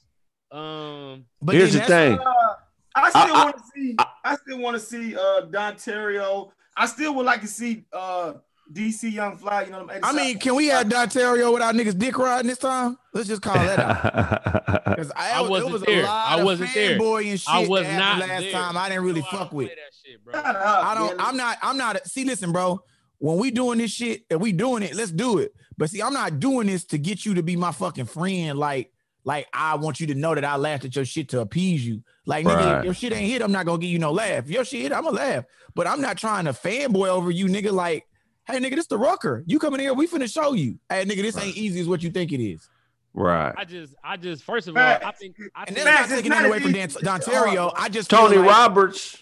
Um, 0.50 1.26
But 1.42 1.54
Here's 1.54 1.72
the 1.74 1.80
thing. 1.80 2.18
Uh, 2.18 2.54
I 2.94 3.10
still 3.10 3.34
want 3.34 3.56
to 3.56 3.62
see. 3.74 3.96
I, 4.24 4.36
still 4.36 4.58
want 4.58 4.74
to 4.74 4.80
see 4.80 5.14
uh 5.16 5.42
Dontario. 5.46 6.50
I 6.76 6.86
still 6.86 7.14
would 7.14 7.26
like 7.26 7.42
to 7.42 7.46
see 7.46 7.84
uh 7.92 8.34
DC 8.72 9.10
Young 9.12 9.36
Fly. 9.36 9.62
You 9.64 9.70
know 9.70 9.84
what 9.84 9.96
I'm 9.96 10.04
I 10.04 10.12
mean, 10.12 10.38
can 10.38 10.54
we 10.54 10.66
have 10.66 10.86
Dontario 10.88 11.52
without 11.52 11.74
niggas 11.74 11.98
dick 11.98 12.18
riding 12.18 12.48
this 12.48 12.58
time? 12.58 12.98
Let's 13.14 13.28
just 13.28 13.42
call 13.42 13.54
that 13.54 13.78
out. 13.78 14.84
Because 14.98 15.12
I, 15.14 15.38
I 15.38 15.40
wasn't 15.48 15.72
was 15.72 15.82
there. 15.82 16.00
a 16.02 16.06
lot 16.06 16.38
I 16.40 16.42
wasn't 16.42 16.74
there. 16.74 16.98
fanboy 16.98 17.30
and 17.30 17.38
shit 17.40 17.48
I 17.54 17.66
was 17.68 17.82
not 17.84 17.92
happened 17.92 18.28
last 18.30 18.42
there. 18.42 18.52
time. 18.52 18.76
I 18.76 18.88
didn't 18.88 19.04
really 19.04 19.20
No, 19.20 19.26
fuck 19.38 19.52
with. 19.52 19.68
play 19.68 19.76
that 19.76 19.94
shit, 20.04 20.24
bro. 20.24 20.34
Up, 20.34 20.56
I 20.56 20.94
don't. 20.94 21.16
man. 21.16 21.26
I'm 21.26 21.36
not. 21.36 21.58
I'm 21.62 21.76
not. 21.76 22.06
See, 22.08 22.24
listen, 22.24 22.50
bro. 22.52 22.80
When 23.18 23.38
we 23.38 23.50
doing 23.52 23.78
this 23.78 23.92
shit, 23.92 24.24
if 24.28 24.40
we 24.40 24.50
doing 24.52 24.82
it, 24.82 24.94
let's 24.94 25.12
do 25.12 25.38
it. 25.38 25.52
But 25.76 25.90
see, 25.90 26.02
I'm 26.02 26.12
not 26.12 26.40
doing 26.40 26.66
this 26.66 26.84
to 26.86 26.98
get 26.98 27.24
you 27.24 27.34
to 27.34 27.42
be 27.44 27.54
my 27.54 27.70
fucking 27.70 28.06
friend. 28.06 28.58
Like, 28.58 28.92
like 29.24 29.46
I 29.52 29.76
want 29.76 30.00
you 30.00 30.08
to 30.08 30.14
know 30.16 30.34
that 30.34 30.44
I 30.44 30.56
laughed 30.56 30.84
at 30.84 30.96
your 30.96 31.04
shit 31.04 31.28
to 31.30 31.40
appease 31.40 31.86
you. 31.86 32.02
Like, 32.26 32.44
nigga, 32.44 32.56
Right. 32.56 32.78
if 32.78 32.84
your 32.84 32.94
shit 32.94 33.12
ain't 33.12 33.30
hit, 33.30 33.40
I'm 33.42 33.52
not 33.52 33.66
gonna 33.66 33.78
give 33.78 33.90
you 33.90 33.98
no 34.00 34.10
laugh. 34.10 34.44
If 34.44 34.50
your 34.50 34.64
shit 34.64 34.82
hit, 34.82 34.92
I'm 34.92 35.04
gonna 35.04 35.16
laugh. 35.16 35.44
But 35.76 35.86
I'm 35.86 36.00
not 36.00 36.18
trying 36.18 36.46
to 36.46 36.52
fanboy 36.52 37.08
over 37.08 37.30
you, 37.30 37.46
nigga. 37.46 37.70
Like, 37.72 38.06
hey, 38.48 38.58
nigga, 38.58 38.74
this 38.76 38.86
the 38.86 38.98
rucker. 38.98 39.42
You 39.46 39.58
coming 39.58 39.80
here, 39.80 39.94
we 39.94 40.06
finna 40.06 40.32
show 40.32 40.52
you. 40.54 40.78
Hey, 40.88 41.04
nigga, 41.04 41.22
this 41.22 41.36
ain't 41.38 41.56
easy 41.56 41.80
as 41.80 41.86
what 41.88 42.02
you 42.02 42.10
think 42.10 42.32
it 42.32 42.42
is. 42.42 42.68
right. 43.14 43.54
I 43.56 43.64
just, 43.64 43.94
I 44.02 44.16
just, 44.16 44.42
first 44.44 44.68
of 44.68 44.76
all, 44.76 44.82
Facts. 44.82 45.04
I 45.06 45.10
think, 45.12 45.36
I 45.54 45.60
And 45.66 45.76
think 45.76 45.78
then 45.78 45.86
I'm 45.88 45.94
Max, 45.94 46.10
not 46.10 46.16
taking 46.16 46.30
that 46.32 46.44
away 46.46 46.58
from 46.60 46.70
easy 46.70 46.78
Dan- 46.78 46.88
as- 46.88 46.96
Dontario. 47.26 47.72
I 47.76 47.88
just 47.88 48.10
Tony 48.10 48.36
like, 48.38 48.48
Roberts. 48.48 49.18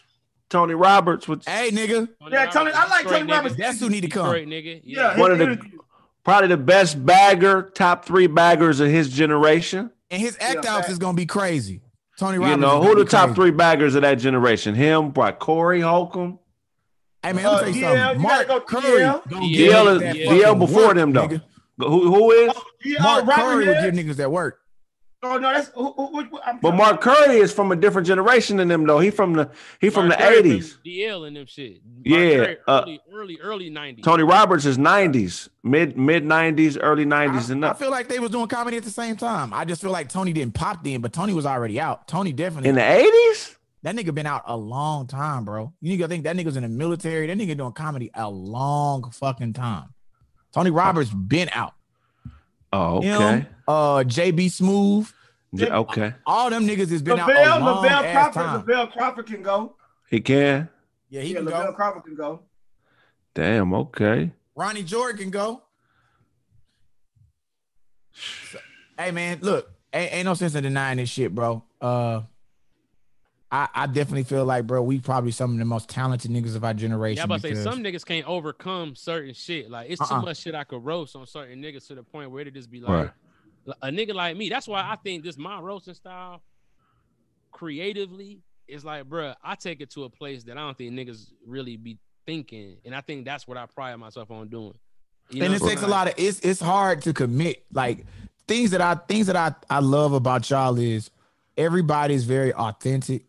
Tony 0.49 0.75
Roberts 0.75 1.27
was 1.27 1.45
Hey, 1.45 1.71
nigga, 1.73 2.09
Yeah, 2.31 2.47
Tony- 2.47 2.71
I 2.73 2.87
like 2.89 3.03
Detroit 3.05 3.21
Tony 3.21 3.31
nigga. 3.33 3.35
Roberts. 3.35 3.57
that's 3.57 3.81
who 3.81 3.89
need 3.89 4.03
to 4.03 4.09
come. 4.09 4.27
Detroit 4.33 4.47
nigga. 4.49 4.81
Yeah, 4.85 5.15
Yeah. 5.15 5.19
One 5.21 5.33
of 5.33 5.39
the- 5.39 5.59
probably 6.25 6.49
the 6.49 6.57
best 6.57 7.05
bagger, 7.05 7.71
top 7.75 8.05
three 8.05 8.27
baggers 8.29 8.79
of 8.81 8.89
his 8.89 9.09
generation. 9.09 9.91
And 10.11 10.21
his 10.23 10.37
act 10.41 10.61
Yeah, 10.65 10.77
outs 10.77 10.89
is 10.89 10.99
gonna 10.99 11.17
be 11.17 11.27
crazy. 11.27 11.81
Tony 12.17 12.39
Roberts. 12.39 12.55
You 12.55 12.61
know, 12.61 12.81
who 12.83 12.95
the 12.95 13.05
be 13.05 13.11
top 13.11 13.27
crazy. 13.31 13.35
three 13.35 13.51
baggers 13.51 13.95
of 13.97 14.03
that 14.03 14.15
generation? 14.17 14.75
Him, 14.77 15.13
what, 15.15 15.39
Corey 15.41 15.81
Holcomb? 15.81 16.39
Hey 17.23 17.33
man, 17.33 17.45
let 17.45 17.45
me 17.45 17.49
Uh, 17.49 17.59
tell 17.61 17.69
you 17.69 17.75
DL, 17.75 17.97
something. 17.97 18.21
you 18.21 18.29
Mark 18.29 18.47
go 18.49 18.61
Curry 18.61 18.83
DL. 19.01 19.29
gonna 19.29 19.47
DL 19.47 19.55
give 19.57 19.73
DL, 19.73 19.87
is, 19.97 20.03
DL 20.17 20.29
DL 20.55 20.59
before 20.59 20.87
work, 20.87 20.95
them, 20.97 21.13
though. 21.13 21.29
nigga. 21.29 21.43
Who, 21.79 22.15
who 22.15 22.31
is? 22.33 22.53
Yeah, 22.85 23.03
Mark 23.03 23.27
Robert 23.27 23.43
Curry 23.43 23.65
Hill. 23.67 23.75
would 23.75 23.97
give 23.97 24.05
niggas 24.07 24.17
that 24.17 24.31
work. 24.31 24.61
Oh 25.23 25.39
no, 25.39 25.53
that's 25.53 25.69
who, 25.71 25.93
who, 25.93 26.23
who, 26.25 26.39
I'm 26.47 26.61
But 26.61 26.75
Mark 26.77 27.01
Curry 27.01 27.39
is 27.39 27.51
from 27.53 27.73
a 27.73 27.77
different 27.77 28.07
generation 28.07 28.59
than 28.59 28.69
them, 28.69 28.87
though. 28.87 29.01
He 29.01 29.11
from 29.11 29.33
the 29.33 29.51
he 29.81 29.91
from 29.91 30.09
Mark 30.09 30.21
the 30.21 30.31
eighties. 30.31 30.79
DL 30.87 31.27
and 31.27 31.35
them 31.37 31.47
shit. 31.47 31.81
Mark 31.85 32.05
Yeah, 32.05 32.37
Curry, 32.37 32.57
uh, 32.69 32.81
early, 32.83 33.01
early, 33.13 33.39
early 33.43 33.71
90s. 33.71 34.03
Tony 34.05 34.23
Roberts 34.23 34.67
is 34.67 34.79
nineties, 34.79 35.49
mid 35.65 35.97
mid 35.99 36.25
nineties, 36.25 36.77
early 36.79 37.07
nineties, 37.07 37.51
and 37.51 37.65
I, 37.65 37.71
I 37.71 37.75
feel 37.75 37.91
like 37.91 38.09
they 38.09 38.21
was 38.21 38.31
doing 38.31 38.47
comedy 38.47 38.77
at 38.77 38.85
the 38.85 38.91
same 38.91 39.17
time. 39.17 39.53
I 39.53 39.65
just 39.65 39.81
feel 39.83 39.91
like 39.91 40.11
Tony 40.11 40.33
didn't 40.33 40.55
pop 40.55 40.85
then, 40.85 41.01
but 41.01 41.13
Tony 41.13 41.33
was 41.33 41.47
already 41.47 41.81
out. 41.81 42.07
Tony 42.07 42.33
definitely 42.33 42.69
In 42.69 42.75
the 42.77 42.89
eighties. 42.89 43.56
That 43.87 43.95
nigga 43.95 44.13
been 44.13 44.27
out 44.27 44.43
a 44.47 44.57
long 44.57 45.07
time, 45.07 45.45
bro. 45.45 45.73
You 45.81 45.97
nigga 45.97 46.09
think 46.09 46.25
that 46.25 46.35
nigga's 46.35 46.57
in 46.57 46.65
the 46.65 46.69
military. 46.69 47.29
That 47.29 47.39
nigga 47.39 47.57
doing 47.57 47.71
comedy 47.71 48.11
a 48.15 48.29
long 48.29 49.09
fucking 49.13 49.53
time. 49.53 49.95
Tony 50.53 50.73
Roberts 50.73 51.11
been 51.11 51.49
out. 51.53 51.75
Oh, 52.73 52.97
okay, 52.97 53.07
Him, 53.07 53.47
uh, 53.69 53.99
JB 53.99 54.47
Smoove, 54.47 55.13
J- 55.55 55.71
okay. 55.71 56.15
all 56.27 56.51
them 56.51 56.67
niggas 56.67 56.91
has 56.91 57.01
been 57.01 57.21
out 57.21 57.31
Lavell, 57.31 57.59
a 57.59 57.65
long 57.65 57.85
Lavell 57.85 58.03
ass 58.03 58.13
Crawford, 58.13 58.43
time. 58.43 58.63
Lavell 58.65 58.93
Crawford 58.93 59.27
can 59.27 59.43
go. 59.43 59.77
He 60.11 60.21
can. 60.21 60.69
Yeah, 61.09 61.21
he 61.21 61.29
yeah, 61.29 61.37
can 61.37 61.47
Lavell 61.47 61.67
go. 61.67 61.73
Crawford 61.75 62.05
can 62.07 62.17
go. 62.17 62.41
Damn. 63.35 63.73
Okay. 63.73 64.33
Ronnie 64.57 64.83
Jordan 64.83 65.21
can 65.21 65.31
go. 65.31 65.63
So- 68.51 68.59
hey 68.99 69.13
man, 69.13 69.39
look, 69.43 69.71
ain't, 69.93 70.13
ain't 70.13 70.25
no 70.25 70.35
sense 70.35 70.57
in 70.57 70.65
denying 70.65 70.97
this 70.97 71.09
shit, 71.09 71.33
bro. 71.33 71.63
Uh, 71.81 72.23
I, 73.51 73.69
I 73.75 73.87
definitely 73.87 74.25
feel 74.25 74.45
like, 74.45 74.67
bro, 74.67 74.83
we 74.83 74.99
probably 74.99 75.31
some 75.31 75.53
of 75.53 75.59
the 75.59 75.65
most 75.65 75.89
talented 75.89 76.31
niggas 76.31 76.57
of 76.57 76.65
our 76.65 76.75
generation. 76.75 77.19
Yeah, 77.19 77.23
I'm 77.23 77.31
about 77.31 77.43
to 77.43 77.55
say 77.55 77.63
some 77.63 77.83
niggas 77.83 78.05
can't 78.05 78.27
overcome 78.27 78.97
certain 78.97 79.35
shit. 79.35 79.71
Like 79.71 79.89
it's 79.91 80.01
Uh-uh. 80.01 80.21
too 80.21 80.27
much 80.27 80.39
shit 80.39 80.55
I 80.55 80.65
could 80.65 80.85
roast 80.85 81.15
on 81.15 81.27
certain 81.27 81.63
niggas 81.63 81.87
to 81.89 81.95
the 81.95 82.03
point 82.03 82.31
where 82.33 82.43
it 82.47 82.53
just 82.55 82.71
be 82.71 82.81
like 82.81 83.13
Right. 83.67 83.77
a 83.83 83.89
nigga 83.89 84.15
like 84.15 84.37
me. 84.37 84.49
That's 84.49 84.67
why 84.67 84.81
I 84.81 84.97
think 84.97 85.23
this 85.23 85.39
my 85.39 85.61
roasting 85.61 85.95
style 85.95 86.43
creatively 87.53 88.41
is 88.69 88.85
like, 88.85 89.05
bruh, 89.05 89.35
I 89.43 89.55
take 89.55 89.81
it 89.81 89.91
to 89.91 90.05
a 90.05 90.11
place 90.11 90.45
that 90.45 90.57
I 90.59 90.61
don't 90.61 90.77
think 90.77 90.93
niggas 90.93 91.31
really 91.47 91.77
be 91.77 91.99
thinking, 92.27 92.77
and 92.85 92.95
I 92.95 93.01
think 93.01 93.25
that's 93.25 93.47
what 93.47 93.57
I 93.57 93.67
pride 93.67 93.97
myself 93.97 94.31
on 94.31 94.49
doing. 94.49 94.75
You 95.31 95.45
and 95.45 95.55
it 95.55 95.63
takes 95.63 95.83
a 95.83 95.87
lot 95.89 96.09
of 96.09 96.15
it's 96.17 96.41
it's 96.41 96.61
hard 96.61 97.03
to 97.03 97.13
commit. 97.13 97.65
Like 97.73 98.07
things 98.47 98.71
that 98.73 98.81
I 98.81 98.95
things 98.95 99.27
that 99.29 99.37
I 99.37 99.55
I 99.69 99.81
love 99.81 100.13
about 100.13 100.49
y'all 100.51 100.77
is 100.79 101.11
everybody's 101.57 102.25
very 102.25 102.53
authentic. 102.53 103.25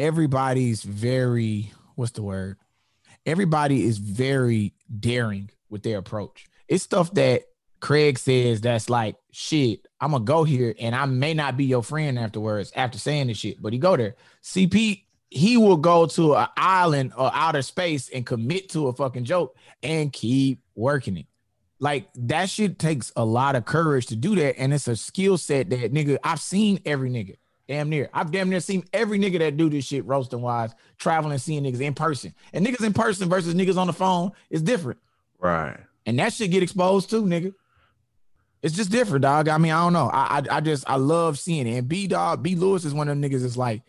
Everybody's 0.00 0.82
very 0.82 1.70
what's 1.94 2.12
the 2.12 2.22
word? 2.22 2.56
Everybody 3.26 3.84
is 3.84 3.98
very 3.98 4.72
daring 4.98 5.50
with 5.68 5.82
their 5.82 5.98
approach. 5.98 6.46
It's 6.68 6.82
stuff 6.82 7.12
that 7.12 7.42
Craig 7.80 8.18
says 8.18 8.62
that's 8.62 8.88
like 8.88 9.16
shit. 9.30 9.86
I'm 10.00 10.12
gonna 10.12 10.24
go 10.24 10.42
here 10.42 10.74
and 10.80 10.94
I 10.94 11.04
may 11.04 11.34
not 11.34 11.58
be 11.58 11.66
your 11.66 11.82
friend 11.82 12.18
afterwards 12.18 12.72
after 12.74 12.96
saying 12.98 13.26
this 13.26 13.36
shit, 13.36 13.60
but 13.60 13.74
he 13.74 13.78
go 13.78 13.94
there. 13.94 14.16
CP 14.42 15.02
he 15.28 15.58
will 15.58 15.76
go 15.76 16.06
to 16.06 16.34
an 16.34 16.48
island 16.56 17.12
or 17.14 17.30
outer 17.34 17.60
space 17.60 18.08
and 18.08 18.24
commit 18.24 18.70
to 18.70 18.88
a 18.88 18.94
fucking 18.94 19.24
joke 19.24 19.54
and 19.82 20.14
keep 20.14 20.62
working 20.74 21.18
it. 21.18 21.26
Like 21.78 22.08
that 22.14 22.48
shit 22.48 22.78
takes 22.78 23.12
a 23.16 23.24
lot 23.26 23.54
of 23.54 23.66
courage 23.66 24.06
to 24.06 24.16
do 24.16 24.34
that, 24.36 24.58
and 24.58 24.72
it's 24.72 24.88
a 24.88 24.96
skill 24.96 25.36
set 25.36 25.68
that 25.68 25.92
nigga 25.92 26.16
I've 26.24 26.40
seen 26.40 26.80
every 26.86 27.10
nigga 27.10 27.36
damn 27.70 27.88
near. 27.88 28.10
I've 28.12 28.32
damn 28.32 28.50
near 28.50 28.58
seen 28.60 28.84
every 28.92 29.18
nigga 29.18 29.38
that 29.38 29.56
do 29.56 29.70
this 29.70 29.84
shit 29.84 30.04
roasting 30.04 30.42
wise, 30.42 30.72
traveling, 30.98 31.38
seeing 31.38 31.62
niggas 31.62 31.80
in 31.80 31.94
person, 31.94 32.34
and 32.52 32.66
niggas 32.66 32.84
in 32.84 32.92
person 32.92 33.28
versus 33.28 33.54
niggas 33.54 33.76
on 33.78 33.86
the 33.86 33.92
phone 33.92 34.32
is 34.50 34.60
different, 34.60 34.98
Right. 35.38 35.78
and 36.04 36.18
that 36.18 36.32
shit 36.32 36.50
get 36.50 36.62
exposed 36.64 37.08
too, 37.10 37.22
nigga. 37.22 37.54
It's 38.62 38.74
just 38.76 38.90
different, 38.90 39.22
dog. 39.22 39.48
I 39.48 39.56
mean, 39.56 39.72
I 39.72 39.82
don't 39.84 39.92
know. 39.92 40.10
I 40.12 40.38
I, 40.50 40.56
I 40.56 40.60
just 40.60 40.84
I 40.90 40.96
love 40.96 41.38
seeing 41.38 41.66
it. 41.66 41.78
And 41.78 41.88
B 41.88 42.06
dog, 42.06 42.42
B 42.42 42.56
Lewis 42.56 42.84
is 42.84 42.92
one 42.92 43.08
of 43.08 43.18
them 43.18 43.30
niggas. 43.30 43.44
It's 43.44 43.56
like 43.56 43.82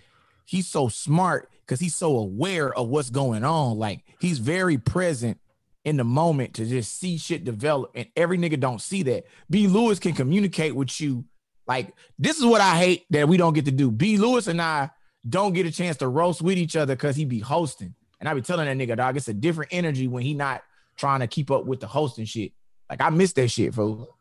he's 0.46 0.68
so 0.68 0.88
smart 0.88 1.50
because 1.66 1.80
he's 1.80 1.96
so 1.96 2.18
aware 2.18 2.74
of 2.74 2.88
what's 2.88 3.10
going 3.10 3.44
on. 3.44 3.78
Like 3.80 4.04
he's 4.20 4.38
very 4.38 4.78
present 4.78 5.40
in 5.84 5.98
the 5.98 6.04
moment 6.04 6.54
to 6.54 6.66
just 6.66 7.00
see 7.00 7.18
shit 7.18 7.44
develop. 7.44 7.92
And 7.96 8.08
every 8.16 8.38
nigga 8.38 8.60
don't 8.60 8.80
see 8.82 9.04
that. 9.04 9.26
B 9.50 9.68
Lewis 9.68 10.00
can 10.00 10.14
communicate 10.14 10.76
with 10.76 11.02
you. 11.02 11.26
Like 11.72 11.96
this 12.20 12.38
is 12.38 12.44
what 12.44 12.60
I 12.60 12.76
hate 12.76 13.06
that 13.12 13.30
we 13.30 13.38
don't 13.38 13.54
get 13.54 13.64
to 13.64 13.72
do. 13.72 13.90
B 13.90 14.18
Lewis 14.18 14.48
and 14.48 14.62
I 14.62 14.90
don't 15.30 15.54
get 15.54 15.66
a 15.66 15.72
chance 15.72 15.96
to 15.98 16.08
roast 16.10 16.42
with 16.42 16.58
each 16.58 16.76
other 16.76 16.98
because 16.98 17.16
he 17.16 17.24
be 17.24 17.40
hosting. 17.40 17.96
And 18.20 18.28
I 18.28 18.34
be 18.34 18.42
telling 18.42 18.66
that 18.66 18.76
nigga, 18.76 18.98
dog, 18.98 19.16
it's 19.16 19.30
a 19.30 19.34
different 19.34 19.74
energy 19.74 20.06
when 20.10 20.22
he 20.22 20.34
not 20.34 20.64
trying 20.98 21.22
to 21.22 21.28
keep 21.28 21.50
up 21.50 21.66
with 21.66 21.80
the 21.80 21.88
hosting 21.88 22.26
shit. 22.26 22.52
Like 22.90 23.00
I 23.00 23.10
miss 23.10 23.32
that 23.34 23.48
shit, 23.48 23.74
fool. 23.74 24.18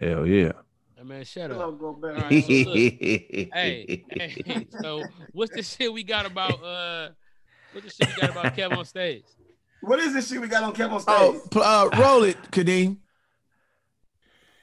Hell 0.00 0.26
yeah. 0.26 0.52
Hey, 0.96 1.04
man, 1.04 1.24
shut 1.24 1.52
up. 1.52 1.78
go 1.78 1.92
back. 1.92 2.16
All 2.16 2.28
right, 2.28 2.42
so 2.42 2.50
hey, 2.74 4.04
hey, 4.10 4.66
so 4.82 5.04
what's 5.30 5.54
the 5.54 5.62
shit 5.62 5.92
we 5.92 6.02
got 6.02 6.26
about 6.26 6.60
uh 6.64 7.10
what's 7.70 7.86
the 7.86 8.04
shit 8.04 8.16
we 8.16 8.20
got 8.22 8.30
about 8.30 8.56
Kev 8.56 8.76
on 8.76 8.84
stage? 8.86 9.22
What 9.82 10.00
is 10.00 10.12
this 10.12 10.28
shit 10.28 10.40
we 10.40 10.48
got 10.48 10.64
on 10.64 10.74
Kev 10.74 10.90
on 10.90 10.98
stage? 10.98 11.40
Oh, 11.54 11.60
uh, 11.60 11.96
roll 11.96 12.24
it, 12.24 12.42
Kadeem. 12.50 12.96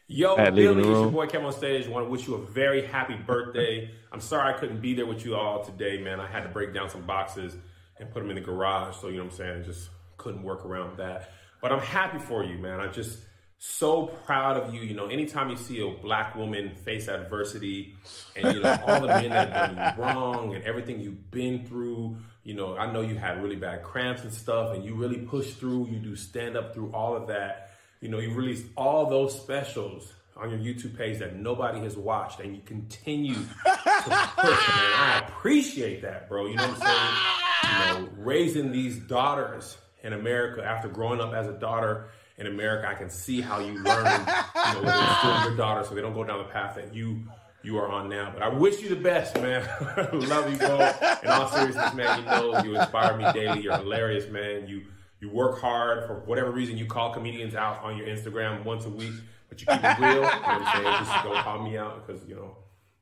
Yo, 0.07 0.35
At 0.35 0.53
Billy, 0.53 0.79
it's 0.79 0.87
your 0.87 1.09
boy 1.09 1.27
Kevin 1.27 1.47
on 1.47 1.53
stage. 1.53 1.87
Want 1.87 2.05
to 2.05 2.09
wish 2.09 2.27
you 2.27 2.35
a 2.35 2.45
very 2.45 2.85
happy 2.85 3.15
birthday. 3.15 3.89
I'm 4.11 4.19
sorry 4.19 4.53
I 4.53 4.57
couldn't 4.57 4.81
be 4.81 4.93
there 4.93 5.05
with 5.05 5.23
you 5.23 5.35
all 5.35 5.63
today, 5.63 5.97
man. 5.97 6.19
I 6.19 6.27
had 6.27 6.43
to 6.43 6.49
break 6.49 6.73
down 6.73 6.89
some 6.89 7.03
boxes 7.03 7.55
and 7.97 8.11
put 8.11 8.19
them 8.19 8.29
in 8.29 8.35
the 8.35 8.41
garage, 8.41 8.97
so 8.97 9.07
you 9.07 9.17
know 9.17 9.23
what 9.23 9.31
I'm 9.31 9.37
saying. 9.37 9.61
I 9.61 9.65
just 9.65 9.89
couldn't 10.17 10.43
work 10.43 10.65
around 10.65 10.97
that. 10.97 11.31
But 11.61 11.71
I'm 11.71 11.79
happy 11.79 12.19
for 12.19 12.43
you, 12.43 12.57
man. 12.57 12.81
I'm 12.81 12.91
just 12.91 13.19
so 13.59 14.07
proud 14.07 14.57
of 14.57 14.73
you. 14.73 14.81
You 14.81 14.93
know, 14.93 15.07
anytime 15.07 15.49
you 15.49 15.55
see 15.55 15.79
a 15.79 15.89
black 15.89 16.35
woman 16.35 16.75
face 16.75 17.07
adversity, 17.07 17.95
and 18.35 18.55
you 18.55 18.61
know 18.61 18.77
all 18.85 18.99
the 18.99 19.07
men 19.07 19.29
that 19.29 19.53
have 19.53 19.75
done 19.75 19.95
you 19.97 20.03
wrong 20.03 20.53
and 20.53 20.63
everything 20.65 20.99
you've 20.99 21.31
been 21.31 21.65
through. 21.65 22.17
You 22.43 22.55
know, 22.55 22.75
I 22.75 22.91
know 22.91 22.99
you 22.99 23.15
had 23.15 23.41
really 23.41 23.55
bad 23.55 23.83
cramps 23.83 24.23
and 24.23 24.33
stuff, 24.33 24.75
and 24.75 24.83
you 24.83 24.95
really 24.95 25.19
pushed 25.19 25.59
through. 25.59 25.87
You 25.87 25.99
do 25.99 26.17
stand 26.17 26.57
up 26.57 26.73
through 26.73 26.91
all 26.91 27.15
of 27.15 27.27
that. 27.27 27.69
You 28.03 28.09
know, 28.09 28.19
you 28.19 28.33
release 28.33 28.61
all 28.75 29.09
those 29.09 29.33
specials 29.33 30.11
on 30.35 30.49
your 30.49 30.59
YouTube 30.59 30.97
page 30.97 31.19
that 31.19 31.37
nobody 31.37 31.79
has 31.79 31.95
watched, 31.95 32.41
and 32.41 32.53
you 32.53 32.61
continue 32.65 33.33
to 33.33 33.39
push. 33.39 34.09
I 34.09 35.23
appreciate 35.25 36.01
that, 36.01 36.27
bro. 36.27 36.47
You 36.47 36.57
know 36.57 36.67
what 36.67 36.83
I'm 36.83 37.95
saying? 37.95 38.01
You 38.01 38.07
know, 38.07 38.09
raising 38.17 38.73
these 38.73 38.97
daughters 38.97 39.77
in 40.03 40.11
America 40.11 40.61
after 40.65 40.89
growing 40.89 41.21
up 41.21 41.33
as 41.33 41.47
a 41.47 41.53
daughter 41.53 42.09
in 42.37 42.47
America, 42.47 42.89
I 42.89 42.93
can 42.95 43.09
see 43.09 43.39
how 43.39 43.59
you 43.59 43.81
learn, 43.81 44.05
you 44.05 44.81
know, 44.81 45.05
instill 45.09 45.43
your 45.45 45.55
daughter 45.55 45.85
so 45.87 45.95
they 45.95 46.01
don't 46.01 46.13
go 46.13 46.25
down 46.25 46.39
the 46.39 46.51
path 46.51 46.75
that 46.75 46.93
you 46.93 47.23
you 47.63 47.77
are 47.77 47.87
on 47.87 48.09
now. 48.09 48.31
But 48.33 48.43
I 48.43 48.49
wish 48.49 48.81
you 48.81 48.89
the 48.89 48.97
best, 48.97 49.35
man. 49.35 49.65
Love 50.11 50.51
you, 50.51 50.57
bro. 50.57 50.91
In 51.23 51.29
all 51.29 51.47
seriousness, 51.47 51.93
man, 51.93 52.19
you 52.19 52.25
know 52.25 52.63
you 52.63 52.75
inspire 52.75 53.15
me 53.15 53.31
daily. 53.31 53.61
You're 53.61 53.77
hilarious, 53.77 54.27
man. 54.27 54.67
You 54.67 54.81
You 55.23 55.29
work 55.29 55.61
hard 55.61 56.05
for 56.05 56.15
whatever 56.25 56.51
reason. 56.51 56.77
You 56.77 56.85
call 56.85 57.13
comedians 57.13 57.55
out 57.55 57.81
on 57.81 57.95
your 57.95 58.05
Instagram 58.07 58.65
once 58.65 58.83
a 58.83 58.89
week, 58.89 59.13
but 59.47 59.61
you 59.61 59.67
keep 59.67 59.81
it 59.81 59.99
real. 59.99 60.15
You 60.15 60.21
know 60.21 60.29
I'm 60.43 60.83
saying? 60.83 61.05
Just 61.05 61.23
don't 61.23 61.37
call 61.37 61.63
me 61.63 61.77
out 61.77 62.05
because 62.05 62.27
you 62.27 62.35
know. 62.35 62.57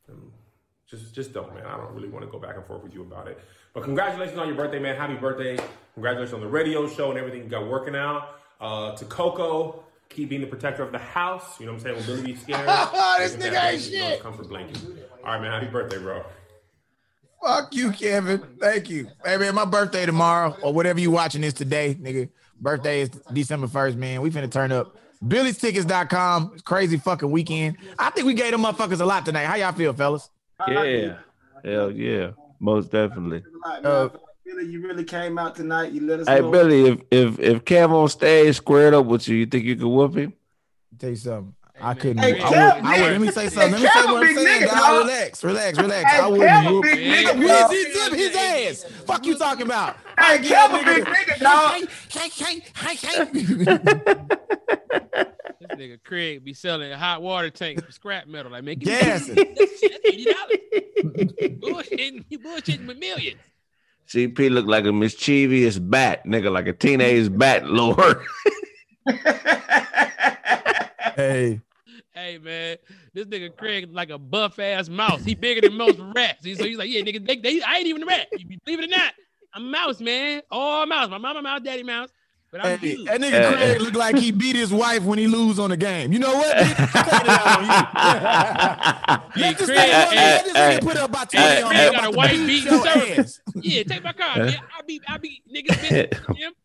um, 0.07 0.31
just, 0.87 1.15
just 1.15 1.33
don't, 1.33 1.51
man. 1.55 1.65
I 1.65 1.77
don't 1.77 1.91
really 1.95 2.09
want 2.09 2.23
to 2.23 2.29
go 2.29 2.37
back 2.37 2.57
and 2.57 2.63
forth 2.65 2.83
with 2.83 2.93
you 2.93 3.01
about 3.01 3.27
it. 3.27 3.39
But 3.73 3.81
congratulations 3.85 4.37
on 4.37 4.45
your 4.47 4.55
birthday, 4.55 4.77
man. 4.77 4.95
Happy 4.97 5.15
birthday. 5.15 5.57
Congratulations 5.95 6.35
on 6.35 6.41
the 6.41 6.47
radio 6.47 6.87
show 6.87 7.09
and 7.09 7.17
everything 7.17 7.41
you 7.41 7.49
got 7.49 7.67
working 7.67 7.95
out. 7.95 8.35
Uh, 8.59 8.95
to 8.97 9.05
Coco, 9.05 9.83
keep 10.09 10.29
being 10.29 10.41
the 10.41 10.47
protector 10.47 10.83
of 10.83 10.91
the 10.91 10.99
house. 10.99 11.59
You 11.59 11.65
know 11.65 11.71
what 11.71 11.79
I'm 11.79 11.83
saying? 11.85 11.95
When 11.95 12.05
Billy 12.05 12.33
be 12.33 12.35
scared. 12.35 12.67
This 13.17 13.35
nigga 13.35 13.45
ain't 13.45 13.51
blanket, 13.51 13.91
you 13.91 13.99
know, 13.99 14.09
shit. 14.09 14.19
Comfort 14.21 14.47
blanket. 14.47 14.77
All 15.23 15.31
right, 15.31 15.41
man. 15.41 15.51
Happy 15.51 15.71
birthday, 15.71 15.97
bro. 15.97 16.23
Fuck 17.43 17.75
you, 17.75 17.91
Kevin. 17.91 18.39
Thank 18.59 18.89
you. 18.89 19.07
Hey 19.25 19.37
man, 19.37 19.55
my 19.55 19.65
birthday 19.65 20.05
tomorrow, 20.05 20.55
or 20.61 20.73
whatever 20.73 20.99
you 20.99 21.11
watching 21.11 21.41
this 21.41 21.53
today, 21.53 21.95
nigga. 21.95 22.29
Birthday 22.59 23.01
is 23.01 23.09
December 23.33 23.67
1st, 23.67 23.95
man. 23.95 24.21
We 24.21 24.29
finna 24.29 24.51
turn 24.51 24.71
up. 24.71 24.95
Billy'sTickets.com. 25.25 26.51
It's 26.53 26.61
crazy 26.61 26.97
fucking 26.97 27.29
weekend. 27.31 27.77
I 27.97 28.11
think 28.11 28.27
we 28.27 28.33
gave 28.33 28.51
them 28.51 28.61
motherfuckers 28.61 29.01
a 29.01 29.05
lot 29.05 29.25
tonight. 29.25 29.45
How 29.45 29.55
y'all 29.55 29.71
feel, 29.71 29.93
fellas? 29.93 30.29
Yeah. 30.67 31.15
Hell 31.65 31.91
yeah. 31.91 32.31
Most 32.59 32.91
definitely. 32.91 33.43
Uh, 33.83 34.09
Billy, 34.45 34.65
you 34.65 34.81
really 34.81 35.03
came 35.03 35.39
out 35.39 35.55
tonight. 35.55 35.91
You 35.91 36.01
let 36.01 36.19
us 36.19 36.27
Hey 36.27 36.39
know. 36.41 36.51
Billy, 36.51 36.87
if 36.89 36.99
if 37.09 37.39
if 37.39 37.65
Kev 37.65 37.89
on 37.91 38.09
stage 38.09 38.55
squared 38.57 38.93
up 38.93 39.05
with 39.05 39.27
you, 39.27 39.37
you 39.37 39.45
think 39.47 39.65
you 39.65 39.75
could 39.75 39.87
whoop 39.87 40.15
him? 40.15 40.33
tell 40.99 41.09
you 41.09 41.15
something. 41.15 41.55
I 41.83 41.93
couldn't. 41.95 42.19
Hey, 42.19 42.39
I, 42.39 42.49
would, 42.49 42.57
Kev, 42.57 42.81
I 42.83 43.01
would. 43.01 43.11
Let 43.13 43.21
me 43.21 43.31
say 43.31 43.49
something. 43.49 43.71
Let 43.73 43.81
me 43.81 43.87
Kev 43.87 43.91
say 43.93 44.05
what 44.05 44.15
I'm 44.15 44.27
big 44.27 44.35
saying. 44.37 44.61
nigga, 44.61 44.67
dog. 44.67 44.77
dog. 44.77 45.05
Relax, 45.07 45.43
relax, 45.43 45.77
relax. 45.79 46.11
Hey, 46.11 46.19
I 46.19 46.27
wouldn't 46.27 46.49
Kev 46.49 46.71
whoop 46.71 46.83
big 46.83 46.99
man. 47.07 47.25
nigga, 47.25 47.39
We'll 47.39 47.47
dog. 47.59 47.71
see 47.71 47.93
zip 47.93 48.13
his 48.13 48.35
ass. 48.35 48.83
Fuck 49.05 49.25
you 49.25 49.37
talking 49.37 49.65
about? 49.65 49.97
Hey, 50.19 50.37
Kev 50.39 50.81
a 50.81 50.85
big 50.85 51.05
nigga, 51.05 51.39
dog. 51.39 51.89
Hey, 52.09 52.29
hey, 52.29 52.63
hey, 52.75 52.95
hey. 52.95 53.25
This 55.61 55.77
nigga 55.77 56.03
Craig 56.03 56.43
be 56.43 56.53
selling 56.53 56.91
hot 56.91 57.21
water 57.21 57.49
tanks 57.49 57.83
for 57.83 57.91
scrap 57.91 58.27
metal. 58.27 58.51
Like, 58.51 58.63
man, 58.63 58.75
give 58.79 58.87
me 58.89 58.99
Gassing. 58.99 59.35
that's 59.35 59.83
eighty 60.05 60.25
dollars. 60.25 60.57
bullshitting, 61.59 62.25
you 62.29 62.39
bullshitting 62.39 62.87
with 62.87 62.97
millions. 62.97 63.39
CP 64.07 64.49
look 64.51 64.65
like 64.65 64.85
a 64.85 64.91
mischievous 64.91 65.79
bat, 65.79 66.25
nigga, 66.25 66.51
like 66.51 66.67
a 66.67 66.73
teenage 66.73 67.35
bat 67.37 67.65
lord. 67.67 68.21
Hey, 71.15 71.59
Hey 72.21 72.37
man, 72.37 72.77
this 73.15 73.25
nigga 73.25 73.55
Craig 73.57 73.89
like 73.91 74.11
a 74.11 74.17
buff 74.19 74.59
ass 74.59 74.87
mouse. 74.89 75.23
He 75.23 75.33
bigger 75.33 75.61
than 75.61 75.73
most 75.75 75.99
rats. 76.15 76.45
He- 76.45 76.53
So 76.53 76.65
he's 76.65 76.77
like, 76.77 76.87
yeah, 76.89 77.01
nigga, 77.01 77.25
they, 77.25 77.37
they, 77.37 77.61
I 77.63 77.77
ain't 77.77 77.87
even 77.87 78.03
a 78.03 78.05
rat. 78.05 78.27
You 78.35 78.59
believe 78.63 78.79
it 78.79 78.85
or 78.85 78.87
not, 78.89 79.13
I'm 79.55 79.63
a 79.65 79.69
mouse, 79.71 79.99
man. 79.99 80.43
All 80.51 80.85
mouse. 80.85 81.09
My 81.09 81.17
mama 81.17 81.41
mouse, 81.41 81.61
daddy 81.61 81.81
mouse. 81.81 82.09
But 82.51 82.63
I'm 82.63 82.77
hey, 82.77 82.95
that 83.05 83.21
nigga 83.21 83.43
Uh, 83.43 83.55
Craig 83.55 83.81
look 83.81 83.95
like 83.95 84.17
he 84.17 84.31
beat 84.31 84.55
his 84.55 84.71
wife 84.71 85.03
when 85.03 85.17
he 85.17 85.25
lose 85.25 85.57
on 85.57 85.71
the 85.71 85.77
game. 85.77 86.13
You 86.13 86.19
know 86.19 86.35
what? 86.35 86.55
bitch? 86.57 87.05
Take 87.05 87.21
it 87.21 87.27
out 87.27 87.57
on 87.57 87.65
you. 87.65 87.71
Hey, 89.33 89.41
Let 89.41 89.57
this 89.57 89.67
Craig, 89.69 89.89
nigga, 89.89 90.09
hey, 90.09 90.15
let 90.15 90.43
this 90.45 90.57
hey, 90.57 90.77
nigga 90.77 90.81
put 90.81 90.97
up 90.97 91.09
about 91.09 91.33
hey, 91.33 91.61
20 91.61 91.61
on 91.63 91.75
hey, 91.75 91.91
got 91.91 91.95
a 91.95 91.97
about 91.97 92.11
to 92.11 92.17
white 92.17 92.31
beat 92.31 92.47
beat 92.47 92.63
your 92.65 92.87
ass. 92.87 93.39
yeah, 93.61 93.83
take 93.83 94.03
my 94.03 94.11
car, 94.13 94.37
man. 94.37 94.53
I 94.77 94.81
be, 94.85 95.01
I 95.07 95.17
be 95.17 95.41
niggas 95.53 95.67
bitch. 95.79 96.17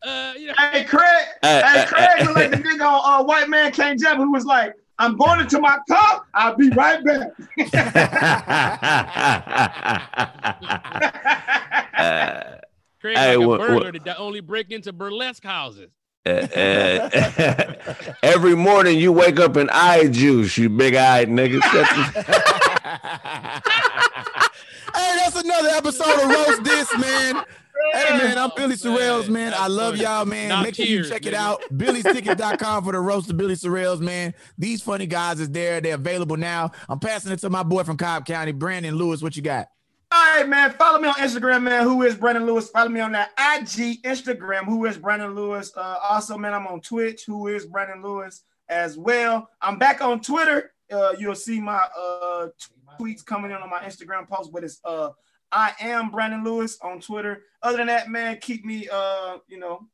Uh, 0.05 0.33
you 0.37 0.47
know. 0.47 0.53
Hey, 0.57 0.83
Craig. 0.83 1.03
Hey, 1.41 1.61
Hey, 1.61 1.79
hey, 1.79 1.85
Craig 1.87 2.09
hey, 2.17 2.25
look 2.25 2.35
like 2.35 2.51
the 2.51 2.57
nigga 2.57 2.81
on 2.85 3.21
uh, 3.21 3.23
White 3.23 3.47
Man 3.49 3.71
Can't 3.71 3.99
Jump 3.99 4.17
who 4.19 4.31
was 4.31 4.45
like, 4.45 4.73
I'm 4.99 5.15
going 5.17 5.41
into 5.41 5.59
my 5.59 5.77
car. 5.87 6.23
I'll 6.33 6.55
be 6.55 6.69
right 6.69 7.03
back. 7.03 7.29
Uh, 11.97 12.57
Craig 13.01 13.17
Hey, 13.17 13.35
like 13.37 13.45
a 13.45 13.57
burglar 13.63 13.91
what- 13.91 14.03
that 14.05 14.19
only 14.19 14.39
break 14.39 14.71
into 14.71 14.93
burlesque 14.93 15.43
houses. 15.43 15.89
uh, 16.25 16.29
uh, 16.29 18.13
every 18.23 18.55
morning 18.55 18.97
you 18.99 19.11
wake 19.13 19.39
up 19.39 19.55
in 19.57 19.69
eye 19.71 20.07
juice, 20.07 20.57
you 20.57 20.69
big 20.69 20.95
eyed 20.95 21.29
nigga. 21.29 21.59
Hey, 24.95 25.15
that's 25.19 25.35
another 25.35 25.67
episode 25.69 26.19
of 26.23 26.29
Roast 26.29 26.63
This, 26.63 26.97
man. 26.97 27.43
Hey, 27.93 28.17
man, 28.17 28.37
I'm 28.37 28.51
Billy 28.55 28.75
Sorrells, 28.75 29.29
man. 29.29 29.53
I 29.55 29.67
love 29.67 29.93
funny. 29.93 30.03
y'all, 30.03 30.25
man. 30.25 30.49
Now 30.49 30.63
Make 30.63 30.75
sure 30.75 30.85
you 30.85 30.97
cheers, 30.97 31.09
check 31.09 31.25
it 31.25 31.33
out. 31.33 31.61
Billy'sTickets.com 31.73 32.83
for 32.83 32.91
the 32.91 32.99
Roast 32.99 33.29
of 33.29 33.37
Billy 33.37 33.55
Sorrells, 33.55 33.99
man. 33.99 34.33
These 34.57 34.81
funny 34.81 35.07
guys 35.07 35.39
is 35.39 35.49
there. 35.49 35.81
They're 35.81 35.95
available 35.95 36.37
now. 36.37 36.71
I'm 36.89 36.99
passing 36.99 37.31
it 37.31 37.39
to 37.39 37.49
my 37.49 37.63
boy 37.63 37.83
from 37.83 37.97
Cobb 37.97 38.25
County, 38.25 38.51
Brandon 38.51 38.95
Lewis. 38.95 39.21
What 39.21 39.35
you 39.35 39.41
got? 39.41 39.67
All 40.11 40.37
right, 40.37 40.47
man. 40.47 40.71
Follow 40.71 40.99
me 40.99 41.07
on 41.07 41.15
Instagram, 41.15 41.63
man. 41.63 41.83
Who 41.83 42.03
is 42.03 42.15
Brandon 42.15 42.45
Lewis? 42.45 42.69
Follow 42.69 42.89
me 42.89 42.99
on 43.01 43.11
that 43.11 43.31
IG 43.37 44.01
Instagram. 44.03 44.63
Who 44.65 44.85
is 44.85 44.97
Brandon 44.97 45.35
Lewis? 45.35 45.71
Uh, 45.75 45.97
also, 46.01 46.37
man, 46.37 46.53
I'm 46.53 46.65
on 46.67 46.79
Twitch. 46.81 47.25
Who 47.25 47.47
is 47.47 47.65
Brandon 47.65 48.01
Lewis 48.01 48.43
as 48.69 48.97
well? 48.97 49.49
I'm 49.61 49.77
back 49.77 50.01
on 50.01 50.21
Twitter. 50.21 50.71
Uh, 50.91 51.13
you'll 51.19 51.35
see 51.35 51.59
my 51.59 51.85
uh, 51.99 52.47
t- 52.57 52.73
tweets 52.99 53.25
coming 53.25 53.51
in 53.51 53.57
on 53.57 53.69
my 53.69 53.79
Instagram 53.79 54.27
post, 54.29 54.51
but 54.53 54.63
it's 54.63 54.79
uh, 54.85 55.09
I 55.51 55.73
am 55.79 56.09
Brandon 56.09 56.43
Lewis 56.43 56.77
on 56.81 56.99
Twitter. 56.99 57.43
Other 57.61 57.77
than 57.77 57.87
that, 57.87 58.09
man, 58.09 58.37
keep 58.41 58.65
me 58.65 58.87
uh, 58.91 59.37
you 59.47 59.59
know, 59.59 59.87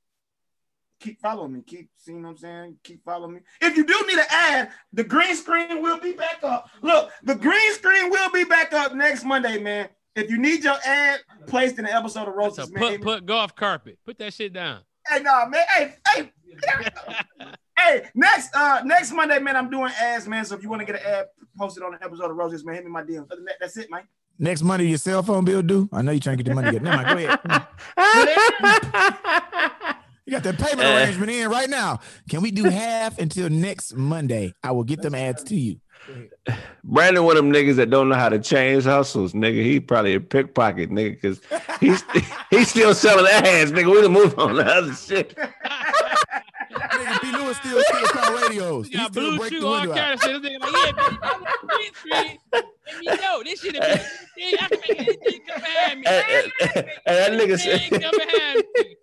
keep 1.00 1.20
following 1.22 1.54
me. 1.54 1.62
Keep 1.62 1.90
seeing 1.98 2.24
what 2.24 2.30
I'm 2.30 2.38
saying. 2.38 2.78
Keep 2.84 3.04
following 3.04 3.36
me. 3.36 3.40
If 3.62 3.78
you 3.78 3.86
do 3.86 4.04
need 4.08 4.18
an 4.18 4.26
ad, 4.30 4.72
the 4.94 5.04
green 5.04 5.36
screen 5.36 5.82
will 5.82 6.00
be 6.00 6.14
back 6.14 6.40
up. 6.44 6.70
Look, 6.82 7.12
the 7.24 7.36
green 7.36 7.74
screen 7.74 8.10
will 8.10 8.32
be 8.32 8.44
back 8.46 8.74
up 8.74 8.96
next 8.96 9.24
Monday, 9.24 9.60
man. 9.60 9.90
If 10.16 10.30
you 10.30 10.38
need 10.38 10.64
your 10.64 10.78
ad 10.86 11.22
placed 11.48 11.80
in 11.80 11.86
the 11.86 11.94
episode 11.94 12.28
of 12.28 12.34
So 12.34 12.34
Roasts, 12.36 12.72
man. 12.72 12.82
put 12.82 13.02
put 13.02 13.26
golf 13.26 13.56
carpet. 13.56 13.98
Put 14.06 14.18
that 14.20 14.34
shit 14.34 14.54
down. 14.54 14.82
Hey, 15.08 15.22
no, 15.22 15.48
man. 15.48 15.66
Hey, 15.76 15.94
hey, 16.14 16.32
hey. 17.78 18.06
Next, 18.16 18.56
uh, 18.56 18.82
next 18.86 19.12
Monday, 19.12 19.40
man, 19.40 19.56
I'm 19.56 19.70
doing 19.70 19.92
ads, 20.00 20.28
man. 20.28 20.46
So 20.46 20.56
if 20.56 20.64
you 20.64 20.70
want 20.70 20.82
to 20.82 20.86
get 20.86 20.96
an 20.96 21.02
ad 21.06 21.26
posted 21.58 21.84
on 21.84 21.94
an 21.94 22.00
episode 22.02 22.30
of 22.32 22.38
Roses, 22.38 22.64
man, 22.64 22.76
hit 22.76 22.86
me 22.86 22.92
my 22.92 23.04
DM. 23.04 23.26
Other 23.26 23.36
than 23.38 23.46
that, 23.46 23.56
that's 23.60 23.76
it, 23.78 23.90
man. 23.92 24.04
Next 24.40 24.62
Monday, 24.64 24.88
your 24.88 24.98
cell 24.98 25.24
phone 25.24 25.46
bill 25.46 25.62
due? 25.62 25.88
I 25.94 26.02
know 26.02 26.12
you're 26.12 26.20
trying 26.20 26.38
to 26.38 26.44
get 26.44 26.50
the 26.50 26.56
money. 26.56 26.72
Together. 26.72 26.84
Never 26.86 27.04
mind. 27.04 27.40
Go 27.46 27.56
ahead. 27.56 27.68
You 30.26 30.32
got 30.32 30.44
that 30.44 30.58
payment 30.58 30.88
Uh. 30.88 30.94
arrangement 30.94 31.32
in 31.32 31.50
right 31.50 31.70
now. 31.70 32.00
Can 32.30 32.42
we 32.42 32.50
do 32.50 32.64
half 32.64 33.20
until 33.20 33.50
next 33.50 33.94
Monday? 33.94 34.54
I 34.64 34.72
will 34.72 34.86
get 34.86 35.02
them 35.02 35.14
ads 35.14 35.44
to 35.44 35.56
you. 35.56 35.82
Brandon, 36.82 37.26
one 37.26 37.36
of 37.36 37.44
them 37.44 37.52
niggas 37.52 37.76
that 37.76 37.90
don't 37.90 38.08
know 38.08 38.16
how 38.16 38.30
to 38.30 38.40
change 38.40 38.86
hustles, 38.86 39.34
nigga. 39.34 39.62
He 39.62 39.82
probably 39.82 40.16
a 40.16 40.22
pickpocket, 40.22 40.92
nigga, 40.92 41.22
because 41.22 41.42
he's 41.82 42.06
he's 42.50 42.70
still 42.70 42.96
selling 42.96 43.26
ads, 43.30 43.74
nigga. 43.74 43.92
We 43.94 44.02
done 44.02 44.14
moved 44.14 44.40
on 44.40 44.56
to 44.56 44.66
other 44.66 44.94
shit. 44.94 45.38
Nigga, 46.74 47.22
P. 47.22 47.32
Lewis 47.38 47.58
still 47.58 47.82
still 47.84 48.08
call 48.08 48.36
radios. 48.38 48.90
You 48.90 49.00
He 49.00 49.06
still 49.06 49.10
blue 49.30 49.38
break 49.40 49.52
chew, 49.52 49.60
the 49.60 49.68
all 49.68 49.74
window 49.82 49.94
kind 49.96 50.00
out. 50.00 50.14
of 50.14 50.22
shit. 50.24 50.42
This 50.42 50.52
nigga 50.52 50.72
like, 50.72 50.96
yeah, 52.06 52.34
bitch, 52.54 52.64
I 52.88 52.92
want 52.92 53.00
green 53.00 53.08
screen. 53.08 53.16
Let 53.16 53.18
me 53.18 53.22
know. 53.22 53.44
This 53.44 53.60
shit, 53.62 53.76
yeah, 53.76 54.58
I 54.62 54.70
can 54.70 54.80
make 54.82 55.00
anything 55.00 55.42
come 55.48 55.62
behind 55.62 56.00
me. 56.00 56.06
And, 56.08 56.26
and- 56.26 56.88
and 57.06 57.18
that 57.18 57.32
nigga 57.34 57.58
said 57.60 58.02
come 58.02 58.12
behind 58.18 58.64
me. 58.76 58.96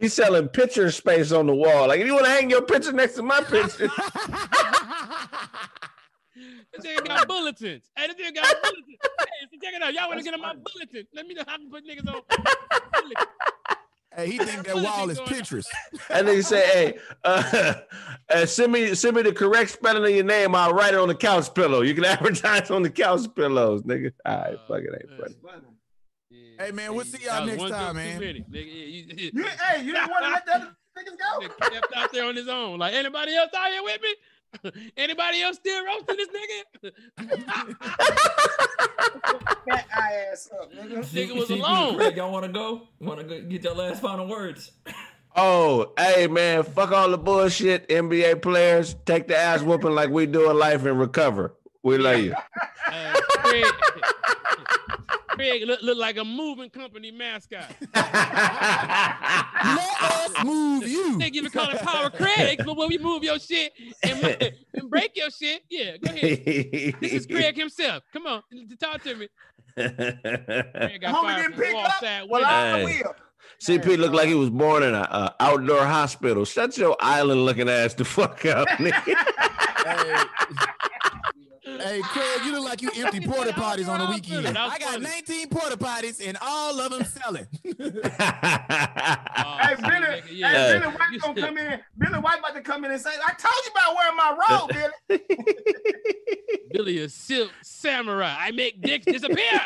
he's 0.00 0.14
selling 0.14 0.48
picture 0.48 0.90
space 0.90 1.32
on 1.32 1.46
the 1.46 1.54
wall. 1.54 1.88
Like 1.88 2.00
if 2.00 2.06
you 2.06 2.14
want 2.14 2.26
to 2.26 2.30
hang 2.30 2.50
your 2.50 2.62
picture 2.62 2.92
next 2.92 3.14
to 3.14 3.22
my 3.22 3.40
picture, 3.40 3.88
This 6.72 6.86
nigga 6.86 7.06
got 7.06 7.28
bulletins. 7.28 7.90
Hey, 7.94 8.06
this 8.06 8.16
nigga 8.16 8.34
got 8.36 8.56
bulletins. 8.62 8.98
Hey, 9.20 9.26
so 9.52 9.58
check 9.62 9.74
it 9.74 9.82
out. 9.82 9.92
Y'all 9.92 10.08
want 10.08 10.18
to 10.18 10.24
get 10.24 10.32
on 10.34 10.40
my 10.40 10.54
bulletin? 10.54 11.06
Let 11.14 11.26
me 11.26 11.34
know 11.34 11.42
how 11.46 11.56
to 11.58 11.64
put 11.70 11.84
niggas 11.86 12.08
on. 12.08 12.22
bulletin. 14.16 14.30
Hey, 14.30 14.30
he 14.30 14.38
think 14.52 14.66
that 14.66 14.76
wall 14.76 15.10
is 15.10 15.20
Pinterest. 15.20 15.66
and 16.10 16.26
then 16.28 16.36
you 16.36 16.42
say, 16.42 16.66
"Hey, 16.66 16.98
uh, 17.24 17.74
uh, 18.28 18.46
send 18.46 18.72
me 18.72 18.94
send 18.94 19.16
me 19.16 19.22
the 19.22 19.32
correct 19.32 19.70
spelling 19.70 20.04
of 20.04 20.10
your 20.10 20.24
name. 20.24 20.54
I'll 20.54 20.72
write 20.74 20.94
it 20.94 21.00
on 21.00 21.08
the 21.08 21.14
couch 21.14 21.52
pillow. 21.54 21.80
You 21.82 21.94
can 21.94 22.04
advertise 22.16 22.70
on 22.70 22.82
the 22.82 22.90
couch 22.90 23.22
pillows, 23.34 23.82
nigga. 23.82 24.12
All 24.26 24.36
right, 24.36 24.54
Oh, 24.54 24.58
fuck 24.68 24.82
it, 24.82 24.90
ain't 25.10 25.20
funny. 25.20 25.34
Yeah, 26.30 26.66
Hey, 26.66 26.70
man, 26.72 26.94
we'll 26.94 27.04
see 27.04 27.24
y'all 27.24 27.44
next 27.46 27.68
time, 27.68 27.96
man. 27.96 28.20
many. 28.20 28.40
Nigga, 28.40 28.52
yeah, 28.52 28.62
you- 28.62 29.04
you- 29.16 29.30
You, 29.34 29.44
hey, 29.44 29.84
you 29.84 29.92
didn't 29.92 30.10
want 30.10 30.24
to 30.24 30.30
let 30.30 30.46
the 30.46 30.54
other 30.56 30.76
niggas 30.98 31.18
go? 31.18 31.46
Nigga 31.46 31.72
kept 31.72 31.92
out 31.96 32.12
there 32.12 32.24
on 32.24 32.36
his 32.36 32.48
own. 32.48 32.78
Like 32.78 32.94
anybody 32.94 33.34
else 33.34 33.50
out 33.56 33.70
here 33.72 33.82
with 33.82 34.00
me? 34.02 34.14
Anybody 34.96 35.42
else 35.42 35.56
still 35.56 35.84
roasting 35.84 36.16
this 36.16 36.28
nigga? 36.28 36.92
Fat 39.68 39.86
ass 39.92 40.50
up, 40.60 40.72
nigga. 40.72 40.98
Nigga 40.98 41.34
was 41.34 41.48
CP, 41.48 41.58
alone. 41.58 41.96
Craig, 41.96 42.16
y'all 42.16 42.32
want 42.32 42.44
to 42.46 42.52
go? 42.52 42.82
Want 43.00 43.20
to 43.20 43.24
go 43.24 43.40
get 43.42 43.64
your 43.64 43.74
last 43.74 44.02
final 44.02 44.26
words? 44.26 44.72
Oh, 45.34 45.92
hey 45.98 46.26
man, 46.26 46.62
fuck 46.62 46.92
all 46.92 47.08
the 47.10 47.16
bullshit. 47.18 47.88
NBA 47.88 48.42
players 48.42 48.96
take 49.06 49.28
the 49.28 49.36
ass 49.36 49.62
whooping 49.62 49.92
like 49.94 50.10
we 50.10 50.26
do 50.26 50.50
in 50.50 50.58
life 50.58 50.84
and 50.84 50.98
recover. 50.98 51.54
We 51.82 51.98
love 51.98 52.18
you. 52.20 52.34
Uh, 52.94 53.14
Craig, 53.38 53.64
Craig 55.34 55.62
look, 55.66 55.80
look 55.82 55.98
like 55.98 56.16
a 56.16 56.24
moving 56.24 56.70
company 56.70 57.10
mascot. 57.10 57.74
Let 57.94 58.02
us 60.02 60.44
move 60.44 60.86
you. 60.86 61.18
Nigga 61.18 61.32
even 61.34 61.50
call 61.50 61.70
it 61.70 61.80
Power 61.82 62.10
Craig, 62.10 62.60
but 62.64 62.76
when 62.76 62.88
we 62.88 62.98
move 62.98 63.22
your 63.24 63.38
shit 63.38 63.72
and, 64.02 64.52
and 64.74 64.90
break 64.90 65.12
your 65.14 65.30
shit, 65.30 65.62
yeah, 65.70 65.96
go 65.96 66.10
ahead. 66.10 66.94
This 67.00 67.12
is 67.12 67.26
Craig 67.26 67.56
himself. 67.56 68.02
Come 68.12 68.26
on, 68.26 68.42
talk 68.80 69.02
to 69.02 69.14
me. 69.14 69.28
Craig 69.74 71.00
got 71.00 71.14
Homie 71.14 71.22
fired 71.22 71.50
didn't 71.50 71.56
pick 71.62 71.74
up. 71.74 71.92
Side 72.00 72.24
Well, 72.28 72.44
I 72.44 72.78
Hey. 72.78 72.84
will. 73.02 73.14
CP 73.60 73.96
looked 73.98 74.14
like 74.14 74.28
he 74.28 74.34
was 74.34 74.50
born 74.50 74.82
in 74.82 74.94
an 74.94 75.06
outdoor 75.40 75.84
hospital. 75.84 76.44
Shut 76.44 76.76
your 76.78 76.96
island 77.00 77.44
looking 77.44 77.68
ass 77.68 77.94
the 77.94 78.04
fuck 78.04 78.44
up, 78.46 78.68
nigga. 78.70 79.14
Hey, 79.84 80.24
Craig, 81.78 82.44
you 82.44 82.52
look 82.52 82.64
like 82.64 82.82
you 82.82 82.90
empty 82.96 83.20
porta 83.20 83.52
potties 83.52 83.88
on 83.88 84.00
the 84.00 84.06
weekend. 84.06 84.46
I 84.56 84.78
got 84.78 84.92
funny. 84.92 85.04
19 85.04 85.48
porta 85.48 85.76
potties 85.76 86.26
and 86.26 86.36
all 86.40 86.78
of 86.80 86.90
them 86.92 87.04
selling. 87.04 87.46
Oh, 89.44 89.56
Hey, 89.60 89.74
Billy, 89.76 90.42
nigga, 90.42 90.46
hey. 90.46 90.78
Billy 90.78 90.86
White 90.94 91.20
gonna 91.20 91.40
come 91.40 91.58
in. 91.58 91.80
Billy 91.98 92.18
White 92.18 92.38
about 92.38 92.54
to 92.54 92.60
come 92.60 92.84
in 92.84 92.90
and 92.90 93.00
say, 93.00 93.10
"I 93.10 93.32
told 93.34 93.54
you 93.64 93.70
about 93.72 93.94
wearing 93.96 94.16
my 94.16 94.30
robe, 94.50 94.70
Billy." 95.08 95.22
Billy 96.72 96.98
is 96.98 97.14
silk 97.14 97.50
samurai. 97.62 98.34
I 98.38 98.50
make 98.52 98.80
dicks 98.82 99.06
disappear. 99.06 99.60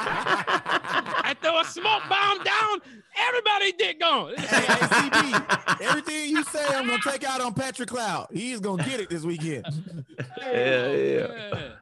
I 0.00 1.34
throw 1.42 1.60
a 1.60 1.64
smoke 1.64 2.02
bomb 2.08 2.42
down, 2.42 2.80
everybody 3.20 3.72
dick 3.72 4.00
gone. 4.00 4.34
hey, 4.36 4.44
hey, 4.44 4.74
CB, 4.86 5.80
everything 5.82 6.30
you 6.30 6.44
say, 6.44 6.64
I'm 6.68 6.86
gonna 6.86 6.98
take 7.04 7.24
out 7.24 7.40
on 7.40 7.54
Patrick 7.54 7.88
Cloud. 7.88 8.28
He's 8.32 8.60
gonna 8.60 8.82
get 8.84 9.00
it 9.00 9.10
this 9.10 9.22
weekend. 9.24 9.64
yeah, 10.40 10.88
yeah. 10.92 11.22
All 11.22 11.28
right, 11.30 11.72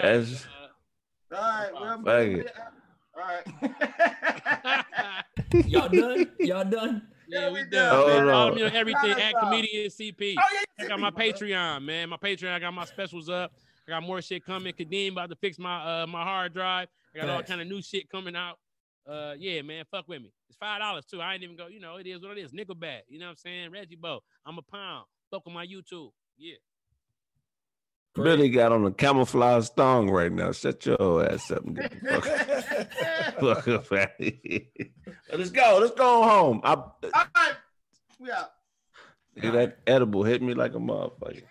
That's- 0.00 0.46
All 1.32 1.38
right, 1.40 1.70
well, 1.72 2.02
Fuck 2.04 2.46
it. 2.46 2.52
all 3.16 3.22
right. 3.22 3.44
uh, 4.64 4.82
Y'all 5.66 5.88
done? 5.88 6.30
Y'all 6.40 6.64
done? 6.64 7.02
yeah, 7.28 7.48
we 7.48 7.62
we 7.62 7.70
done. 7.70 7.70
done. 7.70 8.06
man. 8.06 8.16
Hold 8.18 8.30
Follow 8.30 8.48
on. 8.50 8.54
me 8.56 8.62
on 8.64 8.72
everything 8.72 9.10
at 9.12 9.34
comedian 9.40 9.90
CP. 9.90 10.34
Oh, 10.38 10.42
yeah, 10.78 10.84
I 10.84 10.88
got 10.88 11.00
my 11.00 11.10
Patreon, 11.10 11.84
man. 11.84 12.08
My 12.08 12.16
Patreon, 12.16 12.52
I 12.52 12.58
got 12.58 12.74
my 12.74 12.84
specials 12.84 13.28
up. 13.28 13.52
I 13.86 13.90
got 13.92 14.02
more 14.02 14.20
shit 14.22 14.44
coming. 14.44 14.72
Kadeem 14.72 15.12
about 15.12 15.28
to 15.30 15.36
fix 15.36 15.58
my 15.58 16.02
uh 16.02 16.06
my 16.06 16.22
hard 16.22 16.54
drive. 16.54 16.88
I 17.14 17.18
got 17.20 17.28
all 17.30 17.42
kind 17.42 17.60
of 17.60 17.66
new 17.68 17.80
shit 17.82 18.08
coming 18.10 18.34
out. 18.34 18.58
Uh 19.06 19.34
yeah, 19.38 19.60
man, 19.62 19.84
fuck 19.90 20.08
with 20.08 20.22
me. 20.22 20.32
It's 20.48 20.56
five 20.58 20.80
dollars 20.80 21.04
too. 21.04 21.20
I 21.20 21.34
ain't 21.34 21.42
even 21.42 21.56
go, 21.56 21.66
you 21.66 21.80
know, 21.80 21.96
it 21.96 22.06
is 22.06 22.22
what 22.22 22.38
it 22.38 22.40
is. 22.40 22.52
Nickelback. 22.52 23.00
You 23.08 23.18
know 23.18 23.26
what 23.26 23.32
I'm 23.32 23.36
saying? 23.36 23.70
Reggie 23.70 23.96
Bo. 23.96 24.20
I'm 24.46 24.58
a 24.58 24.62
pound. 24.62 25.04
Fuck 25.30 25.42
on 25.46 25.52
my 25.52 25.66
YouTube. 25.66 26.10
Yeah. 26.38 26.56
Billy 28.14 28.48
got 28.48 28.70
on 28.70 28.86
a 28.86 28.92
camouflage 28.92 29.68
thong 29.70 30.08
right 30.08 30.30
now. 30.30 30.52
Shut 30.52 30.86
your 30.86 31.28
ass 31.28 31.50
up. 31.50 31.64
and 31.64 31.76
get 31.76 31.90
the 31.90 32.20
fuck, 33.40 33.64
fuck 33.64 33.68
up 33.68 33.92
out 33.92 34.08
of 34.20 34.32
here. 34.42 34.60
Let's 35.36 35.50
go. 35.50 35.78
Let's 35.80 35.94
go 35.94 36.22
home. 36.22 36.60
I, 36.62 36.74
All 36.74 36.94
right, 37.12 37.54
we 38.20 38.30
out. 38.30 38.52
that 39.34 39.78
edible 39.86 40.22
hit 40.22 40.42
me 40.42 40.54
like 40.54 40.74
a 40.74 40.78
motherfucker. 40.78 41.42